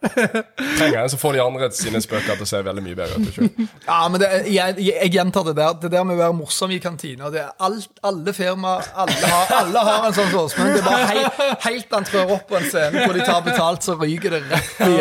Trenger 0.79 0.99
en, 1.03 1.11
så 1.13 1.21
får 1.23 1.39
de 1.39 1.43
andre 1.45 1.71
sine 1.79 2.03
spøker 2.05 2.39
til 2.39 2.47
å 2.47 2.51
se 2.51 2.63
veldig 2.69 2.85
mye 2.85 2.99
bedre 2.99 3.23
ut. 3.23 3.63
Ja, 3.87 3.99
men 4.13 4.23
det, 4.23 4.31
jeg, 4.53 4.77
jeg, 4.89 5.11
gjentar 5.15 5.49
det 5.49 5.57
der. 5.61 5.75
Det 5.83 5.93
der 5.95 6.07
med 6.09 6.19
å 6.19 6.23
være 6.23 6.37
morsom 6.39 6.75
i 6.75 6.81
kantina. 6.83 7.33
Det 7.35 7.43
er 7.45 7.51
alt, 7.69 7.89
alle 8.13 8.35
firma, 8.37 8.77
alle 8.95 9.33
har, 9.33 9.53
alle 9.63 9.87
har 9.91 10.09
en 10.11 10.17
sånn 10.19 10.31
såsmen. 10.35 10.75
Det 10.77 10.83
er 10.83 10.89
bare 10.89 11.11
helt, 11.15 11.43
helt 11.67 11.99
han 11.99 12.09
trør 12.09 12.37
opp 12.39 12.47
på 12.51 12.61
en 12.61 12.69
scene 12.69 13.05
hvor 13.07 13.17
de 13.17 13.27
tar 13.27 13.45
betalt, 13.47 13.87
så 13.87 13.97
ryker 14.01 14.37
det 14.37 14.45
rett 14.53 14.87
i 14.89 14.95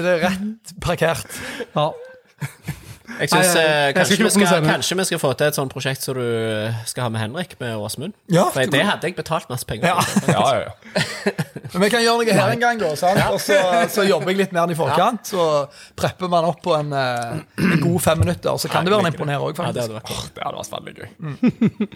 Det 0.00 0.04
er 0.16 0.22
rett 0.26 0.76
parkert. 0.82 1.40
Ja. 1.74 1.90
Jeg 3.20 3.28
synes, 3.28 3.54
Nei, 3.54 3.62
jeg- 3.62 3.70
eh, 3.70 3.80
jeg 3.84 3.92
skal 3.92 4.00
kanskje, 4.00 4.14
ikke 4.16 4.24
vi 4.24 4.46
skal, 4.46 4.64
kanskje 4.64 4.96
vi 4.96 5.04
skal 5.04 5.18
få 5.20 5.30
til 5.36 5.46
et 5.50 5.54
sånt 5.58 5.72
prosjekt 5.74 6.02
som 6.06 6.14
du 6.16 6.22
eh, 6.24 6.74
skal 6.88 7.02
ha 7.04 7.08
med 7.12 7.20
Henrik, 7.20 7.52
med 7.60 7.74
Åsmund. 7.76 8.14
Ja, 8.32 8.46
For 8.54 8.64
det 8.72 8.80
hadde 8.86 9.04
jeg 9.10 9.16
betalt 9.18 9.48
masse 9.52 9.66
penger 9.68 9.92
for. 9.92 10.32
Ja, 10.32 10.38
ja, 10.40 10.62
ja. 10.64 11.02
Men 11.74 11.82
vi 11.84 11.90
kan 11.92 12.00
gjøre 12.02 12.24
noe 12.24 12.34
her 12.40 12.54
en 12.54 12.62
gang, 12.64 12.80
da. 12.80 12.94
Sant? 12.98 13.20
Og 13.30 13.38
så, 13.44 13.58
så 13.92 14.06
jobber 14.08 14.32
jeg 14.32 14.40
litt 14.40 14.52
mer 14.56 14.72
i 14.72 14.74
forkant. 14.78 15.28
Så 15.30 15.44
prepper 16.00 16.32
man 16.32 16.48
opp 16.48 16.62
på 16.64 16.72
en, 16.78 16.92
eh, 16.96 17.36
en 17.60 17.84
god 17.84 18.00
fem 18.08 18.18
minutter. 18.24 18.56
Så 18.58 18.72
kan 18.72 18.84
det 18.88 18.94
være 18.96 19.04
en 19.06 19.12
imponerer 19.12 19.44
òg, 19.44 19.60
Ja, 19.60 19.70
det 19.76 19.84
hadde 19.84 19.98
vært 20.00 20.10
Oh, 20.10 20.24
Det 20.34 20.42
hadde 20.42 20.64
vært 20.64 20.72
veldig 20.80 20.96
gøy. 20.96 21.90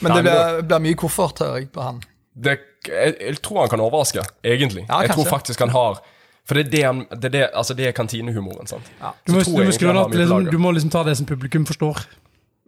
Men 0.00 0.12
det 0.16 0.22
blir, 0.26 0.62
blir 0.68 0.82
mye 0.88 0.98
koffert, 1.00 1.38
hører 1.44 1.62
jeg 1.62 1.70
på 1.72 1.84
han. 1.84 2.00
Det, 2.36 2.56
jeg, 2.88 3.14
jeg 3.20 3.38
tror 3.44 3.62
han 3.64 3.70
kan 3.72 3.80
overraske, 3.84 4.24
egentlig. 4.44 4.84
Ja, 4.88 5.00
jeg 5.06 5.14
tror 5.16 5.28
faktisk 5.30 5.62
han 5.64 5.72
har 5.72 6.02
For 6.46 6.54
det 6.58 6.66
er 6.66 6.70
det, 6.70 6.82
han, 6.86 7.00
det, 7.10 7.24
er 7.24 7.34
det, 7.34 7.42
altså 7.58 7.74
det 7.74 7.88
er 7.88 7.94
kantinehumoren. 7.96 8.68
sant? 8.70 8.86
Du 9.26 9.32
må, 9.34 9.42
du 9.42 9.50
må 9.50 9.64
at 9.66 10.14
liksom, 10.14 10.46
du 10.46 10.58
må 10.62 10.70
liksom 10.76 10.92
ta 10.94 11.02
det 11.06 11.16
som 11.18 11.26
publikum 11.26 11.66
forstår. 11.66 12.04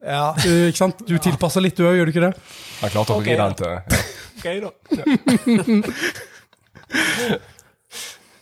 Ja. 0.03 0.35
Du, 0.39 0.51
ikke 0.68 0.79
sant? 0.79 1.03
Du 1.07 1.14
tilpasser 1.22 1.62
litt, 1.62 1.79
du 1.79 1.87
òg, 1.87 1.95
gjør 1.99 2.11
du 2.11 2.14
ikke 2.14 2.26
det? 2.29 2.35
Han 2.83 2.91
klarte 2.95 3.14
å 3.14 3.22
vri 3.22 3.37
da. 3.39 3.47
den 3.47 3.55
til 3.59 3.68
ja. 3.70 3.79
okay, 4.39 4.57
da. 4.62 4.70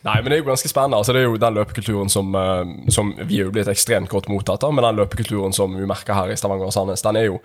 Nei, 0.07 0.21
men 0.21 0.29
det 0.29 0.37
er 0.37 0.39
jo 0.39 0.47
ganske 0.47 0.69
spennende. 0.71 0.97
altså 1.01 1.13
Det 1.13 1.21
er 1.21 1.25
jo 1.27 1.39
den 1.41 1.57
løpekulturen 1.57 2.09
som, 2.09 2.35
eh, 2.37 2.91
som 2.93 3.09
vi 3.17 3.41
er 3.41 3.47
jo 3.47 3.53
blitt 3.53 3.67
ekstremt 3.71 4.09
godt 4.09 4.29
mottatt 4.31 4.63
av, 4.63 4.71
men 4.73 4.85
den 4.85 5.01
løpekulturen 5.01 5.53
som 5.53 5.73
vi 5.75 5.89
merker 5.89 6.15
her 6.15 6.31
i 6.31 6.37
Stavanger 6.39 6.69
og 6.69 6.73
Sandnes, 6.75 7.03
den 7.03 7.19
er 7.19 7.27
jo 7.27 7.41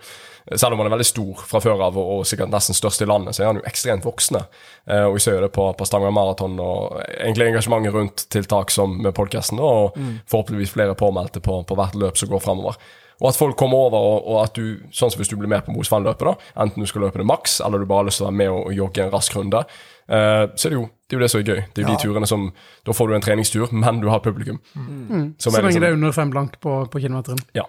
selv 0.55 0.73
om 0.73 0.79
han 0.83 0.87
er 0.89 0.95
veldig 0.97 1.05
stor 1.07 1.43
fra 1.47 1.59
før 1.63 1.81
av, 1.87 1.97
og, 1.97 2.09
og 2.19 2.25
sikkert 2.27 2.49
nesten 2.51 2.75
størst 2.75 3.01
i 3.01 3.07
landet, 3.09 3.35
så 3.35 3.43
er 3.43 3.47
han 3.51 3.59
jo 3.61 3.67
ekstremt 3.69 4.03
voksne. 4.07 4.41
Eh, 4.87 5.03
og 5.07 5.15
vi 5.15 5.19
ser 5.23 5.37
jo 5.37 5.45
det 5.45 5.51
på, 5.55 5.69
på 5.79 5.85
Stavanger 5.87 6.11
Maraton 6.15 6.57
og 6.59 6.99
egentlig 7.19 7.47
engasjementet 7.53 7.93
rundt 7.95 8.25
tiltak 8.33 8.71
som 8.71 8.97
med 9.01 9.13
podkasten, 9.15 9.59
og 9.63 9.95
forhåpentligvis 10.27 10.73
flere 10.75 10.95
påmeldte 10.99 11.39
på, 11.43 11.61
på 11.67 11.75
hvert 11.79 11.95
løp 11.95 12.17
som 12.19 12.29
går 12.29 12.43
fremover. 12.43 12.75
Og 13.21 13.29
at 13.29 13.37
folk 13.37 13.55
kommer 13.55 13.77
over, 13.87 14.03
og, 14.03 14.25
og 14.33 14.37
at 14.43 14.55
du, 14.57 14.81
sånn 14.91 15.11
som 15.13 15.21
hvis 15.21 15.29
du 15.31 15.37
blir 15.39 15.47
med 15.47 15.63
på 15.63 15.71
Mosvannløpet, 15.71 16.25
da, 16.27 16.33
enten 16.65 16.83
du 16.83 16.89
skal 16.89 17.05
løpe 17.05 17.21
det 17.21 17.27
maks, 17.29 17.59
eller 17.63 17.79
du 17.79 17.85
bare 17.87 18.01
har 18.01 18.07
lyst 18.09 18.19
til 18.19 18.25
å 18.25 18.31
være 18.31 18.39
med 18.41 18.49
og, 18.51 18.65
og 18.67 18.73
jogge 18.75 19.03
en 19.05 19.11
rask 19.13 19.35
runde, 19.37 19.61
eh, 20.09 20.45
så 20.57 20.67
er 20.67 20.73
det 20.73 20.79
jo 20.79 20.87
det, 20.89 21.13
er 21.13 21.19
jo 21.19 21.21
det 21.21 21.29
som 21.31 21.39
er 21.43 21.45
gøy. 21.51 21.61
Det 21.69 21.77
er 21.77 21.85
jo 21.85 21.87
Ja. 21.87 21.93
de 21.93 22.01
turene 22.07 22.27
som 22.27 22.47
Da 22.83 22.91
får 22.97 23.07
du 23.07 23.13
en 23.15 23.21
treningstur, 23.23 23.71
men 23.71 24.01
du 24.01 24.09
har 24.09 24.19
publikum. 24.25 24.57
Som 24.73 25.35
Så 25.37 25.51
lenge 25.53 25.67
liksom- 25.69 25.81
det 25.85 25.89
er 25.89 25.93
under 25.93 26.11
fem 26.11 26.29
blank 26.33 26.59
på, 26.59 26.89
på 26.89 26.99
kilometeren. 26.99 27.39
Ja. 27.53 27.63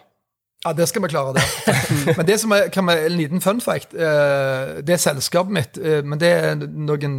Ja, 0.64 0.72
det 0.72 0.86
skal 0.88 1.02
vi 1.04 1.10
klare, 1.12 1.34
det. 1.36 1.44
Men 2.18 2.26
det 2.26 2.38
som 2.40 2.52
er, 2.56 2.70
kan 2.72 2.86
være 2.88 3.08
en 3.10 3.16
liten 3.18 3.42
fun 3.44 3.60
fact 3.60 3.92
eh, 3.92 4.78
Det 4.80 4.94
er 4.96 5.02
selskapet 5.02 5.52
mitt, 5.52 5.80
eh, 5.80 6.00
men 6.04 6.20
det 6.20 6.30
er 6.30 6.54
noen 6.56 7.18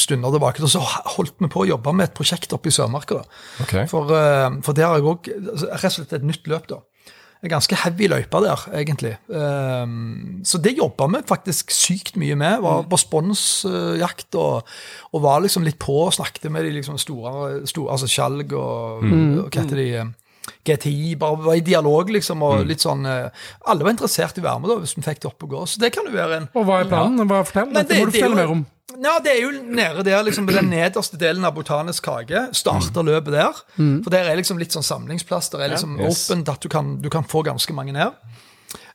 stunder 0.00 0.34
tilbake. 0.34 0.62
Og 0.64 0.72
Så 0.72 0.82
holdt 0.82 1.38
vi 1.38 1.50
på 1.52 1.62
å 1.62 1.68
jobbe 1.68 1.92
med 1.94 2.08
et 2.08 2.16
prosjekt 2.16 2.54
oppe 2.56 2.72
i 2.72 2.74
Sørmarka. 2.74 3.20
Okay. 3.62 3.86
For, 3.90 4.10
eh, 4.10 4.48
for 4.66 4.74
der 4.74 4.90
har 4.90 4.98
jeg 4.98 5.06
òg 5.06 5.30
rett 5.30 5.86
og 5.92 5.94
slett 6.00 6.16
et 6.18 6.26
nytt 6.26 6.50
løp, 6.50 6.66
da. 6.72 6.80
En 7.44 7.52
ganske 7.52 7.76
heavy 7.76 8.08
løype 8.08 8.40
der, 8.40 8.62
egentlig. 8.72 9.10
Så 10.48 10.60
det 10.64 10.78
jobba 10.78 11.10
vi 11.12 11.20
faktisk 11.28 11.74
sykt 11.76 12.16
mye 12.16 12.38
med. 12.40 12.62
Var 12.64 12.86
på 12.88 12.98
sponsjakt 13.02 14.38
og, 14.40 14.70
og 15.12 15.22
var 15.26 15.44
liksom 15.44 15.66
litt 15.66 15.76
på 15.76 16.06
og 16.06 16.14
snakket 16.16 16.48
med 16.48 16.64
de 16.64 16.72
liksom 16.78 16.96
store, 16.96 17.66
store 17.68 17.92
altså 17.92 18.08
Skjalg 18.08 18.56
og, 18.56 19.04
og 19.04 19.50
hva 19.50 19.60
heter 19.60 19.82
de 19.82 19.90
GTI, 20.64 21.14
bare 21.20 21.36
var 21.44 21.54
i 21.56 21.64
dialog, 21.64 22.10
liksom, 22.10 22.42
og 22.44 22.66
litt 22.68 22.80
sånn 22.84 23.04
eh, 23.08 23.30
Alle 23.70 23.84
var 23.84 23.94
interessert 23.94 24.36
i 24.38 24.42
å 24.42 24.44
være 24.44 24.60
med, 24.60 24.70
da, 24.70 24.76
hvis 24.82 24.94
vi 24.96 25.02
fikk 25.06 25.20
det 25.24 25.30
opp 25.30 25.42
og 25.46 25.50
gå. 25.56 25.64
Så 25.68 25.80
det 25.80 25.92
kan 25.94 26.06
jo 26.08 26.12
være 26.14 26.36
en 26.42 26.48
Og 26.54 26.64
hva 26.68 26.80
er 26.82 26.88
planen? 26.90 27.26
Hva 27.28 27.42
Fortell. 27.48 27.70
Nei, 27.72 27.82
det, 27.88 27.98
må 28.00 28.06
du 28.08 28.12
det 28.12 28.20
fortelle 28.20 28.36
jo- 28.36 28.40
mer 28.42 28.54
om. 28.58 28.64
Ja, 29.02 29.18
det 29.18 29.30
er 29.32 29.40
jo 29.42 29.50
nede 29.74 30.04
der, 30.06 30.22
liksom, 30.22 30.46
den 30.46 30.68
nederste 30.70 31.16
delen 31.18 31.44
av 31.48 31.54
Botanisk 31.56 32.04
hage. 32.06 32.44
Starter 32.54 33.02
løpet 33.02 33.32
der. 33.34 33.56
For 34.04 34.12
der 34.12 34.28
er 34.30 34.36
liksom 34.38 34.60
litt 34.60 34.70
sånn 34.76 34.84
samlingsplass. 34.86 35.48
Der 35.50 35.64
er 35.64 35.72
liksom 35.72 35.96
Yes. 35.98 36.28
åpent 36.28 36.48
at 36.52 36.60
du 36.62 36.68
kan, 36.68 37.00
du 37.02 37.08
kan 37.10 37.24
få 37.24 37.42
ganske 37.42 37.74
mange 37.74 37.92
ned. 37.96 38.12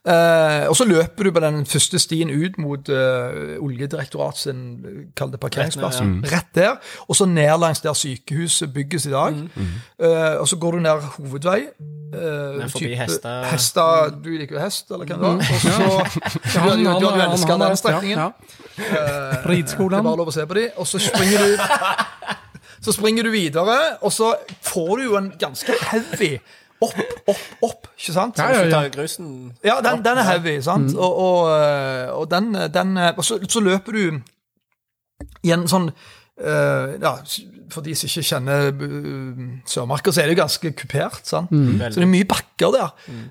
Eh, 0.00 0.68
og 0.68 0.76
så 0.76 0.84
løper 0.88 1.24
du 1.24 1.30
på 1.32 1.40
den 1.44 1.66
første 1.68 1.98
stien 2.00 2.30
ut 2.32 2.56
mot 2.58 2.88
uh, 2.88 3.60
Oljedirektorat 3.60 4.38
sin 4.38 4.60
kall 5.16 5.32
det 5.32 5.40
parkeringsplass. 5.40 6.00
Rett, 6.32 6.48
der. 6.54 6.78
Og 7.08 7.16
så 7.16 7.26
ned 7.28 7.52
langs 7.60 7.82
der 7.84 7.92
sykehuset 7.92 8.72
bygges 8.72 9.06
i 9.06 9.12
dag. 9.12 9.36
Eh, 10.00 10.40
og 10.40 10.48
så 10.48 10.56
går 10.56 10.78
du 10.78 10.80
ned 10.86 11.08
hovedvei. 11.16 11.60
Uh, 12.10 12.64
forbi 12.72 12.94
hester. 12.98 13.44
Hesta 13.52 13.82
Du 14.24 14.30
liker 14.34 14.56
jo 14.56 14.62
hest, 14.64 14.88
eller 14.90 15.06
hva 15.06 15.14
det 15.14 15.22
var? 15.22 15.36
Og 15.38 15.60
så 15.62 15.70
Du, 16.40 16.70
du, 16.70 16.84
du, 16.84 17.00
du, 17.00 17.06
du 17.06 17.20
elsker 17.22 17.60
den 17.60 17.76
strekningen. 17.76 18.18
Ja, 18.18 18.30
ja. 18.78 19.30
Det 19.50 19.58
er 19.84 20.02
bare 20.02 20.16
lov 20.16 20.32
å 20.32 20.34
se 20.34 20.46
på 20.48 20.56
de, 20.56 20.70
og 20.80 20.88
så 20.88 20.98
springer 21.02 21.44
du 21.44 21.60
Så 22.84 22.94
springer 22.96 23.26
du 23.28 23.30
videre, 23.30 23.76
og 24.00 24.12
så 24.12 24.32
får 24.64 24.96
du 24.96 25.02
jo 25.04 25.16
en 25.18 25.28
ganske 25.38 25.74
heavy 25.90 26.38
opp, 26.80 27.00
opp, 27.28 27.42
opp, 27.62 27.88
ikke 27.98 28.14
sant? 28.14 28.38
Ja, 28.38 28.50
ja, 28.54 28.64
ja. 28.68 28.88
grusen 28.88 29.52
Ja, 29.64 29.80
den, 29.84 30.04
den 30.04 30.18
er 30.18 30.26
heavy, 30.28 30.60
sant? 30.64 30.94
Og, 30.96 31.16
og, 31.16 31.50
øh, 31.52 32.18
og 32.18 32.30
den, 32.30 32.54
den 32.74 32.96
øh, 32.96 33.12
Og 33.16 33.24
så, 33.24 33.38
så 33.48 33.60
løper 33.60 33.92
du 33.92 34.20
i 35.44 35.52
en 35.52 35.68
sånn 35.68 35.90
øh, 36.40 37.00
Ja, 37.02 37.14
for 37.70 37.80
de 37.86 37.94
som 37.94 38.08
ikke 38.10 38.22
kjenner 38.26 38.72
uh, 38.74 39.40
Sørmarka, 39.68 40.10
så 40.12 40.20
er 40.22 40.26
det 40.28 40.34
jo 40.36 40.40
ganske 40.42 40.72
kupert. 40.78 41.20
sant? 41.28 41.48
Så 41.50 41.54
det 42.00 42.06
er 42.06 42.10
mye 42.10 42.24
bakker 42.28 42.70
der. 42.74 42.88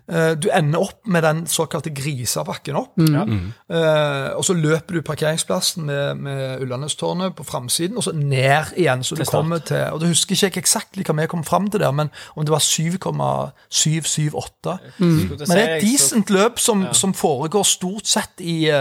Eh, 0.10 0.32
du 0.42 0.48
ender 0.56 0.80
opp 0.82 1.08
med 1.08 1.22
den 1.22 1.48
såkalte 1.50 1.90
grisabakken 1.94 2.76
opp. 2.80 2.98
Eh, 3.00 4.30
og 4.34 4.46
så 4.46 4.54
løper 4.58 4.94
du 4.98 5.02
parkeringsplassen 5.06 5.86
med, 5.86 6.16
med 6.16 6.62
Ullandestårnet 6.64 7.36
på 7.38 7.44
framsiden, 7.46 7.98
og 7.98 8.04
så 8.04 8.12
ned 8.16 8.66
igjen. 8.78 9.04
Så 9.04 9.16
du 9.16 9.24
start. 9.24 9.36
kommer 9.36 9.58
til 9.60 9.84
Og 9.94 10.00
Du 10.02 10.06
husker 10.08 10.36
ikke 10.36 10.46
jeg 10.48 10.58
eksakt 10.64 10.98
hva 10.98 11.14
vi 11.22 11.28
kom 11.30 11.44
fram 11.44 11.70
til 11.70 11.80
der, 11.84 11.92
men 11.92 12.10
om 12.36 12.46
det 12.46 12.52
var 12.54 12.60
7,778. 12.64 14.78
Men 15.00 15.38
det 15.38 15.50
er 15.50 15.76
et 15.76 15.84
decent 15.86 16.30
løp 16.34 16.60
som, 16.60 16.88
som 16.94 17.14
foregår 17.14 17.64
stort 17.64 18.08
sett 18.08 18.42
i 18.42 18.72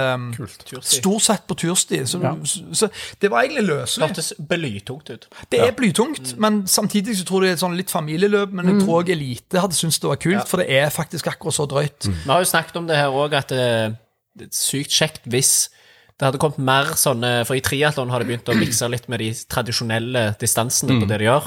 Stort 0.81 1.23
sett 1.23 1.43
på 1.49 1.55
tursti. 1.59 2.07
Så, 2.07 2.21
så, 2.45 2.59
så 2.73 2.89
det 3.21 3.31
var 3.31 3.43
egentlig 3.43 3.65
løselig. 3.69 4.07
Hørtes 4.19 4.35
blytungt 4.51 5.13
ut. 5.15 5.29
Det 5.53 5.63
er 5.63 5.73
blytungt, 5.77 6.35
men 6.43 6.67
samtidig 6.67 7.17
så 7.19 7.25
tror 7.29 7.45
jeg 7.45 7.49
det 7.49 7.55
er 7.55 7.61
et 7.61 7.65
sånn 7.65 7.79
litt 7.79 7.95
familieløp. 7.95 8.53
Men 8.53 8.73
jeg 8.73 8.83
tror 8.83 9.01
også 9.01 9.15
elite 9.15 9.63
hadde 9.63 9.79
syntes 9.79 10.03
det 10.03 10.11
var 10.11 10.21
kult, 10.27 10.51
for 10.51 10.63
det 10.63 10.69
er 10.81 10.93
faktisk 10.93 11.31
akkurat 11.31 11.57
så 11.57 11.67
drøyt. 11.71 12.11
Vi 12.11 12.29
har 12.29 12.45
jo 12.45 12.53
snakket 12.53 12.77
om 12.83 12.91
det 12.91 12.99
her 12.99 13.15
òg, 13.15 13.39
at 13.39 13.55
det 13.55 13.65
det 14.39 14.49
er 14.49 14.55
sykt 14.55 14.95
kjekt 14.95 15.29
hvis 15.31 15.53
det 16.19 16.27
hadde 16.27 16.41
kommet 16.43 16.59
mer 16.63 16.95
sånne 16.99 17.45
For 17.47 17.59
i 17.59 17.63
triatlon 17.63 18.11
har 18.11 18.23
de 18.23 18.29
begynt 18.31 18.51
å 18.51 18.57
mikse 18.59 18.89
litt 18.91 19.07
med 19.11 19.23
de 19.23 19.29
tradisjonelle 19.51 20.25
distansene 20.41 20.99
på 20.99 21.07
det 21.11 21.21
de 21.21 21.29
gjør. 21.29 21.47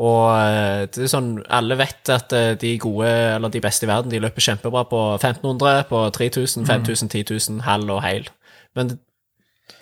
Og 0.00 0.24
eh, 0.32 0.86
det 0.88 1.04
er 1.04 1.12
sånn, 1.12 1.28
alle 1.52 1.76
vet 1.76 2.10
at 2.10 2.32
eh, 2.32 2.54
de 2.58 2.72
gode, 2.80 3.10
eller 3.36 3.52
de 3.52 3.60
beste 3.62 3.84
i 3.84 3.90
verden, 3.90 4.10
de 4.10 4.22
løper 4.22 4.46
kjempebra 4.46 4.86
på 4.88 5.00
1500, 5.18 5.84
på 5.90 6.00
3000, 6.16 6.64
5000, 6.66 7.12
10 7.12 7.26
000, 7.28 7.60
halv 7.66 7.92
og 7.98 8.00
heil. 8.06 8.30
Men 8.78 8.94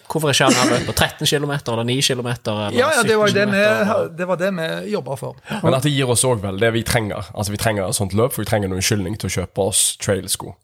hvorfor 0.08 0.32
ikke 0.32 0.48
han 0.48 0.72
løpt 0.72 0.88
på 0.88 0.94
13 0.94 1.26
km 1.28 1.52
eller 1.54 1.84
9 1.88 1.96
km? 2.02 2.28
Eller 2.28 2.76
Ja, 2.76 2.90
ja, 2.96 3.02
det 3.06 3.16
var 3.20 3.32
det 3.34 3.46
vi, 3.52 3.64
det 4.18 4.28
var 4.28 4.40
det 4.40 4.50
vi 4.56 4.68
jobba 4.92 5.16
for. 5.20 5.36
Men 5.62 5.76
dette 5.76 5.92
gir 5.92 6.10
oss 6.10 6.24
òg 6.28 6.42
vel 6.44 6.60
det 6.60 6.72
vi 6.74 6.84
trenger. 6.86 7.30
Altså 7.34 7.54
Vi 7.54 7.60
trenger 7.60 7.88
et 7.88 7.98
sånt 7.98 8.16
løp, 8.16 8.34
for 8.34 8.44
vi 8.44 8.50
trenger 8.50 8.70
noen 8.70 8.82
unnskyldning 8.82 9.18
til 9.20 9.30
å 9.30 9.34
kjøpe 9.40 9.68
oss 9.70 9.82
trailsko. 10.02 10.54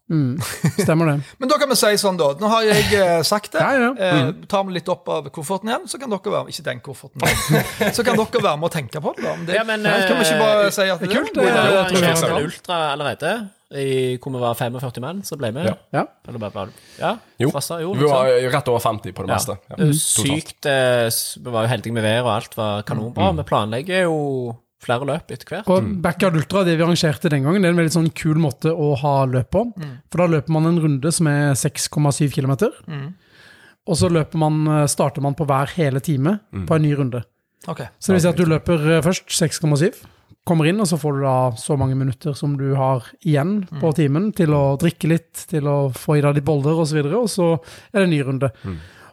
Stemmer 0.79 1.13
det. 1.13 1.17
Men 1.41 1.53
da 1.53 1.59
kan 1.61 1.71
vi 1.71 1.79
si 1.81 1.93
sånn, 2.01 2.19
da. 2.21 2.31
Nå 2.41 2.51
har 2.53 2.67
jeg 2.69 2.87
eh, 2.99 3.21
sagt 3.27 3.55
det. 3.57 3.65
Ja, 3.65 3.89
ja. 3.89 3.91
Eh, 3.95 4.31
tar 4.51 4.67
vi 4.69 4.77
litt 4.77 4.89
opp 4.93 5.09
av 5.09 5.31
kofferten 5.35 5.73
igjen, 5.73 5.89
så 5.89 6.01
kan 6.01 6.13
dere 6.13 6.35
være 6.37 6.53
Ikke 6.53 6.67
den 6.69 6.85
kofferten, 6.85 7.25
så 7.97 8.07
kan 8.07 8.21
dere 8.21 8.45
være 8.45 8.61
med 8.61 8.69
og 8.69 8.75
tenke 8.75 9.03
på 9.05 9.15
det. 9.17 9.25
da. 9.25 9.35
Men 9.37 9.49
det 9.49 9.59
Ja, 9.59 9.67
men, 9.69 9.85
kan 9.85 10.21
vi 10.21 10.29
ikke 10.29 10.41
bare 10.43 10.73
si 10.75 10.89
at 10.89 11.01
det, 11.01 11.11
er 11.11 11.19
kult? 11.19 11.35
Det, 11.35 11.45
det 11.45 11.53
det, 11.53 11.53
det, 11.55 11.69
det, 11.69 11.75
det, 11.75 12.01
det, 12.01 12.15
det, 12.15 12.17
det, 12.23 12.31
en 12.31 12.49
ultra 12.49 12.81
allerede. 12.93 13.35
I 13.75 14.17
hvor 14.23 14.35
vi 14.35 14.41
var 14.43 14.55
45 14.59 15.03
menn 15.05 15.23
så 15.27 15.37
ble 15.41 15.51
vi. 15.57 15.65
Ja. 15.67 15.75
Ja. 15.95 16.05
Eller 16.29 16.43
bare, 16.43 16.55
bare 16.55 16.71
Ja, 17.01 17.15
Jo, 17.43 17.51
Fasta, 17.55 17.81
jo 17.83 17.93
vi 17.95 18.07
var 18.07 18.29
liksom. 18.31 18.53
rett 18.55 18.69
over 18.73 18.83
50 18.85 19.15
på 19.17 19.27
det 19.27 19.33
meste. 19.35 19.57
Ja. 19.71 19.79
Totalt. 19.79 20.03
sykt 20.03 20.69
eh, 20.71 21.09
Vi 21.45 21.55
var 21.57 21.67
jo 21.67 21.73
heldige 21.75 21.97
med 21.97 22.07
været, 22.07 22.23
og 22.25 22.31
alt 22.35 22.57
var 22.59 22.85
kanonbra. 22.89 23.33
Vi 23.41 23.47
planlegger 23.51 24.07
jo 24.07 24.19
flere 24.85 25.07
løp 25.09 25.31
etter 25.33 25.49
hvert. 25.49 25.69
Og 25.73 25.87
Backyard 26.05 26.37
Ultra, 26.37 26.63
det 26.67 26.77
vi 26.77 26.85
arrangerte 26.85 27.31
den 27.33 27.47
gangen, 27.47 27.63
det 27.65 27.71
er 27.71 27.75
en 27.75 27.79
veldig 27.81 27.95
sånn 27.95 28.11
kul 28.13 28.37
måte 28.43 28.69
å 28.73 28.91
ha 29.01 29.15
løp 29.25 29.51
på. 29.57 29.65
For 30.13 30.21
da 30.21 30.27
løper 30.37 30.53
man 30.53 30.69
en 30.69 30.81
runde 30.83 31.13
som 31.15 31.31
er 31.31 31.55
6,7 31.57 32.29
km. 32.35 32.57
Og 33.85 33.97
så 34.01 34.09
løper 34.09 34.41
man, 34.41 34.67
eh, 34.69 34.87
starter 34.89 35.21
man 35.25 35.35
på 35.37 35.45
hver 35.49 35.73
hele 35.77 36.01
time 36.01 36.39
på 36.53 36.77
en 36.77 36.83
ny 36.85 36.95
runde. 36.97 37.25
Okay. 37.69 37.87
Så 37.99 38.13
det 38.13 38.19
vil 38.19 38.25
si 38.25 38.29
at 38.29 38.37
du 38.41 38.45
løper 38.49 38.91
eh, 38.99 39.03
først 39.05 39.29
6,7, 39.33 40.03
kommer 40.45 40.69
inn, 40.69 40.81
og 40.83 40.89
så 40.91 40.99
får 41.01 41.19
du 41.19 41.23
da 41.25 41.37
så 41.61 41.77
mange 41.81 41.97
minutter 41.99 42.35
som 42.37 42.57
du 42.61 42.67
har 42.77 43.07
igjen 43.25 43.63
på 43.81 43.95
timen 43.97 44.29
til 44.37 44.53
å 44.57 44.75
drikke 44.81 45.09
litt, 45.15 45.47
til 45.51 45.69
å 45.71 45.79
få 45.97 46.19
i 46.19 46.25
deg 46.25 46.37
litt 46.41 46.47
boller 46.49 46.83
osv., 46.85 47.01
og, 47.05 47.15
så 47.15 47.23
og 47.25 47.31
så 47.33 47.49
er 47.95 48.03
det 48.03 48.05
en 48.09 48.15
ny 48.15 48.21
runde. 48.29 48.53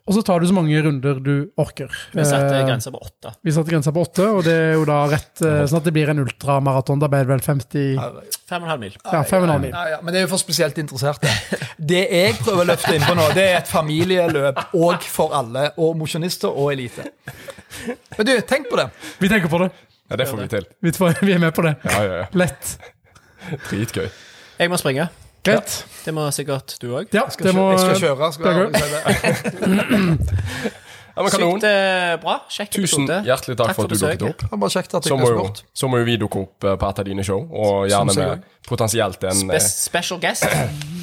Og 0.09 0.15
så 0.17 0.23
tar 0.25 0.41
du 0.41 0.47
så 0.49 0.55
mange 0.57 0.79
runder 0.81 1.19
du 1.21 1.51
orker. 1.61 1.91
Vi 2.11 2.23
satte 2.25 2.55
Eh, 2.57 2.65
grensa 2.67 2.91
på 2.91 2.97
åtte. 2.97 3.31
vi 3.43 3.51
satte 3.53 3.69
grensa 3.69 3.91
på 3.93 4.01
åtte, 4.01 4.25
og 4.27 4.43
det 4.43 4.55
er 4.57 4.73
jo 4.73 4.85
da 4.89 4.97
rett 5.07 5.43
eh, 5.45 5.61
sånn 5.69 5.77
at 5.77 5.85
det 5.87 5.93
blir 5.93 6.09
en 6.09 6.23
ultramaraton. 6.23 6.99
Da 6.99 7.07
ble 7.07 7.21
det 7.21 7.29
vel 7.29 7.43
50 7.45 8.01
Fem 8.49 8.63
og 8.63 8.65
en 8.65 8.71
halv 8.73 8.81
mil. 8.81 8.97
Ja, 9.05 9.21
5,5 9.23 9.61
mil. 9.61 9.69
Ja, 9.69 9.83
ja, 9.93 9.99
men 10.01 10.11
det 10.11 10.19
er 10.19 10.25
jo 10.25 10.31
for 10.33 10.41
spesielt 10.41 10.81
interesserte. 10.81 11.29
Det 11.77 12.01
jeg 12.09 12.33
prøver 12.41 12.65
å 12.65 12.67
løfte 12.73 12.95
inn 12.97 13.05
på 13.05 13.15
nå, 13.15 13.29
det 13.37 13.45
er 13.45 13.61
et 13.61 13.71
familieløp 13.71 14.59
òg 14.73 15.05
for 15.07 15.37
alle, 15.37 15.69
og 15.77 15.95
mosjonister 16.01 16.49
og 16.51 16.73
elite. 16.73 17.05
Men 18.17 18.27
du, 18.27 18.33
tenk 18.49 18.67
på 18.73 18.81
det. 18.81 18.89
Vi 19.21 19.29
tenker 19.31 19.53
på 19.53 19.61
det. 19.63 19.69
Ja, 20.11 20.19
det 20.19 20.27
får 20.27 20.41
vi 20.43 20.47
til. 20.51 20.65
Vi 20.83 20.91
får- 20.91 21.21
vi 21.25 21.31
er 21.33 21.39
med 21.39 21.53
på 21.55 21.63
det. 21.65 21.75
Ja, 21.87 22.03
ja, 22.03 22.19
ja. 22.21 22.25
Lett. 22.35 22.77
Dritgøy. 23.69 24.09
Jeg 24.59 24.69
må 24.69 24.77
springe. 24.77 25.07
Greit. 25.43 25.85
Det 26.05 26.13
må 26.13 26.27
sikkert 26.35 26.75
du 26.83 26.91
òg. 26.93 27.07
Ja, 27.15 27.23
Skal 27.33 27.47
det 27.47 27.55
må 27.57 27.71
jeg 27.71 27.79
skal 27.79 27.97
kjøre. 28.03 28.33
Skal 28.35 28.45
jeg 28.45 29.35
si. 29.41 30.71
Ja. 31.11 31.27
Sykt 31.27 31.65
eh, 31.67 32.13
bra. 32.21 32.37
Kjekk 32.49 32.69
Tusen 32.71 33.03
episode. 33.03 33.17
hjertelig 33.27 33.57
takk, 33.59 33.73
for 33.75 33.83
at 33.83 33.91
du 33.91 33.97
dukket 33.99 34.21
opp. 34.29 34.43
Var 34.53 34.59
bare 34.63 34.71
kjekt 34.71 34.93
at 34.95 35.03
Så 35.03 35.11
jeg 35.11 35.19
må, 35.19 35.27
jo, 35.35 35.43
så 35.75 35.89
må 35.91 35.99
jo 35.99 36.05
vi 36.07 36.15
dukke 36.21 36.39
opp 36.45 36.63
eh, 36.63 36.77
på 36.79 36.87
et 36.87 37.01
av 37.03 37.05
dine 37.09 37.25
show, 37.27 37.41
og 37.51 37.89
gjerne 37.91 38.15
med 38.15 38.45
potensielt 38.67 39.25
en 39.27 39.41
Spe 39.43 39.59
special 39.59 40.21
guest. 40.23 40.47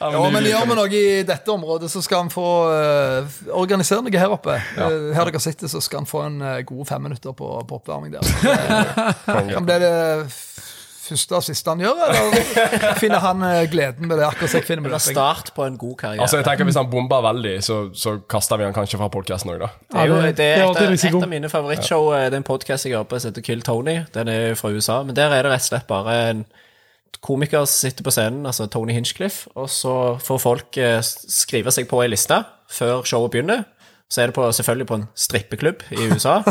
Ja, 0.00 0.30
men 0.32 0.44
gjør 0.46 0.66
vi 0.68 0.76
noe 0.78 0.88
i 0.96 1.22
dette 1.26 1.52
området, 1.52 1.90
så 1.92 2.02
skal 2.04 2.24
han 2.24 2.30
få 2.32 2.46
uh, 2.70 3.38
organisere 3.56 4.02
noe 4.04 4.20
her 4.20 4.32
oppe. 4.32 4.56
Eh, 4.56 5.12
her 5.16 5.30
dere 5.30 5.40
sitter, 5.42 5.70
så 5.72 5.80
skal 5.84 6.02
han 6.04 6.08
få 6.10 6.22
en 6.26 6.38
uh, 6.44 6.58
god 6.68 6.86
fem 6.88 7.02
minutter 7.08 7.34
på, 7.36 7.48
på 7.68 7.78
oppvarming 7.80 8.12
der. 8.16 8.24
Det 8.26 9.46
kan 9.56 9.66
bli 9.68 9.78
det 9.82 9.94
første 11.06 11.36
og 11.38 11.44
siste 11.46 11.70
han 11.70 11.78
gjør, 11.84 12.00
eller 12.02 12.96
finner 12.98 13.20
han 13.22 13.42
eh, 13.46 13.60
gleden 13.70 14.08
med 14.10 14.18
det 14.18 14.24
akkurat 14.26 14.56
jeg 14.58 14.64
finner 14.66 14.82
med 14.82 14.90
Det 14.96 14.98
start 15.04 15.52
på 15.54 15.62
en 15.62 15.76
god 15.78 15.94
karriere. 16.00 16.24
Altså, 16.24 16.40
jeg 16.40 16.48
tenker 16.48 16.66
Hvis 16.66 16.78
han 16.80 16.88
bomber 16.90 17.22
veldig, 17.28 17.52
så, 17.62 17.76
så 17.94 18.16
kaster 18.26 18.58
vi 18.58 18.66
han 18.66 18.74
kanskje 18.74 18.98
fra 18.98 19.06
podkasten 19.14 19.52
òg, 19.54 19.60
da. 19.62 19.68
Det 19.86 20.00
er 20.02 20.10
jo 20.10 20.16
Ja, 20.16 20.32
det- 20.32 20.48
er 20.58 20.66
et, 20.90 21.04
et 21.06 21.14
av 21.22 21.28
mine 21.30 21.48
favorittshow. 21.52 22.08
eh, 22.16 22.24
Det 22.26 22.34
er 22.34 22.42
en 22.42 22.48
podkast 22.50 22.88
jeg 22.88 22.96
hører 22.98 23.06
på 23.12 23.20
som 23.22 23.30
heter 23.30 23.46
Kill 23.46 23.62
Tony. 23.62 24.00
Den 24.18 24.32
er 24.34 24.58
fra 24.58 24.72
USA. 24.74 24.98
Men 25.06 25.14
der 25.14 25.30
er 25.30 25.46
det 25.46 25.52
rett 25.54 25.62
og 25.62 25.70
slett 25.70 25.86
bare 25.86 26.16
en 26.32 26.42
komiker 27.24 27.64
sitter 27.70 28.04
på 28.06 28.12
scenen, 28.14 28.44
altså 28.46 28.66
Tony 28.70 28.92
Hinchcliffe, 28.96 29.48
og 29.56 29.70
så 29.72 29.94
får 30.22 30.42
folk 30.42 30.76
eh, 30.82 31.00
skrive 31.02 31.72
seg 31.74 31.88
på 31.90 32.02
ei 32.04 32.10
liste 32.12 32.42
før 32.72 33.04
showet 33.06 33.32
begynner. 33.36 33.64
Så 34.10 34.22
er 34.22 34.30
det 34.30 34.36
på, 34.36 34.44
selvfølgelig 34.54 34.86
på 34.86 34.94
en 35.00 35.08
strippeklubb 35.18 35.80
i 35.96 36.08
USA. 36.12 36.40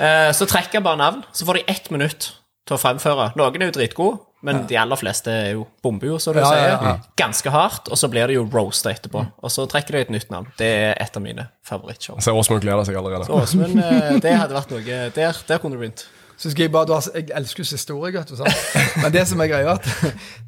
Eh, 0.00 0.30
så 0.36 0.44
trekker 0.48 0.82
bare 0.84 1.00
navn, 1.00 1.22
så 1.32 1.46
får 1.48 1.58
de 1.58 1.62
ett 1.72 1.86
minutt 1.92 2.26
til 2.68 2.74
å 2.76 2.80
fremføre. 2.80 3.30
Noen 3.38 3.62
er 3.62 3.70
jo 3.70 3.74
dritgode, 3.78 4.18
men 4.44 4.64
de 4.68 4.76
aller 4.76 4.98
fleste 5.00 5.32
er 5.32 5.52
jo 5.54 5.62
bomber 5.84 6.10
jo, 6.10 6.18
som 6.20 6.34
du 6.36 6.40
Ja, 6.42 6.48
sier. 6.52 6.66
ja, 6.68 6.76
ja. 6.84 6.94
Ganske 7.16 7.52
hardt, 7.54 7.88
og 7.88 7.96
så 7.96 8.10
blir 8.12 8.28
det 8.28 8.36
jo 8.36 8.42
roasta 8.52 8.90
etterpå. 8.92 9.22
Og 9.40 9.52
så 9.54 9.64
trekker 9.70 9.96
de 9.96 10.02
et 10.04 10.12
nytt 10.12 10.28
navn. 10.34 10.50
Det 10.60 10.68
er 10.68 10.92
et 11.00 11.16
av 11.16 11.24
mine 11.24 11.46
favorittshow. 11.64 12.18
Så 12.20 12.34
Åsmund 12.36 12.60
gleder 12.64 12.84
seg 12.88 12.98
allerede. 13.00 13.28
Åsmund, 13.32 13.80
eh, 13.80 14.18
det 14.24 14.34
hadde 14.36 14.56
vært 14.58 14.74
noe 14.76 14.98
Der, 15.16 15.40
der 15.48 15.62
kunne 15.62 15.78
du 15.78 15.84
begynt. 15.86 16.04
Så 16.36 16.50
skal 16.52 16.66
jeg 16.66 16.72
bare, 16.74 16.88
du 16.88 16.92
har, 16.92 17.06
jeg 17.14 17.30
elsker 17.38 17.64
jo 17.64 17.68
historie, 17.70 18.12
vet 18.12 18.28
du, 18.28 18.36
sant? 18.36 18.74
Men 19.02 19.12
det 19.14 19.24
som 19.28 19.40
er 19.40 19.48
greia, 19.50 19.76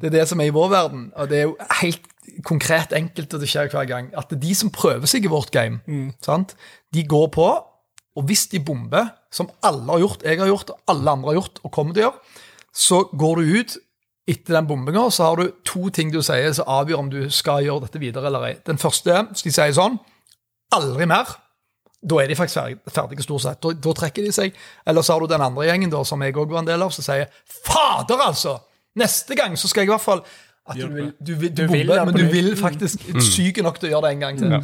det 0.01 0.11
er 0.11 0.15
det 0.19 0.27
som 0.29 0.41
er 0.41 0.51
i 0.51 0.53
vår 0.53 0.69
verden, 0.69 1.07
og 1.15 1.31
det 1.31 1.39
er 1.39 1.47
jo 1.47 1.55
helt 1.81 2.05
konkret 2.45 2.93
enkelt, 2.95 3.33
og 3.33 3.41
det 3.41 3.49
skjer 3.49 3.71
hver 3.73 3.87
gang, 3.89 4.11
at 4.17 4.29
det 4.29 4.37
er 4.37 4.43
de 4.43 4.53
som 4.55 4.69
prøver 4.73 5.09
seg 5.09 5.25
i 5.25 5.31
vårt 5.31 5.51
game, 5.55 5.81
sant? 6.25 6.55
de 6.93 7.03
går 7.09 7.27
på, 7.33 7.47
og 8.19 8.25
hvis 8.29 8.47
de 8.51 8.61
bomber, 8.61 9.09
som 9.33 9.49
alle 9.65 9.85
har 9.91 10.01
gjort, 10.03 10.23
jeg 10.25 10.39
har 10.39 10.49
gjort, 10.49 10.69
og 10.73 10.93
alle 10.93 11.11
andre 11.17 11.31
har 11.33 11.39
gjort, 11.41 11.61
og 11.63 11.73
kommer 11.73 11.93
til 11.93 12.03
å 12.03 12.07
gjøre, 12.09 12.39
så 12.85 13.03
går 13.17 13.41
du 13.41 13.59
ut 13.59 13.77
etter 14.29 14.59
den 14.59 14.67
bombinga, 14.69 15.07
så 15.09 15.29
har 15.29 15.39
du 15.39 15.51
to 15.65 15.89
ting 15.93 16.11
du 16.13 16.21
sier 16.25 16.53
som 16.53 16.69
avgjør 16.69 17.01
om 17.01 17.09
du 17.09 17.21
skal 17.33 17.63
gjøre 17.65 17.87
dette 17.87 18.01
videre 18.01 18.29
eller 18.29 18.45
ei. 18.45 18.55
Den 18.67 18.77
første, 18.77 19.23
så 19.33 19.45
de 19.45 19.53
sier 19.53 19.73
sånn, 19.73 19.97
aldri 20.75 21.07
mer. 21.09 21.31
Da 22.01 22.19
er 22.23 22.27
de 22.31 22.35
faktisk 22.39 22.59
ferdig- 22.61 22.93
ferdige, 22.95 23.23
stort 23.25 23.41
sett. 23.43 23.59
Da, 23.61 23.73
da 23.73 23.93
trekker 23.93 24.23
de 24.23 24.31
seg. 24.31 24.53
Eller 24.87 25.01
så 25.03 25.13
har 25.17 25.19
du 25.25 25.27
den 25.27 25.41
andre 25.43 25.65
gjengen, 25.67 25.89
da, 25.91 26.03
som 26.07 26.21
jeg 26.23 26.33
òg 26.35 26.49
var 26.53 26.59
en 26.63 26.69
del 26.69 26.81
av, 26.85 26.93
som 26.95 27.03
sier 27.03 27.27
Fader, 27.65 28.21
altså! 28.29 28.59
Neste 28.99 29.35
gang 29.37 29.53
så 29.59 29.67
skal 29.69 29.83
jeg 29.83 29.89
i 29.89 29.91
hvert 29.93 30.01
fall 30.01 30.21
at 30.69 30.75
du 30.77 30.87
vil, 30.93 31.11
du 31.19 31.33
vil, 31.35 31.49
du 31.53 31.61
Du 31.63 31.67
vil 31.71 31.85
bomber, 31.87 31.99
det 31.99 32.05
men 32.05 32.15
du 32.15 32.31
vil 32.33 32.49
faktisk 32.57 33.03
Syke 33.21 33.61
nok 33.65 33.77
til 33.79 33.89
å 33.89 33.91
gjøre 33.95 34.07
det 34.07 34.11
en 34.15 34.23
gang 34.25 34.39
til. 34.39 34.55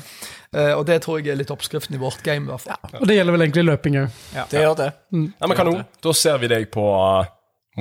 Eh, 0.55 0.71
og 0.77 0.83
det 0.87 0.99
tror 1.03 1.19
jeg 1.19 1.33
er 1.33 1.39
litt 1.39 1.51
oppskriften 1.51 1.95
i 1.97 1.99
vårt 2.01 2.21
game. 2.23 2.45
i 2.45 2.51
hvert 2.53 2.61
fall. 2.65 2.99
Og 3.01 3.07
det 3.09 3.17
gjelder 3.17 3.35
vel 3.35 3.45
egentlig 3.47 3.65
løping 3.65 3.97
òg. 4.03 4.19
Det 4.51 4.61
gjør 4.63 4.75
det. 4.81 4.89
Ja, 5.11 5.47
men 5.49 5.57
kanon. 5.57 5.83
Da 6.05 6.13
ser 6.13 6.37
vi 6.41 6.47
deg 6.51 6.69
på 6.73 6.85
uh, 6.93 7.25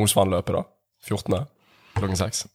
Mosvannløpet, 0.00 0.56
da. 0.56 0.64
14. 1.06 1.46
klokken 2.00 2.16
6. 2.24 2.46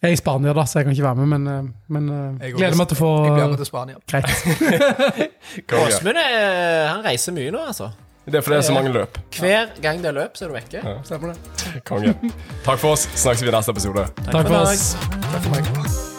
Jeg 0.00 0.08
er 0.08 0.14
i 0.16 0.16
Spania, 0.16 0.52
da, 0.56 0.62
så 0.64 0.78
jeg 0.80 0.86
kan 0.86 0.94
ikke 0.96 1.04
være 1.04 1.14
med, 1.20 1.26
men, 1.34 1.46
eh, 1.46 1.72
men 1.92 2.06
eh, 2.08 2.46
Jeg 2.46 2.54
gleder 2.56 2.76
meg 2.80 2.88
til 2.88 2.96
å 2.96 3.00
få 3.02 3.10
Jeg 3.26 3.34
blir 3.36 3.50
med 3.52 3.58
til 3.60 3.68
Spania. 3.68 3.96
Greit. 4.10 5.74
Åsmund 5.82 6.16
er- 6.22 6.86
han 6.88 7.02
reiser 7.04 7.36
mye 7.36 7.50
nå, 7.52 7.66
altså. 7.72 7.90
Det 8.30 8.38
er 8.38 8.44
fordi 8.46 8.54
det 8.56 8.62
er 8.62 8.66
så 8.68 8.74
mange 8.76 8.92
løp. 8.94 9.18
Hver 9.40 9.72
gang 9.82 9.98
det 10.04 10.10
er 10.12 10.16
løp, 10.20 10.36
så 10.38 10.44
er 10.46 10.52
du 10.52 10.54
vekke. 10.54 10.84
Stemmer 11.08 11.32
det. 11.34 11.82
Konge. 11.88 12.14
Takk 12.64 12.78
for 12.78 12.92
oss. 12.94 13.08
Snakkes 13.18 13.42
vi 13.42 13.50
i 13.50 13.56
neste 13.56 13.74
episode. 13.74 14.06
Takk 14.28 14.46
for 14.46 14.54
meg. 14.54 14.62
oss. 14.70 14.94
Takk 15.32 15.42
for 15.42 15.58
meg. 15.58 16.09